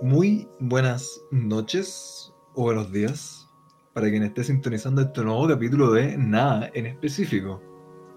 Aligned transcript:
Muy 0.00 0.46
buenas 0.60 1.22
noches 1.30 2.30
o 2.52 2.64
buenos 2.64 2.92
días 2.92 3.48
para 3.94 4.10
quien 4.10 4.24
esté 4.24 4.44
sintonizando 4.44 5.00
este 5.00 5.22
nuevo 5.22 5.48
capítulo 5.48 5.90
de 5.90 6.18
Nada 6.18 6.70
en 6.74 6.84
específico. 6.84 7.62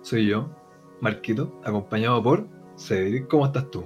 Soy 0.02 0.27
yo, 0.27 0.54
Marquito, 1.00 1.57
acompañado 1.63 2.21
por 2.21 2.50
Cedric. 2.77 3.29
¿Cómo 3.29 3.45
estás 3.45 3.71
tú? 3.71 3.86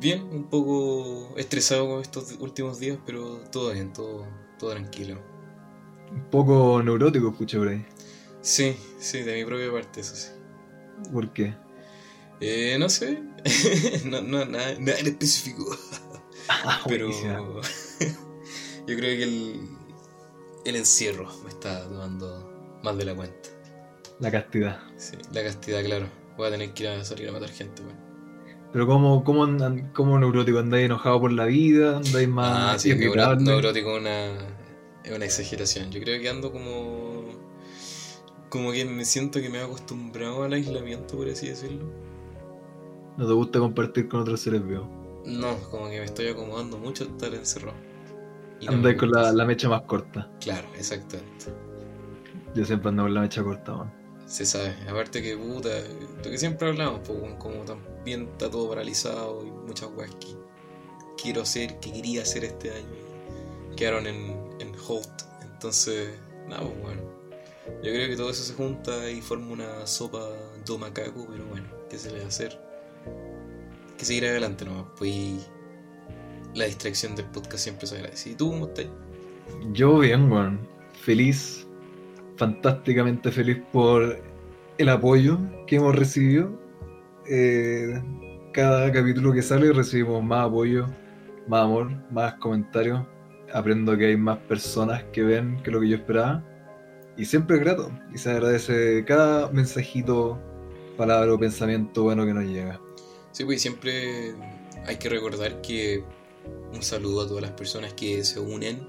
Bien, 0.00 0.24
un 0.24 0.50
poco 0.50 1.36
estresado 1.36 1.86
con 1.86 2.00
estos 2.00 2.32
últimos 2.40 2.80
días, 2.80 2.98
pero 3.06 3.38
todo 3.52 3.72
bien, 3.72 3.92
todo, 3.92 4.26
todo 4.58 4.72
tranquilo. 4.72 5.20
Un 6.10 6.28
poco 6.30 6.82
neurótico, 6.82 7.28
escuché 7.28 7.58
por 7.58 7.68
ahí. 7.68 7.86
Sí, 8.40 8.76
sí, 8.98 9.22
de 9.22 9.36
mi 9.36 9.44
propia 9.44 9.70
parte, 9.70 10.00
eso 10.00 10.16
sí. 10.16 10.30
¿Por 11.12 11.32
qué? 11.32 11.54
Eh, 12.40 12.76
no 12.76 12.88
sé, 12.88 13.22
no, 14.04 14.20
no, 14.20 14.44
nada, 14.44 14.74
nada 14.80 14.98
en 14.98 15.06
específico. 15.06 15.64
Ah, 16.64 16.80
Pero 16.88 17.08
yo 17.10 18.96
creo 18.96 18.98
que 18.98 19.22
el, 19.22 19.60
el 20.64 20.76
encierro 20.76 21.28
me 21.42 21.50
está 21.50 21.88
tomando 21.88 22.78
más 22.82 22.96
de 22.98 23.04
la 23.04 23.14
cuenta. 23.14 23.48
La 24.20 24.30
castidad. 24.30 24.80
Sí, 24.96 25.16
la 25.32 25.42
castidad, 25.42 25.84
claro. 25.84 26.06
Voy 26.36 26.48
a 26.48 26.50
tener 26.50 26.72
que 26.72 26.84
ir 26.84 26.88
a 26.90 27.04
salir 27.04 27.28
a 27.28 27.32
matar 27.32 27.50
gente. 27.50 27.82
Pero 28.72 28.86
¿cómo, 28.86 29.24
cómo, 29.24 29.46
cómo 29.94 30.18
neurótico? 30.18 30.58
¿Andáis 30.58 30.86
enojado 30.86 31.20
por 31.20 31.32
la 31.32 31.46
vida? 31.46 31.98
¿Andáis 31.98 32.28
más 32.28 32.74
Ah, 32.74 32.78
sí, 32.78 32.88
neuro- 32.90 33.04
irritable? 33.14 33.44
neurótico 33.44 33.96
es 33.96 34.00
una, 34.02 35.14
una 35.14 35.24
exageración. 35.24 35.90
Yo 35.90 36.00
creo 36.00 36.20
que 36.20 36.28
ando 36.28 36.52
como. 36.52 37.24
Como 38.50 38.72
que 38.72 38.84
me 38.84 39.04
siento 39.04 39.40
que 39.40 39.48
me 39.50 39.58
he 39.58 39.62
acostumbrado 39.62 40.42
al 40.44 40.52
aislamiento, 40.52 41.16
por 41.16 41.28
así 41.28 41.48
decirlo. 41.48 41.84
¿No 43.16 43.26
te 43.26 43.32
gusta 43.32 43.58
compartir 43.58 44.08
con 44.08 44.20
otros 44.20 44.40
seres 44.40 44.66
vivos? 44.66 44.86
No, 45.26 45.58
como 45.70 45.90
que 45.90 45.98
me 45.98 46.04
estoy 46.04 46.28
acomodando 46.28 46.78
mucho 46.78 47.04
estar 47.04 47.34
encerrado. 47.34 47.76
No 48.62 48.96
con 48.96 49.10
la, 49.10 49.32
la 49.32 49.44
mecha 49.44 49.68
más 49.68 49.82
corta. 49.82 50.30
Claro, 50.40 50.68
exactamente. 50.78 51.46
Yo 52.54 52.64
siempre 52.64 52.88
ando 52.88 53.02
con 53.02 53.14
la 53.14 53.20
mecha 53.20 53.42
corta, 53.42 53.74
man. 53.74 53.92
Se 54.26 54.46
sabe. 54.46 54.74
Aparte 54.88 55.22
que 55.22 55.36
puta, 55.36 55.68
lo 56.16 56.22
que 56.22 56.38
siempre 56.38 56.68
hablamos, 56.68 57.00
pues, 57.06 57.34
como 57.38 57.64
también 57.64 58.28
está 58.32 58.50
todo 58.50 58.68
paralizado 58.68 59.44
y 59.44 59.50
muchas 59.50 59.90
weas 59.94 60.10
que 60.16 60.28
quiero 61.20 61.42
hacer, 61.42 61.78
que 61.80 61.92
quería 61.92 62.22
hacer 62.22 62.44
este 62.44 62.70
año, 62.70 63.76
quedaron 63.76 64.06
en, 64.06 64.50
en 64.58 64.72
hold. 64.88 65.06
Entonces, 65.42 66.18
nada, 66.48 66.62
pues 66.62 66.80
bueno. 66.80 67.02
Yo 67.82 67.92
creo 67.92 68.08
que 68.08 68.16
todo 68.16 68.30
eso 68.30 68.42
se 68.42 68.54
junta 68.54 69.10
y 69.10 69.20
forma 69.20 69.52
una 69.52 69.86
sopa 69.86 70.20
do 70.64 70.78
macaco, 70.78 71.26
pero 71.30 71.44
bueno, 71.46 71.66
¿qué 71.90 71.98
se 71.98 72.10
le 72.10 72.20
va 72.20 72.24
a 72.24 72.28
hacer? 72.28 72.58
Que 73.98 74.04
seguir 74.04 74.26
adelante 74.26 74.64
nomás, 74.64 74.86
pues 74.98 75.48
la 76.54 76.64
distracción 76.64 77.14
del 77.14 77.26
podcast 77.26 77.64
siempre 77.64 77.86
se 77.86 77.96
agradece. 77.96 78.30
¿Y 78.30 78.34
tú 78.34 78.50
cómo 78.50 78.66
estás? 78.66 78.86
Yo 79.72 79.98
bien, 79.98 80.30
weón. 80.30 80.60
Feliz, 81.02 81.66
fantásticamente 82.36 83.30
feliz 83.30 83.58
por 83.72 84.18
el 84.78 84.88
apoyo 84.88 85.38
que 85.66 85.76
hemos 85.76 85.94
recibido. 85.94 86.50
Eh, 87.28 88.02
cada 88.52 88.90
capítulo 88.90 89.32
que 89.32 89.42
sale 89.42 89.72
recibimos 89.72 90.22
más 90.24 90.46
apoyo, 90.46 90.86
más 91.46 91.64
amor, 91.64 91.90
más 92.10 92.34
comentarios. 92.34 93.04
Aprendo 93.52 93.96
que 93.96 94.06
hay 94.06 94.16
más 94.16 94.38
personas 94.38 95.04
que 95.12 95.22
ven 95.22 95.62
que 95.62 95.70
lo 95.70 95.80
que 95.80 95.88
yo 95.88 95.96
esperaba. 95.96 96.42
Y 97.16 97.24
siempre 97.24 97.56
es 97.56 97.62
grato. 97.62 97.90
Y 98.12 98.18
se 98.18 98.30
agradece 98.30 99.04
cada 99.04 99.50
mensajito, 99.50 100.38
palabra 100.96 101.32
o 101.32 101.38
pensamiento 101.38 102.02
bueno 102.02 102.26
que 102.26 102.34
nos 102.34 102.44
llega. 102.44 102.80
Sí, 103.36 103.44
pues 103.44 103.60
siempre 103.60 104.34
hay 104.86 104.96
que 104.96 105.10
recordar 105.10 105.60
que 105.60 106.02
un 106.72 106.82
saludo 106.82 107.20
a 107.20 107.28
todas 107.28 107.42
las 107.42 107.50
personas 107.50 107.92
que 107.92 108.24
se 108.24 108.40
unen 108.40 108.88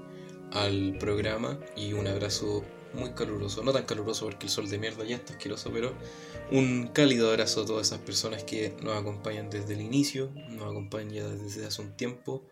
al 0.52 0.96
programa 0.98 1.60
y 1.76 1.92
un 1.92 2.06
abrazo 2.06 2.64
muy 2.94 3.10
caluroso, 3.10 3.62
no 3.62 3.74
tan 3.74 3.84
caluroso 3.84 4.24
porque 4.24 4.46
el 4.46 4.50
sol 4.50 4.70
de 4.70 4.78
mierda 4.78 5.04
ya 5.04 5.16
está 5.16 5.34
asqueroso, 5.34 5.70
pero 5.70 5.92
un 6.50 6.86
cálido 6.94 7.28
abrazo 7.28 7.60
a 7.60 7.66
todas 7.66 7.88
esas 7.88 7.98
personas 7.98 8.42
que 8.42 8.74
nos 8.82 8.96
acompañan 8.96 9.50
desde 9.50 9.74
el 9.74 9.82
inicio, 9.82 10.30
nos 10.48 10.70
acompañan 10.70 11.38
desde 11.44 11.66
hace 11.66 11.82
un 11.82 11.94
tiempo 11.94 12.42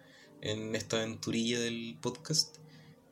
en 0.43 0.77
esta 0.77 0.99
aventurilla 0.99 1.59
del 1.61 1.97
podcast. 2.03 2.59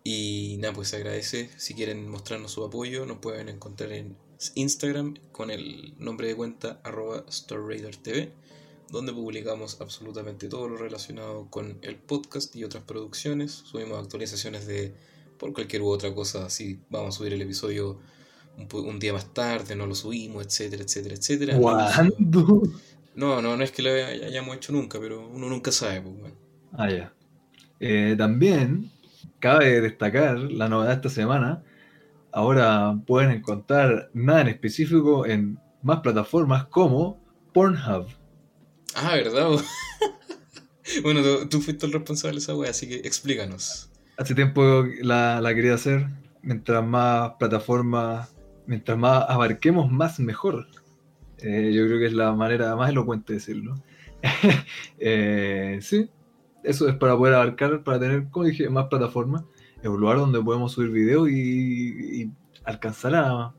Y 0.07 0.59
nada, 0.59 0.75
pues 0.75 0.89
se 0.89 0.97
agradece. 0.97 1.49
Si 1.57 1.73
quieren 1.73 2.07
mostrarnos 2.07 2.53
su 2.53 2.63
apoyo, 2.63 3.07
nos 3.07 3.17
pueden 3.17 3.49
encontrar 3.49 3.93
en 3.93 4.15
Instagram 4.55 5.15
con 5.33 5.51
el 5.51 5.95
nombre 5.97 6.29
de 6.29 6.37
cuenta 6.37 6.83
arroba 6.85 7.25
StarRaiderTV 7.33 8.44
donde 8.95 9.13
publicamos 9.13 9.81
absolutamente 9.81 10.49
todo 10.49 10.69
lo 10.69 10.77
relacionado 10.77 11.49
con 11.51 11.79
el 11.83 11.97
podcast 11.97 12.55
y 12.55 12.65
otras 12.65 12.85
producciones. 12.85 13.51
Subimos 13.53 13.99
actualizaciones 13.99 14.67
de 14.67 14.95
por 15.39 15.53
cualquier 15.53 15.83
u 15.83 15.89
otra 15.89 16.15
cosa, 16.15 16.49
si 16.49 16.79
vamos 16.89 17.15
a 17.15 17.19
subir 17.19 17.33
el 17.33 17.43
episodio 17.43 17.99
un, 18.73 18.99
día 19.01 19.13
más 19.13 19.35
tarde, 19.35 19.75
no 19.75 19.87
lo 19.87 19.97
subimos, 19.97 20.47
etcétera, 20.47 20.85
etcétera, 20.85 21.17
etcétera. 21.17 21.59
¿Cuándo? 21.59 22.63
No, 23.17 23.43
no, 23.43 23.57
no 23.57 23.65
es 23.65 23.73
que 23.73 23.83
lo 23.83 23.91
hay- 23.91 24.23
hayamos 24.23 24.57
hecho 24.57 24.73
nunca, 24.73 24.99
pero 25.01 25.29
uno 25.29 25.49
nunca 25.49 25.73
sabe, 25.73 26.01
pues, 26.01 26.17
bueno. 26.19 26.37
Ah, 26.73 26.91
ya. 26.91 27.13
Eh, 27.81 28.15
también 28.17 28.91
cabe 29.41 29.81
destacar 29.81 30.39
la 30.39 30.69
novedad 30.69 30.91
de 30.91 30.95
esta 30.95 31.11
semana. 31.11 31.63
Ahora 32.33 32.97
pueden 33.07 33.31
encontrar 33.33 34.11
nada 34.15 34.43
en 34.43 34.49
específico 34.49 35.27
en 35.27 35.59
más 35.83 36.01
plataformas 36.01 36.67
como 36.67 37.21
Pornhub. 37.53 38.07
Ah, 38.95 39.15
¿verdad? 39.15 39.49
bueno, 41.03 41.23
tú, 41.23 41.49
tú 41.49 41.61
fuiste 41.61 41.87
el 41.87 41.93
responsable 41.93 42.35
de 42.35 42.41
esa 42.41 42.55
wea, 42.55 42.71
así 42.71 42.89
que 42.89 42.97
explícanos. 42.97 43.91
Hace 44.17 44.35
tiempo 44.35 44.85
la, 45.03 45.41
la 45.41 45.55
quería 45.55 45.75
hacer. 45.75 46.07
Mientras 46.43 46.85
más 46.85 47.33
plataformas, 47.39 48.35
mientras 48.67 48.99
más 48.99 49.25
abarquemos, 49.29 49.91
más 49.91 50.21
mejor. 50.21 50.67
Eh, 51.39 51.73
yo 51.75 51.87
creo 51.87 51.99
que 51.99 52.07
es 52.07 52.13
la 52.13 52.33
manera 52.33 52.77
más 52.77 52.91
elocuente 52.91 53.33
de 53.33 53.39
decirlo. 53.39 53.75
Eh, 54.99 55.81
sí, 55.83 56.09
eso 56.63 56.89
es 56.89 56.95
para 56.95 57.17
poder 57.17 57.35
abarcar, 57.35 57.85
para 57.85 57.99
tener, 58.01 58.29
como 58.31 58.47
dije, 58.47 58.69
más 58.71 58.87
plataformas. 58.87 59.45
Es 59.83 59.89
un 59.89 60.01
lugar 60.01 60.17
donde 60.17 60.41
podemos 60.41 60.73
subir 60.73 60.91
videos 60.91 61.29
y, 61.29 62.23
y 62.23 62.31
alcanzar 62.65 63.15
a 63.15 63.53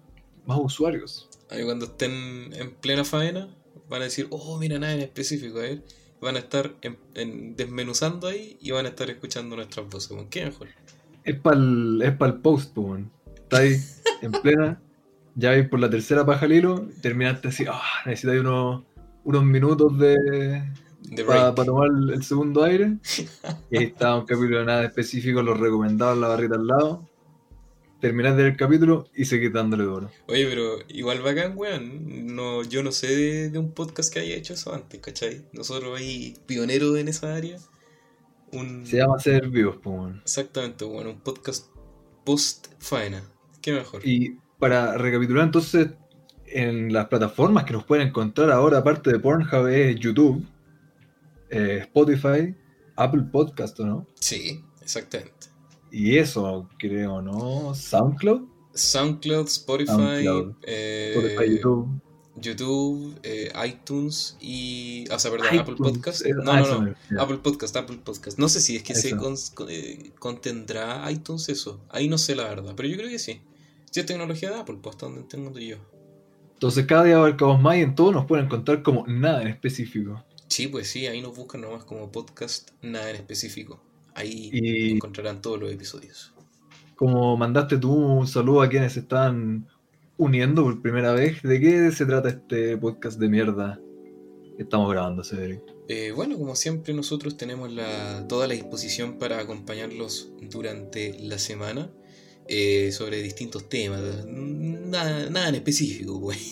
más 0.46 0.58
usuarios. 0.60 1.30
Ahí 1.52 1.64
cuando 1.64 1.86
estén 1.86 2.52
en 2.54 2.72
plena 2.82 3.04
faena, 3.04 3.48
van 3.90 4.02
a 4.02 4.06
decir, 4.06 4.28
oh, 4.30 4.58
mira, 4.58 4.78
nada 4.80 4.94
en 4.94 5.02
específico, 5.02 5.60
a 5.60 5.64
ver. 5.64 5.84
Van 6.22 6.36
a 6.36 6.40
estar 6.40 6.74
en- 6.82 6.98
en- 7.14 7.56
desmenuzando 7.56 8.28
ahí 8.28 8.58
y 8.62 8.72
van 8.72 8.86
a 8.86 8.90
estar 8.90 9.10
escuchando 9.10 9.56
nuestras 9.56 9.88
voces. 9.90 10.10
¿Con 10.10 10.28
qué 10.30 10.46
mejor? 10.46 10.68
Es 11.24 11.40
para 11.40 11.58
el 11.58 12.02
es 12.04 12.12
pa'l 12.16 12.40
post, 12.42 12.74
po, 12.74 12.82
weón. 12.82 13.12
Está 13.36 13.58
ahí 13.60 13.76
en 14.22 14.32
plena, 14.32 14.82
ya 15.36 15.50
vais 15.50 15.68
por 15.70 15.80
la 15.80 15.90
tercera 15.90 16.26
paja 16.26 16.46
al 16.46 16.54
hilo, 16.54 16.88
terminaste 17.02 17.50
así, 17.50 17.66
ah, 17.70 17.82
necesitáis 18.06 18.40
unos, 18.42 18.84
unos 19.24 19.44
minutos 19.44 19.98
de, 20.00 20.64
para 21.28 21.54
tomar 21.54 21.90
el, 21.90 22.10
el 22.12 22.24
segundo 22.24 22.64
aire. 22.64 22.98
Y 23.72 23.78
ahí 23.78 23.84
está 23.86 24.16
un 24.16 24.26
capítulo 24.26 24.60
de 24.60 24.66
nada 24.66 24.84
específico, 24.86 25.42
lo 25.44 25.54
recomendaba 25.54 26.14
en 26.14 26.22
la 26.22 26.28
barrita 26.30 26.56
al 26.56 26.68
lado. 26.68 27.08
Terminás 28.06 28.38
de 28.38 28.44
ver 28.44 28.52
el 28.52 28.58
capítulo 28.58 29.10
y 29.16 29.26
seguís 29.26 29.52
dándole 29.52 29.84
duro. 29.84 30.12
Oye, 30.28 30.46
pero 30.48 30.78
igual 30.90 31.24
bacán, 31.24 31.54
weón. 31.56 32.36
No, 32.36 32.62
yo 32.62 32.84
no 32.84 32.92
sé 32.92 33.08
de, 33.08 33.50
de 33.50 33.58
un 33.58 33.72
podcast 33.72 34.14
que 34.14 34.20
haya 34.20 34.36
hecho 34.36 34.54
eso 34.54 34.76
antes, 34.76 35.00
¿cachai? 35.00 35.44
Nosotros 35.54 35.98
ahí, 35.98 36.38
pioneros 36.46 36.96
en 37.00 37.08
esa 37.08 37.34
área. 37.34 37.58
Un... 38.52 38.86
Se 38.86 38.98
llama 38.98 39.18
Ser 39.18 39.50
Vivos, 39.50 39.78
weón. 39.84 40.22
Exactamente, 40.22 40.86
bueno, 40.86 41.10
un 41.10 41.20
podcast 41.22 41.66
post-faena. 42.24 43.24
¿Qué 43.60 43.72
mejor? 43.72 44.08
Y 44.08 44.38
para 44.60 45.00
recapitular 45.00 45.44
entonces, 45.44 45.88
en 46.46 46.94
las 46.94 47.08
plataformas 47.08 47.64
que 47.64 47.74
nos 47.74 47.86
pueden 47.86 48.10
encontrar 48.10 48.52
ahora, 48.52 48.78
aparte 48.78 49.12
de 49.12 49.18
Pornhub, 49.18 49.66
es 49.66 49.96
YouTube, 49.96 50.46
eh, 51.50 51.80
Spotify, 51.82 52.56
Apple 52.98 53.24
Podcast, 53.32 53.80
¿o 53.80 53.86
¿no? 53.88 54.08
Sí, 54.20 54.64
exactamente. 54.80 55.55
Y 55.98 56.18
eso, 56.18 56.68
creo, 56.78 57.22
¿no? 57.22 57.74
SoundCloud, 57.74 58.42
SoundCloud, 58.74 59.48
Spotify, 59.48 59.86
SoundCloud, 59.92 60.56
eh, 60.64 61.14
Spotify, 61.16 61.56
YouTube. 61.56 62.02
YouTube, 62.36 63.18
eh, 63.24 63.50
iTunes 63.66 64.36
y. 64.42 65.06
O 65.10 65.18
sea, 65.18 65.32
perdón, 65.32 65.48
iTunes, 65.54 65.62
Apple 65.62 65.76
Podcast. 65.78 66.26
eh, 66.26 66.34
No, 66.34 66.52
ah, 66.52 66.60
no, 66.60 66.82
no. 67.10 67.22
Apple 67.22 67.38
Podcast, 67.38 67.78
Apple 67.78 68.00
Podcast. 68.04 68.38
No 68.38 68.50
sé 68.50 68.60
si 68.60 68.76
es 68.76 68.84
que 68.84 68.94
se 68.94 69.08
Eso. 69.10 69.18
con- 69.54 69.68
eh, 69.70 70.12
contendrá 70.20 71.10
iTunes 71.10 71.48
eso. 71.48 71.80
Ahí 71.90 72.10
no 72.10 72.18
sé 72.18 72.36
la 72.36 72.44
verdad, 72.44 72.74
pero 72.76 72.90
yo 72.90 72.98
creo 72.98 73.10
que 73.10 73.20
sí. 73.20 73.40
Si 73.90 74.02
es 74.02 74.06
tecnología 74.06 74.50
de 74.50 74.58
Apple, 74.60 74.80
pues 74.82 74.96
hasta 74.96 75.06
donde 75.06 75.22
entiendo 75.22 75.58
yo. 75.58 75.78
Entonces 76.56 76.86
cada 76.86 77.06
día 77.06 77.16
abarcamos 77.16 77.62
más 77.62 77.78
y 77.78 77.82
en 77.82 77.96
todo 77.96 78.12
nos 78.12 78.26
pueden 78.26 78.48
encontrar 78.48 78.84
como 78.84 79.08
nada 79.08 79.42
en 79.44 79.48
específico. 79.48 80.22
Sí, 80.50 80.68
pues 80.68 80.90
sí, 80.90 81.08
ahí 81.08 81.22
nos 81.22 81.34
buscan 81.38 81.62
nomás 81.62 81.86
como 81.86 82.12
podcast, 82.12 82.72
nada 82.82 83.10
en 83.10 83.16
específico. 83.16 83.80
Ahí 84.16 84.50
Y- 84.52 84.92
encontrarán 84.94 85.42
todos 85.42 85.60
los 85.60 85.72
episodios. 85.72 86.34
Como 86.96 87.36
mandaste 87.38 87.78
tú 87.78 87.94
un 87.94 88.28
saludo 88.28 88.62
a 88.62 88.70
quienes 88.70 88.94
se 88.94 89.02
están 89.02 89.68
uniendo 90.18 90.64
por 90.64 90.82
primera 90.82 91.12
vez, 91.14 91.44
¿de 91.44 91.60
qué 91.60 91.92
se 91.92 92.06
trata 92.06 92.30
este 92.30 92.78
podcast 92.78 93.20
de 93.20 93.28
mierda? 93.30 93.80
Estamos 94.58 94.90
grabando, 94.90 95.22
Cedric. 95.24 95.60
Eh, 95.90 96.12
bueno, 96.16 96.38
como 96.38 96.56
siempre, 96.56 96.94
nosotros 96.94 97.36
tenemos 97.36 97.72
la, 97.72 98.26
toda 98.30 98.48
la 98.48 98.54
disposición 98.54 99.20
para 99.20 99.40
acompañarlos 99.40 100.32
durante 100.50 101.20
la 101.20 101.38
semana 101.38 101.92
eh, 102.48 102.92
sobre 102.94 103.22
distintos 103.22 103.68
temas. 103.68 104.02
Nada, 104.26 105.30
nada 105.30 105.50
en 105.50 105.56
específico, 105.56 106.22
pues. 106.22 106.50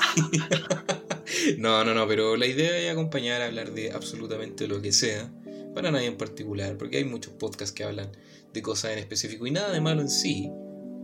no, 1.58 1.84
no, 1.86 1.94
no, 1.94 2.08
pero 2.08 2.36
la 2.36 2.46
idea 2.48 2.78
es 2.78 2.92
acompañar 2.92 3.42
hablar 3.42 3.72
de 3.72 3.92
absolutamente 3.94 4.68
lo 4.68 4.82
que 4.82 4.92
sea, 4.92 5.32
para 5.74 5.92
nadie 5.92 6.08
en 6.08 6.18
particular, 6.18 6.78
porque 6.78 6.98
hay 6.98 7.06
muchos 7.06 7.34
podcasts 7.34 7.74
que 7.74 7.84
hablan 7.84 8.12
de 8.54 8.62
cosas 8.62 8.92
en 8.92 9.00
específico 9.00 9.48
y 9.48 9.52
nada 9.52 9.72
de 9.72 9.82
malo 9.82 10.02
en 10.02 10.10
sí, 10.10 10.52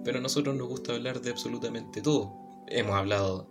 pero 0.04 0.20
a 0.20 0.22
nosotros 0.22 0.56
nos 0.56 0.68
gusta 0.68 0.94
hablar 0.94 1.22
de 1.22 1.32
absolutamente 1.32 2.02
todo. 2.02 2.34
Hemos 2.68 2.96
hablado 2.96 3.50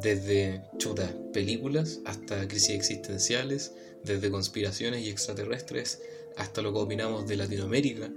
desde 0.00 0.62
chuta, 0.78 1.14
películas 1.32 2.00
hasta 2.04 2.46
crisis 2.48 2.70
existenciales, 2.70 3.74
desde 4.04 4.30
conspiraciones 4.30 5.04
y 5.04 5.10
extraterrestres 5.10 6.00
hasta 6.36 6.62
lo 6.62 6.72
que 6.72 6.78
opinamos 6.78 7.26
de 7.26 7.36
Latinoamérica. 7.36 8.10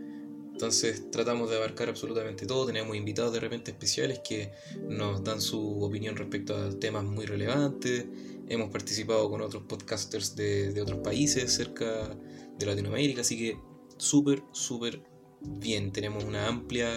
Entonces 0.51 1.11
tratamos 1.11 1.49
de 1.49 1.57
abarcar 1.57 1.89
absolutamente 1.89 2.45
todo, 2.45 2.65
tenemos 2.65 2.95
invitados 2.95 3.33
de 3.33 3.41
repente 3.41 3.71
especiales 3.71 4.19
que 4.19 4.51
nos 4.87 5.21
dan 5.21 5.41
su 5.41 5.83
opinión 5.83 6.15
respecto 6.15 6.55
a 6.55 6.69
temas 6.79 7.03
muy 7.03 7.25
relevantes, 7.25 8.05
hemos 8.47 8.69
participado 8.69 9.29
con 9.29 9.41
otros 9.41 9.63
podcasters 9.63 10.33
de, 10.35 10.81
otros 10.81 10.99
países 10.99 11.53
cerca 11.53 12.15
de 12.57 12.65
Latinoamérica, 12.65 13.21
así 13.21 13.37
que 13.37 13.57
súper, 13.97 14.43
súper 14.51 15.01
bien, 15.41 15.91
tenemos 15.91 16.23
una 16.23 16.47
amplia 16.47 16.89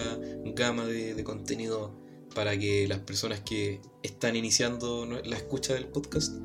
gama 0.55 0.85
de, 0.85 1.23
contenido 1.23 1.95
para 2.35 2.57
que 2.57 2.87
las 2.87 2.99
personas 2.99 3.41
que 3.41 3.81
están 4.03 4.35
iniciando 4.35 5.05
la 5.23 5.35
escucha 5.35 5.73
del 5.73 5.87
podcast 5.87 6.35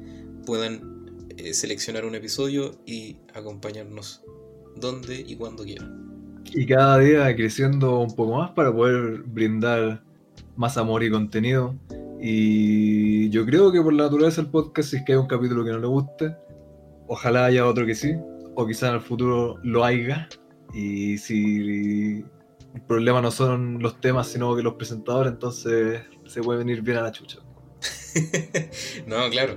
puedan 0.46 1.26
eh, 1.36 1.54
seleccionar 1.54 2.04
un 2.04 2.14
episodio 2.14 2.72
y 2.86 3.18
acompañarnos 3.34 4.22
donde 4.76 5.20
y 5.20 5.36
cuando 5.36 5.64
quieran. 5.64 6.42
Y 6.52 6.66
cada 6.66 6.98
día 6.98 7.34
creciendo 7.34 8.00
un 8.00 8.14
poco 8.14 8.38
más 8.38 8.50
para 8.50 8.72
poder 8.72 9.22
brindar 9.22 10.02
más 10.56 10.76
amor 10.76 11.02
y 11.02 11.10
contenido. 11.10 11.74
Y 12.20 13.28
yo 13.30 13.44
creo 13.44 13.72
que 13.72 13.82
por 13.82 13.92
la 13.92 14.04
naturaleza 14.04 14.42
del 14.42 14.50
podcast, 14.50 14.90
si 14.90 14.96
es 14.96 15.02
que 15.04 15.12
hay 15.12 15.18
un 15.18 15.26
capítulo 15.26 15.64
que 15.64 15.70
no 15.70 15.78
le 15.78 15.86
guste, 15.86 16.36
ojalá 17.06 17.46
haya 17.46 17.66
otro 17.66 17.84
que 17.86 17.94
sí, 17.94 18.14
o 18.54 18.66
quizás 18.66 18.90
en 18.90 18.96
el 18.96 19.00
futuro 19.00 19.58
lo 19.62 19.84
haya. 19.84 20.28
Y 20.72 21.18
si 21.18 22.24
el 22.74 22.82
problema 22.86 23.20
no 23.20 23.30
son 23.30 23.80
los 23.80 24.00
temas, 24.00 24.28
sino 24.28 24.56
que 24.56 24.62
los 24.62 24.74
presentadores, 24.74 25.32
entonces 25.32 26.02
se 26.26 26.42
puede 26.42 26.58
venir 26.58 26.82
bien 26.82 26.98
a 26.98 27.02
la 27.02 27.12
chucha. 27.12 27.38
no, 29.06 29.28
claro. 29.30 29.56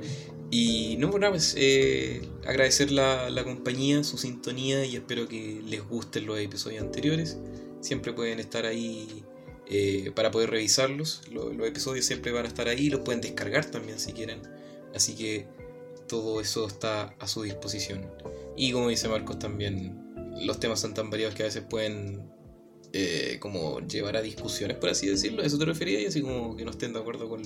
Y 0.49 0.95
no, 0.97 1.09
por 1.11 1.19
nada, 1.19 1.33
pues 1.33 1.55
eh, 1.57 2.21
agradecer 2.45 2.91
la, 2.91 3.43
compañía, 3.43 4.03
su 4.03 4.17
sintonía 4.17 4.85
y 4.85 4.95
espero 4.95 5.27
que 5.27 5.61
les 5.65 5.85
gusten 5.85 6.25
los 6.25 6.39
episodios 6.39 6.83
anteriores. 6.83 7.37
Siempre 7.81 8.13
pueden 8.13 8.39
estar 8.39 8.65
ahí 8.65 9.23
eh, 9.67 10.11
para 10.15 10.31
poder 10.31 10.51
revisarlos. 10.51 11.23
Los, 11.31 11.55
los, 11.55 11.67
episodios 11.67 12.05
siempre 12.05 12.31
van 12.31 12.45
a 12.45 12.47
estar 12.47 12.67
ahí, 12.67 12.89
los 12.89 13.01
pueden 13.01 13.21
descargar 13.21 13.65
también 13.65 13.99
si 13.99 14.13
quieren. 14.13 14.41
Así 14.95 15.15
que 15.15 15.47
todo 16.07 16.39
eso 16.39 16.65
está 16.65 17.13
a 17.19 17.27
su 17.27 17.43
disposición. 17.43 18.05
Y 18.57 18.71
como 18.71 18.89
dice 18.89 19.07
Marcos 19.07 19.39
también, 19.39 19.95
los 20.41 20.59
temas 20.59 20.79
son 20.79 20.93
tan 20.93 21.09
variados 21.09 21.35
que 21.35 21.43
a 21.43 21.45
veces 21.45 21.63
pueden 21.63 22.27
eh, 22.93 23.37
como 23.39 23.81
llevar 23.81 24.15
a 24.17 24.21
discusiones, 24.21 24.77
por 24.77 24.89
así 24.89 25.07
decirlo. 25.07 25.43
¿Eso 25.43 25.57
te 25.57 25.65
refería? 25.65 26.01
Y 26.01 26.05
así 26.05 26.21
como 26.21 26.55
que 26.55 26.65
no 26.65 26.71
estén 26.71 26.93
de 26.93 26.99
acuerdo 26.99 27.29
con 27.29 27.41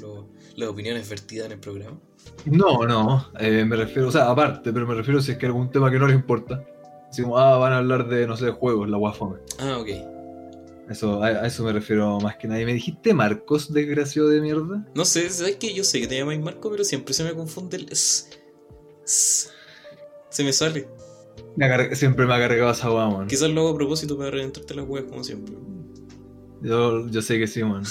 las 0.55 0.69
opiniones 0.69 1.09
vertidas 1.09 1.47
en 1.47 1.53
el 1.53 1.59
programa. 1.59 1.99
No, 2.45 2.85
no, 2.85 3.31
eh, 3.39 3.65
me 3.65 3.75
refiero, 3.75 4.07
o 4.07 4.11
sea, 4.11 4.29
aparte, 4.29 4.71
pero 4.71 4.87
me 4.87 4.95
refiero 4.95 5.21
si 5.21 5.31
es 5.31 5.37
que 5.37 5.47
algún 5.47 5.69
tema 5.69 5.91
que 5.91 5.99
no 5.99 6.07
les 6.07 6.15
importa. 6.15 6.65
Así 7.09 7.23
como, 7.23 7.37
ah, 7.37 7.57
van 7.57 7.73
a 7.73 7.79
hablar 7.79 8.07
de, 8.07 8.25
no 8.27 8.37
sé, 8.37 8.51
juegos, 8.51 8.89
la 8.89 8.97
guafome. 8.97 9.39
Ah, 9.59 9.79
ok. 9.79 9.89
Eso, 10.89 11.21
a, 11.21 11.45
eso 11.45 11.63
me 11.63 11.73
refiero 11.73 12.19
más 12.19 12.37
que 12.37 12.47
nadie. 12.47 12.65
¿Me 12.65 12.73
dijiste 12.73 13.13
Marcos, 13.13 13.73
desgraciado 13.73 14.29
de 14.29 14.39
mierda? 14.39 14.87
No 14.93 15.03
sé, 15.03 15.29
¿sabes 15.29 15.57
que 15.57 15.73
Yo 15.73 15.83
sé 15.83 15.99
que 15.99 16.07
te 16.07 16.17
llamáis 16.17 16.39
Marco, 16.39 16.69
pero 16.71 16.83
siempre 16.83 17.13
se 17.13 17.23
me 17.23 17.33
confunde 17.33 17.77
el... 17.77 17.89
Se 19.03 19.49
me 20.45 20.53
sale 20.53 20.87
siempre 21.93 22.25
me 22.25 22.33
ha 22.33 22.39
cargado 22.39 22.71
esa 22.71 22.91
weá, 22.91 23.09
man. 23.09 23.27
Quizás 23.27 23.49
lo 23.49 23.61
hago 23.61 23.69
a 23.71 23.75
propósito 23.75 24.17
para 24.17 24.31
reventarte 24.31 24.73
las 24.73 24.87
weas 24.87 25.05
como 25.05 25.23
siempre. 25.23 25.55
Yo, 26.61 27.09
yo 27.09 27.21
sé 27.21 27.39
que 27.39 27.47
sí, 27.47 27.63
man. 27.63 27.83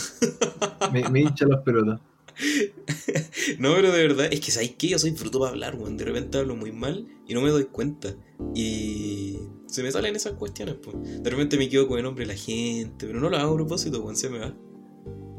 me, 0.92 1.08
me 1.08 1.20
hincha 1.20 1.46
las 1.46 1.62
pelotas. 1.62 2.00
no, 3.58 3.74
pero 3.74 3.92
de 3.92 4.06
verdad, 4.06 4.28
es 4.30 4.40
que 4.40 4.50
¿sabes 4.50 4.74
qué? 4.78 4.88
Yo 4.88 4.98
soy 4.98 5.12
fruto 5.12 5.40
para 5.40 5.52
hablar, 5.52 5.76
weón. 5.76 5.96
De 5.96 6.04
repente 6.04 6.38
hablo 6.38 6.56
muy 6.56 6.72
mal 6.72 7.06
y 7.26 7.34
no 7.34 7.40
me 7.40 7.50
doy 7.50 7.64
cuenta. 7.64 8.14
Y 8.54 9.38
se 9.66 9.82
me 9.82 9.90
salen 9.90 10.16
esas 10.16 10.34
cuestiones, 10.34 10.76
pues. 10.82 11.22
De 11.22 11.30
repente 11.30 11.56
me 11.56 11.68
quedo 11.68 11.86
con 11.86 11.98
el 11.98 12.04
nombre 12.04 12.26
de 12.26 12.32
la 12.32 12.38
gente, 12.38 13.06
pero 13.06 13.20
no 13.20 13.28
lo 13.28 13.36
hago 13.36 13.54
a 13.54 13.56
propósito, 13.56 14.00
weón. 14.02 14.16
Se 14.16 14.30
me 14.30 14.38
va. 14.38 14.54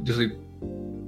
Yo 0.04 0.14
soy 0.14 0.34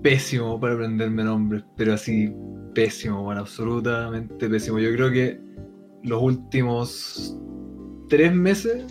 pésimo 0.01 0.59
para 0.59 0.73
aprenderme 0.73 1.23
nombres, 1.23 1.63
pero 1.77 1.93
así 1.93 2.31
pésimo, 2.73 3.27
weón. 3.27 3.37
Absolutamente 3.37 4.49
pésimo. 4.49 4.79
Yo 4.79 4.91
creo 4.93 5.11
que 5.11 5.39
los 6.03 6.21
últimos 6.21 7.37
tres 8.09 8.33
meses 8.33 8.83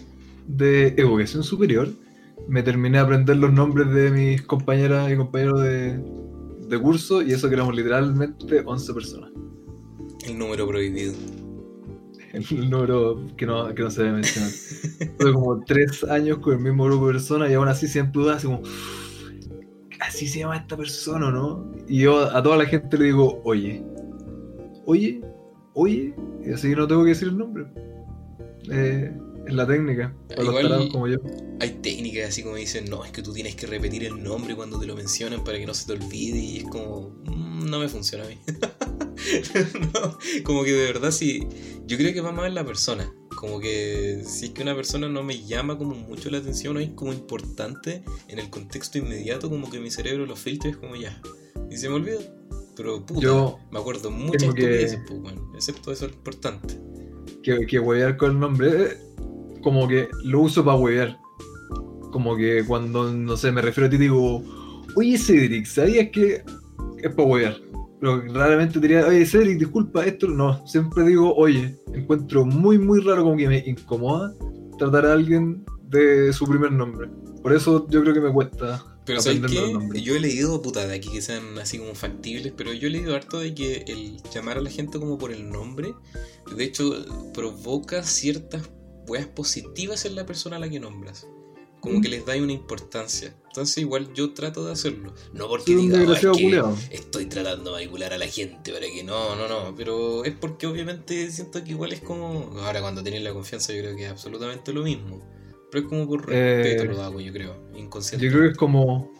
de 0.46 0.88
educación 0.96 1.42
superior 1.42 1.88
me 2.48 2.62
terminé 2.62 2.98
a 2.98 3.02
aprender 3.02 3.36
los 3.36 3.52
nombres 3.52 3.92
de 3.92 4.10
mis 4.10 4.42
compañeras 4.42 5.12
y 5.12 5.16
compañeros 5.16 5.62
de, 5.62 6.22
curso 6.80 7.20
y 7.20 7.32
eso 7.32 7.48
que 7.48 7.54
éramos 7.54 7.76
literalmente 7.76 8.62
11 8.64 8.94
personas. 8.94 9.30
El 10.26 10.38
número 10.38 10.66
prohibido. 10.66 11.12
El, 12.32 12.70
número 12.70 13.26
que 13.36 13.44
no, 13.44 13.68
se 13.90 14.02
debe 14.02 14.14
mencionar. 14.14 14.50
Tuve 15.18 15.32
como 15.34 15.60
tres 15.66 16.02
años 16.04 16.38
con 16.38 16.54
el 16.54 16.60
mismo 16.60 16.84
grupo 16.84 17.08
de 17.08 17.12
personas 17.12 17.50
y 17.50 17.54
aún 17.54 17.68
así 17.68 17.86
siempre 17.86 18.22
dudas, 18.22 18.38
así 18.38 18.46
como, 18.46 18.62
así 20.00 20.26
se 20.26 20.38
llama 20.38 20.56
esta 20.56 20.74
persona, 20.74 21.30
¿no? 21.30 21.70
Y 21.86 22.00
yo 22.00 22.34
a 22.34 22.42
toda 22.42 22.56
la 22.56 22.64
gente 22.64 22.96
le 22.96 23.04
digo, 23.04 23.42
oye, 23.44 23.84
oye, 24.86 25.20
oye, 25.74 26.14
y 26.44 26.52
así 26.52 26.74
no 26.74 26.86
tengo 26.86 27.02
que 27.02 27.10
decir 27.10 27.28
el 27.28 27.38
nombre. 27.38 27.66
Eh, 28.70 29.12
es 29.46 29.54
la 29.54 29.66
técnica, 29.66 30.14
para 30.28 30.44
Igual, 30.44 30.88
como 30.90 31.08
yo. 31.08 31.18
Hay 31.60 31.70
técnicas 31.82 32.28
así 32.28 32.42
como 32.42 32.56
dicen, 32.56 32.84
no, 32.88 33.04
es 33.04 33.10
que 33.10 33.22
tú 33.22 33.32
tienes 33.32 33.56
que 33.56 33.66
repetir 33.66 34.04
el 34.04 34.22
nombre 34.22 34.54
cuando 34.54 34.78
te 34.78 34.86
lo 34.86 34.94
mencionan 34.94 35.42
para 35.42 35.58
que 35.58 35.66
no 35.66 35.74
se 35.74 35.86
te 35.86 35.92
olvide 35.92 36.38
y 36.38 36.58
es 36.58 36.64
como, 36.64 37.10
mm, 37.24 37.68
no 37.68 37.80
me 37.80 37.88
funciona 37.88 38.24
a 38.24 38.28
mí. 38.28 38.38
como 40.44 40.64
que 40.64 40.72
de 40.72 40.86
verdad 40.86 41.10
sí, 41.10 41.46
yo 41.86 41.96
creo 41.96 42.12
que 42.12 42.20
va 42.20 42.32
más 42.32 42.46
en 42.46 42.54
la 42.54 42.64
persona. 42.64 43.12
Como 43.36 43.58
que 43.58 44.22
si 44.24 44.46
es 44.46 44.50
que 44.52 44.62
una 44.62 44.74
persona 44.74 45.08
no 45.08 45.24
me 45.24 45.44
llama 45.44 45.76
como 45.76 45.94
mucho 45.94 46.30
la 46.30 46.38
atención 46.38 46.76
o 46.76 46.80
es 46.80 46.90
como 46.90 47.12
importante 47.12 48.04
en 48.28 48.38
el 48.38 48.50
contexto 48.50 48.98
inmediato, 48.98 49.50
como 49.50 49.70
que 49.70 49.80
mi 49.80 49.90
cerebro 49.90 50.26
lo 50.26 50.36
filtra 50.36 50.68
y 50.68 50.72
es 50.72 50.78
como 50.78 50.94
ya. 50.94 51.20
Y 51.70 51.76
se 51.76 51.88
me 51.88 51.96
olvida. 51.96 52.20
Pero 52.76 53.04
puta, 53.04 53.20
yo 53.20 53.58
me 53.70 53.78
acuerdo 53.78 54.10
muchas 54.10 54.42
estupideces, 54.42 55.00
pues, 55.06 55.20
bueno, 55.20 55.50
excepto 55.54 55.92
eso 55.92 56.06
importante. 56.06 56.80
Que, 57.42 57.66
que 57.66 57.78
huevear 57.78 58.16
con 58.16 58.32
el 58.32 58.40
nombre, 58.40 58.84
eh, 58.84 58.96
como 59.62 59.86
que 59.88 60.08
lo 60.24 60.40
uso 60.40 60.64
para 60.64 60.78
huevear. 60.78 61.18
Como 62.10 62.36
que 62.36 62.64
cuando, 62.66 63.12
no 63.12 63.36
sé, 63.36 63.52
me 63.52 63.62
refiero 63.62 63.86
a 63.86 63.90
ti 63.90 63.96
digo, 63.96 64.42
oye 64.96 65.18
Cedric, 65.18 65.66
¿sabías 65.66 66.10
que 66.10 66.44
es 67.02 67.14
para 67.14 67.28
huevear? 67.28 67.56
Pero 68.00 68.22
raramente 68.32 68.80
diría, 68.80 69.06
oye 69.06 69.24
Cedric, 69.26 69.58
disculpa, 69.58 70.04
esto 70.04 70.28
no. 70.28 70.66
Siempre 70.66 71.04
digo, 71.04 71.34
oye, 71.34 71.76
encuentro 71.94 72.44
muy, 72.44 72.78
muy 72.78 73.00
raro 73.00 73.24
como 73.24 73.36
que 73.36 73.48
me 73.48 73.58
incomoda 73.66 74.32
tratar 74.78 75.06
a 75.06 75.12
alguien 75.12 75.64
de 75.88 76.32
su 76.32 76.46
primer 76.46 76.72
nombre. 76.72 77.08
Por 77.42 77.52
eso 77.52 77.86
yo 77.88 78.02
creo 78.02 78.14
que 78.14 78.20
me 78.20 78.32
cuesta 78.32 78.91
pero 79.04 79.20
¿sabes 79.20 79.40
qué? 79.50 80.00
Yo 80.00 80.16
he 80.16 80.20
leído, 80.20 80.62
puta, 80.62 80.86
de 80.86 80.94
aquí 80.94 81.10
que 81.10 81.22
sean 81.22 81.58
así 81.58 81.78
como 81.78 81.94
factibles, 81.94 82.52
pero 82.56 82.72
yo 82.72 82.88
he 82.88 82.90
leído 82.90 83.14
harto 83.14 83.38
de 83.38 83.54
que 83.54 83.84
el 83.88 84.22
llamar 84.32 84.58
a 84.58 84.60
la 84.60 84.70
gente 84.70 84.98
como 84.98 85.18
por 85.18 85.32
el 85.32 85.50
nombre, 85.50 85.94
de 86.56 86.64
hecho, 86.64 87.04
provoca 87.34 88.04
ciertas 88.04 88.62
weas 89.06 89.26
positivas 89.26 90.04
en 90.04 90.14
la 90.14 90.26
persona 90.26 90.56
a 90.56 90.58
la 90.60 90.68
que 90.68 90.80
nombras. 90.80 91.26
Como 91.80 92.00
que 92.00 92.08
mm. 92.08 92.12
les 92.12 92.26
da 92.26 92.36
una 92.36 92.52
importancia. 92.52 93.34
Entonces 93.48 93.78
igual 93.78 94.12
yo 94.14 94.32
trato 94.34 94.64
de 94.64 94.72
hacerlo. 94.72 95.12
No 95.32 95.48
porque 95.48 95.74
diga, 95.74 95.98
oh, 96.62 96.76
estoy 96.90 97.26
tratando 97.26 97.70
de 97.70 97.70
manipular 97.72 98.12
a 98.12 98.18
la 98.18 98.28
gente 98.28 98.72
para 98.72 98.86
que 98.86 99.02
no, 99.02 99.34
no, 99.34 99.48
no. 99.48 99.74
Pero 99.74 100.24
es 100.24 100.32
porque 100.32 100.68
obviamente 100.68 101.28
siento 101.32 101.64
que 101.64 101.72
igual 101.72 101.92
es 101.92 102.00
como... 102.00 102.56
Ahora 102.60 102.80
cuando 102.80 103.02
tenéis 103.02 103.24
la 103.24 103.32
confianza 103.32 103.72
yo 103.72 103.80
creo 103.80 103.96
que 103.96 104.04
es 104.04 104.10
absolutamente 104.12 104.72
lo 104.72 104.84
mismo. 104.84 105.20
Pero 105.72 105.84
es 105.84 105.88
como 105.88 106.06
por 106.06 106.28
respeto 106.28 106.82
eh, 106.82 106.86
lo 106.86 107.02
hago, 107.02 107.18
yo 107.18 107.32
creo, 107.32 107.56
inconsciente. 107.74 108.26
Yo 108.26 108.30
creo 108.30 108.42
que 108.44 108.50
es 108.50 108.58
como 108.58 109.10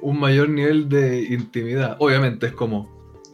un 0.00 0.20
mayor 0.20 0.48
nivel 0.48 0.88
de 0.88 1.24
intimidad. 1.24 1.96
Obviamente 1.98 2.46
es 2.46 2.52
como 2.52 2.88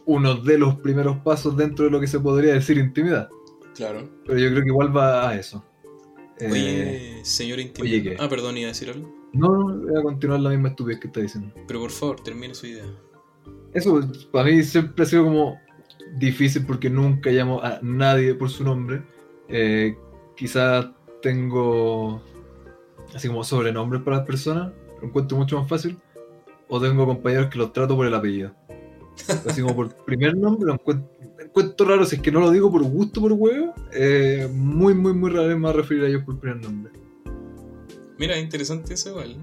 uno 0.07 0.33
de 0.33 0.57
los 0.57 0.75
primeros 0.79 1.17
pasos 1.17 1.55
dentro 1.55 1.85
de 1.85 1.91
lo 1.91 1.99
que 1.99 2.07
se 2.07 2.19
podría 2.19 2.53
decir 2.53 2.79
intimidad. 2.79 3.29
Claro. 3.75 4.09
Pero 4.25 4.39
yo 4.39 4.49
creo 4.49 4.63
que 4.63 4.69
igual 4.69 4.95
va 4.95 5.29
a 5.29 5.35
eso. 5.35 5.63
Oye, 6.39 7.19
eh, 7.19 7.25
señor 7.25 7.59
intimidad. 7.59 8.15
Ah, 8.19 8.27
perdón, 8.27 8.57
iba 8.57 8.69
a 8.69 8.73
decir 8.73 8.89
algo. 8.89 9.13
No, 9.33 9.69
no, 9.69 9.87
voy 9.87 9.99
a 9.99 10.01
continuar 10.01 10.39
la 10.39 10.49
misma 10.49 10.69
estupidez 10.69 10.99
que 10.99 11.07
está 11.07 11.19
diciendo. 11.19 11.53
Pero 11.67 11.81
por 11.81 11.91
favor, 11.91 12.21
termine 12.21 12.55
su 12.55 12.65
idea. 12.65 12.85
Eso, 13.75 14.01
para 14.31 14.49
mí 14.49 14.63
siempre 14.63 15.03
ha 15.03 15.05
sido 15.05 15.25
como 15.25 15.59
difícil 16.17 16.65
porque 16.65 16.89
nunca 16.89 17.29
llamo 17.29 17.61
a 17.61 17.77
nadie 17.83 18.33
por 18.33 18.49
su 18.49 18.63
nombre. 18.63 19.03
Eh, 19.47 19.95
quizás 20.35 20.87
tengo 21.21 22.21
así 23.13 23.27
como 23.27 23.43
sobrenombres 23.43 24.01
para 24.01 24.17
las 24.17 24.25
personas, 24.25 24.71
lo 25.01 25.07
encuentro 25.07 25.37
mucho 25.37 25.59
más 25.59 25.67
fácil. 25.69 25.97
O 26.67 26.79
tengo 26.79 27.05
compañeros 27.05 27.47
que 27.47 27.57
los 27.57 27.73
trato 27.73 27.95
por 27.97 28.05
el 28.05 28.13
apellido. 28.13 28.53
Así 29.45 29.61
como 29.61 29.75
por 29.75 29.93
primer 30.05 30.37
nombre, 30.37 30.67
lo 30.67 30.73
encuentro, 30.73 31.85
raro 31.85 32.05
si 32.05 32.15
es 32.15 32.21
que 32.21 32.31
no 32.31 32.39
lo 32.39 32.49
digo 32.49 32.71
por 32.71 32.83
gusto, 32.83 33.19
por 33.19 33.33
huevo. 33.33 33.73
Eh, 33.93 34.47
muy, 34.53 34.93
muy, 34.93 35.13
muy 35.13 35.31
raro 35.31 35.51
es 35.51 35.57
más 35.57 35.75
referir 35.75 36.03
a 36.03 36.07
ellos 36.07 36.23
por 36.23 36.39
primer 36.39 36.61
nombre. 36.61 36.93
Mira, 38.17 38.37
interesante 38.37 38.93
eso 38.93 39.09
igual. 39.09 39.35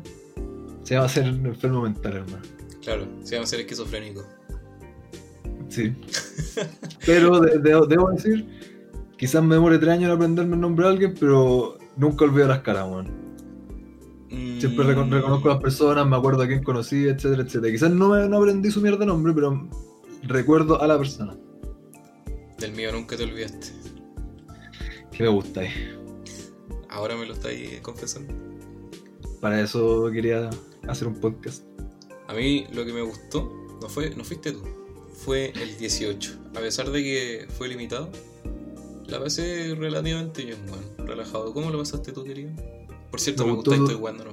Se 0.84 0.94
llama 0.94 1.08
ser 1.08 1.26
enfermo 1.26 1.82
mental, 1.82 2.16
hermano. 2.16 2.42
Claro, 2.82 3.06
se 3.22 3.34
llama 3.34 3.46
ser 3.46 3.60
esquizofrénico. 3.60 4.24
Sí. 5.68 5.94
pero 7.06 7.40
debo 7.40 8.10
decir, 8.10 8.46
quizás 9.18 9.42
me 9.42 9.56
demore 9.56 9.78
tres 9.78 9.90
años 9.90 10.04
en 10.04 10.16
aprenderme 10.16 10.54
el 10.54 10.60
nombre 10.60 10.86
de 10.86 10.92
alguien, 10.92 11.14
pero 11.18 11.76
nunca 11.96 12.24
olvido 12.24 12.48
las 12.48 12.60
caras, 12.60 12.88
weón. 12.88 13.28
Siempre 14.58 14.84
reconozco 14.84 15.50
a 15.50 15.54
las 15.54 15.62
personas, 15.62 16.06
me 16.06 16.16
acuerdo 16.16 16.42
a 16.42 16.46
quién 16.46 16.62
conocí, 16.62 17.06
etcétera, 17.06 17.42
etcétera. 17.42 17.72
Quizás 17.72 17.90
no, 17.90 18.10
me, 18.10 18.28
no 18.28 18.38
aprendí 18.38 18.70
su 18.70 18.80
mierda 18.80 18.98
de 18.98 19.06
nombre, 19.06 19.32
pero 19.32 19.68
recuerdo 20.22 20.80
a 20.80 20.86
la 20.86 20.98
persona. 20.98 21.36
Del 22.58 22.72
mío 22.72 22.92
nunca 22.92 23.16
te 23.16 23.24
olvidaste. 23.24 23.68
Que 25.12 25.22
me 25.22 25.28
gusta 25.30 25.60
ahí. 25.60 25.70
Ahora 26.90 27.16
me 27.16 27.26
lo 27.26 27.34
estáis 27.34 27.80
confesando. 27.80 28.32
Para 29.40 29.60
eso 29.60 30.10
quería 30.12 30.50
hacer 30.88 31.08
un 31.08 31.14
podcast. 31.14 31.64
A 32.26 32.34
mí 32.34 32.66
lo 32.72 32.84
que 32.84 32.92
me 32.92 33.02
gustó 33.02 33.50
no 33.80 33.88
fue 33.88 34.14
no 34.14 34.24
fuiste 34.24 34.52
tú, 34.52 34.62
fue 35.14 35.52
el 35.60 35.78
18. 35.78 36.38
A 36.54 36.60
pesar 36.60 36.90
de 36.90 37.02
que 37.02 37.46
fue 37.56 37.68
limitado, 37.68 38.10
la 39.08 39.18
pasé 39.20 39.74
relativamente 39.74 40.44
bien, 40.44 40.58
bueno, 40.68 40.84
relajado. 40.98 41.52
¿Cómo 41.52 41.70
lo 41.70 41.78
pasaste 41.78 42.12
tú, 42.12 42.24
querido? 42.24 42.50
Por 43.10 43.20
cierto, 43.20 43.46
me, 43.46 43.52
gustó, 43.54 43.72
estoy 43.72 43.94
jugando, 43.94 44.24
¿no? 44.24 44.32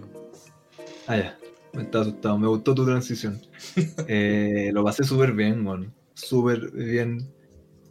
Ah, 1.07 1.17
ya. 1.17 1.39
Me 1.73 1.83
está 1.83 2.01
asustado. 2.01 2.37
Me 2.37 2.47
gustó 2.47 2.73
tu 2.73 2.85
transición. 2.85 3.41
eh, 4.07 4.71
lo 4.73 4.83
pasé 4.83 5.03
súper 5.03 5.33
bien, 5.33 5.63
bueno. 5.63 5.93
Súper 6.13 6.71
bien. 6.71 7.29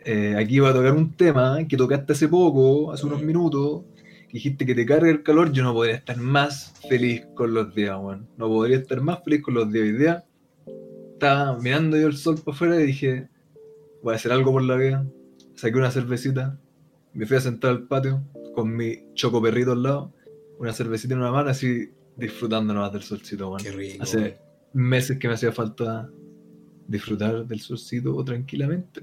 Eh, 0.05 0.35
aquí 0.37 0.57
iba 0.57 0.71
a 0.71 0.75
tocar 0.75 0.93
un 0.93 1.13
tema 1.15 1.59
que 1.67 1.77
tocaste 1.77 2.13
hace 2.13 2.29
poco, 2.29 2.93
hace 2.93 3.07
unos 3.07 3.23
minutos, 3.23 3.85
dijiste 4.31 4.67
que 4.67 4.75
te 4.75 4.85
carga 4.85 5.09
el 5.09 5.23
calor, 5.23 5.51
yo 5.53 5.63
no 5.63 5.73
podría 5.73 5.97
estar 5.97 6.19
más 6.19 6.75
feliz 6.89 7.27
con 7.35 7.55
los 7.55 7.75
días, 7.75 7.97
weón. 7.99 8.29
No 8.37 8.49
podría 8.49 8.79
estar 8.79 9.01
más 9.01 9.23
feliz 9.25 9.43
con 9.43 9.55
los 9.55 9.73
días. 9.73 9.85
Hoy 9.85 9.93
día 9.93 10.25
estaba 11.15 11.59
mirando 11.59 11.97
yo 11.97 12.07
el 12.07 12.17
sol 12.17 12.39
para 12.45 12.55
afuera 12.55 12.81
y 12.81 12.87
dije, 12.87 13.29
voy 14.03 14.13
a 14.13 14.17
hacer 14.17 14.33
algo 14.33 14.53
por 14.53 14.63
la 14.63 14.77
vida. 14.77 15.07
Saqué 15.55 15.79
una 15.79 15.91
cervecita, 15.91 16.59
me 17.15 17.27
fui 17.27 17.37
a 17.37 17.41
sentar 17.41 17.71
al 17.71 17.87
patio 17.87 18.23
con 18.55 18.75
mi 18.75 19.15
choco 19.15 19.41
perrito 19.41 19.73
al 19.73 19.83
lado, 19.83 20.13
una 20.59 20.73
cervecita 20.73 21.15
en 21.15 21.21
una 21.21 21.31
mano, 21.31 21.51
así 21.51 21.91
disfrutando 22.17 22.75
nomás 22.75 22.93
del 22.93 23.03
solcito, 23.03 23.49
weón. 23.49 23.63
Qué 23.63 23.73
rico. 23.73 24.03
Hace 24.03 24.39
meses 24.73 25.19
que 25.19 25.29
me 25.29 25.35
hacía 25.35 25.53
falta 25.53 26.11
disfrutar 26.87 27.47
del 27.47 27.61
solcito 27.61 28.23
tranquilamente. 28.25 29.03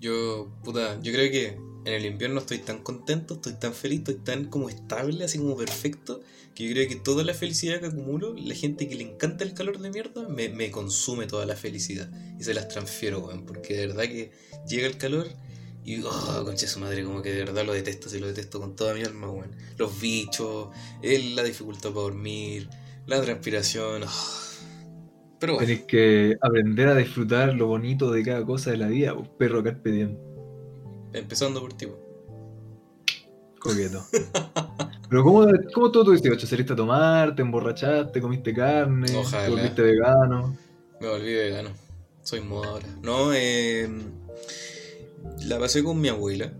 Yo, 0.00 0.52
puta, 0.64 1.00
yo 1.00 1.12
creo 1.12 1.30
que 1.30 1.46
en 1.84 1.92
el 1.92 2.04
invierno 2.04 2.40
estoy 2.40 2.58
tan 2.58 2.82
contento, 2.82 3.34
estoy 3.34 3.54
tan 3.54 3.72
feliz, 3.72 4.00
estoy 4.00 4.16
tan 4.16 4.46
como 4.46 4.68
estable, 4.68 5.24
así 5.24 5.38
como 5.38 5.56
perfecto, 5.56 6.20
que 6.54 6.66
yo 6.66 6.74
creo 6.74 6.88
que 6.88 6.96
toda 6.96 7.22
la 7.22 7.34
felicidad 7.34 7.80
que 7.80 7.86
acumulo, 7.86 8.34
la 8.34 8.54
gente 8.54 8.88
que 8.88 8.96
le 8.96 9.04
encanta 9.04 9.44
el 9.44 9.54
calor 9.54 9.78
de 9.78 9.90
mierda, 9.90 10.28
me, 10.28 10.48
me 10.48 10.70
consume 10.72 11.26
toda 11.26 11.46
la 11.46 11.54
felicidad 11.54 12.10
y 12.38 12.42
se 12.42 12.54
las 12.54 12.68
transfiero, 12.68 13.20
weón, 13.20 13.46
porque 13.46 13.74
de 13.74 13.86
verdad 13.86 14.04
que 14.04 14.32
llega 14.68 14.88
el 14.88 14.96
calor 14.96 15.28
y, 15.84 16.02
oh, 16.02 16.42
concha 16.44 16.66
su 16.66 16.78
madre, 16.78 17.04
como 17.04 17.22
que 17.22 17.32
de 17.32 17.44
verdad 17.44 17.64
lo 17.64 17.72
detesto, 17.72 18.08
se 18.08 18.20
lo 18.20 18.28
detesto 18.28 18.60
con 18.60 18.76
toda 18.76 18.94
mi 18.94 19.02
alma, 19.02 19.30
weón. 19.30 19.50
Los 19.78 20.00
bichos, 20.00 20.68
la 21.02 21.42
dificultad 21.42 21.90
para 21.90 22.02
dormir, 22.02 22.68
la 23.06 23.20
transpiración, 23.20 24.04
oh. 24.04 24.42
Pero 25.40 25.54
bueno. 25.54 25.66
Tienes 25.66 25.84
que 25.86 26.36
aprender 26.40 26.88
a 26.88 26.94
disfrutar 26.94 27.52
lo 27.54 27.66
bonito 27.66 28.12
de 28.12 28.22
cada 28.22 28.44
cosa 28.46 28.70
de 28.70 28.76
la 28.76 28.86
vida, 28.86 29.12
perro 29.38 29.62
carpe 29.64 29.90
diem. 29.90 30.16
Empezando 31.12 31.60
por 31.60 31.72
ti. 31.72 31.88
Coqueto. 33.58 34.04
Pero 35.08 35.24
¿cómo, 35.24 35.46
cómo 35.74 35.90
todo 35.90 36.04
tu 36.04 36.10
18? 36.12 36.46
¿Saliste 36.46 36.72
a 36.72 36.76
tomar? 36.76 37.34
¿Te 37.34 37.42
emborrachaste? 37.42 38.20
¿Comiste 38.20 38.54
carne? 38.54 39.06
Ojalá. 39.16 39.44
¿Te 39.44 39.50
volviste 39.50 39.82
vegano? 39.82 40.56
Me 41.00 41.08
volví 41.08 41.34
vegano. 41.34 41.70
Soy 42.22 42.40
moda 42.40 42.70
ahora. 42.70 42.86
No, 43.02 43.32
eh, 43.34 43.90
la 45.44 45.58
pasé 45.58 45.82
con 45.82 46.00
mi 46.00 46.08
abuela. 46.08 46.52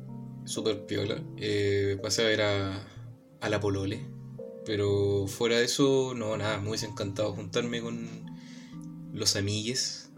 Súper 0.45 0.87
piola. 0.87 1.23
Eh, 1.37 1.99
pasé 2.03 2.23
a 2.23 2.27
ver 2.27 2.43
a, 2.43 2.87
a 3.41 3.49
la 3.49 3.61
Polole. 3.61 4.01
Pero 4.65 5.27
fuera 5.27 5.59
de 5.59 5.65
eso, 5.65 6.15
no, 6.15 6.37
nada. 6.37 6.61
Me 6.61 6.69
hubiese 6.69 6.87
encantado 6.87 7.33
juntarme 7.33 7.81
con 7.81 8.09
los 9.13 9.37
amigues. 9.37 10.11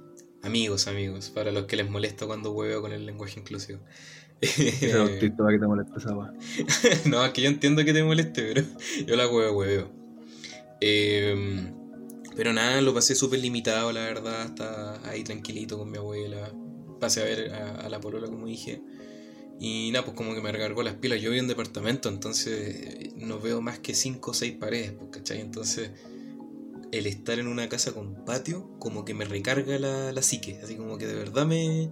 Amigos, 0.43 0.87
amigos. 0.89 1.31
Para 1.31 1.53
los 1.53 1.65
que 1.65 1.77
les 1.77 1.89
molesta 1.89 2.27
cuando 2.27 2.53
huevo 2.53 2.83
con 2.83 2.93
el 2.93 3.07
lenguaje 3.07 3.41
inclusivo. 3.41 3.81
Ese 4.41 4.93
autista 4.93 5.39
para 5.39 5.53
que 5.53 5.59
te 5.59 5.67
moleste 5.67 5.93
esa 5.97 6.15
No, 7.09 7.25
es 7.25 7.33
que 7.33 7.41
yo 7.41 7.49
entiendo 7.49 7.85
que 7.85 7.95
te 7.95 8.05
moleste, 8.05 8.43
pero 8.43 8.67
yo 9.07 9.17
la 9.17 9.27
huevo, 9.27 9.59
huevo. 9.59 9.91
Em, 10.81 11.73
pero 12.37 12.53
nada, 12.53 12.81
lo 12.83 12.93
pasé 12.93 13.15
súper 13.15 13.41
limitado, 13.41 13.91
la 13.93 14.01
verdad. 14.01 14.45
Estaba 14.45 15.01
ahí 15.09 15.25
tranquilito 15.25 15.79
con 15.79 15.91
mi 15.91 15.97
abuela. 15.97 16.53
Pasé 17.05 17.21
a 17.21 17.25
ver 17.25 17.53
a, 17.53 17.89
la 17.89 18.01
polola, 18.01 18.27
como 18.29 18.47
dije. 18.47 18.81
Y 19.61 19.91
nada, 19.93 20.07
pues 20.07 20.17
como 20.17 20.35
que 20.35 20.41
me 20.41 20.51
recargó 20.51 20.83
las 20.83 20.95
pilas. 20.95 21.21
Yo 21.21 21.31
vivo 21.31 21.43
en 21.43 21.49
departamento, 21.49 22.09
entonces 22.09 23.15
no 23.17 23.39
veo 23.41 23.61
más 23.61 23.79
que 23.79 23.95
5 23.95 24.31
o 24.31 24.35
6 24.35 24.55
paredes, 24.55 24.93
pues, 24.93 25.11
¿cachai? 25.11 25.41
Entonces 25.41 25.91
el 26.93 27.07
estar 27.07 27.39
en 27.39 27.49
una 27.49 27.69
casa 27.69 27.93
con 27.93 28.25
patio, 28.25 28.71
como 28.79 29.05
que 29.05 29.13
me 29.13 29.27
recarga 29.27 29.79
la, 29.79 30.13
la 30.13 30.23
psique. 30.23 30.61
Así 30.63 30.77
como 30.77 30.97
que 30.97 31.07
de 31.07 31.15
verdad 31.15 31.45
me... 31.45 31.91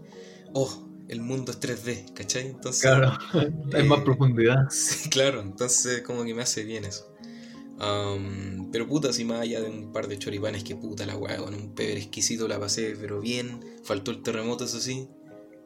Oh, 0.54 0.88
el 1.08 1.20
mundo 1.20 1.52
es 1.52 1.60
3D, 1.60 2.14
¿cachai? 2.14 2.46
Entonces, 2.46 2.80
claro, 2.80 3.12
hay 3.74 3.84
más 3.84 3.98
eh, 3.98 4.02
profundidad. 4.02 4.70
Sí, 4.70 5.08
claro, 5.10 5.42
entonces 5.42 6.00
como 6.00 6.24
que 6.24 6.32
me 6.32 6.40
hace 6.40 6.64
bien 6.64 6.86
eso. 6.86 7.12
pero 8.72 8.88
puta, 8.88 9.10
así 9.10 9.24
más 9.24 9.40
allá 9.40 9.60
de 9.60 9.68
un 9.68 9.92
par 9.92 10.08
de 10.08 10.18
choripanes 10.18 10.64
que 10.64 10.74
puta 10.74 11.04
la 11.04 11.16
weá, 11.16 11.36
con 11.36 11.54
un 11.54 11.74
peber 11.74 11.98
exquisito 11.98 12.48
la 12.48 12.58
pasé, 12.58 12.96
pero 12.98 13.20
bien. 13.20 13.60
Faltó 13.82 14.10
el 14.10 14.22
terremoto, 14.22 14.64
eso 14.64 14.78
sí. 14.78 15.08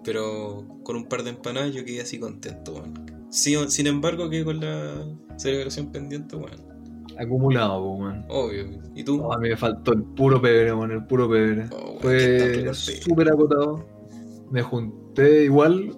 Pero 0.04 0.64
con 0.82 0.96
un 0.96 1.06
par 1.06 1.23
de 1.23 1.30
empanadas 1.30 1.75
yo 1.75 1.85
quedé 1.85 2.00
así 2.00 2.18
contento, 2.18 2.75
weón. 2.75 3.28
sin 3.30 3.87
embargo, 3.87 4.30
quedé 4.30 4.44
con 4.44 4.61
la 4.61 5.04
celebración 5.37 5.90
pendiente, 5.90 6.37
weón. 6.37 6.76
Acumulado, 7.18 7.82
weón. 7.82 8.25
Obvio. 8.28 8.66
¿Y 8.94 9.04
tú? 9.04 9.23
Oh, 9.23 9.32
a 9.32 9.38
mí 9.38 9.49
me 9.49 9.56
faltó 9.56 9.92
el 9.92 10.02
puro 10.02 10.40
pebre, 10.40 10.73
weón, 10.73 10.92
el 10.92 11.06
puro 11.06 11.28
pebre. 11.28 11.68
Oh, 11.73 11.99
Fue 12.00 12.73
súper 12.75 13.30
agotado. 13.30 13.85
Me 14.50 14.62
junté 14.62 15.44
igual, 15.44 15.96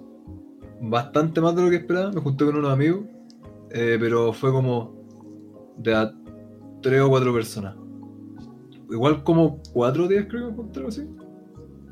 bastante 0.81 1.41
más 1.41 1.55
de 1.55 1.61
lo 1.61 1.69
que 1.69 1.77
esperaba. 1.77 2.11
Me 2.11 2.21
junté 2.21 2.45
con 2.45 2.55
unos 2.57 2.71
amigos, 2.71 3.01
eh, 3.71 3.97
pero 3.99 4.33
fue 4.33 4.51
como 4.51 4.99
de 5.77 5.93
a 5.93 6.13
tres 6.81 7.01
o 7.01 7.09
cuatro 7.09 7.33
personas. 7.33 7.75
Igual 8.89 9.23
como 9.23 9.61
cuatro 9.71 10.07
días 10.07 10.25
creo 10.27 10.45
que 10.45 10.51
me 10.51 10.57
junté 10.57 10.87
así. 10.87 11.07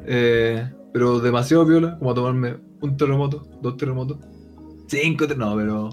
Eh, 0.08 0.72
pero 0.94 1.20
demasiado 1.20 1.66
viola, 1.66 1.98
como 2.00 2.12
a 2.12 2.16
tomarme 2.16 2.58
un 2.82 2.98
terremoto, 2.98 3.48
dos 3.62 3.78
terremotos, 3.78 4.18
cinco 4.88 5.26
no, 5.36 5.56
pero 5.56 5.90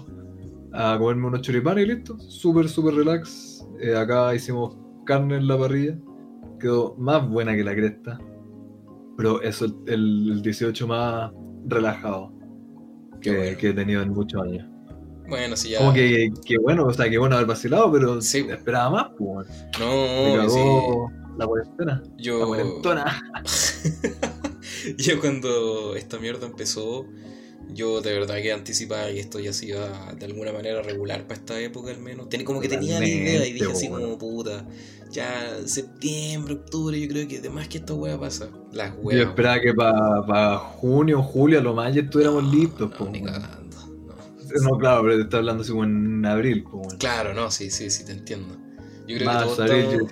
a 0.73 0.97
comerme 0.97 1.27
unos 1.27 1.41
choripanes 1.41 1.85
y 1.85 1.87
listo. 1.87 2.19
Súper, 2.19 2.67
súper 2.69 2.95
relax. 2.95 3.65
Eh, 3.79 3.95
acá 3.95 4.33
hicimos 4.33 4.77
carne 5.05 5.37
en 5.37 5.47
la 5.47 5.57
parrilla. 5.57 5.97
Quedó 6.59 6.95
más 6.97 7.27
buena 7.27 7.55
que 7.55 7.63
la 7.63 7.75
cresta. 7.75 8.19
Pero 9.17 9.41
eso 9.41 9.65
el, 9.65 9.75
el 9.87 10.41
18 10.41 10.87
más 10.87 11.31
relajado 11.67 12.33
que, 13.21 13.69
he 13.69 13.73
tenido 13.73 14.01
en 14.01 14.09
muchos 14.09 14.41
años. 14.41 14.67
Bueno, 15.27 15.55
sí, 15.55 15.69
ya. 15.69 15.79
Como 15.79 15.93
que, 15.93 16.31
que, 16.45 16.57
bueno, 16.59 16.85
o 16.85 16.93
sea, 16.93 17.09
que 17.09 17.17
bueno 17.17 17.35
haber 17.35 17.47
vacilado, 17.47 17.91
pero 17.91 18.21
sí. 18.21 18.45
esperaba 18.49 18.89
más, 18.89 19.07
pues. 19.17 19.47
No, 19.79 20.49
sí. 20.49 20.59
La 21.37 21.47
cuarentena. 21.47 22.03
Yo. 22.17 22.39
La 22.39 22.45
cuarentona. 22.45 23.31
yo 24.97 25.19
cuando 25.19 25.95
esta 25.95 26.19
mierda 26.19 26.45
empezó, 26.45 27.05
yo 27.73 28.01
de 28.01 28.13
verdad 28.13 28.35
que 28.35 28.53
anticipaba 28.53 29.07
que 29.07 29.19
esto 29.19 29.39
ya 29.39 29.51
se 29.53 29.67
iba 29.67 30.13
de 30.17 30.25
alguna 30.25 30.53
manera 30.53 30.81
regular 30.81 31.23
para 31.23 31.39
esta 31.39 31.59
época 31.59 31.91
al 31.91 31.99
menos. 31.99 32.29
Tiene 32.29 32.45
como 32.45 32.61
que 32.61 32.69
tenía 32.69 32.99
la 32.99 33.07
idea 33.07 33.45
y 33.45 33.53
dije 33.53 33.71
así 33.71 33.89
como 33.89 34.17
puta. 34.17 34.65
Ya 35.11 35.59
septiembre, 35.65 36.55
octubre, 36.55 36.99
yo 36.99 37.07
creo 37.07 37.27
que 37.27 37.37
además 37.37 37.67
que 37.69 37.77
esta 37.77 37.93
wea 37.93 38.19
pasa. 38.19 38.49
Las 38.73 38.93
weas. 39.01 39.21
Yo 39.21 39.29
esperaba 39.29 39.61
que 39.61 39.73
para 39.73 40.25
pa 40.25 40.57
junio, 40.57 41.21
julio, 41.21 41.59
a 41.59 41.61
lo 41.61 41.73
más 41.73 41.93
ya 41.93 42.01
estuviéramos 42.01 42.43
listos, 42.51 42.91
no, 42.99 43.09
ni 43.09 43.21
cagando, 43.21 43.77
no. 43.77 44.69
no. 44.69 44.77
claro, 44.77 45.03
pero 45.03 45.15
te 45.15 45.21
está 45.21 45.37
hablando 45.37 45.63
así 45.63 45.71
como 45.71 45.85
en 45.85 46.25
abril. 46.25 46.65
Claro, 46.99 47.33
no, 47.33 47.49
sí, 47.49 47.69
sí, 47.69 47.89
sí, 47.89 48.03
te 48.03 48.11
entiendo. 48.11 48.57
Yo 49.07 49.17
creo 49.17 49.29
que 49.29 49.37
todos 49.45 49.59
estábamos, 49.59 50.11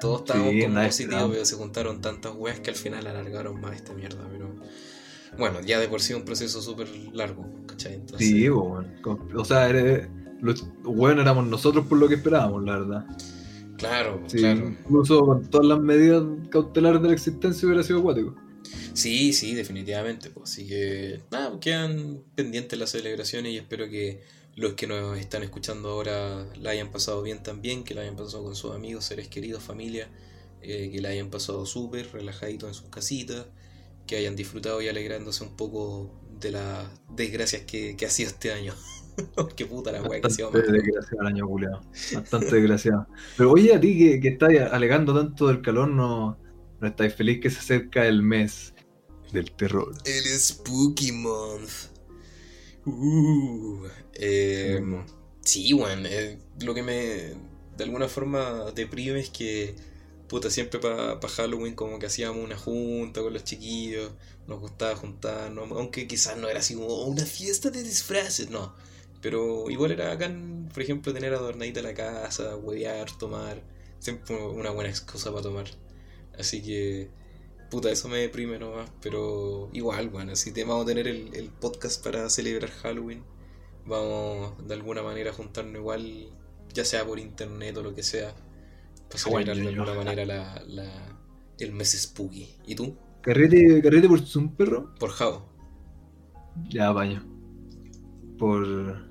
todos 0.00 0.20
estábamos 0.20 0.50
sí, 0.52 0.62
como 0.62 0.74
positivos, 0.84 1.30
pero 1.32 1.44
se 1.44 1.54
juntaron 1.56 2.00
tantas 2.00 2.32
weas 2.34 2.60
que 2.60 2.70
al 2.70 2.76
final 2.76 3.06
alargaron 3.06 3.60
más 3.60 3.76
esta 3.76 3.92
mierda, 3.94 4.26
pero. 4.30 4.54
Bueno, 5.38 5.60
ya 5.60 5.78
de 5.78 5.88
por 5.88 6.00
sí 6.00 6.14
un 6.14 6.24
proceso 6.24 6.60
súper 6.60 6.88
largo, 7.12 7.46
¿cachai? 7.66 7.94
Entonces, 7.94 8.26
Sí. 8.28 8.48
Con- 9.02 9.28
O 9.36 9.44
sea, 9.44 9.68
eres- 9.68 10.08
los 10.40 10.64
buenos 10.82 11.22
éramos 11.22 11.46
nosotros 11.46 11.86
por 11.86 11.98
lo 11.98 12.08
que 12.08 12.14
esperábamos, 12.14 12.64
la 12.64 12.78
verdad. 12.78 13.04
claro, 13.76 14.22
Sí, 14.26 14.38
claro. 14.38 14.68
Incluso 14.68 15.24
con 15.24 15.46
todas 15.48 15.66
las 15.66 15.78
medidas 15.80 16.24
cautelares 16.50 17.00
de 17.02 17.08
la 17.08 17.14
existencia 17.14 17.66
hubiera 17.66 17.84
sido 17.84 18.00
acuático. 18.00 18.34
Sí, 18.94 19.32
sí, 19.32 19.54
definitivamente. 19.54 20.30
Pues. 20.30 20.50
Así 20.50 20.66
que, 20.66 21.20
nada, 21.30 21.58
quedan 21.60 22.18
pendientes 22.34 22.76
las 22.78 22.90
celebraciones 22.90 23.52
y 23.52 23.58
espero 23.58 23.88
que 23.88 24.20
los 24.58 24.72
que 24.72 24.88
nos 24.88 25.16
están 25.18 25.44
escuchando 25.44 25.88
ahora 25.88 26.44
la 26.60 26.70
hayan 26.70 26.90
pasado 26.90 27.22
bien 27.22 27.42
también, 27.42 27.84
que 27.84 27.94
la 27.94 28.00
hayan 28.02 28.16
pasado 28.16 28.42
con 28.42 28.56
sus 28.56 28.74
amigos, 28.74 29.04
seres 29.04 29.28
queridos, 29.28 29.62
familia, 29.62 30.08
eh, 30.62 30.90
que 30.92 31.00
la 31.00 31.10
hayan 31.10 31.30
pasado 31.30 31.64
súper 31.64 32.10
relajadito 32.12 32.66
en 32.66 32.74
sus 32.74 32.88
casitas, 32.88 33.46
que 34.06 34.16
hayan 34.16 34.34
disfrutado 34.34 34.82
y 34.82 34.88
alegrándose 34.88 35.44
un 35.44 35.56
poco 35.56 36.10
de 36.40 36.50
las 36.50 36.88
desgracias 37.14 37.62
que, 37.62 37.96
que 37.96 38.06
ha 38.06 38.10
sido 38.10 38.30
este 38.30 38.52
año. 38.52 38.74
Qué 39.56 39.64
puta 39.64 39.92
la 39.92 40.02
weá 40.02 40.20
que 40.20 40.28
más. 40.28 40.36
desgraciado 40.36 41.20
el 41.20 41.26
año 41.28 41.46
culiado. 41.46 41.80
Bastante 42.14 42.56
desgraciado. 42.56 43.06
Pero 43.36 43.52
oye, 43.52 43.72
a 43.72 43.80
ti 43.80 43.96
que, 43.96 44.20
que 44.20 44.28
estás 44.28 44.50
alegando 44.72 45.14
tanto 45.14 45.46
del 45.46 45.62
calor, 45.62 45.88
no, 45.88 46.36
no 46.80 46.88
estáis 46.88 47.14
feliz 47.14 47.40
que 47.40 47.50
se 47.50 47.60
acerca 47.60 48.06
el 48.06 48.22
mes 48.22 48.74
del 49.32 49.52
terror. 49.52 49.94
El 50.04 50.24
Spooky 50.24 51.12
Month. 51.12 51.97
Uh, 52.88 53.86
eh, 54.14 54.80
sí, 55.42 55.72
weón. 55.74 56.06
eh, 56.06 56.38
lo 56.60 56.74
que 56.74 56.82
me 56.82 56.94
de 57.76 57.84
alguna 57.84 58.08
forma 58.08 58.70
deprime 58.74 59.20
es 59.20 59.30
que, 59.30 59.74
puta, 60.28 60.50
siempre 60.50 60.80
para 60.80 61.18
Halloween 61.28 61.74
como 61.74 61.98
que 61.98 62.06
hacíamos 62.06 62.42
una 62.44 62.56
junta 62.56 63.20
con 63.22 63.32
los 63.34 63.44
chiquillos, 63.44 64.12
nos 64.46 64.60
gustaba 64.60 64.96
juntarnos, 64.96 65.70
aunque 65.72 66.06
quizás 66.08 66.36
no 66.38 66.48
era 66.48 66.60
así 66.60 66.74
como 66.74 66.88
"Oh, 66.88 67.06
una 67.06 67.24
fiesta 67.26 67.70
de 67.70 67.82
disfraces, 67.82 68.50
no. 68.50 68.74
Pero 69.20 69.68
igual 69.70 69.92
era 69.92 70.08
bacán, 70.08 70.68
por 70.72 70.82
ejemplo, 70.82 71.12
tener 71.12 71.34
adornadita 71.34 71.82
la 71.82 71.94
casa, 71.94 72.56
huevear, 72.56 73.10
tomar. 73.18 73.62
Siempre 74.00 74.36
una 74.36 74.70
buena 74.70 74.90
excusa 74.90 75.30
para 75.30 75.42
tomar. 75.42 75.66
Así 76.38 76.62
que, 76.62 77.10
puta, 77.70 77.90
eso 77.90 78.08
me 78.08 78.18
deprime 78.18 78.58
nomás. 78.58 78.90
Pero 79.00 79.68
igual, 79.72 80.08
bueno, 80.10 80.36
si 80.36 80.52
te 80.52 80.64
vamos 80.64 80.84
a 80.84 80.86
tener 80.86 81.08
el, 81.08 81.34
el 81.34 81.50
podcast 81.50 82.02
para 82.02 82.28
celebrar 82.30 82.70
Halloween, 82.70 83.22
vamos 83.86 84.54
de 84.66 84.74
alguna 84.74 85.02
manera 85.02 85.30
a 85.30 85.34
juntarnos 85.34 85.76
igual, 85.76 86.28
ya 86.74 86.84
sea 86.84 87.04
por 87.06 87.18
internet 87.18 87.76
o 87.76 87.82
lo 87.82 87.94
que 87.94 88.02
sea, 88.02 88.34
para 89.08 89.18
celebrar 89.18 89.56
de 89.56 89.68
alguna 89.68 89.94
manera 89.94 90.24
la, 90.26 90.62
la- 90.66 91.18
el 91.58 91.72
mes 91.72 91.92
spooky. 92.00 92.48
¿Y 92.66 92.74
tú? 92.74 92.96
¿Carrete, 93.22 93.82
carrete 93.82 94.08
por 94.08 94.20
Zoom, 94.20 94.54
perro? 94.56 94.94
Por 94.98 95.10
Jao. 95.10 95.48
Ya, 96.70 96.92
baño. 96.92 97.24
Por. 98.38 99.08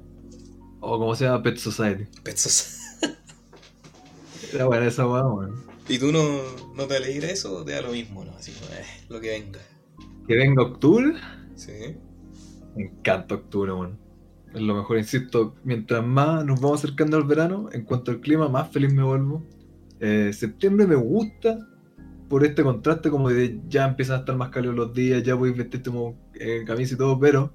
O 0.80 1.00
como 1.00 1.16
se 1.16 1.26
llama 1.26 1.44
Pet 1.44 1.58
Society. 1.58 2.06
Petsos. 2.24 2.78
Era 4.54 4.66
buena 4.66 4.88
esa 4.88 5.08
weá, 5.08 5.26
weón. 5.26 5.67
¿Y 5.90 6.00
tú 6.00 6.12
no, 6.12 6.42
no 6.76 6.86
te 6.86 6.98
alegra 6.98 7.30
eso 7.30 7.58
o 7.58 7.64
te 7.64 7.72
da 7.72 7.82
lo 7.82 7.92
mismo, 7.92 8.26
no? 8.26 8.32
Así 8.34 8.52
como, 8.52 8.74
eh, 8.74 8.86
lo 9.10 9.22
que 9.22 9.30
venga. 9.30 9.60
Que 10.28 10.36
venga 10.36 10.64
octubre. 10.64 11.14
¿Sí? 11.56 11.96
Me 12.76 12.84
encanta 12.84 13.36
octubre, 13.36 13.72
weón. 13.72 13.98
Es 14.54 14.62
lo 14.62 14.76
mejor, 14.76 14.98
insisto. 14.98 15.56
Mientras 15.64 16.06
más 16.06 16.46
nos 16.46 16.60
vamos 16.60 16.84
acercando 16.84 17.18
al 17.18 17.24
verano, 17.24 17.70
en 17.72 17.84
cuanto 17.84 18.12
al 18.12 18.20
clima, 18.20 18.50
más 18.50 18.70
feliz 18.72 18.94
me 18.94 19.04
vuelvo. 19.04 19.46
Eh, 20.00 20.32
septiembre 20.34 20.86
me 20.86 20.96
gusta 20.96 21.58
por 22.30 22.46
este 22.46 22.64
contraste, 22.64 23.10
como 23.10 23.30
de 23.30 23.62
ya 23.68 23.88
empiezan 23.88 24.18
a 24.18 24.20
estar 24.20 24.36
más 24.36 24.50
cálidos 24.50 24.76
los 24.76 24.94
días, 24.94 25.24
ya 25.24 25.36
voy 25.36 25.52
vestirte 25.52 25.90
como 25.90 26.18
eh, 26.34 26.64
camisa 26.66 26.96
y 26.96 26.98
todo, 26.98 27.20
pero 27.20 27.54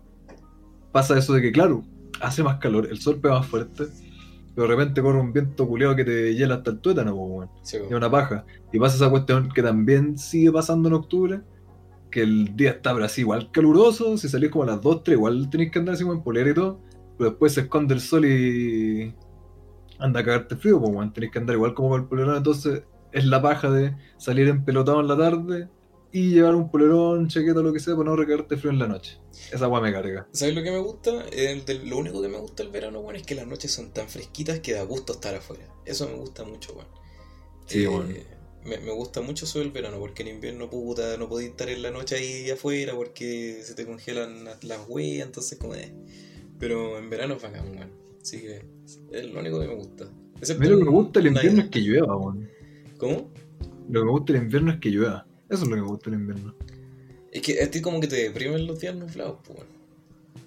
pasa 0.92 1.18
eso 1.18 1.34
de 1.34 1.42
que, 1.42 1.52
claro, 1.52 1.84
hace 2.20 2.42
más 2.42 2.58
calor, 2.58 2.88
el 2.90 2.98
sol 2.98 3.20
pega 3.20 3.38
más 3.38 3.46
fuerte, 3.46 3.84
pero 4.54 4.68
de 4.68 4.74
repente 4.74 5.00
corre 5.00 5.20
un 5.20 5.32
viento 5.32 5.66
culeado 5.66 5.96
que 5.96 6.04
te 6.04 6.34
hiela 6.34 6.56
hasta 6.56 6.70
el 6.72 6.78
tuétano, 6.80 7.14
weón. 7.14 7.48
Sí, 7.62 7.78
Es 7.78 7.90
una 7.90 8.10
paja. 8.10 8.44
Y 8.72 8.78
pasa 8.78 8.96
esa 8.96 9.10
cuestión 9.10 9.48
que 9.50 9.62
también 9.62 10.18
sigue 10.18 10.52
pasando 10.52 10.88
en 10.88 10.94
octubre, 10.94 11.40
que 12.10 12.22
el 12.22 12.54
día 12.56 12.72
está 12.72 12.92
pero 12.92 13.06
así 13.06 13.22
igual 13.22 13.50
caluroso, 13.50 14.16
si 14.18 14.28
salís 14.28 14.50
como 14.50 14.64
a 14.64 14.66
las 14.66 14.80
2, 14.82 15.02
3, 15.02 15.16
igual 15.16 15.48
tenéis 15.50 15.70
que 15.70 15.78
andar 15.78 15.94
así 15.94 16.04
como 16.04 16.14
en 16.14 16.22
polera 16.22 16.50
y 16.50 16.54
todo, 16.54 16.80
pero 17.16 17.30
después 17.30 17.54
se 17.54 17.62
esconde 17.62 17.94
el 17.94 18.00
sol 18.00 18.24
y 18.26 19.14
anda 19.98 20.20
a 20.20 20.24
cagarte 20.24 20.56
frío, 20.56 20.78
pues 20.78 20.92
weón, 20.92 21.12
tenéis 21.12 21.32
que 21.32 21.38
andar 21.38 21.56
igual 21.56 21.74
como 21.74 21.90
con 21.90 22.02
el 22.02 22.08
polerón, 22.08 22.36
entonces 22.36 22.82
es 23.12 23.24
la 23.24 23.40
paja 23.40 23.70
de 23.70 23.94
salir 24.18 24.48
empelotado 24.48 25.00
en 25.00 25.08
la 25.08 25.16
tarde 25.16 25.68
y 26.12 26.30
llevar 26.34 26.54
un 26.54 26.70
polerón, 26.70 27.28
chaqueta, 27.28 27.60
lo 27.60 27.72
que 27.72 27.80
sea, 27.80 27.96
para 27.96 28.10
no 28.10 28.16
recagarte 28.16 28.56
frío 28.56 28.70
en 28.70 28.78
la 28.78 28.86
noche. 28.86 29.18
Esa 29.50 29.66
weá 29.68 29.80
me 29.80 29.92
carga. 29.92 30.28
¿Sabes 30.32 30.54
lo 30.54 30.62
que 30.62 30.70
me 30.70 30.78
gusta? 30.78 31.24
El 31.32 31.64
del- 31.64 31.88
lo 31.88 31.98
único 31.98 32.20
que 32.22 32.28
me 32.28 32.38
gusta 32.38 32.62
del 32.62 32.70
verano, 32.72 33.00
bueno, 33.02 33.18
es 33.18 33.24
que 33.26 33.34
las 33.34 33.46
noches 33.46 33.70
son 33.72 33.92
tan 33.92 34.08
fresquitas 34.08 34.60
que 34.60 34.72
da 34.72 34.82
gusto 34.84 35.14
estar 35.14 35.34
afuera. 35.34 35.64
Eso 35.84 36.06
me 36.08 36.14
gusta 36.14 36.44
mucho, 36.44 36.74
bueno. 36.74 36.90
Sí, 37.66 37.86
bueno. 37.86 38.08
me, 38.64 38.78
me 38.78 38.92
gusta 38.92 39.20
mucho 39.22 39.46
eso 39.46 39.58
del 39.60 39.70
verano, 39.70 39.98
porque 39.98 40.22
en 40.22 40.28
invierno, 40.28 40.68
puta, 40.68 41.16
no 41.16 41.28
podéis 41.28 41.50
estar 41.50 41.68
en 41.70 41.80
la 41.82 41.90
noche 41.90 42.16
ahí 42.16 42.50
afuera 42.50 42.94
porque 42.94 43.60
se 43.64 43.74
te 43.74 43.86
congelan 43.86 44.44
las, 44.44 44.62
las 44.64 44.80
huellas, 44.88 45.26
entonces 45.26 45.58
como 45.58 45.74
de... 45.74 45.92
Pero 46.58 46.98
en 46.98 47.08
verano 47.10 47.34
es 47.34 47.42
bacán, 47.42 47.70
weón. 47.76 47.90
Así 48.20 48.40
que 48.40 48.64
es 49.12 49.24
lo 49.32 49.40
único 49.40 49.58
que 49.60 49.66
me 49.66 49.74
gusta. 49.74 50.04
A 50.04 50.38
Excepto 50.38 50.62
mí 50.62 50.68
lo 50.68 50.78
que 50.78 50.84
me 50.84 50.90
gusta 50.90 51.20
del 51.20 51.28
invierno 51.28 51.62
es 51.62 51.68
que 51.70 51.80
llueva, 51.80 52.16
weón. 52.16 52.48
¿Cómo? 52.98 53.30
Lo 53.88 54.00
que 54.00 54.04
me 54.04 54.10
gusta 54.12 54.32
del 54.32 54.42
invierno 54.42 54.72
es 54.72 54.78
que 54.80 54.90
llueva. 54.90 55.26
Eso 55.52 55.64
es 55.64 55.68
lo 55.68 55.76
que 55.76 55.82
me 55.82 55.86
gusta 55.86 56.10
del 56.10 56.20
invierno. 56.20 56.54
Es 57.30 57.42
que 57.42 57.62
a 57.62 57.70
ti 57.70 57.82
como 57.82 58.00
que 58.00 58.06
te 58.06 58.16
deprimen 58.16 58.66
los 58.66 58.80
días 58.80 58.94
nublados, 58.94 59.38
pues. 59.46 59.60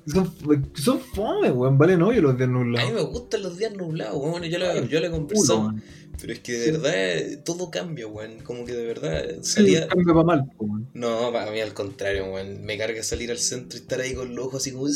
Son, 0.08 0.32
son 0.76 1.00
fome, 1.00 1.52
weón, 1.52 1.78
valen 1.80 2.02
hoyo 2.04 2.22
los 2.22 2.38
días 2.38 2.48
A 2.48 2.52
mí 2.52 2.60
nublados. 2.60 2.94
me 2.94 3.02
gustan 3.02 3.42
los 3.42 3.58
días 3.58 3.74
nublados, 3.74 4.16
weón. 4.22 4.44
Yo 4.44 4.60
le, 4.60 4.88
yo 4.88 5.00
le 5.00 5.08
he 5.08 5.12
conversado. 5.12 5.74
Pero 6.22 6.32
es 6.32 6.40
que 6.40 6.54
de 6.54 6.66
Sí. 6.66 6.72
verdad 6.72 7.44
todo 7.44 7.70
cambia, 7.72 8.08
weón. 8.08 8.40
Como 8.42 8.66
que 8.66 8.74
de 8.74 8.86
verdad 8.86 9.26
Sí, 9.42 9.54
salía. 9.54 9.88
cambia 9.88 10.14
para 10.14 10.26
mal, 10.26 10.52
weón. 10.60 10.88
No, 10.94 11.32
para 11.34 11.52
mí 11.52 11.60
al 11.60 11.74
contrario, 11.74 12.32
weón. 12.32 12.64
Me 12.64 12.78
carga 12.78 13.02
salir 13.04 13.32
al 13.32 13.40
centro 13.40 13.78
y 13.80 13.82
estar 13.82 14.00
ahí 14.00 14.14
con 14.14 14.36
los 14.36 14.46
ojos 14.46 14.62
así 14.62 14.72
como. 14.72 14.88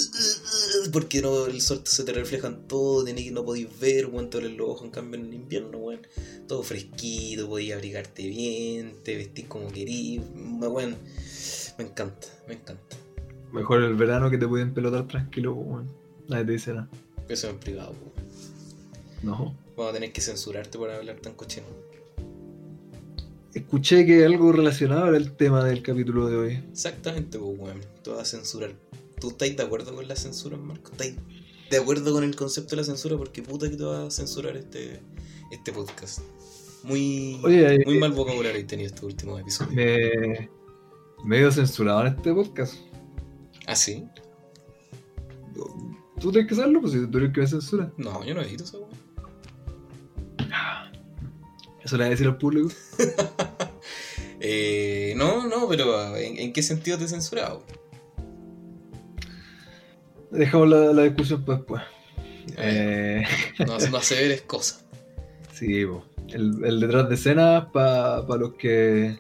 Porque 0.94 1.22
no, 1.22 1.48
el 1.48 1.60
sol 1.62 1.82
se 1.86 2.04
te 2.04 2.14
refleja 2.14 2.48
en 2.48 2.68
todo, 2.68 3.04
tenés 3.04 3.26
que 3.26 3.32
no 3.32 3.44
podéis 3.44 3.68
ver, 3.80 4.06
weón, 4.08 4.30
duelen 4.30 4.58
los 4.58 4.70
ojos. 4.70 4.86
En 4.86 4.92
cambio, 4.92 5.20
en 5.20 5.26
el 5.28 5.34
invierno, 5.34 5.78
weón, 5.80 6.02
todo 6.48 6.62
fresquito, 6.64 7.50
podías 7.50 7.78
abrigarte 7.78 8.28
bien, 8.28 8.94
te 9.04 9.16
vestís 9.18 9.46
como 9.46 9.70
querís, 9.72 10.22
weón. 10.36 10.96
Me 11.80 11.86
encanta, 11.86 12.28
me 12.48 12.54
encanta. 12.54 12.96
Mejor 13.52 13.84
el 13.84 13.96
verano 13.96 14.30
que 14.30 14.38
te 14.38 14.48
pueden 14.48 14.74
pelotar 14.74 15.08
tranquilo, 15.08 15.54
weón. 15.54 15.88
Nadie 16.28 16.46
te 16.46 16.52
dice 16.54 16.74
nada. 16.74 16.90
Eso 17.28 17.50
en 17.50 17.58
privado, 17.60 17.92
weón. 17.92 18.30
No. 19.24 19.56
Vamos 19.76 19.92
a 19.92 19.94
tener 19.94 20.12
que 20.12 20.22
censurarte 20.22 20.78
por 20.78 20.90
hablar 20.90 21.18
tan 21.18 21.34
cochino. 21.34 21.66
Escuché 23.54 24.06
que 24.06 24.24
algo 24.26 24.52
relacionado 24.52 25.08
era 25.08 25.18
el 25.18 25.32
tema 25.32 25.64
del 25.64 25.82
capítulo 25.82 26.28
de 26.28 26.38
hoy. 26.38 26.64
Exactamente, 26.72 27.40
pues, 27.40 27.60
weón. 27.60 27.80
Tú 28.04 28.12
vas 28.12 28.22
a 28.22 28.26
censurar. 28.26 28.74
¿Tú 29.20 29.30
estás 29.30 29.56
de 29.56 29.64
acuerdo 29.64 29.94
con 29.96 30.08
la 30.08 30.16
censura, 30.16 30.56
Marco? 30.58 30.92
¿Estás 30.92 31.14
de 31.70 31.78
acuerdo 31.78 32.14
con 32.14 32.24
el 32.24 32.36
concepto 32.36 32.72
de 32.72 32.78
la 32.78 32.84
censura? 32.84 33.18
Porque 33.18 33.42
puta 33.42 33.70
que 33.70 33.76
te 33.76 33.84
vas 33.84 34.08
a 34.08 34.12
censurar 34.12 34.56
este, 34.56 35.02
este 35.52 35.74
podcast. 35.74 36.20
Muy, 36.84 37.40
Oye, 37.44 37.76
eh, 37.76 37.84
muy 37.86 38.00
mal 38.00 38.12
vocabulario 38.14 38.62
he 38.62 38.64
tenido 38.64 38.88
estos 38.88 39.04
últimos 39.04 39.42
episodios. 39.42 39.76
me 39.76 40.50
medio 41.26 41.52
censurado 41.52 42.02
en 42.02 42.08
este 42.08 42.34
podcast. 42.34 42.76
¿Ah, 43.70 43.76
sí? 43.76 44.04
Tú 46.20 46.32
tienes 46.32 46.50
que 46.50 46.56
saberlo, 46.56 46.82
pues 46.82 46.94
si 46.94 47.06
tú 47.06 47.20
eres 47.20 47.32
que 47.32 47.42
me 47.42 47.48
censura. 47.48 47.92
No, 47.98 48.24
yo 48.26 48.34
no 48.34 48.42
he 48.42 48.46
visto 48.48 48.64
esa 48.64 48.78
weón. 48.80 48.90
Eso 51.84 51.96
le 51.98 52.04
voy 52.04 52.08
a 52.08 52.10
decir 52.10 52.28
al 52.28 52.38
público. 52.38 52.70
Eh, 54.42 55.14
no, 55.18 55.48
no, 55.48 55.68
pero 55.68 56.16
¿en, 56.16 56.40
en 56.40 56.54
qué 56.54 56.64
sentido 56.64 56.98
te 56.98 57.04
he 57.04 57.08
censurado? 57.10 57.62
Dejamos 60.32 60.70
la, 60.70 60.94
la 60.94 61.04
discusión 61.04 61.44
para 61.44 61.58
después. 61.58 61.82
Eh, 62.56 63.26
No, 63.68 63.78
no 63.78 63.98
hace 63.98 64.16
ver 64.16 64.32
es 64.32 64.42
cosa. 64.44 64.80
sí. 65.54 65.86
El, 66.30 66.64
el 66.64 66.80
detrás 66.80 67.10
de 67.10 67.16
escenas 67.16 67.66
para 67.74 68.24
los 68.38 68.54
que, 68.54 69.20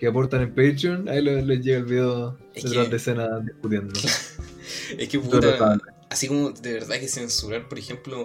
que 0.00 0.06
aportan 0.08 0.40
en 0.42 0.48
Patreon. 0.54 1.08
Ahí 1.08 1.22
les, 1.22 1.44
les 1.46 1.60
llega 1.62 1.78
el 1.78 1.84
video 1.84 2.38
Es 2.54 2.64
detrás 2.64 2.84
que- 2.86 2.90
de 2.90 2.96
escenas 2.96 3.44
discutiendo. 3.46 3.92
Es 4.98 5.08
que 5.08 5.18
puta, 5.18 5.78
así 6.10 6.26
como 6.28 6.50
de 6.50 6.72
verdad 6.74 6.96
que 7.00 7.08
censurar, 7.08 7.68
por 7.68 7.78
ejemplo, 7.78 8.24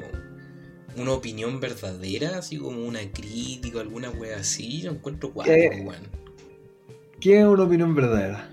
una 0.95 1.11
opinión 1.11 1.59
verdadera, 1.59 2.37
así 2.37 2.57
como 2.57 2.85
una 2.85 2.99
crítica, 3.11 3.81
alguna 3.81 4.09
wea 4.11 4.37
así, 4.37 4.81
yo 4.81 4.91
encuentro 4.91 5.31
guapo, 5.31 5.51
Eh. 5.51 5.81
weón. 5.83 6.07
¿Quién 7.19 7.39
es 7.41 7.45
una 7.47 7.63
opinión 7.63 7.93
verdadera? 7.95 8.49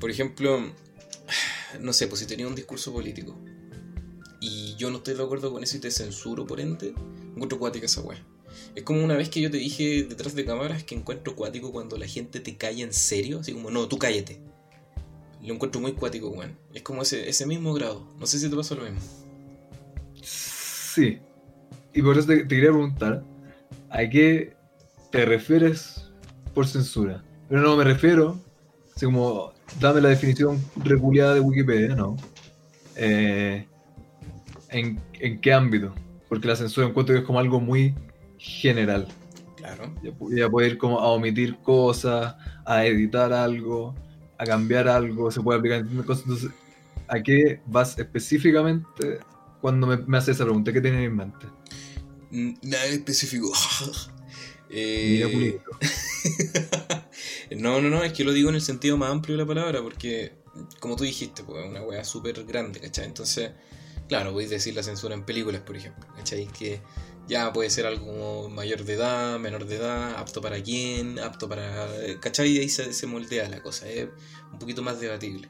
Por 0.00 0.10
ejemplo, 0.10 0.60
no 1.80 1.92
sé, 1.92 2.06
pues 2.08 2.20
si 2.20 2.26
tenía 2.26 2.46
un 2.48 2.54
discurso 2.54 2.92
político 2.92 3.38
y 4.40 4.74
yo 4.76 4.90
no 4.90 4.98
estoy 4.98 5.14
de 5.14 5.22
acuerdo 5.22 5.52
con 5.52 5.62
eso 5.62 5.76
y 5.76 5.80
te 5.80 5.90
censuro 5.90 6.46
por 6.46 6.60
ende, 6.60 6.94
encuentro 7.34 7.58
cuática 7.58 7.86
esa 7.86 8.00
wea. 8.02 8.22
Es 8.74 8.84
como 8.84 9.02
una 9.04 9.16
vez 9.16 9.28
que 9.28 9.40
yo 9.40 9.50
te 9.50 9.56
dije 9.56 10.04
detrás 10.04 10.34
de 10.34 10.44
cámaras 10.44 10.84
que 10.84 10.94
encuentro 10.94 11.34
cuático 11.34 11.72
cuando 11.72 11.96
la 11.98 12.06
gente 12.06 12.40
te 12.40 12.56
calla 12.56 12.84
en 12.84 12.92
serio, 12.92 13.40
así 13.40 13.52
como, 13.52 13.70
no, 13.70 13.88
tú 13.88 13.98
cállate. 13.98 14.40
Lo 15.42 15.54
encuentro 15.54 15.80
muy 15.80 15.92
cuático, 15.92 16.28
weón. 16.28 16.56
Es 16.74 16.82
como 16.82 17.02
ese, 17.02 17.28
ese 17.28 17.46
mismo 17.46 17.72
grado. 17.72 18.06
No 18.18 18.26
sé 18.26 18.38
si 18.38 18.48
te 18.48 18.56
pasa 18.56 18.74
lo 18.74 18.82
mismo. 18.82 19.00
Sí. 20.22 21.18
Y 21.92 22.02
por 22.02 22.18
eso 22.18 22.28
te, 22.28 22.46
quería 22.46 22.70
preguntar, 22.70 23.24
¿a 23.90 24.08
qué 24.08 24.56
te 25.10 25.24
refieres 25.24 26.10
por 26.54 26.66
censura? 26.66 27.24
Pero 27.48 27.62
no 27.62 27.76
me 27.76 27.84
refiero, 27.84 28.40
así 28.94 29.06
como, 29.06 29.52
dame 29.80 30.00
la 30.00 30.10
definición 30.10 30.62
reculiada 30.76 31.34
de 31.34 31.40
Wikipedia, 31.40 31.94
no. 31.94 32.16
Eh, 32.96 33.66
¿en, 34.70 35.00
¿En 35.14 35.40
qué 35.40 35.52
ámbito? 35.52 35.94
Porque 36.28 36.48
la 36.48 36.56
censura 36.56 36.86
encuentro 36.86 37.14
que 37.14 37.20
es 37.20 37.26
como 37.26 37.38
algo 37.38 37.60
muy 37.60 37.94
general. 38.38 39.08
Claro. 39.56 39.92
Ya, 40.02 40.12
ya 40.30 40.48
puede 40.48 40.68
ir 40.68 40.78
como 40.78 41.00
a 41.00 41.08
omitir 41.08 41.58
cosas, 41.62 42.36
a 42.64 42.86
editar 42.86 43.32
algo, 43.32 43.94
a 44.38 44.46
cambiar 44.46 44.88
algo, 44.88 45.30
se 45.30 45.40
puede 45.42 45.58
aplicar 45.58 45.80
en 45.80 46.02
cosas. 46.04 46.24
Entonces, 46.24 46.50
¿a 47.08 47.22
qué 47.22 47.60
vas 47.66 47.98
específicamente 47.98 49.18
cuando 49.60 49.86
me, 49.86 49.96
me 49.98 50.18
haces 50.18 50.36
esa 50.36 50.44
pregunta? 50.44 50.72
¿Qué 50.72 50.80
tienes 50.80 51.04
en 51.06 51.16
mente? 51.16 51.46
Mm, 52.30 52.54
Nada 52.62 52.86
en 52.86 52.94
específico. 52.94 53.52
Eh, 54.70 55.62
no, 57.56 57.80
no, 57.80 57.88
no, 57.88 58.04
es 58.04 58.12
que 58.12 58.22
lo 58.22 58.32
digo 58.32 58.50
en 58.50 58.56
el 58.56 58.60
sentido 58.60 58.98
más 58.98 59.10
amplio 59.10 59.34
de 59.34 59.42
la 59.42 59.48
palabra, 59.48 59.82
porque, 59.82 60.34
como 60.78 60.94
tú 60.94 61.04
dijiste, 61.04 61.42
pues, 61.42 61.64
es 61.64 61.70
una 61.70 61.80
weá 61.82 62.04
súper 62.04 62.44
grande, 62.44 62.78
¿cachai? 62.78 63.06
Entonces, 63.06 63.52
claro, 64.08 64.32
podéis 64.32 64.50
decir 64.50 64.74
la 64.74 64.82
censura 64.82 65.14
en 65.14 65.24
películas, 65.24 65.62
por 65.62 65.76
ejemplo, 65.76 66.06
¿cachai? 66.16 66.46
Que 66.48 66.82
ya 67.28 67.52
puede 67.52 67.70
ser 67.70 67.86
algo 67.86 68.06
como 68.06 68.48
mayor 68.48 68.84
de 68.84 68.94
edad, 68.94 69.38
menor 69.38 69.66
de 69.66 69.76
edad, 69.76 70.16
apto 70.16 70.40
para 70.40 70.62
quién, 70.62 71.18
apto 71.18 71.48
para. 71.48 71.88
¿cachai? 72.20 72.48
Y 72.50 72.58
ahí 72.60 72.68
se, 72.68 72.92
se 72.92 73.06
moldea 73.06 73.48
la 73.48 73.62
cosa, 73.62 73.88
es 73.88 74.08
un 74.52 74.58
poquito 74.58 74.82
más 74.82 75.00
debatible. 75.00 75.48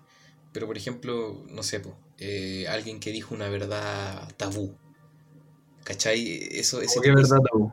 Pero, 0.52 0.66
por 0.66 0.76
ejemplo, 0.76 1.44
no 1.50 1.62
sé, 1.62 1.82
eh, 2.18 2.66
alguien 2.68 3.00
que 3.00 3.12
dijo 3.12 3.34
una 3.34 3.48
verdad 3.48 4.28
tabú. 4.36 4.76
¿Cachai? 5.84 6.48
Eso, 6.52 6.80
ese 6.82 6.94
¿Cómo 6.96 7.02
qué 7.02 7.14
verdad, 7.14 7.38
tabú? 7.50 7.72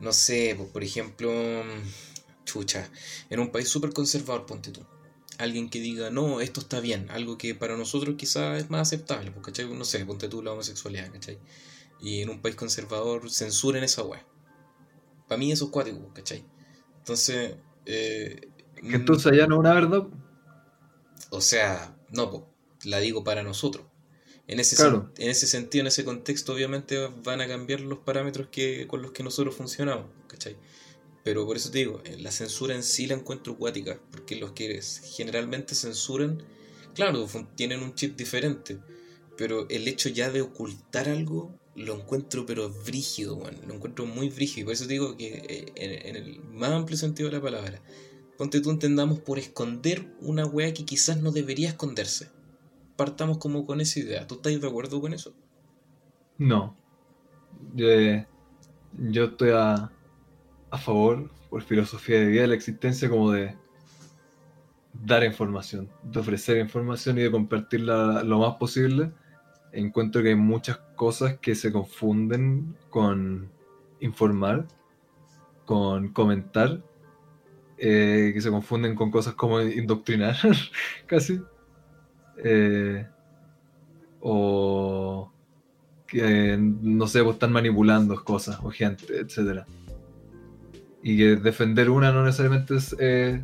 no 0.00 0.12
sé, 0.12 0.56
por 0.72 0.82
ejemplo, 0.82 1.30
mm, 1.30 2.44
chucha, 2.44 2.90
en 3.30 3.40
un 3.40 3.50
país 3.52 3.68
súper 3.68 3.92
conservador, 3.92 4.46
ponte 4.46 4.70
tú. 4.72 4.84
Alguien 5.38 5.70
que 5.70 5.80
diga, 5.80 6.10
no, 6.10 6.40
esto 6.40 6.60
está 6.60 6.80
bien, 6.80 7.08
algo 7.10 7.38
que 7.38 7.54
para 7.54 7.76
nosotros 7.76 8.16
quizás 8.18 8.62
es 8.62 8.70
más 8.70 8.82
aceptable, 8.82 9.32
¿cachai? 9.42 9.66
No 9.72 9.84
sé, 9.84 10.04
ponte 10.04 10.28
tú 10.28 10.42
la 10.42 10.52
homosexualidad, 10.52 11.10
¿cachai? 11.12 11.38
Y 12.00 12.22
en 12.22 12.30
un 12.30 12.40
país 12.40 12.56
conservador 12.56 13.30
censuren 13.30 13.84
esa 13.84 14.02
weá. 14.02 14.26
Para 15.28 15.38
mí 15.38 15.52
eso 15.52 15.66
es 15.66 15.70
cuático, 15.70 16.12
¿cachai? 16.14 16.44
Entonces, 16.98 17.56
eh, 17.86 18.48
Que 18.74 18.96
entonces 18.96 19.32
allá 19.32 19.46
no 19.46 19.56
es 19.56 19.60
una 19.60 19.74
verdad. 19.74 20.06
o 21.30 21.40
sea, 21.40 21.96
no, 22.10 22.30
po, 22.30 22.50
la 22.84 22.98
digo 22.98 23.22
para 23.24 23.42
nosotros. 23.42 23.86
En 24.46 24.58
ese, 24.58 24.74
Claro. 24.74 25.12
en 25.18 25.30
ese 25.30 25.46
sentido, 25.46 25.82
en 25.82 25.86
ese 25.88 26.04
contexto, 26.04 26.52
obviamente 26.52 26.96
van 27.24 27.40
a 27.40 27.46
cambiar 27.46 27.80
los 27.82 28.00
parámetros 28.00 28.48
que, 28.50 28.86
con 28.88 29.00
los 29.02 29.12
que 29.12 29.22
nosotros 29.22 29.54
funcionamos, 29.54 30.06
¿cachai? 30.26 30.56
Pero 31.22 31.46
por 31.46 31.56
eso 31.56 31.70
te 31.70 31.78
digo, 31.78 32.00
eh, 32.04 32.16
la 32.18 32.32
censura 32.32 32.74
en 32.74 32.82
sí 32.82 33.06
la 33.06 33.14
encuentro 33.14 33.56
cuática, 33.56 34.00
porque 34.10 34.34
los 34.36 34.52
que 34.52 34.80
generalmente 35.04 35.74
censuran, 35.76 36.42
claro, 36.94 37.28
tienen 37.54 37.82
un 37.82 37.94
chip 37.94 38.16
diferente, 38.16 38.78
pero 39.36 39.68
el 39.68 39.86
hecho 39.86 40.08
ya 40.08 40.30
de 40.30 40.40
ocultar 40.40 41.08
algo 41.08 41.54
lo 41.80 41.96
encuentro 41.96 42.46
pero 42.46 42.70
brígido, 42.70 43.40
lo 43.66 43.74
encuentro 43.74 44.06
muy 44.06 44.28
brígido, 44.28 44.62
y 44.62 44.64
por 44.64 44.72
eso 44.74 44.86
digo 44.86 45.16
que 45.16 45.28
eh, 45.48 45.72
en, 45.76 46.16
el 46.16 46.40
más 46.52 46.70
amplio 46.70 46.96
sentido 46.96 47.28
de 47.28 47.36
la 47.36 47.42
palabra, 47.42 47.80
ponte 48.36 48.60
tú 48.60 48.70
entendamos 48.70 49.18
por 49.20 49.38
esconder 49.38 50.06
una 50.20 50.46
weá 50.46 50.72
que 50.72 50.84
quizás 50.84 51.20
no 51.20 51.32
debería 51.32 51.68
esconderse. 51.68 52.30
Partamos 52.96 53.38
como 53.38 53.66
con 53.66 53.80
esa 53.80 54.00
idea. 54.00 54.26
¿Tú 54.26 54.36
estás 54.36 54.60
de 54.60 54.66
acuerdo 54.66 55.00
con 55.00 55.14
eso? 55.14 55.34
No. 56.38 56.76
Eh, 57.76 58.26
yo 58.98 59.24
estoy 59.24 59.50
a, 59.50 59.90
a 60.70 60.78
favor, 60.78 61.30
por 61.48 61.62
filosofía 61.62 62.20
de 62.20 62.26
vida, 62.26 62.42
de 62.42 62.48
la 62.48 62.54
existencia 62.54 63.08
como 63.08 63.32
de 63.32 63.54
dar 64.92 65.24
información, 65.24 65.88
de 66.02 66.20
ofrecer 66.20 66.58
información 66.58 67.18
y 67.18 67.22
de 67.22 67.30
compartirla 67.30 68.22
lo 68.22 68.38
más 68.38 68.56
posible. 68.56 69.12
Encuentro 69.72 70.22
que 70.22 70.30
hay 70.30 70.34
muchas 70.34 70.78
cosas 70.96 71.38
que 71.38 71.54
se 71.54 71.72
confunden 71.72 72.76
con 72.90 73.50
informar, 74.00 74.66
con 75.64 76.08
comentar, 76.08 76.82
eh, 77.78 78.32
que 78.34 78.40
se 78.40 78.50
confunden 78.50 78.94
con 78.94 79.10
cosas 79.10 79.34
como 79.34 79.60
indoctrinar, 79.60 80.36
casi. 81.06 81.40
Eh, 82.42 83.06
o 84.20 85.32
que 86.06 86.58
no 86.58 87.06
sé, 87.06 87.22
pues 87.22 87.34
están 87.34 87.52
manipulando 87.52 88.22
cosas 88.24 88.58
o 88.62 88.70
gente, 88.70 89.20
etcétera. 89.20 89.66
Y 91.02 91.16
que 91.16 91.36
defender 91.36 91.88
una 91.88 92.12
no 92.12 92.24
necesariamente 92.24 92.76
es, 92.76 92.94
eh, 92.98 93.42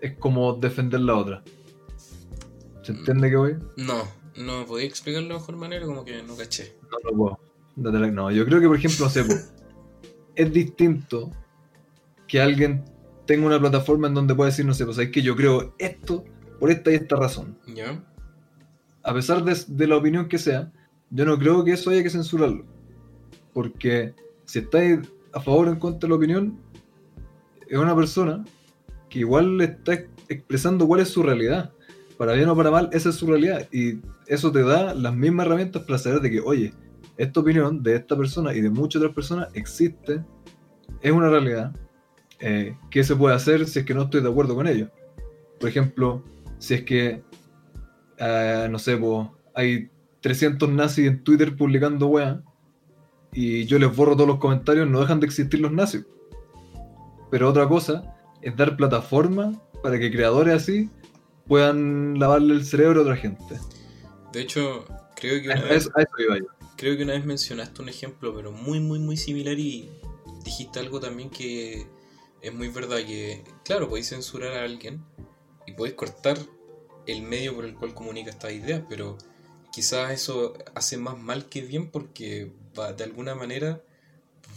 es 0.00 0.16
como 0.16 0.54
defender 0.54 1.00
la 1.00 1.14
otra. 1.14 1.42
¿Se 2.82 2.92
entiende 2.92 3.28
que 3.28 3.36
voy? 3.36 3.56
No, 3.76 4.02
no 4.36 4.64
podía 4.66 4.86
explicarlo 4.86 5.28
de 5.28 5.34
mejor 5.34 5.56
manera, 5.56 5.86
como 5.86 6.04
que 6.04 6.22
no 6.22 6.36
caché. 6.36 6.76
No 6.90 7.10
lo 7.10 7.16
puedo. 7.16 7.40
La- 8.00 8.10
No, 8.10 8.30
yo 8.30 8.44
creo 8.44 8.60
que, 8.60 8.66
por 8.66 8.76
ejemplo, 8.76 9.04
no 9.06 9.10
sé, 9.10 9.24
es 10.34 10.52
distinto 10.52 11.30
que 12.26 12.40
alguien 12.40 12.84
tenga 13.26 13.46
una 13.46 13.58
plataforma 13.60 14.08
en 14.08 14.14
donde 14.14 14.34
pueda 14.34 14.50
decir, 14.50 14.64
no 14.66 14.74
sé, 14.74 14.84
pues 14.84 14.98
es 14.98 15.10
que 15.10 15.22
yo 15.22 15.36
creo 15.36 15.74
esto 15.78 16.24
por 16.58 16.70
esta 16.70 16.90
y 16.90 16.94
esta 16.96 17.16
razón. 17.16 17.58
¿Ya? 17.66 18.04
a 19.04 19.14
pesar 19.14 19.42
de, 19.42 19.56
de 19.68 19.86
la 19.86 19.96
opinión 19.96 20.28
que 20.28 20.36
sea, 20.38 20.70
yo 21.10 21.24
no 21.24 21.38
creo 21.38 21.64
que 21.64 21.72
eso 21.72 21.88
haya 21.90 22.02
que 22.02 22.10
censurarlo. 22.10 22.66
Porque 23.54 24.14
si 24.44 24.58
estáis 24.58 24.98
a 25.32 25.40
favor 25.40 25.68
o 25.68 25.72
en 25.72 25.78
contra 25.78 26.06
de 26.06 26.10
la 26.10 26.16
opinión, 26.16 26.58
es 27.68 27.78
una 27.78 27.94
persona 27.96 28.44
que 29.08 29.20
igual 29.20 29.56
le 29.56 29.64
está 29.64 29.94
ex- 29.94 30.10
expresando 30.28 30.86
cuál 30.86 31.00
es 31.00 31.08
su 31.08 31.22
realidad. 31.22 31.72
Para 32.18 32.32
bien 32.34 32.48
o 32.48 32.56
para 32.56 32.70
mal, 32.70 32.90
esa 32.92 33.08
es 33.10 33.14
su 33.14 33.26
realidad. 33.26 33.68
Y 33.72 34.00
eso 34.26 34.52
te 34.52 34.62
da 34.62 34.92
las 34.92 35.14
mismas 35.14 35.46
herramientas 35.46 35.82
para 35.84 35.98
saber 35.98 36.20
de 36.20 36.30
que, 36.30 36.40
oye, 36.40 36.74
esta 37.16 37.40
opinión 37.40 37.82
de 37.82 37.96
esta 37.96 38.16
persona 38.16 38.52
y 38.54 38.60
de 38.60 38.70
muchas 38.70 39.00
otras 39.00 39.14
personas 39.14 39.48
existe, 39.54 40.22
es 41.00 41.12
una 41.12 41.30
realidad. 41.30 41.74
Eh, 42.40 42.76
¿Qué 42.90 43.02
se 43.04 43.16
puede 43.16 43.34
hacer 43.34 43.66
si 43.66 43.80
es 43.80 43.84
que 43.84 43.94
no 43.94 44.02
estoy 44.02 44.20
de 44.20 44.28
acuerdo 44.28 44.54
con 44.54 44.66
ello? 44.66 44.90
Por 45.58 45.68
ejemplo, 45.68 46.24
si 46.58 46.74
es 46.74 46.82
que 46.82 47.22
eh, 48.18 48.68
no 48.70 48.78
sé, 48.78 48.98
hay 49.54 49.90
300 50.20 50.68
nazis 50.68 51.06
en 51.06 51.22
Twitter 51.22 51.56
publicando 51.56 52.08
weá 52.08 52.42
y 53.32 53.64
yo 53.66 53.78
les 53.78 53.94
borro 53.94 54.16
todos 54.16 54.28
los 54.28 54.38
comentarios, 54.38 54.88
no 54.88 55.00
dejan 55.00 55.20
de 55.20 55.26
existir 55.26 55.60
los 55.60 55.72
nazis. 55.72 56.04
Pero 57.30 57.48
otra 57.48 57.68
cosa 57.68 58.16
es 58.42 58.56
dar 58.56 58.76
plataforma 58.76 59.52
para 59.82 59.98
que 59.98 60.10
creadores 60.10 60.54
así 60.54 60.90
puedan 61.48 62.18
lavarle 62.18 62.54
el 62.54 62.64
cerebro 62.64 63.00
a 63.00 63.02
otra 63.04 63.16
gente. 63.16 63.58
De 64.32 64.40
hecho, 64.42 64.84
creo 65.16 65.40
que 65.42 65.50
A 65.50 65.54
una 65.54 65.64
vez, 65.64 65.86
eso, 65.86 65.90
a 65.94 66.02
eso 66.02 66.12
iba 66.18 66.38
yo. 66.38 66.46
creo 66.76 66.96
que 66.96 67.02
una 67.04 67.14
vez 67.14 67.24
mencionaste 67.24 67.82
un 67.82 67.88
ejemplo, 67.88 68.34
pero 68.34 68.52
muy, 68.52 68.80
muy, 68.80 68.98
muy 68.98 69.16
similar 69.16 69.58
y 69.58 69.90
dijiste 70.44 70.78
algo 70.80 71.00
también 71.00 71.30
que 71.30 71.86
es 72.42 72.54
muy 72.54 72.68
verdad, 72.68 72.98
que 72.98 73.44
claro, 73.64 73.88
podéis 73.88 74.08
censurar 74.10 74.52
a 74.52 74.64
alguien 74.64 75.02
y 75.66 75.72
podéis 75.72 75.96
cortar 75.96 76.38
el 77.06 77.22
medio 77.22 77.54
por 77.54 77.64
el 77.64 77.74
cual 77.74 77.94
comunica 77.94 78.30
estas 78.30 78.52
ideas, 78.52 78.82
pero 78.88 79.18
quizás 79.72 80.12
eso 80.12 80.54
hace 80.74 80.96
más 80.98 81.18
mal 81.18 81.48
que 81.48 81.62
bien 81.62 81.90
porque 81.90 82.52
va, 82.78 82.92
de 82.92 83.04
alguna 83.04 83.34
manera 83.34 83.82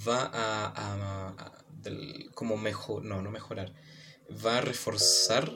va 0.08 0.24
a, 0.26 0.66
a- 0.68 1.30
a- 1.30 1.64
del- 1.84 2.30
como 2.34 2.58
mejor, 2.58 3.04
no, 3.06 3.22
no 3.22 3.32
mejorar, 3.32 3.74
va 4.46 4.58
a 4.58 4.62
reforzar 4.62 5.52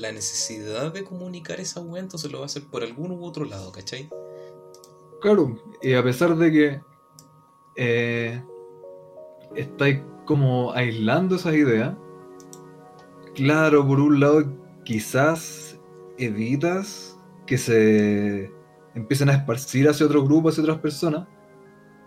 la 0.00 0.12
necesidad 0.12 0.92
de 0.92 1.04
comunicar 1.04 1.60
esa 1.60 1.80
weá, 1.80 2.02
entonces 2.02 2.30
lo 2.30 2.38
va 2.38 2.44
a 2.44 2.46
hacer 2.46 2.64
por 2.64 2.82
algún 2.82 3.12
u 3.12 3.24
otro 3.24 3.44
lado, 3.44 3.72
¿cachai? 3.72 4.08
Claro, 5.20 5.56
y 5.82 5.94
a 5.94 6.02
pesar 6.02 6.36
de 6.36 6.50
que 6.50 6.80
eh, 7.76 8.42
estáis 9.54 10.00
como 10.24 10.72
aislando 10.72 11.36
esas 11.36 11.54
ideas, 11.54 11.94
claro, 13.34 13.86
por 13.86 14.00
un 14.00 14.20
lado 14.20 14.44
quizás 14.84 15.78
evitas 16.18 17.18
que 17.46 17.58
se 17.58 18.52
empiecen 18.94 19.28
a 19.28 19.34
esparcir 19.34 19.88
hacia 19.88 20.06
otro 20.06 20.24
grupo, 20.24 20.48
hacia 20.48 20.62
otras 20.62 20.78
personas, 20.78 21.26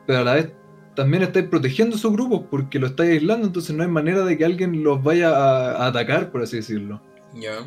pero 0.06 0.19
a 0.19 0.24
la 0.24 0.34
vez 0.34 0.52
también 0.95 1.24
estáis 1.24 1.48
protegiendo 1.48 1.95
esos 1.95 2.13
grupos 2.13 2.43
porque 2.50 2.80
lo 2.80 2.88
estáis 2.88 3.12
aislando, 3.12 3.48
entonces 3.48 3.76
no 3.76 3.84
hay 3.84 3.89
manera 3.89 4.24
de 4.24 4.38
que 4.38 4.45
alguien 4.45 4.84
los 4.84 5.04
vaya 5.04 5.30
a, 5.30 5.84
a 5.84 5.88
atacar, 5.88 6.32
por 6.32 6.41
así 6.41 6.58
decirlo. 6.58 7.02
Ya. 7.36 7.60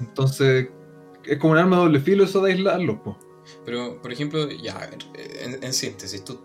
Entonces 0.00 0.70
es 1.24 1.38
como 1.38 1.54
un 1.54 1.58
arma 1.58 1.76
de 1.78 1.82
doble 1.84 2.00
filo 2.00 2.24
eso 2.24 2.42
de 2.42 2.52
aislarlos, 2.52 3.00
po. 3.00 3.18
Pero, 3.64 4.00
por 4.02 4.12
ejemplo, 4.12 4.50
ya, 4.50 4.90
en, 5.14 5.62
en 5.62 5.72
síntesis, 5.74 6.24
¿tú 6.24 6.40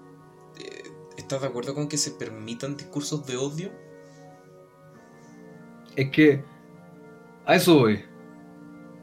eh, 0.57 0.83
estás 1.17 1.41
de 1.41 1.47
acuerdo 1.47 1.75
con 1.75 1.87
que 1.89 1.97
se 1.97 2.11
permitan 2.11 2.77
discursos 2.77 3.25
de 3.27 3.37
odio? 3.37 3.71
Es 5.95 6.11
que 6.11 6.45
a 7.45 7.55
eso 7.55 7.75
voy. 7.79 8.05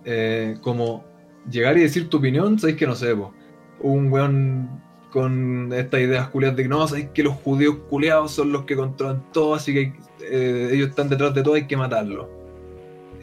eh, 0.04 0.58
como 0.62 1.04
llegar 1.50 1.76
y 1.78 1.82
decir 1.82 2.08
tu 2.08 2.18
opinión, 2.18 2.58
sabéis 2.58 2.78
que 2.78 2.86
no 2.86 2.94
sé, 2.96 3.14
po. 3.16 3.34
un 3.80 4.10
weón 4.12 4.82
con 5.10 5.72
estas 5.72 6.00
ideas 6.00 6.28
culiadas 6.30 6.56
de 6.56 6.64
que 6.64 6.68
no, 6.68 6.86
sabéis 6.88 7.10
que 7.14 7.22
los 7.22 7.34
judíos 7.36 7.76
culiados 7.90 8.32
son 8.32 8.52
los 8.52 8.64
que 8.64 8.76
controlan 8.76 9.30
todo, 9.32 9.54
así 9.54 9.72
que 9.74 9.94
eh, 10.20 10.70
ellos 10.72 10.90
están 10.90 11.08
detrás 11.08 11.34
de 11.34 11.42
todo, 11.42 11.54
hay 11.54 11.66
que 11.66 11.76
matarlos. 11.76 12.28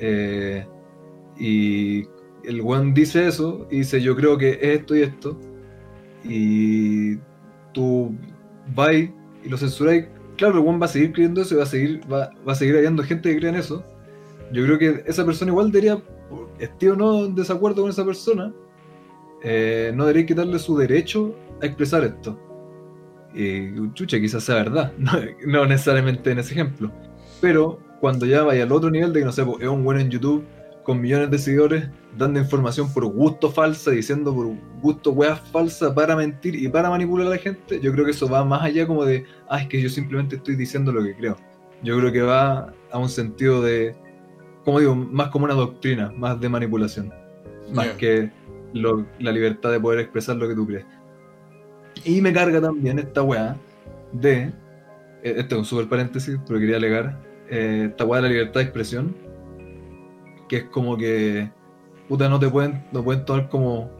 Eh, 0.04 0.66
y 1.38 2.08
el 2.44 2.62
weón 2.62 2.94
dice 2.94 3.28
eso, 3.28 3.68
y 3.70 3.78
dice 3.78 4.02
yo 4.02 4.16
creo 4.16 4.38
que 4.38 4.50
es 4.50 4.80
esto 4.80 4.96
y 4.96 5.02
esto, 5.04 5.40
y 6.24 7.18
tú 7.72 8.14
vas 8.76 8.94
y 8.94 9.14
lo 9.48 9.58
censuráis, 9.58 10.08
claro, 10.38 10.56
el 10.56 10.66
weón 10.66 10.82
va 10.82 10.86
a 10.86 10.90
seguir 10.90 11.14
creyendo 11.14 11.42
eso 11.42 11.54
y 11.54 11.58
va 11.58 11.64
a 11.64 11.68
seguir, 11.68 12.02
va, 12.12 12.32
va 12.48 12.54
a 12.54 12.56
seguir 12.56 12.76
habiendo 12.76 13.04
gente 13.04 13.30
que 13.30 13.38
cree 13.38 13.50
en 13.50 13.56
eso. 13.56 13.86
Yo 14.52 14.66
creo 14.66 14.78
que 14.80 15.04
esa 15.06 15.24
persona 15.24 15.52
igual 15.52 15.72
debería, 15.72 16.02
esté 16.60 16.90
o 16.90 16.96
no 16.96 17.26
en 17.26 17.36
desacuerdo 17.36 17.84
con 17.84 17.92
esa 17.92 18.04
persona, 18.04 18.52
eh, 19.44 19.92
no 19.96 20.06
debería 20.06 20.26
quitarle 20.26 20.58
su 20.60 20.78
derecho 20.78 21.36
a 21.62 21.66
expresar 21.68 22.04
esto. 22.04 22.40
Y 23.34 23.72
chucha, 23.94 24.20
quizás 24.20 24.44
sea 24.44 24.56
verdad, 24.56 24.94
no, 24.98 25.12
no 25.46 25.66
necesariamente 25.68 26.32
en 26.32 26.40
ese 26.40 26.54
ejemplo. 26.54 26.92
Pero 27.40 27.80
cuando 28.02 28.26
ya 28.26 28.44
vaya 28.44 28.64
al 28.64 28.72
otro 28.74 28.90
nivel 28.92 29.14
de 29.14 29.20
que 29.20 29.26
no 29.26 29.32
sé, 29.32 29.46
pues, 29.46 29.62
es 29.62 29.70
un 29.70 29.84
bueno 29.84 30.02
en 30.02 30.10
YouTube 30.10 30.44
con 30.84 31.00
millones 31.00 31.30
de 31.30 31.38
seguidores 31.38 31.88
dando 32.18 32.40
información 32.40 32.92
por 32.92 33.06
gusto 33.06 33.50
falsa, 33.52 33.92
diciendo 33.92 34.34
por 34.34 34.48
gusto 34.82 35.12
weas 35.12 35.40
falsas 35.52 35.94
para 35.94 36.16
mentir 36.16 36.56
y 36.56 36.68
para 36.68 36.90
manipular 36.90 37.28
a 37.28 37.30
la 37.30 37.38
gente, 37.38 37.80
yo 37.80 37.92
creo 37.94 38.04
que 38.04 38.12
eso 38.12 38.28
va 38.28 38.44
más 38.44 38.64
allá 38.64 38.88
como 38.88 39.06
de, 39.06 39.24
ah, 39.48 39.62
es 39.62 39.68
que 39.68 39.80
yo 39.80 39.88
simplemente 39.88 40.36
estoy 40.38 40.56
diciendo 40.56 40.92
lo 40.92 41.04
que 41.04 41.16
creo. 41.16 41.38
Yo 41.84 41.98
creo 42.00 42.12
que 42.12 42.22
va 42.22 42.74
a 42.92 42.98
un 42.98 43.08
sentido 43.10 43.62
de, 43.62 43.96
como 44.66 44.80
digo, 44.80 44.96
más 44.96 45.30
como 45.30 45.46
una 45.46 45.54
doctrina, 45.54 46.12
más 46.18 46.40
de 46.42 46.50
manipulación, 46.50 47.14
más 47.74 47.88
que 47.98 48.32
lo- 48.74 49.06
la 49.20 49.32
libertad 49.32 49.72
de 49.72 49.80
poder 49.80 50.00
expresar 50.00 50.36
lo 50.38 50.48
que 50.48 50.56
tú 50.56 50.66
crees. 50.66 50.86
Y 52.04 52.22
me 52.22 52.34
carga 52.34 52.60
también 52.60 52.98
esta 53.00 53.22
weá 53.22 53.56
de, 54.12 54.52
esto 55.24 55.56
es 55.56 55.60
un 55.60 55.66
super 55.66 55.88
paréntesis, 55.88 56.40
pero 56.48 56.60
quería 56.60 56.78
alegar, 56.78 57.18
eh, 57.52 57.88
esta 57.92 58.06
weá 58.06 58.22
de 58.22 58.28
la 58.28 58.34
libertad 58.34 58.62
de 58.62 58.64
expresión, 58.64 59.16
que 60.50 60.58
es 60.58 60.64
como 60.66 60.98
que, 60.98 61.52
puta, 62.08 62.28
no 62.28 62.40
te 62.40 62.50
pueden, 62.50 62.84
no 62.92 63.04
pueden 63.04 63.24
tomar 63.26 63.50
como 63.50 63.92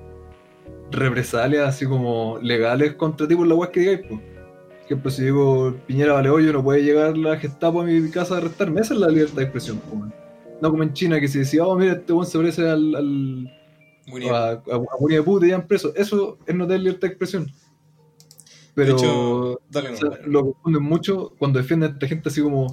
represalias 0.92 1.68
así 1.68 1.86
como 1.86 2.40
legales 2.42 2.96
contra 2.96 3.28
ti 3.28 3.36
por 3.36 3.46
la 3.48 3.56
weá 3.56 3.72
que 3.72 3.82
digáis, 3.82 4.00
pues. 4.10 4.20
Por 4.22 4.86
ejemplo, 4.98 5.12
si 5.12 5.24
digo 5.24 5.74
Piñera 5.88 6.14
vale 6.14 6.30
hoyo, 6.30 6.52
no 6.52 6.64
puede 6.64 6.84
llegar 6.84 7.18
la 7.18 7.38
Gestapo 7.38 7.80
a 7.82 7.86
mi 7.86 8.10
casa 8.10 8.36
a 8.36 8.38
arrestarme, 8.40 8.82
esa 8.82 8.94
es 8.94 9.00
la 9.00 9.08
libertad 9.08 9.38
de 9.38 9.44
expresión, 9.44 9.80
pues. 9.90 10.12
No 10.62 10.70
como 10.70 10.84
en 10.84 10.94
China 10.94 11.20
que 11.20 11.28
si 11.28 11.40
decía, 11.40 11.66
oh, 11.66 11.78
mira, 11.78 11.94
este 11.94 12.12
weón 12.14 12.26
se 12.26 12.38
parece 12.38 12.70
al, 12.70 13.48
a, 14.30 14.50
a, 14.50 14.54
a 14.54 15.08
the 15.08 15.24
Pooh 15.24 15.40
te 15.40 15.48
llevan 15.48 15.68
preso. 15.68 15.94
Eso 15.96 16.38
es 16.46 16.56
no 16.56 16.66
tener 16.68 16.82
libertad 16.82 17.02
de 17.02 17.08
expresión. 17.08 17.48
Pero 18.74 18.88
De 18.88 18.92
hecho, 18.92 19.62
dale 19.70 19.90
o 19.90 19.92
no. 19.92 19.98
sea, 19.98 20.10
lo 20.26 20.44
confunden 20.54 20.84
mucho 20.84 21.34
cuando 21.38 21.60
defienden 21.60 21.92
a 21.92 21.94
esta 21.94 22.08
gente 22.08 22.30
así 22.30 22.42
como, 22.42 22.68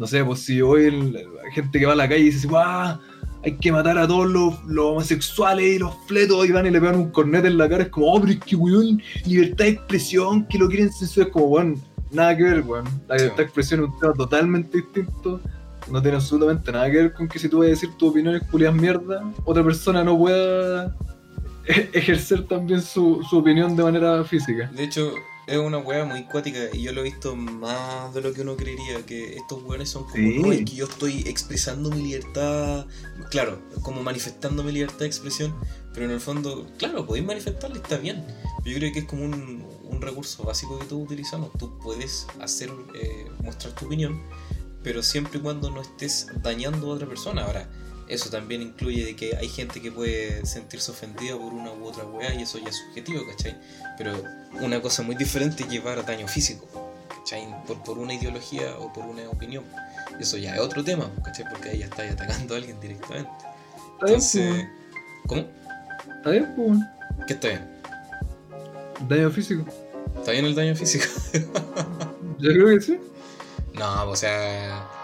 no 0.00 0.06
sé, 0.06 0.24
pues 0.24 0.40
si 0.40 0.60
hoy 0.62 0.86
el- 0.86 1.16
hay 1.16 1.52
gente 1.52 1.78
que 1.78 1.84
va 1.86 1.92
a 1.92 1.96
la 1.96 2.08
calle 2.08 2.22
y 2.22 2.30
dice, 2.30 2.48
¡guau! 2.48 2.98
Hay 3.44 3.56
que 3.56 3.70
matar 3.70 3.96
a 3.98 4.08
todos 4.08 4.26
los, 4.28 4.64
los 4.64 4.84
homosexuales 4.86 5.76
y 5.76 5.78
los 5.78 5.94
fletos 6.06 6.46
y 6.46 6.52
van 6.52 6.66
y 6.66 6.70
le 6.70 6.80
pegan 6.80 6.96
un 6.96 7.10
cornete 7.10 7.48
en 7.48 7.58
la 7.58 7.68
cara. 7.68 7.84
Es 7.84 7.88
como, 7.90 8.12
oh, 8.12 8.20
pero 8.20 8.32
es 8.32 8.38
que, 8.40 8.56
weón, 8.56 9.00
libertad 9.26 9.64
de 9.64 9.70
expresión, 9.70 10.46
que 10.46 10.58
lo 10.58 10.68
quieren 10.68 10.90
censurar. 10.92 11.28
Es 11.28 11.32
como, 11.32 11.46
weón, 11.46 11.80
nada 12.10 12.36
que 12.36 12.42
ver, 12.42 12.60
weón. 12.62 12.84
La 13.08 13.16
libertad 13.16 13.36
de 13.38 13.42
expresión 13.44 13.80
es 13.80 13.86
un 13.90 13.98
tema 14.00 14.12
totalmente 14.14 14.78
distinto. 14.78 15.40
No 15.90 16.00
tiene 16.02 16.16
absolutamente 16.16 16.72
nada 16.72 16.90
que 16.90 16.96
ver 16.96 17.12
con 17.14 17.28
que 17.28 17.38
si 17.38 17.48
tú 17.48 17.58
vas 17.58 17.66
a 17.66 17.70
decir 17.70 17.90
tu 17.98 18.08
opinión 18.08 18.34
es 18.36 18.42
culias 18.44 18.74
mierda, 18.74 19.22
otra 19.44 19.62
persona 19.64 20.02
no 20.04 20.16
pueda 20.18 20.94
ejercer 21.92 22.46
también 22.46 22.80
su, 22.82 23.22
su 23.28 23.38
opinión 23.38 23.76
de 23.76 23.82
manera 23.82 24.24
física. 24.24 24.70
De 24.74 24.84
hecho, 24.84 25.12
es 25.50 25.58
una 25.58 25.78
weá 25.78 26.04
muy 26.04 26.24
cuática 26.24 26.58
y 26.72 26.82
yo 26.82 26.92
lo 26.92 27.00
he 27.00 27.04
visto 27.04 27.34
más 27.36 28.14
de 28.14 28.20
lo 28.20 28.32
que 28.32 28.42
uno 28.42 28.56
creería, 28.56 29.04
que 29.04 29.36
estos 29.36 29.62
weones 29.64 29.88
son 29.90 30.04
como, 30.04 30.14
Sí. 30.16 30.38
no, 30.38 30.52
es 30.52 30.58
que 30.64 30.76
yo 30.76 30.84
estoy 30.86 31.20
expresando 31.26 31.90
mi 31.90 32.02
libertad, 32.02 32.86
claro, 33.30 33.58
como 33.82 34.02
manifestando 34.02 34.62
mi 34.62 34.72
libertad 34.72 35.00
de 35.00 35.06
expresión, 35.06 35.54
pero 35.92 36.06
en 36.06 36.12
el 36.12 36.20
fondo, 36.20 36.68
claro, 36.78 37.04
podéis 37.06 37.26
manifestarla 37.26 37.76
y 37.76 37.80
está 37.80 37.96
bien. 37.98 38.24
Yo 38.64 38.74
creo 38.76 38.92
que 38.92 39.00
es 39.00 39.04
como 39.06 39.24
un, 39.24 39.64
un 39.84 40.00
recurso 40.00 40.44
básico 40.44 40.78
que 40.78 40.84
todos 40.86 41.02
utilizamos. 41.02 41.50
Tú 41.58 41.76
puedes 41.78 42.26
hacer, 42.40 42.70
eh, 42.94 43.26
mostrar 43.42 43.74
tu 43.74 43.86
opinión, 43.86 44.20
pero 44.84 45.02
siempre 45.02 45.38
y 45.38 45.42
cuando 45.42 45.68
no 45.70 45.80
estés 45.82 46.28
dañando 46.42 46.90
a 46.90 46.94
otra 46.94 47.08
persona. 47.08 47.44
Ahora, 47.44 47.68
eso 48.10 48.28
también 48.28 48.60
incluye 48.60 49.04
de 49.04 49.14
que 49.14 49.36
hay 49.36 49.48
gente 49.48 49.80
que 49.80 49.92
puede 49.92 50.44
sentirse 50.44 50.90
ofendida 50.90 51.36
por 51.36 51.54
una 51.54 51.72
u 51.72 51.84
otra 51.84 52.04
weá 52.04 52.34
y 52.34 52.42
eso 52.42 52.58
ya 52.58 52.68
es 52.68 52.76
subjetivo, 52.76 53.24
¿cachai? 53.26 53.56
Pero 53.96 54.20
una 54.60 54.82
cosa 54.82 55.02
muy 55.02 55.14
diferente 55.14 55.62
es 55.62 55.68
llevar 55.68 56.04
daño 56.04 56.26
físico, 56.26 56.66
¿cachai? 57.08 57.46
Por, 57.66 57.82
por 57.84 57.98
una 57.98 58.12
ideología 58.12 58.76
o 58.78 58.92
por 58.92 59.06
una 59.06 59.28
opinión. 59.28 59.64
Eso 60.18 60.36
ya 60.36 60.54
es 60.54 60.60
otro 60.60 60.82
tema, 60.82 61.08
¿cachai? 61.24 61.44
Porque 61.48 61.70
ahí 61.70 61.78
ya 61.78 61.86
estáis 61.86 62.12
atacando 62.12 62.54
a 62.54 62.56
alguien 62.58 62.80
directamente. 62.80 63.30
Entonces, 64.00 64.66
¿cómo? 65.26 65.44
pues, 65.44 66.16
está 66.16 66.30
bien, 66.30 66.52
pues. 66.56 66.78
¿Qué 67.26 67.32
está 67.34 67.48
bien? 67.48 67.80
daño 69.08 69.30
físico. 69.30 69.64
¿Está 70.18 70.32
bien 70.32 70.44
el 70.46 70.54
daño 70.54 70.74
físico? 70.74 71.04
Yo 72.38 72.50
creo 72.52 72.66
que 72.68 72.80
sí. 72.80 72.98
no, 73.74 74.10
o 74.10 74.16
sea, 74.16 74.99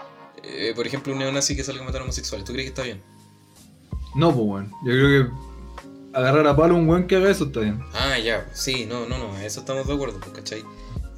eh, 0.47 0.73
por 0.75 0.87
ejemplo, 0.87 1.13
un 1.13 1.19
neonazi 1.19 1.55
que 1.55 1.63
salga 1.63 1.81
a 1.81 1.85
matar 1.85 2.01
a 2.01 2.03
homosexuales, 2.05 2.45
¿tú 2.45 2.53
crees 2.53 2.65
que 2.65 2.69
está 2.69 2.83
bien? 2.83 3.01
No, 4.15 4.33
pues, 4.33 4.45
weón. 4.47 4.71
Yo 4.85 4.91
creo 4.93 5.25
que 5.25 5.31
agarrar 6.17 6.47
a 6.47 6.55
palo 6.55 6.75
a 6.75 6.77
un 6.77 6.89
weón 6.89 7.07
que 7.07 7.15
haga 7.15 7.29
eso 7.29 7.45
está 7.45 7.59
bien. 7.61 7.79
Ah, 7.93 8.17
ya, 8.17 8.49
sí, 8.53 8.85
no, 8.85 9.05
no, 9.07 9.17
no, 9.17 9.37
eso 9.39 9.59
estamos 9.59 9.87
de 9.87 9.93
acuerdo, 9.93 10.19
pues, 10.19 10.31
¿cachai? 10.31 10.63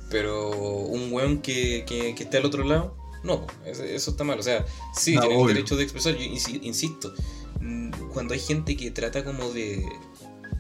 Pero 0.10 0.50
un 0.50 1.12
weón 1.14 1.40
que, 1.42 1.86
que, 1.88 2.16
que 2.16 2.24
esté 2.24 2.38
al 2.38 2.46
otro 2.46 2.64
lado, 2.64 2.96
no, 3.24 3.46
pues, 3.64 3.80
eso, 3.80 4.12
está 4.12 4.24
mal. 4.24 4.40
O 4.40 4.44
sea, 4.44 4.66
sí, 4.94 5.16
Ah, 5.18 5.22
tiene 5.22 5.40
el 5.42 5.48
derecho 5.48 5.76
de 5.78 5.84
expresar, 5.84 6.16
yo 6.16 6.22
insi- 6.26 6.60
insisto, 6.64 7.14
mm, 7.62 7.92
cuando 8.12 8.34
hay 8.34 8.40
gente 8.40 8.76
que 8.76 8.92
trata 8.92 9.24
como 9.24 9.50
de 9.52 9.86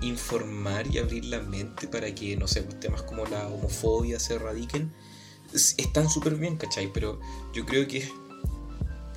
informar 0.01 0.87
y 0.87 0.97
abrir 0.99 1.25
la 1.25 1.41
mente 1.41 1.87
para 1.87 2.13
que, 2.13 2.35
no 2.37 2.47
sé, 2.47 2.61
pues, 2.63 2.79
temas 2.79 3.01
como 3.01 3.25
la 3.25 3.47
homofobia 3.47 4.19
se 4.19 4.35
erradiquen, 4.35 4.91
es- 5.53 5.75
están 5.77 6.09
súper 6.09 6.35
bien, 6.35 6.55
¿cachai? 6.57 6.91
Pero 6.93 7.19
yo 7.53 7.65
creo 7.65 7.87
que 7.87 8.09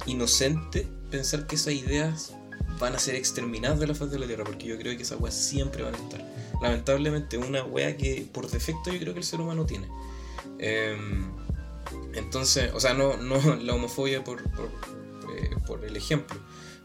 inocente 0.07 0.87
pensar 1.11 1.47
que 1.47 1.57
esas 1.57 1.75
ideas 1.75 2.35
van 2.79 2.95
a 2.95 2.99
ser 2.99 3.15
exterminadas 3.15 3.79
de 3.79 3.87
la 3.87 3.95
faz 3.95 4.11
de 4.11 4.19
la 4.19 4.27
tierra, 4.27 4.45
porque 4.45 4.67
yo 4.67 4.77
creo 4.79 4.97
que 4.97 5.03
esas 5.03 5.21
weas 5.21 5.35
siempre 5.35 5.83
van 5.83 5.95
a 5.95 5.99
estar. 5.99 6.25
Lamentablemente, 6.61 7.39
una 7.39 7.65
wea 7.65 7.97
que 7.97 8.27
por 8.33 8.51
defecto 8.51 8.91
yo 8.91 8.99
creo 8.99 9.13
que 9.13 9.21
el 9.21 9.25
ser 9.25 9.41
humano 9.41 9.67
tiene. 9.67 9.89
Em, 10.59 11.31
entonces, 12.15 12.73
o 12.75 12.81
sea, 12.81 12.95
no, 12.95 13.17
no 13.17 13.57
la 13.63 13.75
homofobia 13.75 14.25
por, 14.25 14.43
por, 14.51 14.67
eh, 15.37 15.51
por 15.67 15.85
el 15.85 15.97
ejemplo, 15.97 16.41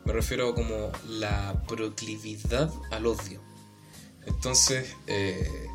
me 0.06 0.14
refiero 0.14 0.54
como 0.54 0.92
la 1.08 1.64
proclividad 1.68 2.72
al 2.92 3.08
odio. 3.08 3.42
Entonces, 4.26 4.94
eh, 5.08 5.68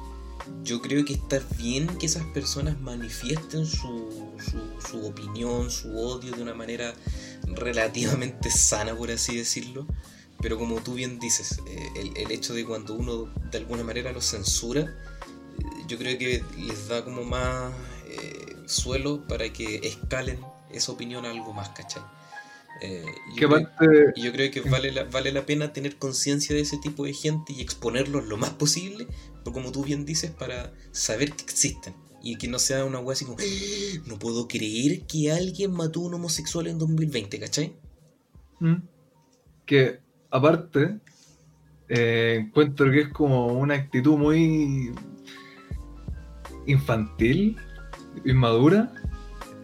yo 0.62 0.82
creo 0.82 1.04
que 1.04 1.14
está 1.14 1.40
bien 1.56 1.86
que 1.98 2.06
esas 2.06 2.24
personas 2.26 2.80
manifiesten 2.80 3.66
su, 3.66 4.32
su 4.90 5.06
opinión, 5.06 5.70
su 5.70 5.96
odio 5.96 6.32
de 6.32 6.42
una 6.42 6.54
manera 6.54 6.94
relativamente 7.46 8.50
sana, 8.50 8.94
por 8.96 9.10
así 9.10 9.36
decirlo. 9.36 9.86
Pero 10.40 10.58
como 10.58 10.82
tú 10.82 10.94
bien 10.94 11.18
dices, 11.20 11.60
eh, 11.68 11.88
el, 11.96 12.16
el 12.16 12.30
hecho 12.32 12.54
de 12.54 12.64
cuando 12.64 12.94
uno 12.94 13.32
de 13.50 13.58
alguna 13.58 13.84
manera 13.84 14.12
los 14.12 14.24
censura, 14.26 14.80
eh, 14.82 15.64
yo 15.86 15.98
creo 15.98 16.18
que 16.18 16.42
les 16.58 16.88
da 16.88 17.04
como 17.04 17.24
más 17.24 17.72
eh, 18.06 18.56
suelo 18.66 19.26
para 19.28 19.52
que 19.52 19.76
escalen 19.84 20.40
esa 20.70 20.92
opinión 20.92 21.26
a 21.26 21.30
algo 21.30 21.52
más, 21.52 21.70
¿cachai? 21.70 22.02
Eh, 22.80 23.04
yo 23.36 23.44
creo- 23.44 23.68
yo 24.14 24.32
que 24.50 24.60
vale 24.62 24.92
la, 24.92 25.04
vale 25.04 25.32
la 25.32 25.46
pena 25.46 25.72
tener 25.72 25.98
conciencia 25.98 26.54
de 26.54 26.62
ese 26.62 26.78
tipo 26.78 27.04
de 27.04 27.14
gente 27.14 27.52
y 27.52 27.60
exponerlos 27.62 28.26
lo 28.26 28.36
más 28.36 28.50
posible, 28.50 29.06
pero 29.44 29.52
como 29.52 29.72
tú 29.72 29.84
bien 29.84 30.04
dices, 30.06 30.30
para 30.32 30.72
saber 30.92 31.32
que 31.34 31.44
existen. 31.44 31.94
Y 32.22 32.36
que 32.36 32.48
no 32.48 32.58
sea 32.58 32.84
una 32.84 33.00
wea 33.00 33.14
así 33.14 33.24
como, 33.24 33.38
"Ah, 33.40 34.00
no 34.06 34.18
puedo 34.18 34.46
creer 34.46 35.02
que 35.06 35.32
alguien 35.32 35.72
mató 35.72 36.00
a 36.00 36.04
un 36.04 36.14
homosexual 36.14 36.66
en 36.68 36.78
2020, 36.78 37.38
¿cachai? 37.40 37.76
mm, 38.60 38.76
que 39.66 39.98
aparte, 40.30 41.00
eh, 41.88 42.38
encuentro 42.40 42.90
que 42.92 43.00
es 43.02 43.08
como 43.08 43.48
una 43.48 43.74
actitud 43.74 44.16
muy 44.16 44.92
infantil, 46.66 47.56
inmadura, 48.24 48.92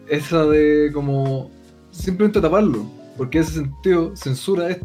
esa 0.08 0.44
de 0.46 0.90
como 0.92 1.50
simplemente 1.90 2.40
taparlo, 2.40 2.84
porque 3.16 3.38
ese 3.38 3.52
sentido, 3.52 4.16
censura 4.16 4.70
es 4.70 4.78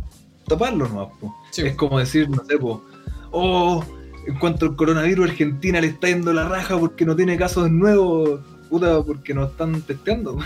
taparlo 0.47 0.88
nomás, 0.88 1.09
po. 1.19 1.33
Es 1.57 1.75
como 1.75 1.99
decir, 1.99 2.29
no 2.29 2.43
sé, 2.45 2.57
po, 2.57 2.83
oh, 3.31 3.83
en 4.27 4.36
cuanto 4.39 4.65
al 4.65 4.75
coronavirus, 4.75 5.29
Argentina 5.29 5.81
le 5.81 5.88
está 5.88 6.07
yendo 6.07 6.33
la 6.33 6.47
raja 6.47 6.77
porque 6.77 7.05
no 7.05 7.15
tiene 7.15 7.38
casos 7.38 7.69
nuevos, 7.69 8.41
puta, 8.69 9.01
porque 9.03 9.33
no 9.33 9.45
están 9.45 9.81
testeando. 9.81 10.38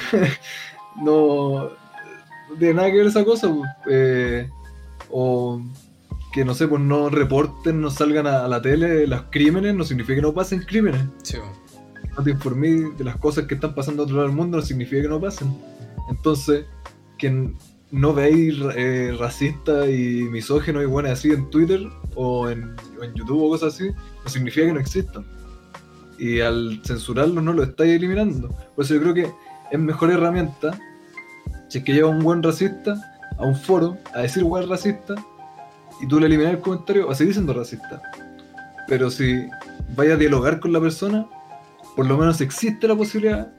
no, 1.01 1.69
no 2.49 2.55
tiene 2.57 2.73
nada 2.75 2.89
que 2.89 2.97
ver 2.97 3.07
esa 3.07 3.23
cosa, 3.23 3.47
po. 3.47 3.63
Eh, 3.89 4.49
o 5.09 5.61
que 6.33 6.43
no 6.43 6.53
sé, 6.53 6.67
pues 6.67 6.81
no 6.81 7.09
reporten, 7.09 7.81
no 7.81 7.89
salgan 7.89 8.27
a, 8.27 8.47
la 8.47 8.61
tele 8.61 9.07
los 9.07 9.23
crímenes, 9.29 9.73
no 9.75 9.83
significa 9.83 10.15
que 10.15 10.21
no 10.21 10.33
pasen 10.33 10.61
crímenes. 10.61 11.01
Sí, 11.23 11.37
No 12.15 12.23
te 12.23 12.31
informé 12.31 12.91
de 12.97 13.03
las 13.03 13.17
cosas 13.17 13.45
que 13.45 13.55
están 13.55 13.73
pasando 13.73 14.03
a 14.03 14.05
otro 14.05 14.17
lado 14.17 14.27
del 14.27 14.37
mundo, 14.37 14.57
no 14.57 14.63
significa 14.63 15.01
que 15.01 15.07
no 15.07 15.19
pasen. 15.19 15.55
Entonces, 16.09 16.65
que 17.17 17.51
no 17.91 18.13
veáis 18.13 18.55
eh, 18.75 19.15
racista 19.17 19.89
y 19.89 20.23
misógeno 20.23 20.81
y 20.81 20.85
bueno 20.85 21.09
así 21.09 21.31
en 21.31 21.49
Twitter 21.49 21.87
o 22.15 22.49
en, 22.49 22.75
YouTube 23.15 23.43
o 23.43 23.49
cosas 23.49 23.75
así, 23.75 23.89
no 24.23 24.29
significa 24.29 24.65
que 24.65 24.73
no 24.73 24.79
existan. 24.79 25.25
Y 26.17 26.41
al 26.41 26.81
censurarlo 26.83 27.41
no 27.41 27.53
lo 27.53 27.63
estáis 27.63 27.93
eliminando. 27.93 28.49
Por 28.75 28.85
eso 28.85 28.95
yo 28.95 29.01
creo 29.01 29.13
que 29.13 29.31
es 29.71 29.79
mejor 29.79 30.11
herramienta 30.11 30.77
si 31.67 31.79
es 31.79 31.83
que 31.83 31.93
llega 31.93 32.07
un 32.07 32.23
buen 32.23 32.41
racista 32.41 32.95
a 33.37 33.45
un 33.45 33.55
foro 33.55 33.97
a 34.13 34.21
decir 34.21 34.43
buen 34.43 34.67
racista 34.67 35.15
y 36.01 36.07
tú 36.07 36.19
le 36.19 36.27
eliminas 36.27 36.53
el 36.53 36.59
comentario, 36.59 37.09
a 37.09 37.15
seguir 37.15 37.33
siendo 37.33 37.53
racista. 37.53 38.01
Pero 38.87 39.09
si 39.09 39.47
vaya 39.95 40.13
a 40.13 40.17
dialogar 40.17 40.59
con 40.59 40.71
la 40.73 40.79
persona, 40.79 41.27
por 41.95 42.05
lo 42.05 42.17
menos 42.17 42.41
existe 42.41 42.87
la 42.87 42.95
posibilidad 42.95 43.51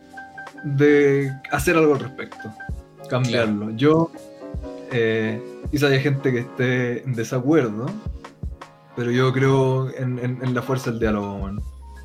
de 0.64 1.32
hacer 1.50 1.76
algo 1.76 1.94
al 1.94 2.00
respecto, 2.00 2.52
cambiarlo. 3.08 3.70
Yo, 3.76 4.10
eh, 4.92 5.40
quizá 5.70 5.86
haya 5.88 6.00
gente 6.00 6.30
que 6.32 6.38
esté 6.40 7.02
en 7.04 7.14
desacuerdo, 7.14 7.86
pero 8.96 9.10
yo 9.10 9.32
creo 9.32 9.90
en, 9.96 10.18
en- 10.18 10.38
en 10.42 10.54
la 10.54 10.62
fuerza 10.62 10.90
del 10.90 11.00
diálogo, 11.00 11.38
man. 11.38 11.60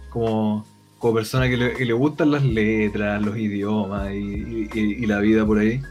Como, 0.09 0.65
como 0.99 1.15
persona 1.15 1.49
que 1.49 1.57
le, 1.57 1.73
que 1.73 1.85
le 1.85 1.93
gustan 1.93 2.31
las 2.31 2.43
letras, 2.43 3.21
los 3.21 3.35
idiomas 3.37 4.11
y, 4.13 4.17
y- 4.17 4.69
y- 4.73 5.03
y 5.03 5.05
la 5.05 5.19
vida 5.19 5.45
por 5.45 5.57
ahí. 5.59 5.81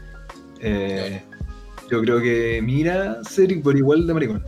eh, 0.61 1.21
yo 1.91 2.01
creo 2.01 2.21
que 2.21 2.61
mira 2.63 3.21
ser 3.25 3.61
por 3.61 3.77
igual 3.77 4.07
de 4.07 4.13
maricón. 4.13 4.43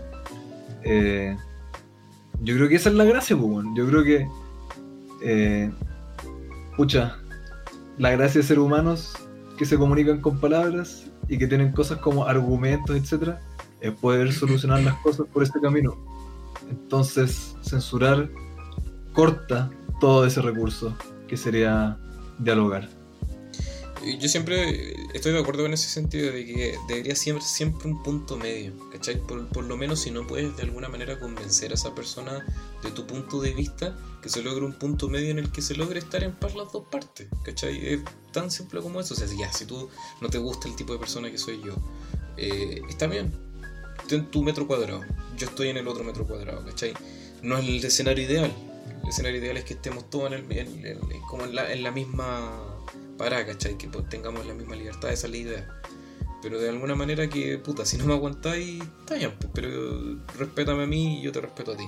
Eh, 0.83 1.35
yo 2.41 2.55
creo 2.55 2.69
que 2.69 2.75
esa 2.75 2.89
es 2.89 2.95
la 2.95 3.03
gracia, 3.03 3.35
pues. 3.37 3.65
Yo 3.75 3.85
creo 3.87 4.03
que. 4.03 4.27
eh, 5.23 5.71
pucha, 6.77 7.17
la 7.97 8.11
gracia 8.11 8.41
de 8.41 8.47
ser 8.47 8.59
humanos 8.59 9.13
que 9.57 9.65
se 9.65 9.77
comunican 9.77 10.21
con 10.21 10.39
palabras 10.39 11.11
y 11.27 11.37
que 11.37 11.47
tienen 11.47 11.71
cosas 11.71 11.99
como 11.99 12.25
argumentos, 12.25 12.95
etcétera, 12.95 13.39
es 13.81 13.91
poder 13.93 14.33
solucionar 14.33 14.81
las 14.81 14.95
cosas 15.01 15.25
por 15.31 15.43
este 15.43 15.59
camino. 15.59 15.95
Entonces, 16.69 17.55
censurar 17.61 18.29
corta 19.13 19.69
todo 19.99 20.25
ese 20.25 20.41
recurso 20.41 20.95
que 21.27 21.37
sería 21.37 21.97
dialogar. 22.39 22.89
Yo 24.05 24.29
siempre 24.29 24.95
estoy 25.15 25.31
de 25.33 25.39
acuerdo 25.39 25.65
en 25.65 25.73
ese 25.73 25.89
sentido 25.89 26.31
de 26.31 26.45
que 26.45 26.77
debería 26.87 27.15
siempre, 27.15 27.43
siempre 27.43 27.89
un 27.89 28.03
punto 28.03 28.37
medio, 28.37 28.71
¿cachai? 28.91 29.19
Por, 29.19 29.47
por 29.49 29.63
lo 29.63 29.77
menos 29.77 30.01
si 30.01 30.11
no 30.11 30.27
puedes 30.27 30.55
de 30.55 30.63
alguna 30.63 30.89
manera 30.89 31.19
convencer 31.19 31.71
a 31.71 31.73
esa 31.73 31.95
persona 31.95 32.45
de 32.83 32.91
tu 32.91 33.07
punto 33.07 33.41
de 33.41 33.51
vista, 33.53 33.97
que 34.21 34.29
se 34.29 34.43
logre 34.43 34.63
un 34.63 34.73
punto 34.73 35.09
medio 35.09 35.31
en 35.31 35.39
el 35.39 35.51
que 35.51 35.61
se 35.63 35.73
logre 35.75 35.99
estar 35.99 36.23
en 36.23 36.33
paz 36.35 36.55
las 36.55 36.71
dos 36.71 36.83
partes, 36.91 37.27
¿cachai? 37.43 37.93
Es 37.93 38.01
tan 38.31 38.51
simple 38.51 38.79
como 38.81 38.99
eso. 39.01 39.15
O 39.15 39.17
sea, 39.17 39.27
ya, 39.37 39.51
si 39.51 39.65
tú 39.65 39.89
no 40.21 40.29
te 40.29 40.37
gusta 40.37 40.67
el 40.67 40.75
tipo 40.75 40.93
de 40.93 40.99
persona 40.99 41.31
que 41.31 41.39
soy 41.39 41.59
yo, 41.63 41.73
eh, 42.37 42.81
está 42.87 43.07
bien, 43.07 43.33
ten 44.07 44.29
tu 44.29 44.43
metro 44.43 44.67
cuadrado, 44.67 45.01
yo 45.35 45.47
estoy 45.47 45.69
en 45.69 45.77
el 45.77 45.87
otro 45.87 46.03
metro 46.03 46.27
cuadrado, 46.27 46.63
¿cachai? 46.63 46.93
No 47.41 47.57
es 47.57 47.67
el 47.67 47.83
escenario 47.83 48.23
ideal. 48.23 48.53
El 49.03 49.09
escenario 49.09 49.39
ideal 49.39 49.57
es 49.57 49.63
que 49.65 49.73
estemos 49.73 50.09
todos 50.11 50.31
en 50.31 50.33
el, 50.33 50.51
en- 50.57 50.85
en- 50.85 51.21
como 51.27 51.43
en 51.45 51.55
la, 51.55 51.71
en 51.73 51.81
la 51.81 51.91
misma 51.91 52.61
parada, 53.17 53.45
¿cachai? 53.45 53.77
Que 53.77 53.87
pues, 53.87 54.07
tengamos 54.09 54.45
la 54.45 54.53
misma 54.53 54.75
libertad, 54.75 55.11
esa 55.11 55.27
es 55.27 55.31
la 55.31 55.37
idea. 55.37 55.81
Pero 56.41 56.59
de 56.59 56.69
alguna 56.69 56.95
manera 56.95 57.27
que, 57.27 57.57
puta, 57.57 57.85
si 57.85 57.97
no 57.97 58.05
me 58.05 58.13
aguantáis, 58.13 58.81
está 58.81 59.15
pues, 59.39 59.51
pero 59.53 60.21
respétame 60.37 60.83
a 60.83 60.87
mí 60.87 61.19
y 61.19 61.21
yo 61.23 61.31
te 61.31 61.41
respeto 61.41 61.71
a 61.71 61.77
ti. 61.77 61.87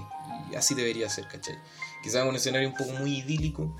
Y 0.51 0.55
así 0.55 0.73
debería 0.73 1.09
ser, 1.09 1.27
¿cachai? 1.27 1.55
Quizás 2.01 2.27
un 2.27 2.35
escenario 2.35 2.67
un 2.67 2.75
poco 2.75 2.93
muy 2.93 3.17
idílico, 3.19 3.75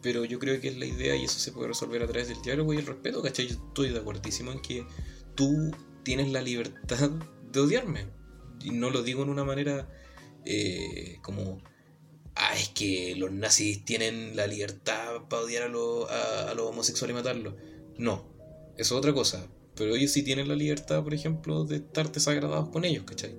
pero 0.00 0.24
yo 0.24 0.38
creo 0.38 0.60
que 0.60 0.68
es 0.68 0.78
la 0.78 0.86
idea 0.86 1.16
y 1.16 1.24
eso 1.24 1.38
se 1.38 1.52
puede 1.52 1.68
resolver 1.68 2.02
a 2.02 2.06
través 2.06 2.28
del 2.28 2.40
diálogo 2.42 2.72
y 2.72 2.78
el 2.78 2.86
respeto, 2.86 3.22
¿cachai? 3.22 3.48
Yo 3.48 3.54
estoy 3.54 3.90
de 3.90 3.98
acuerdísimo 3.98 4.52
en 4.52 4.60
que 4.60 4.86
tú 5.34 5.70
tienes 6.04 6.30
la 6.30 6.40
libertad 6.40 7.10
de 7.52 7.60
odiarme. 7.60 8.06
Y 8.62 8.70
no 8.70 8.90
lo 8.90 9.02
digo 9.02 9.22
en 9.22 9.28
una 9.28 9.44
manera 9.44 9.88
eh, 10.44 11.18
como, 11.22 11.62
ah, 12.36 12.54
es 12.58 12.68
que 12.70 13.14
los 13.16 13.30
nazis 13.32 13.84
tienen 13.84 14.36
la 14.36 14.46
libertad 14.46 15.22
para 15.28 15.42
odiar 15.42 15.64
a, 15.64 15.68
los- 15.68 16.10
a, 16.10 16.50
a 16.50 16.54
los 16.54 16.66
homosexuales 16.66 17.14
y 17.14 17.16
matarlos. 17.16 17.54
No, 17.98 18.24
eso 18.76 18.94
es 18.94 18.98
otra 18.98 19.12
cosa. 19.12 19.46
Pero 19.76 19.96
ellos 19.96 20.12
sí 20.12 20.22
tienen 20.22 20.46
la 20.48 20.54
libertad, 20.54 21.02
por 21.02 21.14
ejemplo, 21.14 21.64
de 21.64 21.76
estar 21.76 22.10
desagradados 22.12 22.68
con 22.68 22.84
ellos, 22.84 23.04
¿cachai? 23.04 23.34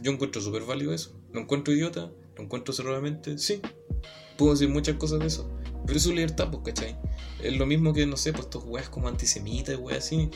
Yo 0.00 0.12
encuentro 0.12 0.40
súper 0.40 0.62
válido 0.62 0.92
eso. 0.94 1.20
Lo 1.32 1.40
encuentro 1.40 1.74
idiota, 1.74 2.12
lo 2.36 2.42
encuentro 2.44 2.72
cerradamente, 2.72 3.38
sí. 3.38 3.60
Puedo 4.36 4.52
decir 4.52 4.68
muchas 4.68 4.96
cosas 4.96 5.18
de 5.18 5.26
eso. 5.26 5.50
Pero 5.88 5.96
es 5.96 6.02
su 6.02 6.12
libertad, 6.12 6.50
pues, 6.50 6.64
¿cachai? 6.66 6.96
Es 7.42 7.56
lo 7.56 7.64
mismo 7.64 7.94
que, 7.94 8.04
no 8.04 8.18
sé, 8.18 8.34
pues 8.34 8.44
estos 8.44 8.64
weas 8.66 8.90
como 8.90 9.08
antisemitas 9.08 9.74
y 9.74 9.78
weas 9.78 10.04
así, 10.04 10.28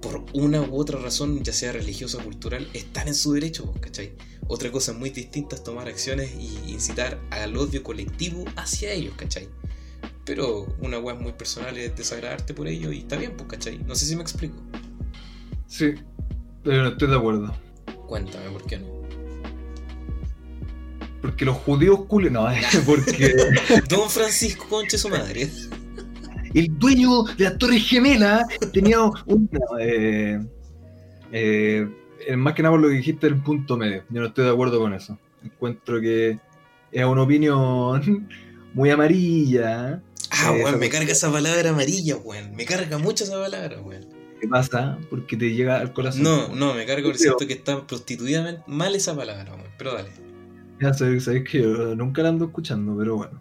por 0.00 0.24
una 0.32 0.60
u 0.60 0.76
otra 0.76 0.96
razón, 1.00 1.42
ya 1.42 1.52
sea 1.52 1.72
religiosa 1.72 2.18
o 2.18 2.20
cultural, 2.22 2.68
están 2.72 3.08
en 3.08 3.16
su 3.16 3.32
derecho, 3.32 3.64
pues, 3.64 3.80
¿cachai? 3.80 4.12
Otra 4.46 4.70
cosa 4.70 4.92
muy 4.92 5.10
distinta 5.10 5.56
es 5.56 5.64
tomar 5.64 5.88
acciones 5.88 6.30
y 6.38 6.70
incitar 6.70 7.20
al 7.30 7.56
odio 7.56 7.82
colectivo 7.82 8.44
hacia 8.54 8.92
ellos, 8.92 9.14
¿cachai? 9.16 9.48
Pero 10.24 10.72
una 10.78 11.00
wea 11.00 11.16
muy 11.16 11.32
personal 11.32 11.76
es 11.78 11.96
desagradarte 11.96 12.54
por 12.54 12.68
ello 12.68 12.92
y 12.92 12.98
está 12.98 13.16
bien, 13.16 13.36
pues, 13.36 13.48
¿cachai? 13.48 13.78
No 13.78 13.96
sé 13.96 14.06
si 14.06 14.14
me 14.14 14.22
explico. 14.22 14.54
Sí, 15.66 15.94
pero 16.62 16.84
no 16.84 16.88
estoy 16.90 17.08
de 17.08 17.16
acuerdo. 17.16 17.52
Cuéntame, 18.06 18.50
¿por 18.50 18.64
qué 18.66 18.78
no? 18.78 19.01
Porque 21.22 21.44
los 21.44 21.56
judíos 21.58 22.04
culen, 22.06 22.32
no, 22.34 22.48
porque 22.86 23.32
Don 23.88 24.10
Francisco, 24.10 24.66
conche 24.68 24.98
su 24.98 25.08
madre. 25.08 25.48
el 26.52 26.78
dueño 26.78 27.22
de 27.38 27.44
la 27.44 27.56
Torre 27.56 27.78
Gemela 27.78 28.44
tenía 28.72 29.00
un. 29.00 29.48
eh, 29.80 30.40
eh, 31.30 31.88
eh, 32.26 32.36
más 32.36 32.54
que 32.54 32.62
nada 32.62 32.72
por 32.72 32.80
lo 32.80 32.88
que 32.88 32.96
dijiste, 32.96 33.28
el 33.28 33.40
punto 33.40 33.76
medio. 33.76 34.04
Yo 34.10 34.20
no 34.20 34.26
estoy 34.26 34.44
de 34.44 34.50
acuerdo 34.50 34.80
con 34.80 34.92
eso. 34.94 35.16
Encuentro 35.44 36.00
que 36.00 36.38
es 36.90 37.04
una 37.04 37.22
opinión 37.22 38.28
muy 38.74 38.90
amarilla. 38.90 40.02
Ah, 40.30 40.52
weón, 40.52 40.80
me 40.80 40.88
carga 40.88 41.12
esa 41.12 41.30
palabra 41.30 41.70
amarilla, 41.70 42.16
weón. 42.16 42.54
Me 42.56 42.64
carga 42.64 42.98
mucho 42.98 43.22
esa 43.22 43.38
palabra, 43.38 43.80
weón. 43.80 44.06
¿Qué 44.40 44.48
pasa? 44.48 44.98
Porque 45.08 45.36
te 45.36 45.54
llega 45.54 45.78
al 45.78 45.92
corazón. 45.92 46.24
No, 46.24 46.48
no, 46.48 46.74
me 46.74 46.84
carga 46.84 47.04
porque 47.04 47.18
siento 47.18 47.46
que 47.46 47.52
está 47.52 47.86
prostituidamente 47.86 48.62
mal 48.66 48.92
esa 48.96 49.14
palabra, 49.14 49.54
weón. 49.54 49.70
Pero 49.78 49.94
dale. 49.94 50.31
Ya 50.82 50.92
sabes, 50.92 51.24
sabes 51.24 51.44
que 51.48 51.62
yo 51.62 51.94
nunca 51.94 52.24
la 52.24 52.30
ando 52.30 52.46
escuchando, 52.46 52.96
pero 52.98 53.16
bueno. 53.16 53.40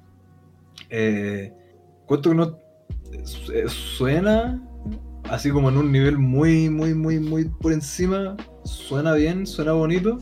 Eh, 0.92 1.52
cuento 2.06 2.30
que 2.30 2.36
no 2.36 2.60
eh, 3.12 3.68
suena 3.68 4.62
así 5.28 5.50
como 5.50 5.70
en 5.70 5.78
un 5.78 5.92
nivel 5.92 6.20
muy, 6.20 6.70
muy, 6.70 6.94
muy, 6.94 7.20
muy 7.20 7.46
por 7.46 7.74
encima. 7.74 8.38
Suena 8.64 9.14
bien, 9.16 9.48
suena 9.48 9.72
bonito, 9.72 10.20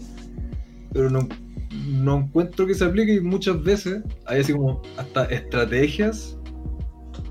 pero 0.94 1.10
no, 1.10 1.28
no 1.90 2.20
encuentro 2.20 2.66
que 2.66 2.74
se 2.74 2.86
aplique 2.86 3.16
y 3.16 3.20
muchas 3.20 3.62
veces 3.64 4.02
hay 4.26 4.40
así 4.40 4.54
como 4.54 4.82
hasta 4.96 5.26
estrategias 5.26 6.38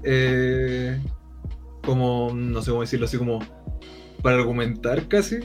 eh, 0.03 1.01
como, 1.83 2.35
no 2.35 2.61
sé 2.61 2.73
cómo 2.73 2.83
decirlo, 2.83 3.07
así 3.07 3.17
como 3.17 3.39
para 4.21 4.37
argumentar 4.37 5.09
casi 5.09 5.39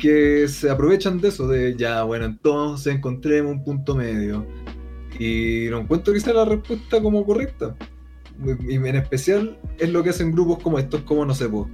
que 0.00 0.48
se 0.48 0.70
aprovechan 0.70 1.20
de 1.20 1.28
eso, 1.28 1.46
de 1.46 1.76
ya, 1.76 2.02
bueno, 2.02 2.24
entonces 2.24 2.94
encontremos 2.94 3.52
un 3.52 3.62
punto 3.62 3.94
medio. 3.94 4.46
Y 5.18 5.66
no 5.70 5.80
encuentro 5.80 6.12
que 6.12 6.20
sea 6.20 6.32
la 6.32 6.44
respuesta 6.46 7.00
como 7.02 7.24
correcta. 7.24 7.76
Y 8.66 8.76
en 8.76 8.96
especial 8.96 9.58
es 9.78 9.90
lo 9.90 10.02
que 10.02 10.10
hacen 10.10 10.32
grupos 10.32 10.60
como 10.62 10.78
estos, 10.78 11.02
como 11.02 11.26
no 11.26 11.34
sé, 11.34 11.48
po, 11.48 11.68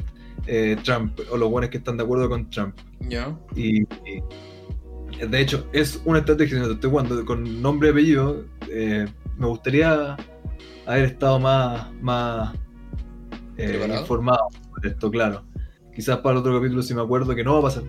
eh, 0.47 0.77
Trump, 0.83 1.19
o 1.31 1.37
los 1.37 1.49
buenos 1.49 1.71
que 1.71 1.79
están 1.79 1.97
de 1.97 2.03
acuerdo 2.03 2.29
con 2.29 2.51
Trump. 2.51 2.75
Ya. 3.09 3.39
Y, 3.55 3.83
y, 3.83 4.23
de 5.27 5.41
hecho, 5.41 5.69
es 5.73 6.03
una 6.05 6.19
estrategia, 6.19 6.59
no 6.59 6.67
te 6.67 6.73
estoy 6.75 6.91
jugando 6.91 7.25
con 7.25 7.63
nombre 7.63 7.89
y 7.89 7.93
apellido. 7.93 8.45
eh, 8.69 9.07
me 9.39 9.47
gustaría 9.47 10.17
haber 10.87 11.05
estado 11.05 11.39
más, 11.39 11.93
más 12.01 12.55
eh, 13.57 13.97
informado 14.01 14.49
sobre 14.75 14.91
esto, 14.91 15.11
claro. 15.11 15.45
Quizás 15.95 16.19
para 16.19 16.33
el 16.33 16.39
otro 16.39 16.55
capítulo, 16.57 16.83
si 16.83 16.95
me 16.95 17.03
acuerdo 17.03 17.35
que 17.35 17.45
no 17.45 17.55
va 17.55 17.59
a 17.61 17.63
pasar, 17.63 17.85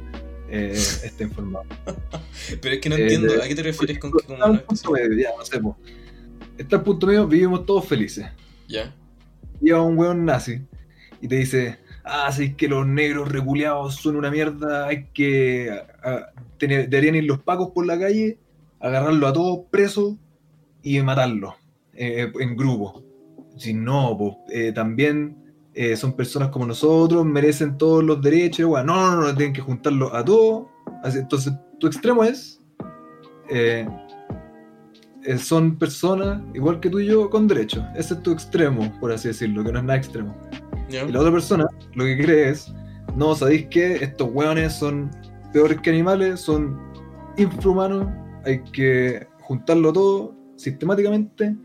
eh, 0.50 0.72
esté 0.74 1.24
informado. 1.24 1.66
Pero 2.62 2.76
es 2.76 2.82
que 2.82 2.90
no 2.90 2.96
Eh, 2.96 3.02
entiendo. 3.04 3.34
de- 3.34 3.44
¿A 3.44 3.48
qué 3.48 3.56
te 3.56 3.64
refieres 3.64 4.00
con 4.00 4.12
que 4.12 4.26
como 4.26 4.36
Está 4.38 4.48
no 4.52 4.62
punto 4.62 4.92
medio, 4.92 5.14
ya, 5.18 5.30
no 5.38 5.46
sé, 5.46 5.60
po. 5.60 5.78
Está 6.58 6.78
al 6.78 6.84
punto 6.84 7.08
medio, 7.08 7.28
vivimos 7.28 7.66
todos 7.66 7.86
felices. 7.86 8.26
Ya. 8.68 8.94
Llega 9.62 9.82
un 9.82 9.98
weón 9.98 10.26
nazi 10.26 10.62
y 11.22 11.28
te 11.28 11.36
dice, 11.36 11.78
ah, 12.04 12.32
si 12.32 12.44
es 12.46 12.56
que 12.56 12.68
los 12.68 12.86
negros 12.88 13.32
reculeados 13.32 13.96
son 13.96 14.16
una 14.16 14.30
mierda, 14.32 14.88
hay 14.88 15.06
que... 15.14 15.70
a- 16.04 16.32
tener- 16.58 16.90
deberían 16.90 17.16
ir 17.16 17.26
los 17.26 17.40
pacos 17.44 17.70
por 17.72 17.86
la 17.86 18.00
calle, 18.00 18.40
agarrarlo 18.80 19.28
a 19.28 19.34
todos 19.34 19.60
presos 19.70 20.16
y 20.82 21.00
matarlos 21.02 21.54
eh, 21.94 22.32
en 22.40 22.56
grupo. 22.56 23.04
Si 23.58 23.74
no, 23.74 24.16
po, 24.18 24.44
eh, 24.52 24.72
también 24.72 25.37
eh, 25.80 25.96
son 25.96 26.14
personas 26.14 26.50
como 26.50 26.66
nosotros, 26.66 27.24
merecen 27.24 27.78
todos 27.78 28.04
los 28.04 28.20
derechos, 28.20 28.66
weón. 28.66 28.88
No, 28.88 29.16
no, 29.16 29.22
no, 29.22 29.36
tienen 29.36 29.54
que 29.54 29.62
juntarlos 29.62 30.12
a 30.12 30.26
todos. 30.26 30.66
Así, 31.04 31.20
entonces 31.20 31.54
tu 31.80 31.86
extremo 31.86 32.24
es, 32.24 32.60
eh, 33.52 33.88
eh, 35.24 35.38
son 35.38 35.78
personas 35.78 36.42
igual 36.56 36.80
que 36.80 36.90
tú 36.90 37.00
y 37.00 37.06
yo 37.06 37.30
con 37.30 37.48
derechos. 37.48 37.84
Ese 37.96 38.16
es 38.16 38.24
tu 38.24 38.32
extremo, 38.32 38.92
por 39.00 39.12
así 39.12 39.28
decirlo, 39.28 39.64
que 39.64 39.72
no 39.72 39.78
es 39.78 39.86
nada 39.86 40.00
extremo. 40.00 40.36
Y 40.90 41.12
la 41.12 41.20
otra 41.20 41.32
persona 41.32 41.68
lo 41.94 42.06
que 42.06 42.18
cree 42.24 42.50
es, 42.50 42.74
no, 43.16 43.36
¿sabéis 43.36 43.68
qué? 43.70 43.98
Estos 43.98 44.30
hueones 44.34 44.74
son 44.74 45.12
peores 45.54 45.80
que 45.82 45.92
animales, 45.92 46.40
son 46.40 46.76
infrahumanos, 47.38 48.08
hay 48.46 48.64
que 48.72 49.28
juntarlo 49.42 49.94
todo 49.94 50.36
sistemáticamente, 50.56 51.56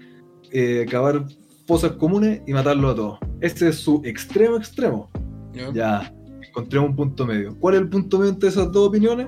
eh, 0.50 0.84
cavar 0.90 1.24
fosas 1.66 1.92
comunes 1.92 2.42
y 2.46 2.52
matarlo 2.52 2.90
a 2.90 2.94
todos. 2.94 3.32
Ese 3.43 3.68
es 3.68 3.76
su 3.76 4.01
extremo 4.05 4.57
extremo. 4.57 5.11
¿Ya? 5.53 5.72
Ya, 5.72 6.14
encontremos 6.47 6.90
un 6.90 6.97
punto 6.97 7.26
medio. 7.26 7.57
¿Cuál 7.59 7.74
es 7.74 7.80
el 7.82 7.88
punto 7.88 8.18
medio 8.18 8.30
entre 8.32 8.49
esas 8.49 8.70
dos 8.70 8.88
opiniones? 8.88 9.26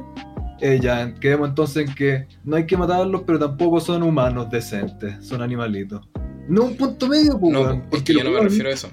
Eh, 0.60 0.78
ya, 0.80 1.12
quedemos 1.16 1.48
entonces 1.48 1.88
en 1.88 1.94
que 1.94 2.26
no 2.44 2.54
hay 2.54 2.64
que 2.64 2.76
matarlos, 2.76 3.22
pero 3.26 3.40
tampoco 3.40 3.80
son 3.80 4.04
humanos 4.04 4.48
decentes, 4.50 5.26
son 5.26 5.42
animalitos. 5.42 6.08
No 6.48 6.64
un 6.64 6.76
punto 6.76 7.08
medio, 7.08 7.38
pues, 7.38 7.52
No, 7.52 7.62
weón, 7.62 7.78
es 7.78 7.86
porque 7.90 8.04
que 8.04 8.14
yo 8.14 8.24
no 8.24 8.30
me 8.30 8.40
refiero 8.40 8.68
a 8.68 8.72
eso. 8.72 8.88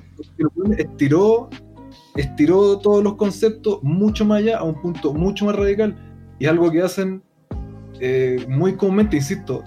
porque 0.55 0.81
estiró, 0.81 1.49
estiró 2.15 2.79
todos 2.79 3.03
los 3.03 3.15
conceptos 3.15 3.79
mucho 3.83 4.25
más 4.25 4.39
allá, 4.39 4.57
a 4.57 4.63
un 4.63 4.81
punto 4.81 5.13
mucho 5.13 5.45
más 5.45 5.55
radical, 5.55 5.95
y 6.39 6.47
algo 6.47 6.71
que 6.71 6.81
hacen 6.81 7.21
eh, 7.99 8.43
muy 8.49 8.75
comúnmente, 8.75 9.17
insisto, 9.17 9.63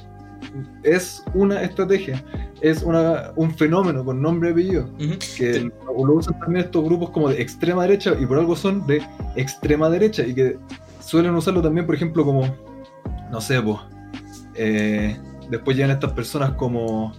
es 0.83 1.23
una 1.35 1.63
estrategia, 1.63 2.23
es 2.61 2.83
una, 2.83 3.33
un 3.37 3.55
fenómeno 3.55 4.05
con 4.05 4.21
nombre 4.21 4.51
y 4.51 4.53
apellido 4.53 4.91
que 5.37 5.71
lo 5.87 6.07
lo 6.07 6.15
usan 6.15 6.39
también 6.39 6.65
estos 6.67 6.85
grupos 6.85 7.11
como 7.11 7.29
de 7.29 7.41
extrema 7.41 7.83
derecha 7.83 8.15
y 8.19 8.27
por 8.27 8.39
algo 8.39 8.57
son 8.57 8.87
de 8.87 9.03
extrema 9.37 9.89
derecha 9.91 10.27
y 10.27 10.35
que 10.35 10.59
suelen 11.01 11.35
usarlo 11.35 11.63
también, 11.63 11.87
por 11.87 11.95
ejemplo, 11.95 12.25
como, 12.25 12.55
no 13.31 13.41
sé, 13.41 13.61
pues, 13.61 13.79
eh, 14.55 15.17
después 15.51 15.77
llegan 15.77 15.93
estas 15.93 16.13
personas 16.13 16.53
como, 16.53 17.13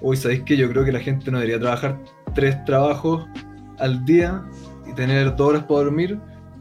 uy, 0.00 0.16
¿sabéis 0.16 0.42
qué? 0.44 0.56
Yo 0.56 0.68
creo 0.68 0.84
que 0.84 0.92
la 0.92 1.00
gente 1.00 1.30
no 1.30 1.38
debería 1.38 1.60
trabajar 1.60 1.98
tres 2.34 2.62
trabajos 2.64 3.26
al 3.78 4.04
día 4.04 4.44
y 4.86 4.94
tener 4.94 5.34
dos 5.36 5.48
horas 5.48 5.64
para 5.64 5.80
dormir 5.80 6.20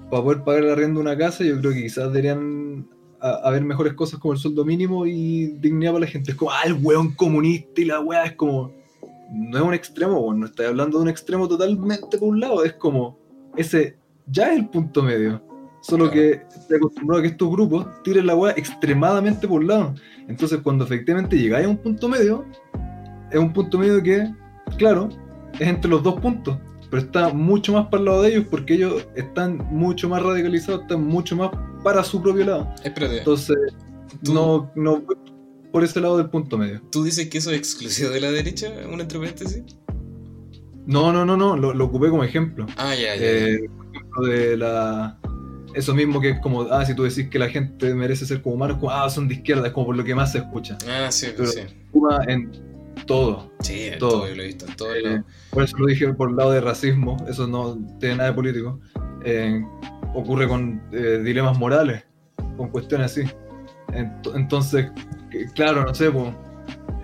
para 0.09 0.24
poder 0.24 0.43
pagar 0.43 0.63
el 0.63 0.72
arriendo 0.72 0.99
de 0.99 1.05
una 1.07 1.17
casa. 1.17 1.43
Yo 1.43 1.59
creo 1.59 1.74
que 1.74 1.84
quizás 1.84 2.11
deberían 2.11 2.88
a- 3.22 3.47
haber 3.47 3.63
mejores 3.63 3.93
cosas 3.93 4.20
como 4.20 4.34
el 4.34 4.39
sueldo 4.39 4.63
mínimo 4.65 5.05
y 5.05 5.47
dignidad 5.59 5.91
para 5.93 6.05
la 6.05 6.11
gente. 6.11 6.32
Es 6.32 6.38
como, 6.38 6.51
ah, 6.51 6.61
el 6.65 6.74
weón 6.82 7.13
comunista 7.15 7.82
y 7.82 7.86
la 7.86 7.99
weá 7.99 8.26
es 8.26 8.34
como 8.34 8.72
no 9.32 9.57
es 9.57 9.63
un 9.63 9.74
extremo, 9.76 10.34
no 10.34 10.45
estoy 10.47 10.65
hablando 10.65 10.97
de 10.97 11.03
un 11.03 11.09
extremo 11.09 11.47
totalmente 11.47 12.17
por 12.17 12.30
un 12.30 12.39
lado, 12.39 12.63
es 12.63 12.74
como 12.74 13.15
ese 13.55 13.95
ya 14.26 14.51
es 14.51 14.57
el 14.59 14.67
punto 14.70 15.03
medio. 15.03 15.41
Solo 15.82 16.11
que 16.11 16.41
estoy 16.55 16.78
acostumbrado 16.78 17.20
a 17.20 17.22
que 17.22 17.30
estos 17.30 17.49
grupos 17.49 17.86
tiren 18.03 18.26
la 18.28 18.36
weá 18.36 18.51
extremadamente 18.57 19.47
por 19.47 19.61
un 19.61 19.67
lado. 19.67 19.95
Entonces, 20.28 20.59
cuando 20.61 20.84
efectivamente 20.84 21.38
llegáis 21.38 21.65
a 21.67 21.70
un 21.70 21.78
punto 21.78 22.09
medio, 22.09 22.43
es 23.32 23.39
un 23.39 23.53
punto 23.53 23.78
medio 23.78 24.01
que, 24.03 24.30
claro, 24.78 25.07
es 25.53 25.67
entre 25.67 25.89
los 25.89 26.03
dos 26.03 26.20
puntos, 26.20 26.57
pero 26.89 27.03
está 27.03 27.29
mucho 27.33 27.73
más 27.73 27.87
para 27.87 27.99
el 27.99 28.05
lado 28.05 28.21
de 28.23 28.29
ellos 28.29 28.45
porque 28.49 28.73
ellos 28.75 29.07
están 29.15 29.57
mucho 29.71 30.09
más 30.09 30.21
radicalizados, 30.23 30.81
están 30.81 31.03
mucho 31.05 31.35
más 31.35 31.51
para 31.83 32.03
su 32.03 32.21
propio 32.21 32.45
lado. 32.45 32.67
Espérate, 32.83 33.19
Entonces, 33.19 33.55
Tú- 34.23 34.33
no, 34.33 34.71
no 34.75 35.01
voy 35.01 35.15
por 35.71 35.83
ese 35.83 36.01
lado 36.01 36.17
del 36.17 36.29
punto 36.29 36.57
medio. 36.57 36.81
¿tú 36.91 37.03
dices 37.03 37.29
que 37.29 37.37
eso 37.37 37.51
es 37.51 37.57
exclusivo 37.57 38.09
de 38.09 38.19
la 38.21 38.31
derecha? 38.31 38.69
¿Un 38.91 38.99
entre 39.01 39.19
paréntesis? 39.19 39.63
No, 40.87 41.13
no, 41.13 41.23
no, 41.25 41.37
no, 41.37 41.55
lo, 41.55 41.73
lo 41.73 41.85
ocupé 41.85 42.09
como 42.09 42.23
ejemplo. 42.23 42.65
Ah, 42.77 42.95
ya, 42.95 43.15
ya. 43.15 43.21
ya. 43.21 43.27
Eh, 43.27 43.59
por 43.77 43.85
ejemplo, 43.95 44.25
de 44.25 44.57
la. 44.57 45.19
Eso 45.75 45.93
mismo 45.93 46.19
que 46.19 46.31
es 46.31 46.39
como, 46.39 46.63
ah, 46.63 46.83
si 46.83 46.95
tú 46.95 47.03
decís 47.03 47.29
que 47.29 47.37
la 47.37 47.47
gente 47.47 47.93
merece 47.93 48.25
ser 48.25 48.41
como 48.41 48.55
humanos, 48.55 48.77
como, 48.79 48.89
ah, 48.91 49.07
son 49.11 49.27
de 49.27 49.35
izquierda, 49.35 49.67
es 49.67 49.73
como 49.73 49.85
por 49.87 49.95
lo 49.97 50.03
que 50.03 50.15
más 50.15 50.31
se 50.31 50.39
escucha. 50.39 50.75
Ah, 50.89 51.11
sí, 51.11 51.27
pero- 51.37 51.47
sí. 51.51 51.59
En 52.27 52.51
todo. 53.10 53.51
Sí, 53.60 53.88
en 53.88 53.99
todo. 53.99 54.10
todo, 54.12 54.28
yo 54.30 54.36
lo 54.36 54.43
he 54.43 54.45
visto, 54.47 54.66
en 54.66 54.76
todos 54.76 54.95
Eh, 54.95 55.24
por 55.51 55.64
eso 55.64 55.78
lo 55.78 55.86
dije 55.88 56.14
por 56.14 56.30
el 56.30 56.36
lado 56.38 56.51
de 56.51 56.62
racismo, 56.62 57.18
eso 57.28 57.47
no 57.47 57.78
tiene 57.99 58.16
nada 58.16 58.30
de 58.30 58.36
político. 58.36 58.80
Eh, 59.26 59.62
ocurre 60.14 60.47
con 60.47 60.82
eh, 60.91 61.22
dilemas 61.24 61.57
morales, 61.57 62.03
con 62.55 62.70
cuestiones 62.70 63.12
así. 63.12 63.24
Ent- 63.89 64.32
entonces, 64.36 64.91
claro, 65.55 65.84
no 65.84 65.93
sé, 65.93 66.10
pues. 66.12 66.30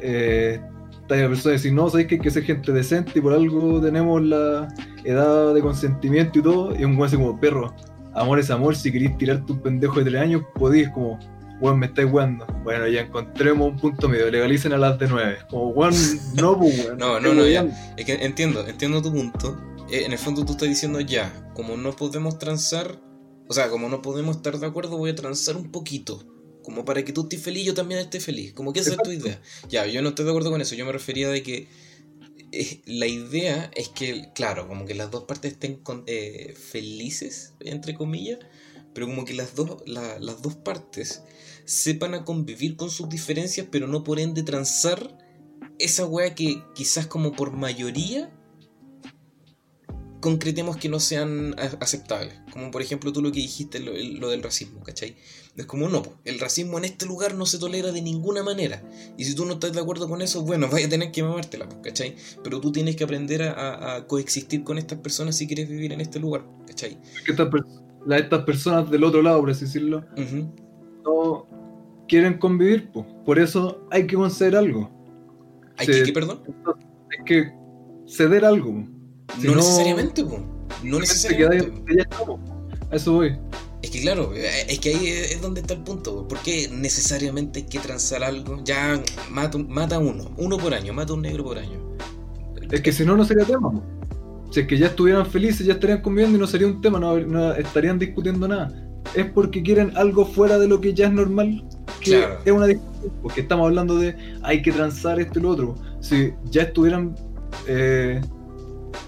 Está 0.01 1.17
la 1.17 1.27
persona 1.27 1.53
decir, 1.53 1.71
no, 1.73 1.87
sabéis 1.89 2.07
que 2.07 2.15
hay 2.15 2.21
que 2.21 2.31
ser 2.31 2.43
gente 2.43 2.71
decente 2.71 3.11
y 3.15 3.21
por 3.21 3.33
algo 3.33 3.79
tenemos 3.79 4.23
la 4.23 4.67
edad 5.03 5.53
de 5.53 5.61
consentimiento 5.61 6.39
y 6.39 6.41
todo. 6.41 6.75
Y 6.75 6.83
un 6.83 6.95
güey 6.95 7.07
así 7.07 7.15
como, 7.15 7.39
perro, 7.39 7.73
amor 8.15 8.39
es 8.39 8.49
amor, 8.49 8.75
si 8.75 8.91
queréis 8.91 9.15
tirarte 9.17 9.51
un 9.51 9.59
pendejo 9.59 9.99
de 9.99 10.09
tres 10.09 10.21
años, 10.21 10.41
podéis, 10.55 10.89
como, 10.89 11.19
weón, 11.61 11.79
me 11.79 11.87
estáis 11.87 12.11
weando. 12.11 12.45
Bueno, 12.63 12.87
ya 12.87 13.01
encontremos 13.01 13.67
un 13.71 13.77
punto 13.77 14.07
medio, 14.09 14.29
legalicen 14.29 14.73
a 14.73 14.77
las 14.77 14.97
de 14.99 15.07
nueve. 15.07 15.37
Como, 15.49 15.69
weón, 15.69 15.93
no, 16.35 16.57
pues, 16.59 16.79
weón. 16.85 16.97
No, 16.97 17.19
no, 17.19 17.33
no, 17.33 17.47
ya. 17.47 17.93
Es 17.97 18.05
que 18.05 18.13
entiendo, 18.13 18.67
entiendo 18.67 19.01
tu 19.01 19.11
punto. 19.11 19.57
Eh, 19.89 20.03
en 20.05 20.11
el 20.13 20.17
fondo 20.17 20.43
tú 20.45 20.53
estás 20.53 20.67
diciendo 20.69 20.99
ya, 20.99 21.51
como 21.53 21.77
no 21.77 21.95
podemos 21.95 22.39
transar, 22.39 22.99
o 23.47 23.53
sea, 23.53 23.69
como 23.69 23.87
no 23.89 24.01
podemos 24.01 24.37
estar 24.37 24.57
de 24.59 24.65
acuerdo, 24.65 24.97
voy 24.97 25.11
a 25.11 25.15
transar 25.15 25.55
un 25.57 25.71
poquito. 25.71 26.23
Como 26.63 26.83
para 26.83 27.05
que 27.05 27.13
tú 27.13 27.21
estés 27.21 27.43
feliz 27.43 27.61
y 27.61 27.65
yo 27.67 27.73
también 27.75 27.99
esté 27.99 28.19
feliz. 28.19 28.53
Como 28.53 28.73
que 28.73 28.79
esa 28.79 28.91
es 28.93 28.97
tu 28.97 29.11
idea. 29.11 29.39
Ya, 29.69 29.85
yo 29.85 30.01
no 30.01 30.09
estoy 30.09 30.25
de 30.25 30.31
acuerdo 30.31 30.49
con 30.49 30.61
eso. 30.61 30.73
Yo 30.73 30.83
me 30.87 30.91
refería 30.91 31.29
de 31.29 31.43
que 31.43 31.67
eh, 32.51 32.81
la 32.87 33.05
idea 33.05 33.69
es 33.75 33.89
que, 33.89 34.29
claro, 34.33 34.67
como 34.67 34.85
que 34.85 34.95
las 34.95 35.11
dos 35.11 35.25
partes 35.25 35.51
estén 35.51 35.75
con- 35.75 36.03
eh, 36.07 36.55
felices, 36.57 37.53
entre 37.59 37.93
comillas, 37.93 38.39
pero 38.95 39.05
como 39.05 39.25
que 39.25 39.35
las 39.35 39.53
dos, 39.53 39.83
la- 39.85 40.17
las 40.19 40.41
dos 40.41 40.55
partes 40.55 41.21
sepan 41.65 42.13
a 42.13 42.23
convivir 42.25 42.75
con 42.77 42.89
sus 42.89 43.09
diferencias, 43.09 43.67
pero 43.71 43.87
no 43.87 44.03
por 44.03 44.19
ende 44.19 44.43
transar 44.43 45.17
esa 45.79 46.05
wea 46.05 46.33
que 46.35 46.63
quizás 46.73 47.07
como 47.07 47.33
por 47.33 47.51
mayoría 47.51 48.31
concretemos 50.21 50.77
que 50.77 50.89
no 50.89 50.99
sean 50.99 51.53
aceptables. 51.79 52.33
Como 52.51 52.71
por 52.71 52.81
ejemplo 52.81 53.13
tú 53.13 53.21
lo 53.21 53.31
que 53.31 53.41
dijiste, 53.41 53.79
lo, 53.79 53.91
el- 53.91 54.15
lo 54.19 54.29
del 54.29 54.41
racismo, 54.41 54.81
¿cachai? 54.81 55.15
Es 55.55 55.65
como 55.67 55.87
no, 55.87 56.01
el 56.23 56.39
racismo 56.39 56.77
en 56.79 56.85
este 56.85 57.05
lugar 57.05 57.35
no 57.35 57.45
se 57.45 57.59
tolera 57.59 57.91
de 57.91 58.01
ninguna 58.01 58.41
manera. 58.41 58.81
Y 59.17 59.25
si 59.25 59.35
tú 59.35 59.45
no 59.45 59.53
estás 59.53 59.73
de 59.73 59.79
acuerdo 59.81 60.09
con 60.09 60.21
eso, 60.23 60.41
bueno, 60.41 60.67
vaya 60.71 60.87
a 60.87 60.89
tener 60.89 61.11
que 61.11 61.21
mamártela, 61.21 61.69
¿cachai? 61.83 62.15
Pero 62.43 62.59
tú 62.59 62.71
tienes 62.71 62.95
que 62.95 63.03
aprender 63.03 63.43
a, 63.43 64.05
coexistir 64.07 64.63
con 64.63 64.77
estas 64.79 64.97
personas 64.99 65.37
si 65.37 65.45
quieres 65.45 65.69
vivir 65.69 65.93
en 65.93 66.01
este 66.01 66.19
lugar, 66.19 66.43
¿cachai? 66.65 66.97
que 67.23 67.31
estas, 67.31 67.47
per- 67.49 68.17
estas 68.17 68.43
personas 68.45 68.89
del 68.89 69.03
otro 69.03 69.21
lado, 69.21 69.41
por 69.41 69.51
así 69.51 69.65
decirlo, 69.65 70.05
no 71.03 71.45
quieren 72.07 72.37
convivir, 72.37 72.89
pues. 72.91 73.05
por 73.25 73.39
eso 73.39 73.87
hay 73.91 74.07
que 74.07 74.15
conceder 74.15 74.55
algo. 74.55 74.89
¿Hay 75.77 75.87
que, 75.87 76.03
¿qué, 76.03 76.13
perdón? 76.13 76.41
Hay 77.17 77.25
que 77.25 77.51
ceder 78.07 78.45
algo. 78.45 78.73
po. 78.73 78.87
Si 79.39 79.47
no, 79.47 79.53
no, 79.53 79.57
necesariamente, 79.57 80.23
po. 80.23 80.39
No 80.83 80.99
necesariamente. 80.99 81.95
ya 81.95 82.03
estamos. 82.03 82.39
A 82.91 82.95
eso 82.95 83.13
voy. 83.13 83.37
Es 83.81 83.91
que 83.91 84.01
claro, 84.01 84.33
eh, 84.33 84.65
es 84.67 84.79
que 84.79 84.89
ahí 84.89 85.07
es 85.07 85.41
donde 85.41 85.61
está 85.61 85.73
el 85.73 85.83
punto. 85.83 86.27
¿Por 86.27 86.39
qué 86.39 86.69
necesariamente 86.71 87.59
hay 87.59 87.65
que 87.65 87.79
transar 87.79 88.23
algo? 88.23 88.59
Ya 88.63 89.01
mata, 89.29 89.57
mata 89.57 89.99
uno, 89.99 90.31
uno 90.37 90.57
por 90.57 90.73
año, 90.73 90.93
mata 90.93 91.13
un 91.13 91.21
negro 91.21 91.43
por 91.43 91.59
año. 91.59 91.95
Es 92.71 92.81
que 92.81 92.91
si 92.91 93.05
no, 93.05 93.15
no 93.15 93.25
sería 93.25 93.45
tema. 93.45 93.71
po. 93.71 93.83
Si 94.51 94.61
es 94.61 94.67
que 94.67 94.77
ya 94.77 94.87
estuvieran 94.87 95.25
felices, 95.25 95.65
ya 95.65 95.73
estarían 95.73 96.01
conviviendo 96.01 96.37
y 96.37 96.41
no 96.41 96.47
sería 96.47 96.67
un 96.67 96.81
tema, 96.81 96.99
no, 96.99 97.17
no 97.19 97.53
estarían 97.53 97.99
discutiendo 97.99 98.47
nada. 98.47 98.73
Es 99.13 99.25
porque 99.25 99.61
quieren 99.61 99.91
algo 99.95 100.25
fuera 100.25 100.57
de 100.57 100.67
lo 100.67 100.81
que 100.81 100.93
ya 100.93 101.07
es 101.07 101.13
normal, 101.13 101.63
que 102.05 102.17
Claro. 102.19 102.39
es 102.45 102.51
una 102.51 102.65
discusión. 102.67 103.11
Porque 103.21 103.41
estamos 103.41 103.65
hablando 103.67 103.97
de 103.97 104.15
hay 104.41 104.61
que 104.61 104.71
transar 104.71 105.19
esto 105.19 105.39
y 105.39 105.41
lo 105.41 105.49
otro. 105.49 105.75
Si 105.99 106.33
ya 106.49 106.63
estuvieran 106.63 107.15
eh, 107.67 108.21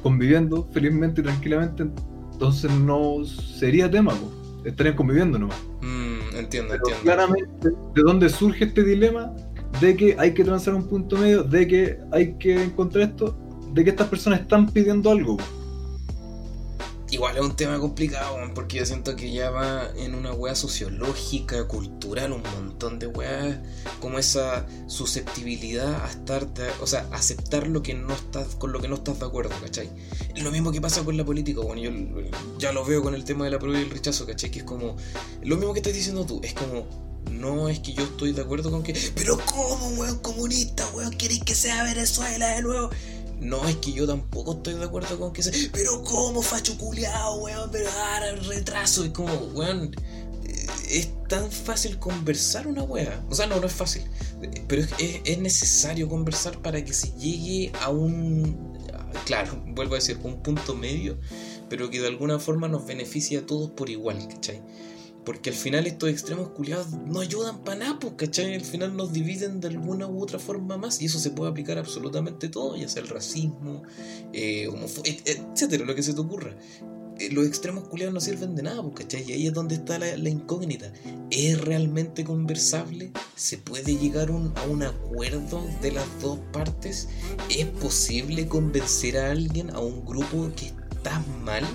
conviviendo 0.04 0.68
felizmente 0.72 1.22
y 1.22 1.24
tranquilamente, 1.24 1.88
entonces 2.34 2.70
no 2.72 3.24
sería 3.26 3.89
tema, 3.89 4.12
po. 4.14 4.32
estarían 4.66 4.95
conviviendo 4.95 5.39
nomás. 5.39 5.58
Mm, 5.82 6.36
entiendo, 6.38 6.70
Pero 6.74 6.84
entiendo. 6.88 7.04
claramente, 7.04 7.70
¿de 7.95 8.02
dónde 8.02 8.30
surge 8.30 8.66
este 8.66 8.84
dilema? 8.84 9.34
De 9.82 9.95
que 9.95 10.16
hay 10.20 10.34
que 10.34 10.43
transar 10.43 10.74
un 10.76 10.88
punto 10.88 11.18
medio, 11.18 11.43
de 11.43 11.68
que 11.68 12.00
hay 12.12 12.34
que 12.34 12.64
encontrar 12.64 13.10
esto, 13.10 13.38
de 13.74 13.84
que 13.84 13.89
estas 13.91 14.08
personas 14.08 14.41
están 14.41 14.68
pidiendo 14.68 15.10
algo. 15.12 15.38
Igual 17.10 17.38
es 17.38 17.41
un 17.43 17.55
tema 17.55 17.80
complicado, 17.80 18.36
porque 18.53 18.78
yo 18.78 18.86
siento 18.86 19.16
que 19.16 19.32
ya 19.32 19.49
va 19.49 19.89
en 19.95 20.14
una 20.14 20.34
weá 20.34 20.55
sociológica, 20.55 21.66
cultural, 21.68 22.34
un 22.34 22.43
montón 22.43 22.99
de 22.99 23.08
weas, 23.08 23.60
como 24.01 24.20
esa 24.20 24.66
susceptibilidad 24.88 26.03
a 26.03 26.10
estar, 26.10 26.47
de- 26.53 26.70
o 26.82 26.88
sea, 26.88 27.08
aceptar 27.14 27.68
lo 27.68 27.82
que 27.82 27.93
no 27.93 28.14
estás, 28.14 28.55
con 28.55 28.72
lo 28.74 28.82
que 28.82 28.88
no 28.89 28.95
estás 28.95 29.20
de 29.20 29.26
acuerdo, 29.26 29.55
¿cachai? 29.62 29.89
Lo 30.36 30.51
mismo 30.51 30.72
que 30.72 30.82
pasa 30.82 31.03
con 31.03 31.16
la 31.16 31.24
política, 31.26 31.62
bueno, 31.62 31.82
yo 31.82 31.91
ya 32.60 32.72
lo 32.74 32.84
veo 32.84 33.01
con 33.01 33.16
el 33.16 33.24
tema 33.24 33.45
de 33.45 33.51
la 33.51 33.60
prueba 33.60 33.80
y 33.80 33.84
el 33.84 33.89
rechazo, 33.89 34.26
¿cachai? 34.26 34.51
Que 34.51 34.60
es 34.60 34.66
como, 34.66 34.97
lo 35.43 35.55
mismo 35.55 35.72
que 35.74 35.80
estás 35.80 35.93
diciendo 35.93 36.26
tú, 36.26 36.41
es 36.43 36.53
como, 36.53 36.86
no 37.32 37.70
es 37.70 37.80
que 37.80 37.93
yo 37.93 38.03
estoy 38.03 38.34
de 38.34 38.41
acuerdo 38.41 38.70
con 38.70 38.84
que, 38.84 38.93
pero 39.16 39.38
¿cómo, 39.45 39.88
weón, 39.97 40.20
comunista, 40.20 40.86
weón, 40.93 41.12
queréis 41.12 41.41
que 41.43 41.55
sea 41.55 41.84
Venezuela 41.84 42.47
de 42.49 42.62
nuevo? 42.62 42.89
No, 43.39 43.67
es 43.67 43.75
que 43.77 43.91
yo 43.93 44.07
tampoco 44.07 44.53
estoy 44.53 44.73
de 44.75 44.85
acuerdo 44.85 45.19
con 45.19 45.31
que 45.31 45.43
sea. 45.43 45.53
Pero 45.71 46.03
cómo 46.03 46.41
facho 46.41 46.77
culiao, 46.77 47.35
weón, 47.43 47.69
pero 47.71 47.89
ahora 47.89 48.35
retraso. 48.35 49.03
Es 49.03 49.11
como, 49.11 49.33
weón. 49.53 49.93
eh, 50.45 50.65
Es 50.89 51.09
tan 51.27 51.51
fácil 51.51 51.99
conversar 51.99 52.67
una 52.67 52.83
wea. 52.83 53.23
O 53.29 53.35
sea, 53.35 53.45
no, 53.47 53.59
no 53.59 53.67
es 53.67 53.73
fácil. 53.73 54.03
Pero 54.67 54.81
es, 54.81 55.21
es, 55.23 55.38
necesario 55.39 56.09
conversar 56.09 56.61
para 56.61 56.83
que 56.83 56.93
se 56.93 57.11
llegue 57.13 57.71
a 57.81 57.89
un. 57.89 58.75
Claro, 59.25 59.61
vuelvo 59.67 59.93
a 59.93 59.97
decir, 59.97 60.19
un 60.23 60.41
punto 60.41 60.75
medio, 60.75 61.17
pero 61.69 61.89
que 61.89 61.99
de 61.99 62.07
alguna 62.07 62.39
forma 62.39 62.67
nos 62.67 62.85
beneficie 62.85 63.39
a 63.39 63.45
todos 63.45 63.71
por 63.71 63.89
igual, 63.89 64.27
¿cachai? 64.27 64.61
Porque 65.28 65.49
al 65.49 65.57
final 65.57 65.86
estos 65.86 66.07
extremos 66.07 66.51
culiados 66.51 66.88
no 67.05 67.19
ayudan 67.19 67.61
para 67.65 67.80
nada, 67.80 67.99
pues, 67.99 68.13
¿cachai? 68.15 68.55
Al 68.55 68.63
final 68.63 68.95
nos 68.95 69.11
dividen 69.11 69.59
de 69.59 69.67
alguna 69.67 70.07
u 70.07 70.23
otra 70.23 70.39
forma 70.39 70.78
más 70.78 71.01
y 71.01 71.07
eso 71.07 71.19
se 71.19 71.32
puede 71.32 71.51
aplicar 71.51 71.78
absolutamente 71.78 72.47
todo, 72.47 72.78
ya 72.78 72.88
sea 72.88 73.01
el 73.01 73.09
racismo, 73.09 73.84
eh, 74.32 74.69
etcétera, 75.25 75.84
lo 75.84 75.93
que 75.95 76.01
se 76.01 76.13
te 76.13 76.21
ocurra. 76.21 76.55
Eh, 77.19 77.30
los 77.34 77.45
extremos 77.45 77.89
culiados 77.89 78.13
no 78.13 78.21
sirven 78.21 78.55
de 78.55 78.63
nada, 78.63 78.82
¿cachai? 78.95 79.25
Y 79.28 79.34
ahí 79.34 79.47
es 79.47 79.53
donde 79.53 79.75
está 79.75 79.99
la, 79.99 80.30
incógnita. 80.30 80.93
¿Es 81.30 81.59
realmente 81.59 82.23
conversable? 82.23 83.11
¿Se 83.36 83.57
puede 83.57 83.97
llegar 83.97 84.30
a 84.30 84.63
un 84.65 84.84
acuerdo 84.84 85.61
de 85.82 85.91
las 85.91 86.07
dos 86.21 86.39
partes? 86.53 87.09
¿Es 87.49 87.65
posible 87.65 88.47
convencer 88.47 89.17
a 89.17 89.32
alguien, 89.32 89.71
a 89.71 89.82
un 89.82 90.05
grupo 90.05 90.49
que 90.55 90.67
está 90.67 91.19
mal? 91.43 91.65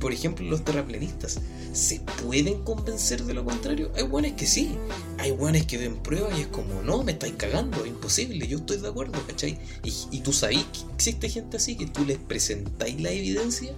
Por 0.00 0.12
ejemplo, 0.12 0.46
los 0.46 0.64
terraplenistas. 0.64 1.40
¿Se 1.72 2.00
pueden 2.22 2.64
convencer 2.64 3.22
de 3.24 3.34
lo 3.34 3.44
contrario? 3.44 3.92
Hay 3.94 4.04
buenos 4.04 4.32
que 4.32 4.46
sí. 4.46 4.76
Hay 5.18 5.30
buenos 5.30 5.66
que 5.66 5.76
ven 5.76 5.96
pruebas 6.02 6.36
y 6.38 6.42
es 6.42 6.46
como, 6.48 6.82
no, 6.82 7.02
me 7.04 7.12
estáis 7.12 7.34
cagando, 7.34 7.84
imposible, 7.84 8.46
yo 8.48 8.58
estoy 8.58 8.78
de 8.78 8.88
acuerdo, 8.88 9.20
¿cachai? 9.26 9.58
Y, 9.84 9.92
y 10.10 10.20
tú 10.20 10.32
sabes 10.32 10.64
que 10.72 10.94
existe 10.94 11.28
gente 11.28 11.58
así, 11.58 11.76
que 11.76 11.86
tú 11.86 12.04
les 12.06 12.18
presentáis 12.18 13.00
la 13.00 13.10
evidencia 13.10 13.72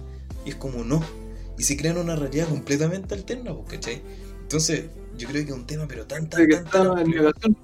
y 0.45 0.49
es 0.49 0.55
como 0.55 0.83
no. 0.83 1.03
Y 1.57 1.63
se 1.63 1.77
crean 1.77 1.97
una 1.97 2.15
realidad 2.15 2.47
completamente 2.47 3.13
alterna, 3.13 3.53
pues, 3.53 3.73
¿cachai? 3.73 4.01
Entonces, 4.41 4.85
yo 5.17 5.27
creo 5.27 5.45
que 5.45 5.51
es 5.51 5.57
un 5.57 5.67
tema, 5.67 5.87
pero 5.87 6.05
tan, 6.07 6.29
tan, 6.29 6.47
tan, 6.65 6.97
en 6.99 7.11
negación. 7.11 7.57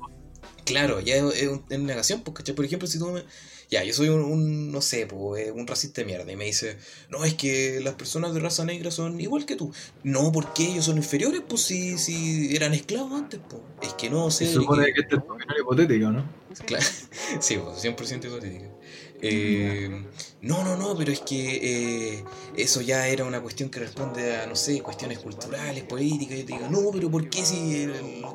Claro, 0.66 0.99
ya 0.99 1.16
es, 1.16 1.49
en 1.70 1.86
negación, 1.86 2.22
pues, 2.22 2.36
¿cachai? 2.36 2.55
Por 2.55 2.66
ejemplo, 2.66 2.88
si 2.88 2.99
tú 2.99 3.07
me. 3.07 3.24
Ya, 3.70 3.84
yo 3.84 3.94
soy 3.94 4.10
un, 4.10 4.72
no 4.72 4.82
sé, 4.82 5.06
pues, 5.06 5.52
un 5.54 5.68
racista 5.68 6.02
de 6.02 6.06
mierda. 6.06 6.32
Y 6.32 6.36
me 6.36 6.46
dice, 6.46 6.78
no, 7.10 7.24
es 7.24 7.36
que 7.36 7.80
las 7.82 7.94
personas 7.94 8.34
de 8.34 8.40
raza 8.40 8.66
negra 8.66 8.90
son 8.90 9.22
igual 9.22 9.46
que 9.46 9.56
tú. 9.56 9.72
No, 10.04 10.32
porque 10.32 10.66
ellos 10.66 10.86
son 10.86 10.98
inferiores, 10.98 11.42
pues 11.48 11.62
si, 11.62 12.00
si 12.00 12.56
eran 12.56 12.74
esclavos 12.74 13.14
antes, 13.14 13.40
pues. 13.48 13.62
Es 13.84 13.94
que 13.94 14.10
no 14.10 14.32
sé. 14.32 14.48
Se 14.48 14.54
supone 14.54 14.92
que, 14.92 15.02
este 15.02 15.16
es 15.16 15.22
hipotético, 15.62 16.10
¿no? 16.10 16.28
Claro, 16.66 16.86
sí, 17.40 17.58
pues, 17.58 17.84
100% 17.84 18.26
hipotético. 18.26 18.80
Eh, 19.22 20.06
no, 20.42 20.64
no, 20.64 20.78
no, 20.78 20.96
pero 20.98 21.12
es 21.12 21.20
que 21.20 22.16
eh, 22.16 22.24
eso 22.56 22.82
ya 22.82 23.08
era 23.08 23.26
una 23.26 23.42
cuestión 23.42 23.70
que 23.70 23.80
responde 23.80 24.38
a, 24.38 24.48
no 24.48 24.56
sé, 24.56 24.82
cuestiones 24.82 25.20
culturales, 25.20 25.84
políticas. 25.84 26.38
Y 26.38 26.40
yo 26.40 26.46
te 26.46 26.54
digo, 26.54 26.70
no, 26.70 26.90
pero 26.92 27.12
¿por 27.12 27.30
qué 27.30 27.46
si 27.46 27.88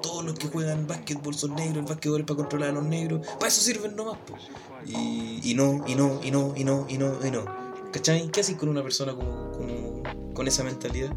todos 0.02 0.24
los 0.24 0.38
que 0.38 0.48
juegan 0.48 0.86
básquetbol 0.86 1.34
son 1.34 1.54
negros, 1.54 1.78
el 1.78 1.84
básquetbol 1.84 2.20
es 2.20 2.26
para 2.26 2.36
controlar 2.36 2.68
a 2.70 2.72
los 2.72 2.84
negros? 2.84 3.26
Para 3.38 3.48
eso 3.48 3.62
sirven 3.62 3.96
nomás, 3.96 4.18
pues. 4.26 4.42
Y, 4.86 5.40
y 5.42 5.54
no, 5.54 5.84
y 5.86 5.94
no, 5.94 6.20
y 6.22 6.30
no, 6.30 6.52
y 6.56 6.64
no, 6.64 6.86
y 6.88 6.98
no, 6.98 7.26
y 7.26 7.30
no. 7.30 7.44
¿Cachai? 7.92 8.28
¿Qué 8.30 8.40
haces 8.40 8.56
con 8.56 8.68
una 8.68 8.82
persona 8.82 9.14
como, 9.14 10.02
con 10.34 10.48
esa 10.48 10.64
mentalidad? 10.64 11.14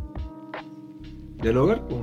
Dialogar, 1.41 1.87
pues. 1.87 2.01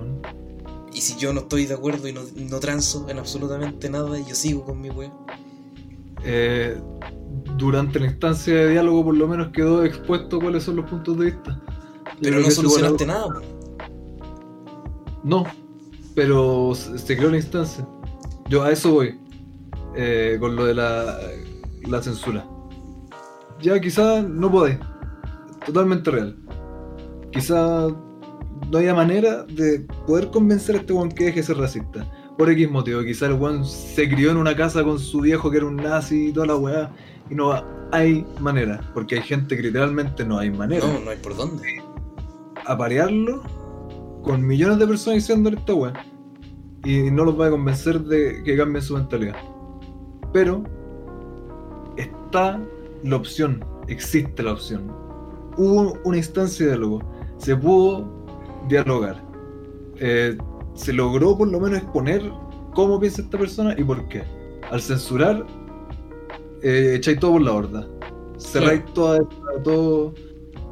Y 0.92 1.00
si 1.00 1.16
yo 1.16 1.32
no 1.32 1.40
estoy 1.40 1.66
de 1.66 1.74
acuerdo 1.74 2.06
y 2.08 2.12
no, 2.12 2.22
no 2.36 2.60
transo 2.60 3.08
en 3.08 3.18
absolutamente 3.18 3.90
nada 3.90 4.18
y 4.18 4.24
yo 4.24 4.34
sigo 4.34 4.64
con 4.64 4.80
mi 4.80 4.90
wea. 4.90 5.12
Eh, 6.24 6.80
durante 7.56 8.00
la 8.00 8.06
instancia 8.06 8.54
de 8.54 8.70
diálogo 8.70 9.04
por 9.04 9.16
lo 9.16 9.28
menos 9.28 9.48
quedó 9.48 9.84
expuesto 9.84 10.40
cuáles 10.40 10.62
son 10.62 10.76
los 10.76 10.88
puntos 10.88 11.18
de 11.18 11.26
vista. 11.26 11.60
Pero 12.20 12.40
no 12.40 12.50
solucionaste 12.50 13.06
nada. 13.06 13.42
No, 15.22 15.44
pero 16.14 16.74
se 16.74 17.16
creó 17.16 17.30
la 17.30 17.38
instancia. 17.38 17.86
Yo 18.48 18.62
a 18.62 18.70
eso 18.70 18.92
voy, 18.92 19.18
eh, 19.96 20.36
con 20.38 20.54
lo 20.54 20.66
de 20.66 20.74
la, 20.74 21.18
la 21.88 22.02
censura. 22.02 22.46
Ya 23.60 23.80
quizá 23.80 24.22
no 24.22 24.50
podéis, 24.50 24.78
totalmente 25.64 26.10
real. 26.10 26.36
Quizá 27.32 27.88
no 28.70 28.78
haya 28.78 28.94
manera 28.94 29.44
de 29.44 29.86
poder 30.06 30.30
convencer 30.30 30.76
a 30.76 30.78
este 30.78 30.92
weón 30.92 31.10
que 31.10 31.24
deje 31.24 31.40
de 31.40 31.46
ser 31.46 31.56
racista. 31.56 32.10
Por 32.36 32.50
X 32.50 32.70
motivo, 32.70 33.02
quizá 33.02 33.26
el 33.26 33.34
weón 33.34 33.64
se 33.64 34.08
crió 34.08 34.30
en 34.30 34.36
una 34.36 34.56
casa 34.56 34.82
con 34.82 34.98
su 34.98 35.20
viejo 35.20 35.50
que 35.50 35.58
era 35.58 35.66
un 35.66 35.76
nazi 35.76 36.28
y 36.28 36.32
toda 36.32 36.46
la 36.46 36.56
weá 36.56 36.90
y 37.30 37.34
no 37.34 37.52
hay 37.92 38.26
manera, 38.40 38.80
porque 38.92 39.16
hay 39.16 39.22
gente 39.22 39.56
que 39.56 39.62
literalmente 39.62 40.24
no 40.24 40.38
hay 40.38 40.50
manera. 40.50 40.86
No, 40.86 41.00
no 41.00 41.10
hay 41.10 41.18
por 41.18 41.36
dónde. 41.36 41.82
Aparearlo 42.66 43.42
con 44.22 44.44
millones 44.44 44.78
de 44.78 44.86
personas 44.86 45.16
diciendo 45.18 45.50
esta 45.50 45.74
weá 45.74 45.92
y 46.84 47.10
no 47.10 47.24
los 47.24 47.38
va 47.38 47.46
a 47.46 47.50
convencer 47.50 48.00
de 48.00 48.42
que 48.42 48.56
cambien 48.56 48.82
su 48.82 48.94
mentalidad. 48.94 49.36
Pero 50.32 50.64
está 52.34 52.60
la 53.04 53.16
opción, 53.16 53.64
existe 53.86 54.42
la 54.42 54.54
opción. 54.54 54.90
Hubo 55.56 55.96
una 56.02 56.16
instancia 56.16 56.66
de 56.66 56.72
diálogo, 56.72 57.00
se 57.38 57.54
pudo 57.54 58.08
dialogar. 58.68 59.22
Eh, 60.00 60.36
se 60.74 60.92
logró 60.92 61.38
por 61.38 61.46
lo 61.46 61.60
menos 61.60 61.78
exponer 61.78 62.22
cómo 62.74 62.98
piensa 62.98 63.22
esta 63.22 63.38
persona 63.38 63.76
y 63.78 63.84
por 63.84 64.08
qué. 64.08 64.24
Al 64.68 64.80
censurar 64.80 65.46
eh, 66.62 66.94
echáis 66.96 67.20
todo 67.20 67.32
por 67.34 67.42
la 67.42 67.52
horda. 67.52 67.88
Cerráis 68.36 68.84
toda, 68.94 69.20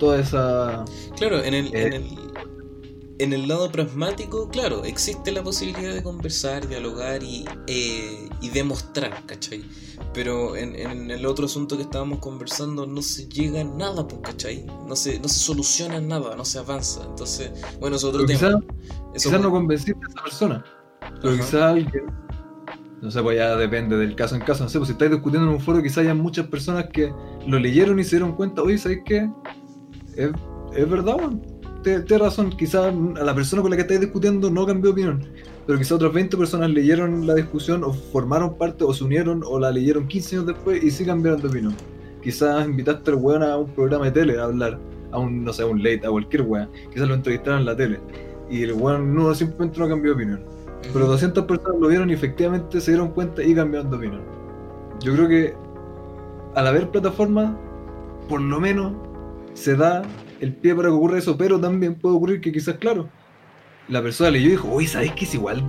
toda 0.00 0.18
esa. 0.18 0.84
Claro, 1.16 1.44
en 1.44 1.54
el, 1.54 1.76
en 1.76 1.92
el, 1.92 2.31
en 3.22 3.32
el 3.32 3.48
lado 3.48 3.70
pragmático, 3.70 4.48
claro, 4.48 4.84
existe 4.84 5.32
la 5.32 5.42
posibilidad 5.42 5.94
de 5.94 6.02
conversar, 6.02 6.66
dialogar 6.66 7.22
y, 7.22 7.44
eh, 7.66 8.28
y 8.40 8.48
demostrar, 8.50 9.24
¿cachai? 9.26 9.64
Pero 10.12 10.56
en, 10.56 10.74
en, 10.74 11.10
el 11.10 11.24
otro 11.26 11.46
asunto 11.46 11.76
que 11.76 11.82
estábamos 11.82 12.18
conversando 12.18 12.86
no 12.86 13.00
se 13.00 13.28
llega 13.28 13.60
a 13.60 13.64
nada, 13.64 14.06
pues, 14.06 14.20
¿cachai? 14.22 14.66
No 14.86 14.96
se, 14.96 15.18
no 15.20 15.28
se 15.28 15.38
soluciona 15.38 16.00
nada, 16.00 16.36
no 16.36 16.44
se 16.44 16.58
avanza. 16.58 17.04
Entonces, 17.04 17.52
bueno, 17.80 17.96
es 17.96 18.04
otro 18.04 18.26
tema. 18.26 18.60
Quizás 19.12 19.40
no 19.40 19.50
convenciste 19.50 20.00
a 20.04 20.10
esa 20.10 20.22
persona. 20.22 20.64
Pero 21.20 21.36
quizás 21.36 21.54
alguien 21.54 22.04
no 23.02 23.10
sé, 23.10 23.20
pues 23.20 23.36
ya 23.36 23.56
depende 23.56 23.96
del 23.96 24.14
caso 24.14 24.36
en 24.36 24.42
caso. 24.42 24.62
No 24.62 24.70
sé, 24.70 24.78
pues 24.78 24.86
si 24.86 24.92
estáis 24.92 25.10
discutiendo 25.10 25.48
en 25.48 25.54
un 25.54 25.60
foro, 25.60 25.82
quizás 25.82 25.98
haya 25.98 26.14
muchas 26.14 26.46
personas 26.46 26.86
que 26.92 27.12
lo 27.48 27.58
leyeron 27.58 27.98
y 27.98 28.04
se 28.04 28.10
dieron 28.10 28.36
cuenta, 28.36 28.62
oye, 28.62 28.78
¿sabéis 28.78 29.02
qué? 29.04 29.28
Es, 30.14 30.30
es 30.76 30.88
verdad, 30.88 31.16
Tienes 31.82 32.18
razón, 32.18 32.50
quizás 32.50 32.92
a 32.92 33.24
la 33.24 33.34
persona 33.34 33.60
con 33.60 33.70
la 33.70 33.76
que 33.76 33.82
estáis 33.82 34.00
discutiendo 34.00 34.50
no 34.50 34.64
cambió 34.64 34.92
de 34.92 34.92
opinión, 34.92 35.26
pero 35.66 35.78
quizás 35.78 35.92
otras 35.92 36.12
20 36.12 36.36
personas 36.36 36.70
leyeron 36.70 37.26
la 37.26 37.34
discusión 37.34 37.82
o 37.82 37.92
formaron 37.92 38.56
parte 38.56 38.84
o 38.84 38.94
se 38.94 39.02
unieron 39.02 39.42
o 39.44 39.58
la 39.58 39.72
leyeron 39.72 40.06
15 40.06 40.36
años 40.36 40.46
después 40.46 40.82
y 40.82 40.90
sí 40.90 41.04
cambiaron 41.04 41.40
de 41.40 41.48
opinión. 41.48 41.74
Quizás 42.22 42.64
invitaste 42.66 43.10
al 43.10 43.16
weón 43.16 43.42
a 43.42 43.56
un 43.56 43.68
programa 43.70 44.04
de 44.04 44.12
tele 44.12 44.38
a 44.38 44.44
hablar, 44.44 44.78
a 45.10 45.18
un, 45.18 45.44
no 45.44 45.52
sé, 45.52 45.62
a 45.62 45.66
un 45.66 45.82
late, 45.82 46.06
a 46.06 46.10
cualquier 46.10 46.42
weón. 46.42 46.68
Quizás 46.92 47.08
lo 47.08 47.14
entrevistaron 47.14 47.60
en 47.60 47.66
la 47.66 47.76
tele 47.76 47.98
y 48.48 48.62
el 48.62 48.74
weón 48.74 49.14
no, 49.14 49.34
simplemente 49.34 49.80
no 49.80 49.88
cambió 49.88 50.14
de 50.14 50.14
opinión. 50.14 50.44
Pero 50.92 51.06
200 51.06 51.44
personas 51.46 51.80
lo 51.80 51.88
vieron 51.88 52.10
y 52.10 52.12
efectivamente 52.12 52.80
se 52.80 52.92
dieron 52.92 53.08
cuenta 53.08 53.42
y 53.42 53.54
cambiaron 53.54 53.90
de 53.90 53.96
opinión. 53.96 54.20
Yo 55.00 55.14
creo 55.14 55.28
que 55.28 55.54
al 56.54 56.66
haber 56.66 56.90
plataformas, 56.90 57.52
por 58.28 58.40
lo 58.40 58.60
menos 58.60 58.92
se 59.54 59.74
da 59.74 60.02
el 60.42 60.52
pie 60.52 60.74
para 60.74 60.88
que 60.88 60.94
ocurra 60.94 61.18
eso, 61.18 61.36
pero 61.38 61.58
también 61.58 61.94
puede 61.94 62.16
ocurrir 62.16 62.40
que 62.40 62.50
quizás, 62.50 62.76
claro, 62.76 63.08
la 63.88 64.02
persona 64.02 64.30
leyó 64.30 64.48
y 64.48 64.50
dijo, 64.50 64.68
oye, 64.70 64.88
¿sabes 64.88 65.12
qué 65.12 65.24
es 65.24 65.34
igual? 65.34 65.62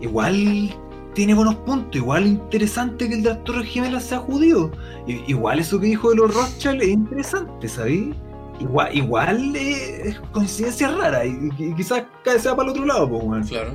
Igual 0.00 0.70
tiene 1.14 1.34
buenos 1.34 1.56
puntos, 1.56 1.96
igual 1.96 2.26
interesante 2.26 3.08
que 3.08 3.16
el 3.16 3.22
de 3.24 3.30
las 3.30 3.42
Torres 3.42 3.68
Gemelas 3.68 4.04
sea 4.04 4.18
judío. 4.18 4.70
Igual 5.06 5.58
eso 5.58 5.80
que 5.80 5.86
dijo 5.86 6.10
de 6.10 6.16
los 6.16 6.32
Rothschild 6.32 6.82
es 6.82 6.88
interesante, 6.90 7.68
¿sabes? 7.68 8.14
Igual, 8.60 8.96
igual 8.96 9.56
es 9.56 10.20
coincidencia 10.32 10.88
rara 10.96 11.26
y, 11.26 11.50
quizás 11.76 12.04
sea 12.38 12.54
para 12.54 12.68
el 12.68 12.70
otro 12.70 12.84
lado, 12.86 13.08
pues, 13.08 13.48
Claro. 13.48 13.72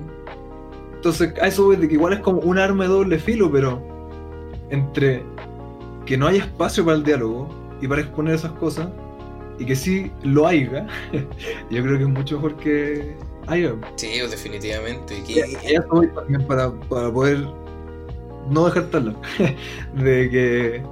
Entonces, 0.96 1.34
a 1.42 1.48
eso 1.48 1.70
de 1.70 1.88
que 1.88 1.94
igual 1.96 2.14
es 2.14 2.20
como 2.20 2.40
un 2.40 2.58
arma 2.58 2.86
de 2.86 2.90
doble 2.90 3.20
filo, 3.20 3.52
pero 3.52 3.82
entre 4.70 5.24
que 6.06 6.18
no 6.18 6.28
hay 6.28 6.38
espacio 6.38 6.86
para 6.86 6.96
el 6.96 7.04
diálogo 7.04 7.50
y 7.82 7.88
para 7.88 8.02
exponer 8.02 8.36
esas 8.36 8.52
cosas, 8.54 8.90
y 9.60 9.66
que 9.66 9.76
sí 9.76 10.12
lo 10.24 10.47
haya, 10.47 10.88
yo 11.70 11.84
creo 11.84 11.97
que 11.97 12.03
es 12.03 12.10
mucho 12.10 12.36
mejor 12.36 12.55
que 12.57 13.16
haya. 13.47 13.76
Sí, 13.95 14.20
definitivamente. 14.30 15.22
Y, 15.28 15.41
voy 15.89 16.07
también 16.07 16.47
para, 16.47 16.72
para 16.72 17.12
poder 17.12 17.45
no 18.49 18.66
dejar 18.66 18.86
tal 18.86 19.16
de 19.95 20.30
que 20.30 20.84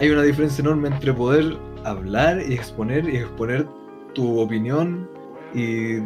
hay 0.00 0.10
una 0.10 0.22
diferencia 0.22 0.62
enorme 0.62 0.88
entre 0.88 1.12
poder 1.12 1.56
hablar 1.84 2.42
y 2.46 2.54
exponer 2.54 3.08
y 3.08 3.18
exponer 3.18 3.66
tu 4.14 4.40
opinión 4.40 5.08
y 5.54 5.96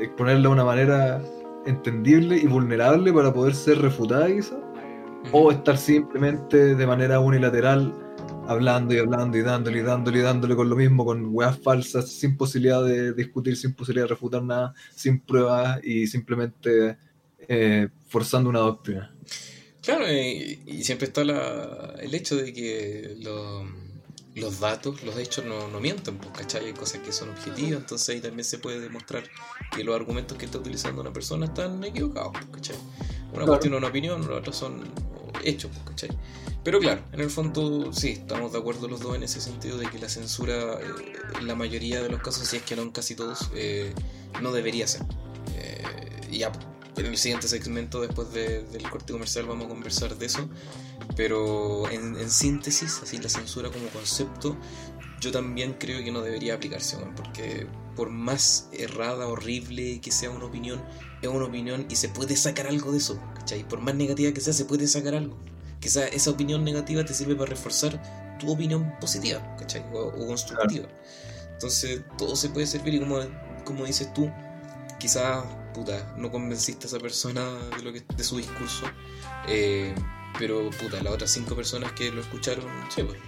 exponerla 0.00 0.42
de 0.42 0.48
una 0.48 0.64
manera 0.64 1.22
entendible 1.66 2.36
y 2.36 2.46
vulnerable 2.46 3.12
para 3.12 3.32
poder 3.32 3.54
ser 3.54 3.78
refutada 3.80 4.26
quizá, 4.26 4.56
o 5.32 5.50
estar 5.50 5.76
simplemente 5.76 6.74
de 6.74 6.86
manera 6.86 7.20
unilateral 7.20 7.92
hablando 8.46 8.94
y 8.94 8.98
hablando 8.98 9.36
y 9.38 9.42
dándole 9.42 9.78
y 9.78 9.82
dándole 9.82 10.18
y 10.18 10.22
dándole 10.22 10.56
con 10.56 10.68
lo 10.68 10.76
mismo, 10.76 11.04
con 11.04 11.28
weas 11.32 11.58
falsas, 11.60 12.10
sin 12.10 12.36
posibilidad 12.36 12.84
de 12.84 13.12
discutir, 13.14 13.56
sin 13.56 13.74
posibilidad 13.74 14.04
de 14.06 14.10
refutar 14.14 14.42
nada, 14.42 14.74
sin 14.94 15.20
pruebas 15.20 15.80
y 15.84 16.06
simplemente 16.06 16.96
eh, 17.48 17.88
forzando 18.08 18.50
una 18.50 18.60
doctrina. 18.60 19.14
Claro, 19.82 20.10
y, 20.12 20.62
y 20.66 20.84
siempre 20.84 21.06
está 21.08 21.24
la, 21.24 21.94
el 22.00 22.14
hecho 22.14 22.36
de 22.36 22.52
que 22.52 23.16
lo- 23.20 23.66
los 24.34 24.60
datos, 24.60 25.02
los 25.02 25.16
hechos 25.18 25.44
no, 25.44 25.68
no 25.68 25.80
mienten, 25.80 26.16
pues, 26.16 26.30
¿cachai? 26.38 26.66
Hay 26.66 26.72
cosas 26.72 27.00
que 27.02 27.12
son 27.12 27.28
objetivas, 27.30 27.80
entonces 27.80 28.08
ahí 28.08 28.20
también 28.20 28.44
se 28.44 28.58
puede 28.58 28.80
demostrar 28.80 29.24
que 29.74 29.84
los 29.84 29.94
argumentos 29.94 30.38
que 30.38 30.46
está 30.46 30.58
utilizando 30.58 31.02
una 31.02 31.12
persona 31.12 31.46
están 31.46 31.82
equivocados, 31.84 32.32
pues, 32.32 32.46
¿cachai? 32.52 32.76
Una 33.32 33.38
Claro. 33.38 33.46
cuestión 33.46 33.74
es 33.74 33.78
una 33.78 33.88
opinión, 33.88 34.20
los 34.26 34.38
otros 34.38 34.56
son 34.56 34.82
hechos, 35.44 35.70
pues, 35.74 35.84
¿cachai? 35.88 36.16
Pero 36.62 36.78
claro, 36.78 37.02
en 37.12 37.20
el 37.20 37.30
fondo 37.30 37.92
sí, 37.92 38.10
estamos 38.10 38.52
de 38.52 38.58
acuerdo 38.58 38.86
los 38.86 39.00
dos 39.00 39.16
en 39.16 39.24
ese 39.24 39.40
sentido 39.40 39.78
de 39.78 39.86
que 39.86 39.98
la 39.98 40.08
censura, 40.08 40.54
eh, 40.80 40.84
en 41.40 41.46
la 41.48 41.54
mayoría 41.56 42.00
de 42.02 42.08
los 42.08 42.20
casos, 42.22 42.46
si 42.46 42.56
es 42.58 42.62
que 42.62 42.76
no 42.76 42.82
en 42.82 42.90
casi 42.92 43.14
todos, 43.16 43.50
eh, 43.54 43.92
no 44.40 44.52
debería 44.52 44.86
ser. 44.86 45.02
Eh, 45.56 45.82
ya, 46.30 46.52
en 46.96 47.06
el 47.06 47.16
siguiente 47.16 47.48
segmento, 47.48 48.00
después 48.00 48.32
de- 48.32 48.62
del 48.64 48.88
corte 48.88 49.12
comercial, 49.12 49.46
vamos 49.46 49.66
a 49.66 49.68
conversar 49.70 50.16
de 50.16 50.26
eso. 50.26 50.48
Pero 51.16 51.90
en, 51.90 52.16
en 52.16 52.30
síntesis, 52.30 53.00
así 53.02 53.18
la 53.18 53.28
censura 53.28 53.70
como 53.70 53.88
concepto, 53.88 54.56
yo 55.22 55.30
también 55.30 55.74
creo 55.74 56.02
que 56.02 56.10
no 56.10 56.20
debería 56.20 56.54
aplicarse, 56.54 56.96
weón, 56.96 57.14
porque 57.14 57.68
por 57.94 58.10
más 58.10 58.68
errada, 58.72 59.28
horrible 59.28 60.00
que 60.00 60.10
sea 60.10 60.30
una 60.30 60.46
opinión, 60.46 60.82
es 61.22 61.28
una 61.28 61.44
opinión 61.44 61.86
y 61.88 61.96
se 61.96 62.08
puede 62.08 62.36
sacar 62.36 62.66
algo 62.66 62.90
de 62.90 62.98
eso, 62.98 63.20
¿cachai? 63.34 63.66
Por 63.66 63.80
más 63.80 63.94
negativa 63.94 64.32
que 64.32 64.40
sea, 64.40 64.52
se 64.52 64.64
puede 64.64 64.88
sacar 64.88 65.14
algo. 65.14 65.38
Quizá 65.78 66.08
esa 66.08 66.30
opinión 66.30 66.64
negativa 66.64 67.04
te 67.04 67.14
sirve 67.14 67.36
para 67.36 67.50
reforzar 67.50 68.02
tu 68.40 68.50
opinión 68.50 68.92
positiva, 69.00 69.56
¿cachai? 69.56 69.84
O, 69.92 70.08
o 70.08 70.26
constructiva. 70.26 70.88
Entonces, 71.52 72.02
todo 72.18 72.34
se 72.34 72.48
puede 72.48 72.66
servir 72.66 72.94
y 72.94 72.98
como, 72.98 73.20
como 73.64 73.84
dices 73.84 74.12
tú, 74.12 74.28
quizás, 74.98 75.44
puta, 75.72 76.14
no 76.18 76.32
convenciste 76.32 76.86
a 76.86 76.88
esa 76.88 76.98
persona 76.98 77.48
de, 77.76 77.82
lo 77.84 77.92
que, 77.92 78.02
de 78.16 78.24
su 78.24 78.38
discurso, 78.38 78.86
eh, 79.46 79.94
pero, 80.36 80.68
puta, 80.70 81.00
las 81.00 81.12
otras 81.12 81.30
cinco 81.30 81.54
personas 81.54 81.92
que 81.92 82.10
lo 82.10 82.22
escucharon, 82.22 82.64
sí, 82.92 83.04
pues, 83.04 83.18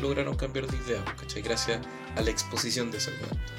lograron 0.00 0.36
cambiar 0.36 0.66
de 0.66 0.76
idea, 0.76 1.04
¿cachai? 1.18 1.42
Gracias 1.42 1.80
a 2.16 2.20
la 2.20 2.30
exposición 2.30 2.90
de 2.90 2.98
ese 2.98 3.10
argumento. 3.10 3.52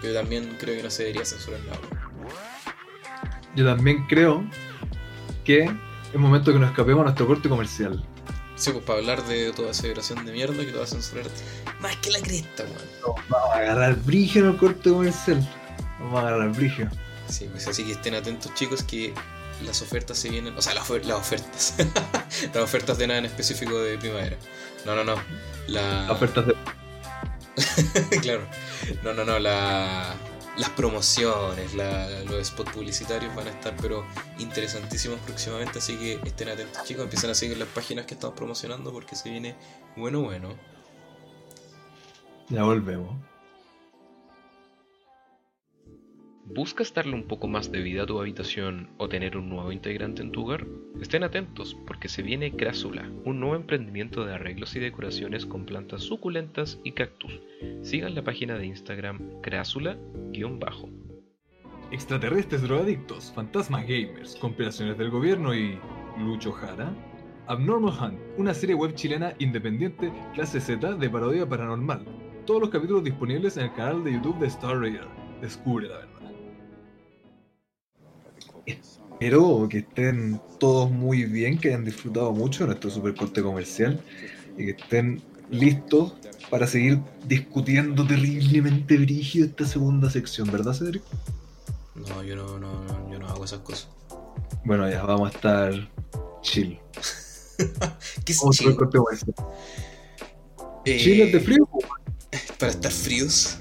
Pero 0.00 0.14
también 0.14 0.56
creo 0.58 0.76
que 0.76 0.82
no 0.82 0.90
se 0.90 1.04
debería 1.04 1.24
censurar 1.24 1.60
nada. 1.60 1.78
Yo 3.54 3.64
también 3.64 4.06
creo 4.06 4.44
que 5.44 5.64
es 5.64 6.20
momento 6.20 6.52
que 6.52 6.58
nos 6.58 6.70
escapemos 6.70 7.02
a 7.02 7.04
nuestro 7.04 7.26
corte 7.26 7.48
comercial. 7.48 8.04
Sí, 8.56 8.70
pues 8.70 8.84
para 8.84 9.00
hablar 9.00 9.24
de 9.24 9.52
toda 9.52 9.72
esa 9.72 9.82
vibración 9.84 10.24
de 10.24 10.32
mierda 10.32 10.56
que 10.64 10.70
te 10.70 10.78
va 10.78 10.84
a 10.84 10.86
censurar 10.86 11.26
más 11.80 11.96
que 11.96 12.10
la 12.10 12.20
cresta, 12.20 12.62
weón. 12.64 12.76
Nos 13.00 13.28
vamos 13.28 13.50
a 13.52 13.58
agarrar 13.58 13.96
brigio 13.96 14.42
en 14.44 14.50
el 14.50 14.56
corte 14.56 14.90
comercial. 14.90 15.48
Vamos 15.98 16.22
a 16.22 16.28
agarrar 16.28 16.52
brigio. 16.52 16.88
Sí, 17.28 17.48
pues 17.50 17.66
así 17.66 17.84
que 17.84 17.92
estén 17.92 18.14
atentos 18.14 18.54
chicos 18.54 18.82
que 18.82 19.12
las 19.64 19.82
ofertas 19.82 20.18
se 20.18 20.30
vienen, 20.30 20.56
o 20.56 20.62
sea, 20.62 20.74
las 20.74 20.88
ofertas, 20.88 21.74
las 22.54 22.62
ofertas 22.62 22.98
de 22.98 23.06
nada 23.06 23.18
en 23.18 23.26
específico 23.26 23.78
de 23.80 23.98
primavera. 23.98 24.36
No, 24.84 24.94
no, 24.94 25.04
no. 25.04 25.14
La... 25.68 26.06
Ofertas 26.10 26.46
de. 26.46 26.54
claro. 28.20 28.46
No, 29.02 29.12
no, 29.14 29.24
no. 29.24 29.38
La... 29.38 30.14
Las 30.56 30.70
promociones, 30.70 31.74
la- 31.74 32.08
los 32.24 32.46
spots 32.46 32.70
publicitarios 32.72 33.34
van 33.34 33.48
a 33.48 33.50
estar 33.50 33.74
pero 33.82 34.06
interesantísimos 34.38 35.18
próximamente, 35.26 35.80
así 35.80 35.96
que 35.96 36.20
estén 36.24 36.48
atentos 36.48 36.84
chicos, 36.84 37.02
empiecen 37.02 37.30
a 37.30 37.34
seguir 37.34 37.58
las 37.58 37.66
páginas 37.66 38.06
que 38.06 38.14
estamos 38.14 38.36
promocionando 38.36 38.92
porque 38.92 39.16
se 39.16 39.30
viene 39.30 39.56
bueno, 39.96 40.20
bueno. 40.20 40.54
Ya 42.50 42.62
volvemos. 42.62 43.16
¿Buscas 46.46 46.92
darle 46.92 47.14
un 47.14 47.22
poco 47.22 47.48
más 47.48 47.72
de 47.72 47.80
vida 47.80 48.02
a 48.02 48.06
tu 48.06 48.20
habitación 48.20 48.90
o 48.98 49.08
tener 49.08 49.38
un 49.38 49.48
nuevo 49.48 49.72
integrante 49.72 50.20
en 50.20 50.30
tu 50.30 50.42
hogar? 50.42 50.66
Estén 51.00 51.24
atentos 51.24 51.74
porque 51.86 52.08
se 52.08 52.22
viene 52.22 52.54
Crásula, 52.54 53.10
un 53.24 53.40
nuevo 53.40 53.56
emprendimiento 53.56 54.26
de 54.26 54.34
arreglos 54.34 54.76
y 54.76 54.80
decoraciones 54.80 55.46
con 55.46 55.64
plantas 55.64 56.02
suculentas 56.02 56.78
y 56.84 56.92
cactus. 56.92 57.40
Sigan 57.82 58.14
la 58.14 58.22
página 58.22 58.58
de 58.58 58.66
Instagram 58.66 59.40
crásula-bajo. 59.40 60.90
Extraterrestres 61.90 62.62
drogadictos, 62.62 63.32
fantasmas 63.34 63.86
gamers, 63.86 64.36
conspiraciones 64.36 64.98
del 64.98 65.10
gobierno 65.10 65.54
y. 65.54 65.78
Lucho 66.18 66.52
Jara. 66.52 66.94
Abnormal 67.46 67.94
Hunt, 68.00 68.20
una 68.36 68.54
serie 68.54 68.74
web 68.74 68.94
chilena 68.94 69.34
independiente 69.38 70.12
clase 70.34 70.60
Z 70.60 70.94
de 70.94 71.10
parodia 71.10 71.48
paranormal. 71.48 72.04
Todos 72.46 72.60
los 72.60 72.70
capítulos 72.70 73.02
disponibles 73.02 73.56
en 73.56 73.64
el 73.64 73.74
canal 73.74 74.04
de 74.04 74.12
YouTube 74.12 74.38
de 74.38 74.46
Star 74.46 74.78
Raider. 74.78 75.08
Descubre 75.40 75.88
la 75.88 75.96
verdad. 75.96 76.13
Espero 78.66 79.66
que 79.70 79.78
estén 79.78 80.40
todos 80.58 80.90
muy 80.90 81.24
bien, 81.24 81.58
que 81.58 81.68
hayan 81.68 81.84
disfrutado 81.84 82.32
mucho 82.32 82.66
nuestro 82.66 82.90
super 82.90 83.14
corte 83.14 83.42
comercial 83.42 84.00
y 84.58 84.66
que 84.66 84.70
estén 84.72 85.22
listos 85.50 86.14
para 86.50 86.66
seguir 86.66 87.00
discutiendo 87.26 88.06
terriblemente 88.06 88.96
brígido 88.96 89.46
esta 89.46 89.64
segunda 89.66 90.10
sección, 90.10 90.50
¿verdad, 90.50 90.72
Cedric? 90.74 91.02
No, 91.94 92.22
yo 92.22 92.36
no, 92.36 92.58
no, 92.58 92.82
no, 92.84 93.10
yo 93.12 93.18
no 93.18 93.28
hago 93.28 93.44
esas 93.44 93.60
cosas. 93.60 93.88
Bueno, 94.64 94.88
ya 94.90 95.02
vamos 95.04 95.30
a 95.30 95.34
estar 95.34 95.90
chill. 96.42 96.78
¿Qué 98.24 98.32
es 98.32 98.44
a 98.44 98.50
chill? 98.50 98.74
corte 98.76 98.98
comercial. 98.98 99.34
Eh, 100.86 100.98
Chill 100.98 101.20
es 101.22 101.32
de 101.32 101.40
frío. 101.40 101.66
po. 101.66 101.78
Para 102.58 102.72
estar 102.72 102.90
fríos. 102.92 103.56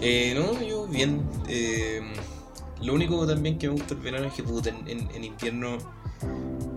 Eh, 0.00 0.34
no, 0.36 0.62
yo 0.62 0.86
bien. 0.86 1.22
eh, 1.48 2.00
lo 2.82 2.94
único 2.94 3.26
también 3.26 3.58
que 3.58 3.68
me 3.68 3.74
gusta 3.74 3.94
el 3.94 4.00
verano 4.00 4.26
es 4.26 4.34
que 4.34 4.42
puta, 4.42 4.70
en, 4.70 4.88
en- 4.88 5.10
en 5.14 5.24
invierno 5.24 5.78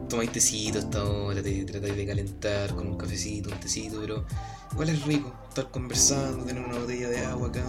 tomáis 0.10 0.32
tecito 0.32 0.80
hasta 0.80 1.00
ahora, 1.02 1.42
te 1.42 1.64
tratáis 1.66 1.96
de 1.96 2.06
calentar 2.06 2.74
con 2.76 2.88
un 2.88 2.98
cafecito, 2.98 3.50
un 3.50 3.60
tecito, 3.60 4.00
pero 4.02 4.26
igual 4.72 4.90
es 4.90 5.04
rico 5.06 5.34
estar 5.50 5.70
conversando, 5.72 6.46
tener 6.46 6.64
una 6.64 6.78
botella 6.78 7.10
de 7.10 7.20
agua 7.26 7.48
acá. 7.48 7.64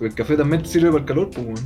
El 0.00 0.14
café 0.14 0.36
también 0.36 0.62
te 0.62 0.68
sirve 0.68 0.88
para 0.88 1.00
el 1.00 1.04
calor, 1.06 1.30
pues. 1.30 1.60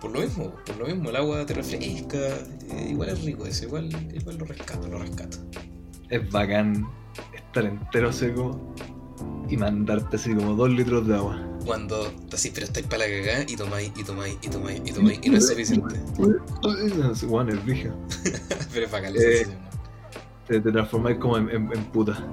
Por 0.00 0.10
lo 0.12 0.20
mismo, 0.20 0.50
por 0.64 0.76
lo 0.78 0.86
mismo, 0.86 1.10
el 1.10 1.16
agua 1.16 1.44
te 1.44 1.54
refresca, 1.54 2.18
eh, 2.18 2.88
igual 2.90 3.10
es 3.10 3.22
rico 3.22 3.44
eso, 3.46 3.64
igual, 3.66 3.88
igual 4.14 4.38
lo 4.38 4.44
rescato, 4.46 4.88
lo 4.88 4.98
rescato. 4.98 5.38
Es 6.08 6.28
bacán 6.30 6.88
estar 7.34 7.64
entero 7.64 8.12
seco 8.12 8.58
y 9.48 9.56
mandarte 9.56 10.16
así 10.16 10.34
como 10.34 10.54
dos 10.54 10.70
litros 10.70 11.06
de 11.06 11.14
agua. 11.16 11.46
Cuando 11.64 12.12
así, 12.32 12.50
pero 12.54 12.66
estáis 12.66 12.86
para 12.86 13.06
la 13.06 13.10
cagada 13.22 13.44
y 13.48 13.56
tomáis, 13.56 13.92
y 13.96 14.04
tomáis, 14.04 14.36
y 14.42 14.48
tomáis, 14.48 14.82
y 14.84 14.92
tomáis, 14.92 15.20
y 15.22 15.28
no 15.30 15.36
es 15.38 15.48
suficiente. 15.48 15.96
Weón, 17.26 17.48
es 17.50 17.64
brígido. 17.64 17.94
pero 18.72 18.86
es 18.86 18.92
bacán 18.92 19.14
Eh. 19.16 19.46
Te, 20.48 20.60
te 20.60 20.72
transformáis 20.72 21.18
como 21.18 21.36
en, 21.36 21.48
en- 21.50 21.72
en 21.72 21.84
puta. 21.92 22.16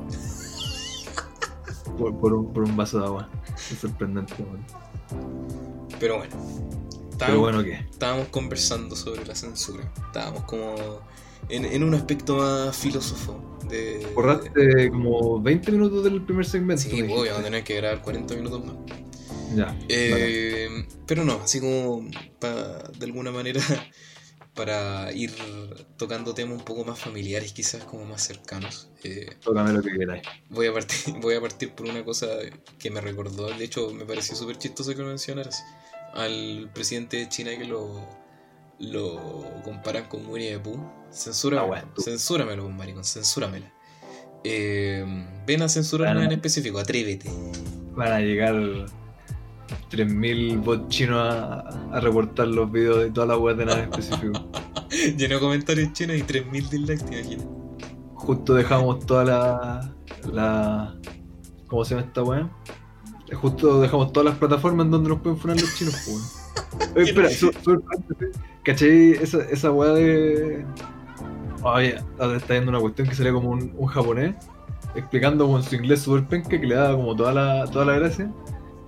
Por, 1.98 2.16
por 2.20 2.34
un, 2.34 2.54
por 2.54 2.64
un 2.64 2.76
vaso 2.78 3.00
de 3.00 3.06
agua. 3.06 3.30
Es 3.72 3.80
sorprendente, 3.80 4.34
weón. 4.38 4.64
Pero 6.00 6.18
bueno, 6.18 6.36
Pero 7.18 7.40
bueno, 7.40 7.64
¿qué? 7.64 7.74
estábamos 7.90 8.28
conversando 8.28 8.96
sobre 8.96 9.26
la 9.26 9.34
censura. 9.34 9.92
Estábamos 10.06 10.44
como 10.44 10.76
en, 11.50 11.66
en 11.66 11.84
un 11.84 11.96
aspecto 11.96 12.38
más 12.38 12.76
filósofo. 12.78 13.40
De, 13.68 14.08
Borraste 14.14 14.90
como 14.92 15.42
20 15.42 15.72
minutos 15.72 16.04
del 16.04 16.22
primer 16.22 16.46
segmento. 16.46 16.84
Sí, 16.84 17.02
me 17.02 17.08
voy, 17.08 17.30
a 17.30 17.42
tener 17.42 17.64
que 17.64 17.76
grabar 17.78 18.02
40 18.04 18.36
minutos 18.36 18.64
más. 18.64 18.76
Ya. 19.56 19.76
Eh, 19.90 20.86
pero 21.06 21.24
no, 21.24 21.34
así 21.44 21.60
como 21.60 22.08
pa- 22.40 22.84
de 22.98 23.06
alguna 23.06 23.32
manera 23.32 23.62
para 24.54 25.12
ir 25.14 25.34
tocando 25.98 26.34
temas 26.34 26.58
un 26.60 26.66
poco 26.66 26.84
más 26.84 27.00
familiares, 27.00 27.54
quizás 27.54 27.84
como 27.86 28.06
más 28.06 28.24
cercanos. 28.26 28.90
eh, 29.04 29.30
Tócame 29.44 29.72
lo 29.74 29.82
que 29.82 29.92
queráis. 29.98 30.24
voy, 30.50 30.68
a 30.68 30.74
partir, 30.74 31.14
voy 31.22 31.36
a 31.36 31.42
partir 31.42 31.72
por 31.72 31.88
una 31.88 32.04
cosa 32.04 32.28
que 32.80 32.90
me 32.92 33.00
recordó, 33.02 33.48
de 33.48 33.64
hecho 33.64 33.92
me 33.94 34.06
pareció 34.06 34.36
súper 34.36 34.58
chistoso 34.58 34.92
que 34.96 35.02
lo 35.02 35.08
mencionaras, 35.08 35.64
al 36.14 36.70
presidente 36.74 37.18
de 37.18 37.30
China 37.30 37.52
que 37.58 37.66
lo, 37.66 38.04
lo 38.80 39.62
comparan 39.64 40.08
con 40.10 40.26
Winnie 40.28 40.54
the 40.54 40.60
Pooh. 40.60 40.80
Censúramelo, 41.12 41.62
Ah, 41.64 41.68
bueno, 41.68 41.94
censúramelo, 42.04 42.70
maricón, 42.70 43.06
censúramela. 43.06 43.72
Eh, 44.44 45.06
ven 45.46 45.62
a 45.62 45.70
censurarla 45.70 46.14
Bueno. 46.16 46.32
en 46.32 46.38
específico, 46.38 46.80
atrévete. 46.80 47.30
Van 47.96 48.12
a 48.12 48.20
llegar 48.20 48.56
3.000 49.92 50.64
bots 50.64 50.88
chinos 50.90 51.20
a, 51.20 51.60
a 51.92 52.00
reportar 52.00 52.48
los 52.48 52.72
videos 52.72 53.00
de 53.00 53.12
todas 53.12 53.30
las 53.30 53.38
weas 53.38 53.58
de 53.58 53.66
nada 53.66 53.82
específico. 53.84 54.50
Lleno 55.18 55.36
de 55.36 55.40
comentarios 55.40 55.94
chinos 55.94 56.18
y 56.18 56.22
3.000 56.22 56.70
dislikes, 56.70 57.06
te 57.06 57.20
imaginas. 57.20 57.48
Justo 58.14 58.54
dejamos 58.54 59.06
toda 59.06 59.26
la. 59.26 59.96
la 60.32 60.96
¿Cómo 61.68 61.86
se 61.86 61.96
llama 61.96 62.08
esta 62.08 62.24
wea? 62.24 62.50
Justo 63.34 63.82
dejamos 63.82 64.14
todas 64.14 64.30
las 64.30 64.38
plataformas 64.38 64.86
en 64.86 64.92
donde 64.92 65.10
nos 65.10 65.20
pueden 65.20 65.38
funar 65.38 65.60
los 65.60 65.76
chinos, 65.76 65.96
pues, 66.06 66.08
weón. 66.08 66.94
Oye, 66.96 67.06
espera, 67.06 67.30
su-. 67.30 67.52
¿cachai? 68.64 69.12
Esa, 69.12 69.44
esa 69.50 69.72
wea 69.72 69.92
de. 69.94 70.66
Oye, 71.64 71.98
ahora 72.20 72.38
está 72.38 72.54
viendo 72.54 72.70
una 72.72 72.80
cuestión 72.80 73.08
que 73.08 73.16
sería 73.16 73.34
como 73.34 73.50
un, 73.50 73.74
un 73.76 73.88
japonés 73.88 74.36
explicando 74.96 75.48
con 75.48 75.64
su 75.64 75.76
inglés 75.76 76.02
super 76.02 76.28
penca 76.28 76.50
que 76.60 76.66
le 76.66 76.76
daba 76.76 76.96
como 76.96 77.16
toda 77.16 77.34
la, 77.34 77.66
toda 77.68 77.86
la 77.86 77.94
gracia. 78.00 78.32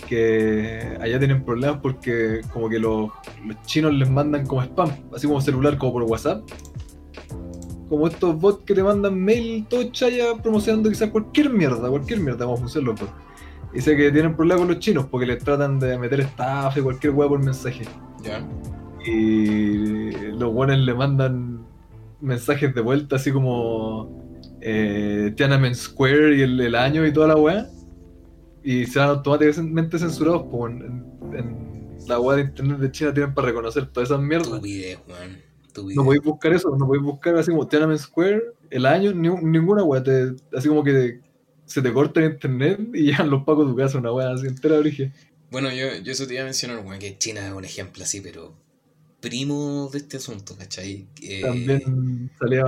Que 0.08 0.98
allá 1.00 1.20
tienen 1.20 1.44
problemas 1.44 1.80
porque 1.82 2.42
como 2.52 2.70
que 2.70 2.80
los, 2.80 3.10
los 3.46 3.62
chinos 3.64 3.94
les 3.94 4.10
mandan 4.10 4.46
como 4.46 4.62
spam, 4.64 4.92
así 5.16 5.28
como 5.28 5.42
celular, 5.42 5.78
como 5.78 5.94
por 5.94 6.04
WhatsApp. 6.04 6.44
Como 7.90 8.08
estos 8.08 8.40
bots 8.40 8.64
que 8.66 8.76
te 8.76 8.84
mandan 8.84 9.20
mail 9.20 9.66
todo 9.68 9.84
chaya 9.92 10.36
promocionando 10.42 10.90
quizás 10.90 11.10
cualquier 11.10 11.50
mierda, 11.50 11.90
cualquier 11.90 12.20
mierda, 12.20 12.46
como 12.46 12.58
funcionan 12.58 12.92
los 12.92 13.00
bots. 13.00 13.14
Dice 13.74 13.96
que 13.96 14.12
tienen 14.12 14.36
problemas 14.36 14.62
con 14.62 14.68
los 14.70 14.80
chinos 14.80 15.06
porque 15.10 15.26
les 15.28 15.44
tratan 15.44 15.80
de 15.80 15.98
meter 15.98 16.22
estafa 16.22 16.80
y 16.80 16.82
cualquier 16.82 17.14
hueá 17.14 17.30
por 17.30 17.44
mensaje. 17.44 17.86
Ya. 18.24 18.48
Y 19.06 20.12
los 20.32 20.54
buenos 20.54 20.78
le 20.80 20.94
mandan 20.94 21.66
mensajes 22.22 22.74
de 22.74 22.82
vuelta 22.82 23.16
así 23.16 23.32
como 23.32 24.20
eh, 24.62 25.34
Tiananmen 25.36 25.76
Square 25.76 26.38
y 26.38 26.42
el, 26.42 26.60
el 26.60 26.76
año 26.76 27.06
y 27.06 27.14
toda 27.14 27.28
la 27.28 27.36
weá. 27.36 27.68
Y 28.70 28.86
se 28.86 29.00
van 29.00 29.10
automáticamente 29.10 29.98
censurados 29.98 30.44
en, 30.70 31.04
en 31.34 31.98
la 32.08 32.20
weá 32.20 32.38
de 32.38 32.44
internet 32.44 32.78
de 32.78 32.92
China 32.92 33.12
tienen 33.12 33.34
para 33.34 33.48
reconocer 33.48 33.88
todas 33.88 34.12
esas 34.12 34.22
mierdas. 34.22 34.48
Tu 34.48 34.62
video. 34.62 35.00
Tu 35.74 35.90
No 35.96 36.06
podéis 36.06 36.24
buscar 36.24 36.54
eso, 36.54 36.70
no 36.78 36.86
podéis 36.86 37.04
buscar 37.04 37.36
así 37.38 37.50
como 37.50 37.68
Tiananmen 37.68 37.98
Square, 37.98 38.44
el 38.70 38.86
año, 38.86 39.12
ni, 39.12 39.28
ninguna. 39.28 39.84
Te, 40.04 40.36
así 40.56 40.68
como 40.68 40.84
que 40.84 41.20
se 41.66 41.82
te 41.82 41.92
corta 41.92 42.20
el 42.20 42.34
internet 42.34 42.80
y 42.94 43.06
llegan 43.06 43.32
los 43.32 43.44
pacos 43.44 43.66
a 43.66 43.72
tu 43.72 43.76
casa, 43.76 43.98
una 43.98 44.14
weá 44.14 44.34
así 44.34 44.46
entera 44.46 44.76
de 44.76 44.82
origen. 44.82 45.14
Bueno, 45.50 45.72
yo, 45.72 45.88
yo 46.04 46.12
eso 46.12 46.28
te 46.28 46.36
iba 46.36 46.44
a 46.44 46.46
mencionar, 46.46 46.86
weón, 46.86 47.00
que 47.00 47.18
China 47.18 47.48
es 47.48 47.54
un 47.54 47.66
ejemplo 47.66 48.04
así, 48.04 48.22
pero 48.22 48.54
primo 49.20 49.90
de 49.92 49.98
este 49.98 50.18
asunto, 50.18 50.56
¿cachai? 50.56 51.08
Eh, 51.24 51.42
También 51.42 52.30
salía 52.38 52.66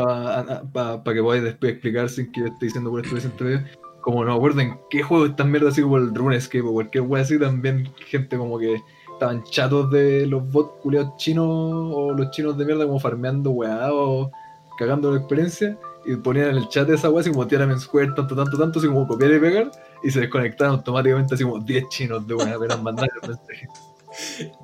para 0.73 1.03
que 1.03 1.21
podáis 1.21 1.43
después 1.43 1.73
explicar 1.73 2.09
sin 2.09 2.31
que 2.31 2.39
yo 2.39 2.47
esté 2.47 2.65
diciendo 2.65 2.89
por 2.89 3.05
esto 3.05 3.43
medio. 3.43 3.63
Como 4.01 4.23
no 4.23 4.31
me 4.31 4.37
acuerdo 4.37 4.61
en 4.61 4.79
qué 4.89 5.03
juego 5.03 5.25
estas 5.25 5.47
mierdas 5.47 5.73
así 5.73 5.81
como 5.81 5.97
el 5.97 6.13
RuneScape 6.13 6.61
o 6.61 6.73
cualquier 6.73 7.03
wea 7.03 7.23
así, 7.23 7.39
también 7.39 7.91
gente 8.07 8.37
como 8.37 8.57
que 8.57 8.81
estaban 9.13 9.43
chatos 9.43 9.91
de 9.91 10.25
los 10.25 10.49
bots 10.51 10.81
culiados 10.81 11.15
chinos 11.17 11.45
o 11.47 12.11
los 12.11 12.31
chinos 12.31 12.57
de 12.57 12.65
mierda 12.65 12.85
como 12.85 12.99
farmeando 12.99 13.51
weá 13.51 13.93
o 13.93 14.31
cagando 14.79 15.11
la 15.11 15.19
experiencia 15.19 15.77
y 16.05 16.15
ponían 16.15 16.49
en 16.49 16.57
el 16.57 16.69
chat 16.69 16.87
de 16.87 16.95
esa 16.95 17.11
wea 17.11 17.21
así 17.21 17.29
como 17.29 17.45
Tiananmen 17.45 17.79
Square, 17.79 18.13
tanto, 18.15 18.35
tanto, 18.35 18.57
tanto, 18.57 18.79
así 18.79 18.87
como 18.87 19.07
copiar 19.07 19.31
y 19.31 19.39
pegar 19.39 19.71
y 20.03 20.09
se 20.09 20.21
desconectaban 20.21 20.75
automáticamente 20.75 21.35
así 21.35 21.43
como 21.43 21.59
10 21.59 21.89
chinos 21.89 22.27
de 22.27 22.33
weá, 22.33 22.55
apenas 22.55 22.81
mandar 22.81 23.09
el 23.21 23.29
mensaje. 23.29 23.67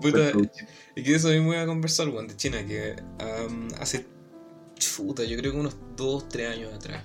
puta, 0.01 0.31
y 0.95 1.03
que 1.03 1.15
eso 1.15 1.27
mismo 1.29 1.53
iba 1.53 1.61
a 1.61 1.67
conversar, 1.67 2.09
weón, 2.09 2.27
de 2.27 2.35
China, 2.35 2.65
que 2.65 2.95
am, 3.19 3.67
hace, 3.79 4.07
chuta, 4.75 5.23
yo 5.23 5.37
creo 5.37 5.51
que 5.51 5.59
unos 5.59 5.75
2, 5.95 6.29
3 6.29 6.49
años 6.49 6.73
atrás, 6.73 7.03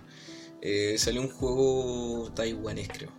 eh, 0.62 0.94
salió 0.96 1.20
un 1.20 1.28
juego 1.28 2.30
taiwanés, 2.34 2.88
creo. 2.88 3.10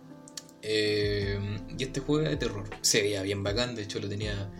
Eh, 0.62 1.38
y 1.78 1.82
este 1.84 2.00
juego 2.00 2.22
era 2.22 2.30
de 2.30 2.36
terror. 2.36 2.64
Se 2.80 3.02
veía 3.02 3.22
bien 3.22 3.42
bacán, 3.42 3.74
de 3.76 3.82
hecho 3.82 4.00
lo 4.00 4.08
tenía 4.08 4.50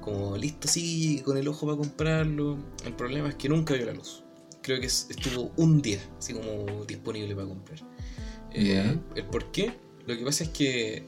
como 0.00 0.36
listo 0.38 0.66
así, 0.66 1.20
con 1.24 1.36
el 1.36 1.46
ojo 1.48 1.66
para 1.66 1.76
comprarlo. 1.78 2.58
El 2.84 2.94
problema 2.94 3.28
es 3.28 3.34
que 3.34 3.48
nunca 3.48 3.74
vio 3.74 3.86
la 3.86 3.92
luz. 3.92 4.24
Creo 4.62 4.80
que 4.80 4.86
es- 4.86 5.06
estuvo 5.10 5.52
un 5.56 5.82
día, 5.82 6.00
así 6.18 6.32
como 6.32 6.84
disponible 6.86 7.34
para 7.34 7.48
comprar. 7.48 7.78
Eh, 8.52 8.98
¿El 9.14 9.24
por 9.26 9.52
qué? 9.52 9.74
Lo 10.06 10.16
que 10.16 10.24
pasa 10.24 10.44
es 10.44 10.50
que 10.50 11.06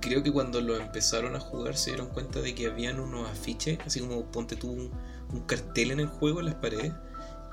creo 0.00 0.22
que 0.22 0.30
cuando 0.32 0.60
lo 0.60 0.76
empezaron 0.76 1.34
a 1.34 1.40
jugar 1.40 1.76
se 1.76 1.90
dieron 1.90 2.08
cuenta 2.08 2.40
de 2.40 2.54
que 2.54 2.66
habían 2.66 3.00
unos 3.00 3.28
afiches, 3.30 3.78
así 3.86 4.00
como 4.00 4.30
ponte 4.30 4.56
tú 4.56 4.70
un, 4.70 4.90
un 5.32 5.40
cartel 5.46 5.92
en 5.92 6.00
el 6.00 6.06
juego 6.08 6.40
en 6.40 6.46
las 6.46 6.56
paredes, 6.56 6.92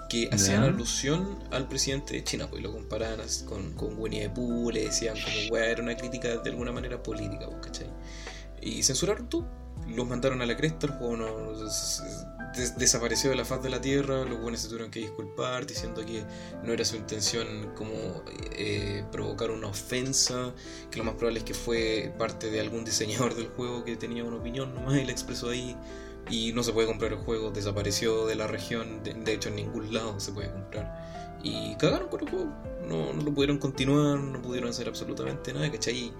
que 0.09 0.27
hacían 0.31 0.63
Ya. 0.63 0.67
alusión 0.69 1.39
al 1.51 1.67
presidente 1.67 2.15
de 2.15 2.23
China, 2.23 2.47
pues 2.49 2.59
y 2.61 2.63
lo 2.63 2.71
comparaban 2.73 3.19
con, 3.47 3.73
con 3.73 3.97
Winnie 3.97 4.23
the 4.23 4.29
Pooh, 4.31 4.71
le 4.71 4.85
decían 4.85 5.15
como, 5.15 5.53
weá, 5.53 5.65
era 5.69 5.81
una 5.83 5.95
crítica 5.95 6.27
de 6.37 6.49
alguna 6.49 6.71
manera 6.71 7.01
política, 7.01 7.45
pues, 7.47 7.61
¿cachai? 7.67 7.87
Y 8.61 8.83
censuraron 8.83 9.29
tú, 9.29 9.45
los 9.87 10.07
mandaron 10.07 10.41
a 10.41 10.45
la 10.45 10.57
cresta, 10.57 10.87
el 10.87 10.93
juego 10.93 11.15
no, 11.17 11.63
des- 11.63 12.01
des- 12.55 12.77
desapareció 12.77 13.29
de 13.29 13.35
la 13.37 13.45
faz 13.45 13.61
de 13.63 13.69
la 13.69 13.79
tierra, 13.79 14.25
los 14.25 14.41
buenos 14.41 14.59
se 14.61 14.67
tuvieron 14.67 14.91
que 14.91 14.99
disculpar 14.99 15.65
diciendo 15.65 16.03
que 16.05 16.23
no 16.63 16.73
era 16.73 16.83
su 16.83 16.95
intención 16.95 17.71
como 17.75 18.23
eh, 18.51 19.05
provocar 19.11 19.51
una 19.51 19.67
ofensa, 19.67 20.53
que 20.91 20.97
lo 20.97 21.03
más 21.05 21.13
probable 21.15 21.39
es 21.39 21.45
que 21.45 21.53
fue 21.53 22.13
parte 22.17 22.49
de 22.51 22.59
algún 22.59 22.83
diseñador 22.83 23.35
del 23.35 23.47
juego 23.47 23.85
que 23.85 23.95
tenía 23.95 24.23
una 24.25 24.37
opinión 24.37 24.73
nomás 24.75 24.97
y 24.97 25.05
la 25.05 25.11
expresó 25.11 25.49
ahí 25.49 25.75
y 26.29 26.53
no 26.53 26.63
se 26.63 26.71
puede 26.73 26.87
comprar 26.87 27.11
el 27.13 27.19
juego, 27.19 27.51
desapareció 27.51 28.25
de 28.25 28.35
la 28.35 28.47
región, 28.47 29.03
de, 29.03 29.13
de 29.13 29.33
hecho 29.33 29.49
en 29.49 29.55
ningún 29.55 29.93
lado 29.93 30.19
se 30.19 30.31
puede 30.31 30.51
comprar. 30.51 31.37
Y 31.43 31.75
cagaron 31.75 32.09
con 32.09 32.21
el 32.21 32.29
juego, 32.29 32.51
no, 32.87 33.13
no 33.13 33.21
lo 33.21 33.33
pudieron 33.33 33.57
continuar, 33.57 34.19
no 34.19 34.41
pudieron 34.41 34.69
hacer 34.69 34.87
absolutamente 34.87 35.53
nada, 35.53 35.71
¿cachai? 35.71 36.11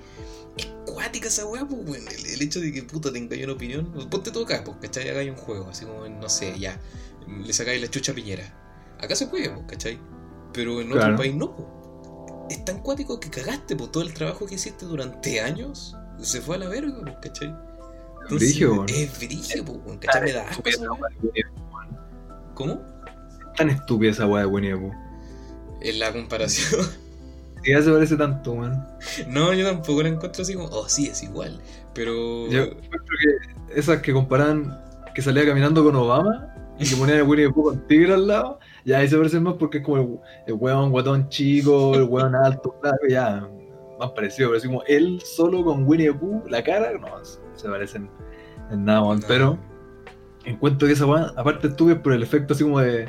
Es 0.57 0.67
cuática 0.85 1.27
esa 1.27 1.45
weá, 1.45 1.67
pues. 1.67 2.05
El, 2.07 2.25
el 2.33 2.41
hecho 2.41 2.59
de 2.61 2.71
que 2.71 2.83
puta 2.83 3.11
tengáis 3.11 3.43
una 3.43 3.53
opinión, 3.53 3.91
pues, 3.93 4.05
ponte 4.05 4.31
todo 4.31 4.43
acá, 4.45 4.63
pues, 4.63 4.77
¿cachai? 4.81 5.09
Hagáis 5.09 5.29
un 5.31 5.35
juego, 5.37 5.67
así 5.69 5.85
como, 5.85 6.07
no 6.07 6.29
sé, 6.29 6.57
ya, 6.57 6.79
le 7.27 7.51
sacáis 7.53 7.81
la 7.81 7.89
chucha 7.89 8.13
a 8.13 8.15
piñera. 8.15 8.95
Acá 9.01 9.15
se 9.15 9.27
puede, 9.27 9.49
pues, 9.49 9.65
¿cachai? 9.67 9.99
Pero 10.53 10.79
en 10.81 10.87
otro 10.87 10.99
Claro. 11.01 11.17
país 11.17 11.35
no, 11.35 11.53
pues. 11.55 11.67
Es 12.49 12.65
tan 12.65 12.79
cuático 12.81 13.19
que 13.19 13.29
cagaste, 13.29 13.75
pues, 13.75 13.91
todo 13.91 14.03
el 14.03 14.13
trabajo 14.13 14.45
que 14.45 14.55
hiciste 14.55 14.85
durante 14.85 15.41
años 15.41 15.95
se 16.21 16.41
fue 16.41 16.55
a 16.55 16.59
la 16.59 16.67
verga, 16.69 16.93
pues, 17.01 17.15
¿cachai? 17.21 17.53
Entonces, 18.29 18.49
Brigio, 18.49 18.85
es 18.87 19.17
brigio, 19.17 19.65
pues, 19.65 19.79
weón, 19.83 19.97
¿cachai? 19.97 20.21
Me 20.21 20.33
da 20.33 20.47
asco 20.47 20.69
esa 20.69 20.91
weá. 20.91 21.11
¿Cómo? 22.53 22.79
Tan 23.57 23.71
estúpida 23.71 24.11
esa 24.11 24.27
weá 24.27 24.41
de 24.41 24.47
Winnie 24.47 24.73
the 24.73 24.77
Pooh. 24.77 24.93
En 25.81 25.99
la 25.99 26.13
comparación. 26.13 26.81
Sí, 27.61 27.71
ya 27.71 27.81
se 27.81 27.91
parece 27.91 28.15
tanto, 28.15 28.53
weón. 28.53 28.81
no, 29.27 29.53
yo 29.53 29.65
tampoco 29.65 30.01
la 30.01 30.07
encuentro 30.07 30.43
así 30.43 30.53
como, 30.53 30.69
oh, 30.69 30.87
sí, 30.87 31.07
es 31.07 31.21
igual. 31.23 31.61
Pero. 31.93 32.47
Yo 32.47 32.63
encuentro 32.63 33.15
que 33.19 33.77
esas 33.77 34.01
que 34.01 34.13
comparan 34.13 34.81
que 35.13 35.21
salía 35.21 35.45
caminando 35.45 35.83
con 35.83 35.93
Obama 35.93 36.55
y 36.79 36.87
que 36.87 36.95
ponían 36.95 37.19
a 37.19 37.23
Winnie 37.25 37.47
the 37.47 37.53
Pooh 37.53 37.63
con 37.63 37.85
tigre 37.85 38.13
al 38.13 38.27
lado, 38.27 38.59
ya 38.85 38.99
ahí 38.99 39.09
se 39.09 39.17
parecen 39.17 39.43
más 39.43 39.55
porque 39.55 39.79
es 39.79 39.83
como 39.83 39.97
el, 39.97 40.19
el 40.47 40.53
weón 40.53 40.89
guatón 40.89 41.27
chico, 41.27 41.95
el 41.95 42.03
weón 42.03 42.33
alto, 42.33 42.73
flaco, 42.79 43.07
ya 43.09 43.45
más 43.99 44.11
parecido, 44.11 44.47
pero 44.47 44.59
así 44.59 44.67
como 44.67 44.81
él 44.83 45.21
solo 45.25 45.61
con 45.61 45.85
Winnie 45.85 46.13
the 46.13 46.17
Pooh, 46.17 46.47
la 46.47 46.63
cara, 46.63 46.93
no, 46.97 47.07
se 47.59 47.67
parecen 47.69 48.09
en 48.71 48.85
nada. 48.85 49.01
No. 49.01 49.19
pero 49.27 49.57
encuentro 50.45 50.87
que 50.87 50.93
esa 50.93 51.05
weón, 51.05 51.31
aparte 51.37 51.67
estuve 51.67 51.95
por 51.95 52.13
el 52.13 52.23
efecto 52.23 52.53
así 52.53 52.63
como 52.63 52.79
de, 52.79 53.07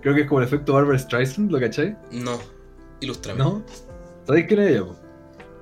creo 0.00 0.14
que 0.14 0.22
es 0.22 0.26
como 0.28 0.40
el 0.40 0.46
efecto 0.46 0.72
Barbara 0.74 0.98
Streisand, 0.98 1.50
¿lo 1.50 1.60
cachai? 1.60 1.96
No, 2.12 2.38
ilústrame. 3.00 3.38
¿No? 3.38 3.62
¿Sabéis 4.26 4.46
quién 4.46 4.60
es 4.60 4.70
ella? 4.70 4.84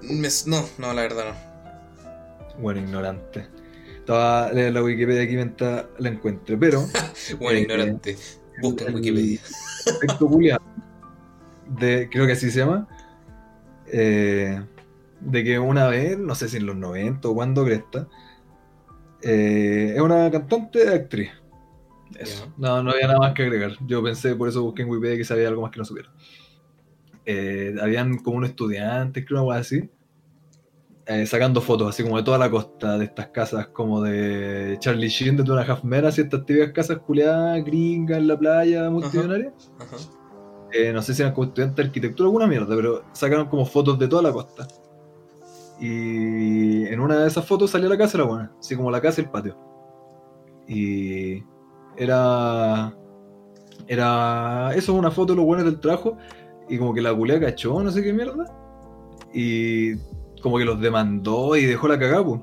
Me- 0.03 0.29
no, 0.47 0.65
no, 0.79 0.93
la 0.95 1.03
verdad 1.03 1.25
no. 1.35 2.61
Bueno, 2.63 2.81
ignorante. 2.81 3.47
Estaba 3.99 4.53
la 4.53 4.83
Wikipedia 4.83 5.23
aquí 5.23 5.35
mientras 5.37 5.85
la 5.99 6.09
encuentre, 6.09 6.57
pero 6.57 6.85
Bueno, 7.39 7.59
Eh, 7.59 7.63
ignorante. 7.63 8.17
Busca 8.63 8.85
en 8.87 8.95
Wikipedia. 8.95 9.41
efecto 9.87 10.27
culiao 10.27 10.61
de 11.79 12.09
creo 12.11 12.27
que 12.27 12.33
así 12.33 12.51
se 12.51 12.59
llama 12.59 12.87
eh, 13.87 14.61
de 15.21 15.45
que 15.45 15.59
una 15.59 15.89
vez 15.89 16.19
no 16.19 16.35
sé 16.35 16.49
si 16.49 16.57
en 16.57 16.67
los 16.67 16.77
90 16.77 17.29
o 17.29 17.35
cuando 17.35 17.65
cresta 17.65 18.09
eh, 19.23 19.93
es 19.95 20.01
una 20.01 20.31
cantante 20.31 20.89
actriz. 20.89 21.31
Eso. 22.19 22.53
No, 22.57 22.83
no 22.83 22.91
había 22.91 23.07
nada 23.07 23.21
más 23.21 23.35
que 23.35 23.43
agregar. 23.43 23.73
Yo 23.87 24.03
pensé 24.03 24.35
por 24.35 24.49
eso 24.49 24.63
busqué 24.63 24.83
en 24.83 24.91
Wikipedia 24.91 25.17
que 25.17 25.25
sabía 25.25 25.49
algo 25.49 25.63
más 25.63 25.71
que 25.71 25.79
no 25.79 25.85
supiera. 25.85 26.11
Eh, 27.25 27.75
habían 27.81 28.19
como 28.19 28.39
unos 28.39 28.51
estudiantes 28.51 29.25
creo 29.27 29.41
algo 29.41 29.53
así 29.53 29.91
eh, 31.07 31.27
sacando 31.27 31.61
fotos 31.61 31.89
así 31.89 32.03
como 32.03 32.17
de 32.17 32.23
toda 32.23 32.39
la 32.39 32.51
costa 32.51 32.97
de 32.97 33.07
estas 33.07 33.29
casas 33.29 33.67
como 33.69 34.01
de 34.01 34.77
Charlie 34.79 35.09
Sheen 35.09 35.37
de 35.37 35.43
Tuna 35.43 35.63
Half 35.63 35.83
Men 35.83 36.05
así 36.05 36.21
estas 36.21 36.47
típicas 36.47 36.73
casas 36.73 36.99
culiadas 36.99 37.65
gringas 37.65 38.19
en 38.19 38.29
la 38.29 38.39
playa 38.39 38.89
multimillonarias. 38.91 39.53
Eh, 40.73 40.93
no 40.93 41.03
sé 41.03 41.15
si 41.15 41.23
eran 41.23 41.35
como 41.35 41.49
estudiantes 41.49 41.77
de 41.77 41.83
arquitectura 41.83 42.29
o 42.29 42.31
alguna 42.31 42.47
mierda, 42.47 42.77
pero 42.77 43.03
sacaron 43.13 43.49
como 43.49 43.67
fotos 43.67 43.99
de 43.99 44.07
toda 44.07 44.23
la 44.23 44.33
costa. 44.33 44.69
Y 45.81 46.87
en 46.87 47.01
una 47.01 47.17
de 47.17 47.27
esas 47.27 47.47
fotos 47.47 47.71
salía 47.71 47.89
la 47.89 47.97
casa 47.97 48.19
de 48.19 48.25
la 48.25 48.31
buena, 48.31 48.53
así 48.61 48.77
como 48.77 48.91
la 48.91 49.01
casa 49.01 49.21
y 49.21 49.25
el 49.25 49.31
patio. 49.31 49.57
Y 50.69 51.43
era. 51.97 52.95
Era. 53.87 54.73
Eso, 54.75 54.95
una 54.95 55.11
foto 55.11 55.33
de 55.33 55.39
los 55.39 55.47
buenos 55.47 55.65
del 55.65 55.81
trabajo. 55.81 56.17
Y 56.69 56.79
como 56.79 56.95
que 56.95 57.03
la 57.03 57.15
culea 57.15 57.41
cachó, 57.41 57.83
no 57.83 57.91
sé 57.91 58.03
qué 58.03 58.13
mierda. 58.13 58.45
Y 59.33 59.97
como 60.43 60.59
que 60.59 60.65
los 60.65 60.81
demandó 60.81 61.57
y 61.57 61.67
dejó 61.67 61.89
la 61.89 61.99
cagada, 61.99 62.25
pues. 62.25 62.41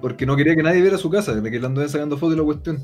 Porque 0.00 0.26
no 0.26 0.36
quería 0.36 0.56
que 0.56 0.62
nadie 0.62 0.80
viera 0.80 0.98
su 0.98 1.08
casa, 1.08 1.32
de 1.32 1.50
que 1.50 1.60
le 1.60 1.66
andaban 1.66 1.88
sacando 1.88 2.16
fotos 2.16 2.34
y 2.34 2.38
la 2.38 2.44
cuestión. 2.44 2.78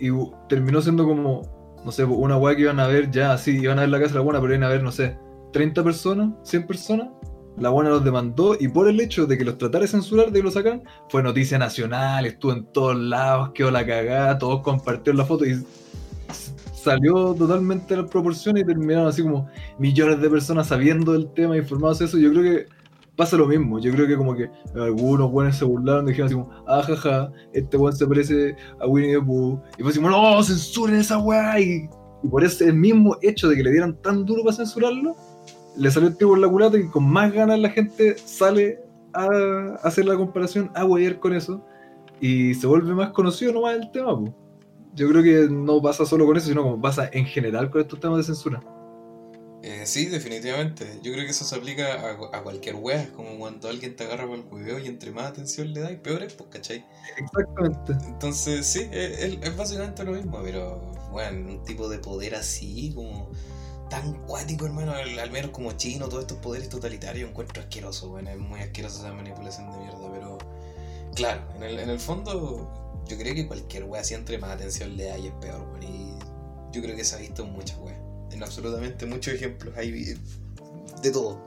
Y 0.00 0.10
uh, 0.10 0.32
terminó 0.48 0.80
siendo 0.80 1.04
como, 1.06 1.42
no 1.84 1.92
sé, 1.92 2.04
una 2.04 2.38
weá 2.38 2.56
que 2.56 2.62
iban 2.62 2.80
a 2.80 2.86
ver 2.86 3.10
ya, 3.10 3.32
así, 3.32 3.58
iban 3.58 3.78
a 3.78 3.82
ver 3.82 3.90
la 3.90 3.98
casa 3.98 4.14
de 4.14 4.18
la 4.20 4.24
buena, 4.24 4.40
pero 4.40 4.54
iban 4.54 4.64
a 4.64 4.68
ver, 4.68 4.82
no 4.82 4.90
sé, 4.90 5.18
30 5.52 5.84
personas, 5.84 6.32
100 6.42 6.66
personas. 6.66 7.08
La 7.58 7.70
buena 7.70 7.90
los 7.90 8.04
demandó 8.04 8.56
y 8.58 8.68
por 8.68 8.88
el 8.88 9.00
hecho 9.00 9.26
de 9.26 9.38
que 9.38 9.44
los 9.44 9.56
tratara 9.56 9.82
de 9.82 9.88
censurar, 9.88 10.26
de 10.26 10.40
que 10.40 10.42
lo 10.42 10.50
sacaran, 10.50 10.82
fue 11.08 11.22
noticia 11.22 11.58
nacional, 11.58 12.26
estuvo 12.26 12.52
en 12.52 12.64
todos 12.66 12.96
lados, 12.96 13.50
quedó 13.54 13.70
la 13.70 13.86
cagada, 13.86 14.38
todos 14.38 14.60
compartieron 14.60 15.16
la 15.16 15.24
foto 15.24 15.46
y 15.46 15.64
salió 16.74 17.34
totalmente 17.34 17.94
de 17.94 18.02
las 18.02 18.10
proporciones 18.10 18.62
y 18.62 18.66
terminaron 18.66 19.08
así 19.08 19.22
como 19.22 19.48
millones 19.78 20.20
de 20.20 20.30
personas 20.30 20.68
sabiendo 20.68 21.12
del 21.12 21.32
tema, 21.32 21.56
informados 21.56 21.98
de 21.98 22.04
eso. 22.04 22.18
Yo 22.18 22.30
creo 22.30 22.42
que 22.42 22.66
pasa 23.16 23.36
lo 23.36 23.46
mismo. 23.46 23.78
Yo 23.78 23.90
creo 23.92 24.06
que 24.06 24.16
como 24.16 24.36
que 24.36 24.48
algunos 24.74 25.30
buenos 25.30 25.56
se 25.56 25.64
burlaron, 25.64 26.06
dijeron 26.06 26.26
así 26.26 26.34
como, 26.34 26.50
ah, 26.68 26.82
jaja, 26.82 27.32
este 27.52 27.76
weón 27.76 27.96
se 27.96 28.06
parece 28.06 28.56
a 28.80 28.86
Winnie 28.86 29.14
the 29.14 29.20
Pooh. 29.20 29.60
Y 29.78 29.82
fue 29.82 29.90
así 29.90 29.98
como, 29.98 30.10
no, 30.10 30.42
censuren 30.42 30.96
esa 30.96 31.18
weá. 31.18 31.58
Y, 31.58 31.88
y 32.22 32.28
por 32.28 32.44
ese 32.44 32.72
mismo 32.72 33.16
hecho 33.22 33.48
de 33.48 33.56
que 33.56 33.64
le 33.64 33.72
dieran 33.72 34.00
tan 34.02 34.24
duro 34.24 34.44
para 34.44 34.56
censurarlo, 34.56 35.16
le 35.76 35.90
salió 35.90 36.08
el 36.08 36.16
tipo 36.16 36.34
en 36.34 36.40
la 36.42 36.48
culata 36.48 36.78
y 36.78 36.88
con 36.88 37.04
más 37.04 37.32
ganas 37.32 37.58
la 37.58 37.70
gente 37.70 38.16
sale 38.18 38.80
a 39.12 39.78
hacer 39.82 40.04
la 40.04 40.16
comparación, 40.16 40.70
a 40.74 40.84
huear 40.84 41.18
con 41.18 41.34
eso. 41.34 41.64
Y 42.20 42.54
se 42.54 42.66
vuelve 42.66 42.94
más 42.94 43.10
conocido 43.10 43.52
nomás 43.52 43.76
el 43.76 43.90
tema, 43.90 44.18
pues. 44.18 44.32
Yo 44.94 45.08
creo 45.08 45.22
que 45.22 45.52
no 45.52 45.82
pasa 45.82 46.06
solo 46.06 46.24
con 46.24 46.38
eso, 46.38 46.48
sino 46.48 46.62
como 46.62 46.80
pasa 46.80 47.10
en 47.12 47.26
general 47.26 47.70
con 47.70 47.82
estos 47.82 48.00
temas 48.00 48.18
de 48.18 48.24
censura. 48.24 48.62
Eh, 49.62 49.82
sí, 49.84 50.06
definitivamente. 50.06 51.00
Yo 51.02 51.12
creo 51.12 51.24
que 51.24 51.32
eso 51.32 51.44
se 51.44 51.54
aplica 51.54 51.84
a, 51.94 52.38
a 52.38 52.42
cualquier 52.42 52.76
wea. 52.76 53.10
Como 53.14 53.36
cuando 53.36 53.68
alguien 53.68 53.94
te 53.94 54.04
agarra 54.04 54.26
por 54.26 54.38
el 54.38 54.44
hueveo 54.50 54.78
y 54.78 54.86
entre 54.86 55.10
más 55.10 55.26
atención 55.26 55.74
le 55.74 55.80
das, 55.80 55.92
peor 55.96 56.22
es, 56.22 56.32
pues, 56.32 56.48
¿cachai? 56.50 56.86
Exactamente. 57.18 57.92
Entonces, 58.06 58.64
sí, 58.66 58.88
es, 58.90 59.38
es 59.42 59.56
básicamente 59.56 60.04
lo 60.04 60.12
mismo. 60.12 60.40
Pero, 60.42 60.80
bueno, 61.10 61.50
un 61.50 61.64
tipo 61.64 61.88
de 61.90 61.98
poder 61.98 62.34
así, 62.34 62.92
como 62.94 63.30
tan 63.88 64.14
cuático, 64.26 64.66
hermano, 64.66 64.92
al, 64.92 65.30
menos 65.30 65.50
como 65.50 65.72
chino, 65.72 66.08
todos 66.08 66.22
estos 66.22 66.38
poderes 66.38 66.68
totalitarios, 66.68 67.30
encuentro 67.30 67.62
asqueroso, 67.62 68.08
bueno, 68.08 68.30
es 68.30 68.38
muy 68.38 68.60
asqueroso 68.60 69.00
esa 69.00 69.12
manipulación 69.12 69.70
de 69.70 69.78
mierda, 69.78 70.12
pero 70.12 70.38
claro, 71.14 71.42
en 71.56 71.62
el, 71.62 71.78
en 71.78 71.90
el 71.90 72.00
fondo 72.00 72.86
yo 73.08 73.16
creo 73.16 73.34
que 73.34 73.46
cualquier 73.46 73.84
wea 73.84 74.02
si 74.02 74.14
entre 74.14 74.38
más 74.38 74.50
atención 74.50 74.96
le 74.96 75.04
da 75.04 75.18
y 75.18 75.28
es 75.28 75.32
peor, 75.34 75.62
weón. 75.72 75.82
Y 75.82 76.14
yo 76.72 76.82
creo 76.82 76.96
que 76.96 77.04
se 77.04 77.16
ha 77.16 77.18
visto 77.18 77.44
en 77.44 77.52
muchas 77.52 77.78
weas. 77.78 77.98
En 78.32 78.42
absolutamente 78.42 79.06
muchos 79.06 79.34
ejemplos. 79.34 79.76
Hay 79.76 80.16
de 81.02 81.10
todo. 81.10 81.40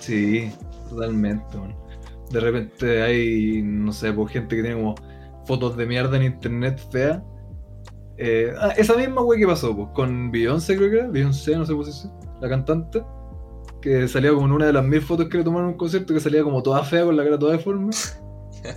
Sí, 0.00 0.52
totalmente, 0.88 1.56
man. 1.56 1.74
De 2.30 2.40
repente 2.40 3.02
hay, 3.02 3.62
no 3.62 3.92
sé, 3.92 4.12
pues 4.12 4.32
gente 4.32 4.56
que 4.56 4.62
tiene 4.62 4.76
como 4.76 4.94
fotos 5.46 5.76
de 5.76 5.86
mierda 5.86 6.16
en 6.16 6.24
internet 6.24 6.80
fea. 6.90 7.24
Eh, 8.22 8.52
ah, 8.60 8.74
esa 8.76 8.96
misma 8.96 9.22
wey 9.22 9.40
que 9.40 9.46
pasó, 9.46 9.74
con 9.94 10.30
Beyoncé 10.30 10.76
creo 10.76 10.90
que 10.90 10.96
era, 10.98 11.08
Beyoncé, 11.08 11.56
no 11.56 11.64
sé 11.64 11.72
cómo 11.72 11.84
se 11.84 12.06
la 12.42 12.50
cantante, 12.50 13.02
que 13.80 14.06
salía 14.08 14.34
como 14.34 14.44
en 14.44 14.52
una 14.52 14.66
de 14.66 14.74
las 14.74 14.84
mil 14.84 15.00
fotos 15.00 15.26
que 15.30 15.38
le 15.38 15.44
tomaron 15.44 15.68
en 15.68 15.72
un 15.72 15.78
concierto, 15.78 16.12
que 16.12 16.20
salía 16.20 16.42
como 16.42 16.62
toda 16.62 16.84
fea, 16.84 17.06
con 17.06 17.16
la 17.16 17.24
cara 17.24 17.38
toda 17.38 17.52
deforme. 17.52 17.90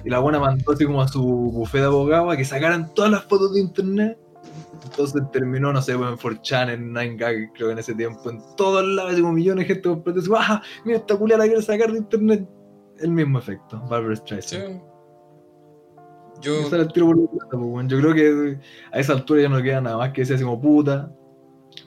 Y 0.06 0.10
la 0.10 0.20
buena 0.20 0.40
mandó 0.40 0.72
así 0.72 0.86
como 0.86 1.02
a 1.02 1.10
su 1.10 1.22
bufé 1.22 1.80
de 1.80 1.86
abogado 1.86 2.30
a 2.30 2.38
que 2.38 2.46
sacaran 2.46 2.94
todas 2.94 3.12
las 3.12 3.26
fotos 3.26 3.54
de 3.54 3.60
internet. 3.60 4.18
Entonces 4.86 5.22
terminó, 5.34 5.74
no 5.74 5.82
sé, 5.82 5.92
en 5.92 6.00
4chan, 6.00 6.74
en 6.74 6.94
9gag, 6.94 7.52
creo 7.54 7.68
que 7.68 7.74
en 7.74 7.80
ese 7.80 7.94
tiempo, 7.96 8.30
en 8.30 8.40
todos 8.56 8.86
lados, 8.86 9.14
como 9.16 9.34
millones 9.34 9.68
de 9.68 9.74
gente 9.74 9.90
comprando 9.90 10.22
¡ah! 10.38 10.62
Mira, 10.86 11.00
esta 11.00 11.18
culia 11.18 11.38
la 11.38 11.48
quiere 11.48 11.62
sacar 11.62 11.92
de 11.92 11.98
internet. 11.98 12.48
El 13.00 13.12
mismo 13.12 13.40
efecto, 13.40 13.82
Barbara 13.90 14.16
Streisand. 14.16 14.93
Yo, 16.44 16.76
el 16.76 16.94
tiro 16.94 17.08
por 17.08 17.30
pues. 17.52 17.88
Yo 17.88 18.00
creo 18.00 18.14
que 18.14 18.60
a 18.92 19.00
esa 19.00 19.14
altura 19.14 19.42
ya 19.42 19.50
no 19.50 19.62
queda 19.62 19.82
nada 19.82 19.98
más 19.98 20.12
que 20.12 20.22
decir 20.22 20.36
así 20.36 20.44
como 20.44 20.62
puta, 20.62 21.12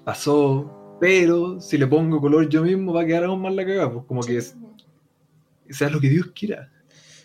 pasó, 0.05 0.99
pero 1.01 1.61
si 1.61 1.79
le 1.79 1.87
pongo 1.87 2.21
color 2.21 2.49
yo 2.49 2.63
mismo 2.63 2.93
va 2.93 3.03
a 3.03 3.07
quedar 3.07 3.25
aún 3.25 3.43
más 3.43 3.55
la 3.55 3.65
cagada, 3.67 3.93
pues 3.93 4.05
como 4.07 4.23
que 4.23 4.39
es- 4.39 4.55
sea 5.71 5.91
lo 5.91 6.01
que 6.01 6.09
Dios 6.09 6.29
quiera. 6.35 6.73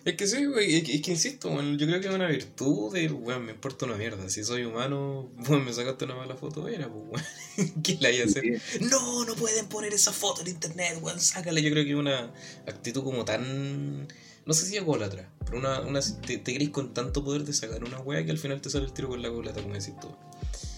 Es 0.03 0.15
que 0.15 0.25
sí, 0.25 0.45
güey, 0.45 0.77
es 0.77 0.83
que, 0.83 0.95
es 0.95 1.01
que 1.03 1.11
insisto, 1.11 1.49
weón, 1.49 1.77
yo 1.77 1.85
creo 1.85 2.01
que 2.01 2.07
es 2.07 2.13
una 2.13 2.27
virtud 2.27 2.91
de, 2.91 3.07
weón, 3.11 3.45
me 3.45 3.51
importa 3.51 3.85
una 3.85 3.95
mierda. 3.97 4.27
Si 4.29 4.43
soy 4.43 4.63
humano, 4.63 5.29
weón, 5.47 5.63
me 5.63 5.71
sacaste 5.73 6.05
una 6.05 6.15
mala 6.15 6.35
foto, 6.35 6.67
era, 6.67 6.89
pues. 6.89 7.23
¿Qué 7.83 7.97
la 8.01 8.09
hay 8.09 8.21
a 8.21 8.25
hacer? 8.25 8.43
No, 8.89 9.25
no 9.25 9.35
pueden 9.35 9.67
poner 9.67 9.93
esa 9.93 10.11
foto 10.11 10.41
en 10.41 10.47
internet, 10.47 10.97
weón, 11.01 11.19
sácala. 11.19 11.59
Yo 11.59 11.69
creo 11.69 11.83
que 11.83 11.91
es 11.91 11.95
una 11.95 12.31
actitud 12.67 13.03
como 13.03 13.25
tan. 13.25 14.07
No 14.51 14.55
sé 14.55 14.65
si 14.65 14.75
es 14.75 14.83
golatra, 14.83 15.29
pero 15.45 15.59
una, 15.59 15.79
una 15.79 16.01
te, 16.01 16.37
te 16.37 16.71
con 16.73 16.93
tanto 16.93 17.23
poder 17.23 17.45
de 17.45 17.53
sacar 17.53 17.81
una 17.85 17.99
wea 18.01 18.25
que 18.25 18.31
al 18.31 18.37
final 18.37 18.59
te 18.59 18.69
sale 18.69 18.83
el 18.83 18.91
tiro 18.91 19.07
con 19.07 19.21
la 19.21 19.29
golata, 19.29 19.61
como 19.61 19.75
decís 19.75 19.93
tú. 20.01 20.09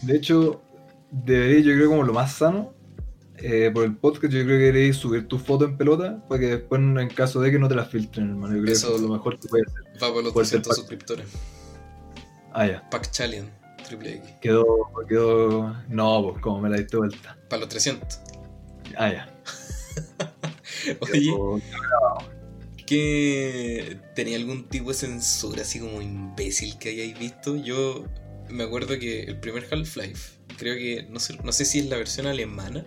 De 0.04 0.16
hecho, 0.16 0.62
debería, 1.10 1.60
yo 1.62 1.74
creo 1.74 1.90
como 1.90 2.04
lo 2.04 2.14
más 2.14 2.34
sano, 2.34 2.72
eh, 3.38 3.72
por 3.74 3.84
el 3.84 3.96
podcast, 3.96 4.32
yo 4.32 4.44
creo 4.44 4.60
que 4.60 4.66
deberíais 4.66 4.96
subir 4.96 5.28
tu 5.28 5.40
foto 5.40 5.66
en 5.66 5.76
pelota 5.76 6.24
para 6.30 6.40
que 6.40 6.46
después, 6.50 6.80
en 6.82 7.08
caso 7.10 7.42
de 7.42 7.50
que 7.50 7.58
no 7.58 7.68
te 7.68 7.74
la 7.74 7.86
filtren, 7.86 8.30
hermano. 8.30 8.56
Yo 8.56 8.62
creo 8.62 8.74
Eso- 8.76 8.90
que 8.90 8.96
es 8.98 9.02
lo 9.02 9.08
mejor 9.10 9.40
que 9.40 9.48
puede 9.48 9.64
hacer. 9.66 10.04
Va 10.04 10.14
por 10.14 10.24
los 10.24 10.34
Puede 10.34 10.46
ser 10.46 10.62
300 10.62 10.70
pa- 10.70 10.76
suscriptores. 10.76 11.28
Ah, 12.54 12.68
ya. 12.68 12.88
Pack 12.92 13.10
Challenge, 13.10 13.50
triple 13.88 14.14
X. 14.18 14.30
Quedó, 14.40 14.66
quedó. 15.10 15.76
No, 15.90 16.30
pues, 16.30 16.44
como 16.44 16.62
me 16.62 16.70
la 16.70 16.78
diste 16.78 16.96
vuelta. 16.96 17.36
Para 17.50 17.62
los 17.62 17.70
300. 17.70 18.20
Ah, 18.98 19.12
ya. 19.12 19.36
Oye, 21.02 21.12
Quedó- 21.22 21.60
que 22.86 23.98
tenía 24.16 24.38
algún 24.38 24.68
tipo 24.70 24.90
de 24.90 24.96
censura 24.96 25.62
así 25.64 25.80
como 25.80 26.02
imbécil 26.02 26.78
que 26.78 26.90
hayáis 26.90 27.18
visto. 27.18 27.56
Yo 27.56 28.06
me 28.50 28.64
acuerdo 28.64 29.00
que 29.00 29.24
el 29.24 29.40
primer 29.40 29.68
Half-Life, 29.70 30.40
creo 30.58 30.76
que, 30.76 31.08
no 31.10 31.20
sé, 31.20 31.38
no 31.44 31.52
sé 31.52 31.66
si 31.66 31.80
es 31.80 31.86
la 31.88 31.98
versión 31.98 32.28
alemana, 32.28 32.86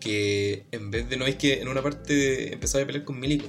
que 0.00 0.66
en 0.72 0.90
vez 0.90 1.08
de, 1.08 1.16
no 1.16 1.26
es 1.26 1.36
que 1.36 1.60
en 1.60 1.68
una 1.68 1.82
parte 1.82 2.52
empezaba 2.52 2.84
a 2.84 2.86
pelear 2.86 3.04
con 3.04 3.18
Milico. 3.18 3.48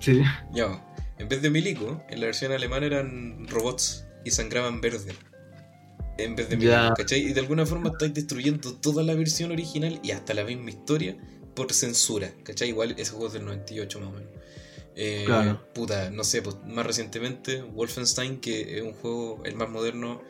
Sí. 0.00 0.22
Ya, 0.52 0.84
en 1.18 1.28
vez 1.28 1.42
de 1.42 1.50
Milico, 1.50 2.02
en 2.08 2.20
la 2.20 2.26
versión 2.26 2.52
alemana 2.52 2.86
eran 2.86 3.46
robots 3.48 4.06
y 4.24 4.30
sangraban 4.30 4.80
verde. 4.80 5.12
En 6.18 6.34
vez 6.34 6.48
de 6.48 6.56
Milico, 6.56 6.72
Ya. 6.72 6.94
¿cachai? 6.96 7.20
Y 7.20 7.32
de 7.32 7.40
alguna 7.40 7.66
forma 7.66 7.90
estáis 7.90 8.14
destruyendo 8.14 8.74
toda 8.74 9.02
la 9.02 9.14
versión 9.14 9.52
original 9.52 10.00
y 10.02 10.12
hasta 10.12 10.34
la 10.34 10.44
misma 10.44 10.70
historia 10.70 11.16
por 11.56 11.72
censura, 11.74 12.32
¿cachai? 12.44 12.70
Igual 12.70 12.94
ese 12.98 13.12
juego 13.12 13.28
es 13.28 13.34
del 13.34 13.46
98 13.46 14.00
más 14.00 14.10
o 14.10 14.12
menos. 14.12 14.30
Eh, 14.96 15.24
Claro. 15.26 15.60
Puta, 15.74 16.10
no 16.10 16.24
sé, 16.24 16.42
pues, 16.42 16.56
más 16.66 16.86
recientemente 16.86 17.62
Wolfenstein, 17.62 18.40
que 18.40 18.78
es 18.78 18.82
un 18.84 18.92
juego, 18.94 19.42
el 19.44 19.56
más 19.56 19.70
moderno, 19.70 20.22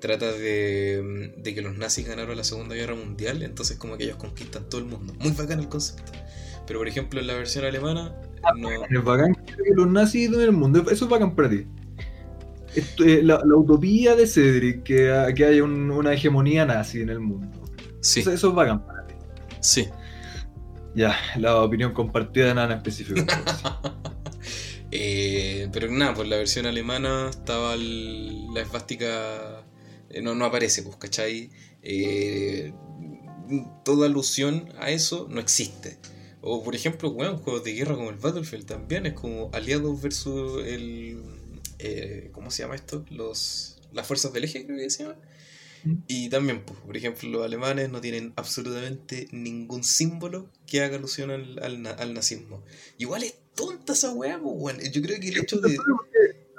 trata 0.00 0.32
de, 0.32 1.32
de 1.38 1.54
que 1.54 1.62
los 1.62 1.76
nazis 1.78 2.06
ganaron 2.08 2.36
la 2.36 2.44
Segunda 2.44 2.74
Guerra 2.76 2.94
Mundial, 2.96 3.42
entonces 3.42 3.78
como 3.78 3.96
que 3.98 4.04
ellos 4.04 4.16
conquistan 4.18 4.68
todo 4.68 4.80
el 4.80 4.86
mundo. 4.86 5.14
Muy 5.20 5.32
bacán 5.32 5.60
el 5.60 5.68
concepto. 5.68 6.12
Pero 6.66 6.80
por 6.80 6.88
ejemplo 6.88 7.20
en 7.20 7.26
la 7.28 7.34
versión 7.34 7.64
alemana, 7.64 8.16
no... 8.54 8.88
Es 8.88 9.04
bacán 9.04 9.34
que 9.34 9.72
los 9.74 9.88
nazis 9.88 10.30
domen 10.30 10.46
el 10.46 10.52
mundo. 10.52 10.80
Eso 10.90 11.04
es 11.06 11.10
bacán 11.10 11.34
para 11.34 11.50
ti. 11.50 11.66
Esto, 12.74 13.04
eh, 13.04 13.22
la, 13.22 13.40
la 13.44 13.56
utopía 13.56 14.16
de 14.16 14.26
Cedric, 14.26 14.82
que, 14.84 15.10
ha- 15.12 15.32
que 15.34 15.44
haya 15.44 15.62
un- 15.64 15.90
una 15.90 16.12
hegemonía 16.14 16.64
nazi 16.66 17.02
en 17.02 17.10
el 17.10 17.20
mundo. 17.20 17.70
Sí, 18.00 18.20
Eso, 18.20 18.32
eso 18.32 18.48
es 18.50 18.54
bacán 18.54 18.84
para 18.86 19.06
ti. 19.06 19.14
sí. 19.60 19.88
Ya, 20.94 21.16
la 21.38 21.60
opinión 21.62 21.92
compartida 21.94 22.52
nada 22.54 22.72
en 22.72 22.78
específico. 22.78 23.20
Eh, 24.94 25.68
pero 25.72 25.90
nada, 25.90 26.12
pues 26.12 26.28
la 26.28 26.36
versión 26.36 26.66
alemana 26.66 27.28
estaba 27.30 27.72
el- 27.74 28.52
la 28.52 28.60
esvástica. 28.60 29.64
eh, 30.10 30.20
no, 30.20 30.34
no 30.34 30.44
aparece, 30.44 30.82
pues, 30.82 30.96
¿cachai? 30.96 31.48
Eh, 31.82 32.74
toda 33.86 34.04
alusión 34.06 34.68
a 34.78 34.90
eso 34.90 35.26
no 35.30 35.40
existe. 35.40 35.96
O 36.42 36.62
por 36.62 36.74
ejemplo, 36.74 37.08
weón, 37.10 37.38
juegos 37.38 37.64
de 37.64 37.72
guerra 37.72 37.94
como 37.94 38.10
el 38.10 38.16
Battlefield 38.16 38.66
también 38.66 39.06
es 39.06 39.14
como 39.14 39.48
aliados 39.54 40.02
versus 40.02 40.62
el. 40.66 41.22
eh, 41.78 42.28
¿Cómo 42.32 42.50
se 42.50 42.62
llama 42.64 42.74
esto? 42.74 43.02
Los, 43.08 43.80
las 43.92 44.06
fuerzas 44.06 44.34
del 44.34 44.44
eje, 44.44 44.66
creo 44.66 44.76
que 44.76 44.90
se 44.90 45.04
llama. 45.04 45.16
Y 46.06 46.28
también, 46.28 46.62
pues, 46.64 46.78
por 46.80 46.96
ejemplo, 46.96 47.28
los 47.28 47.44
alemanes 47.44 47.90
no 47.90 48.00
tienen 48.00 48.32
absolutamente 48.36 49.28
ningún 49.32 49.82
símbolo 49.84 50.48
que 50.66 50.82
haga 50.82 50.96
alusión 50.96 51.30
al, 51.30 51.58
al 51.62 51.86
al 51.86 52.14
nazismo. 52.14 52.62
Igual 52.98 53.24
es 53.24 53.34
tonta 53.54 53.92
esa 53.94 54.12
weá, 54.12 54.38
pues, 54.40 54.54
weón. 54.56 54.78
Yo 54.92 55.02
creo 55.02 55.18
que 55.20 55.28
el 55.28 55.38
hecho 55.38 55.58
de. 55.58 55.76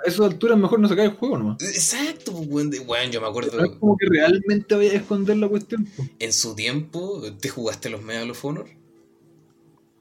A 0.06 0.10
esas 0.10 0.20
alturas 0.26 0.58
mejor 0.58 0.80
no 0.82 0.90
sacar 0.90 1.06
el 1.06 1.14
juego 1.14 1.38
nomás. 1.38 1.64
Exacto, 1.64 2.34
pues, 2.34 2.48
weón. 2.50 2.70
de- 2.70 2.80
Weón, 2.80 3.12
yo 3.12 3.22
me 3.22 3.28
acuerdo. 3.28 3.64
Es 3.64 3.72
como 3.80 3.96
que 3.98 4.06
realmente 4.08 4.76
vaya 4.76 4.92
a 4.92 4.96
esconder 4.96 5.38
la 5.38 5.48
cuestión. 5.48 5.88
En 6.20 6.34
su 6.34 6.56
tiempo, 6.56 7.22
¿te 7.40 7.48
jugaste 7.50 7.90
los 7.90 8.02
Medal 8.02 8.32
of 8.32 8.44
Honor? 8.44 8.68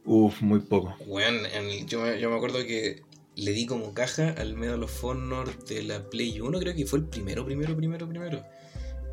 Uf, 0.05 0.41
muy 0.43 0.61
poco. 0.61 0.95
En 1.21 1.47
el- 1.47 1.87
yo, 1.87 2.03
me, 2.03 2.21
yo 2.21 2.29
me 2.31 2.37
acuerdo 2.37 2.59
que 2.67 3.03
le 3.37 3.53
di 3.53 3.67
como 3.67 3.95
caja 3.95 4.31
al 4.37 4.55
Medal 4.55 4.83
of 4.83 5.05
Honor 5.05 5.57
de 5.67 5.83
la 5.85 6.11
Play 6.11 6.41
1, 6.41 6.59
creo 6.59 6.75
que 6.75 6.85
fue 6.87 6.99
el 6.99 7.05
primero, 7.07 7.45
primero, 7.45 7.77
primero, 7.77 8.09
primero. 8.09 8.45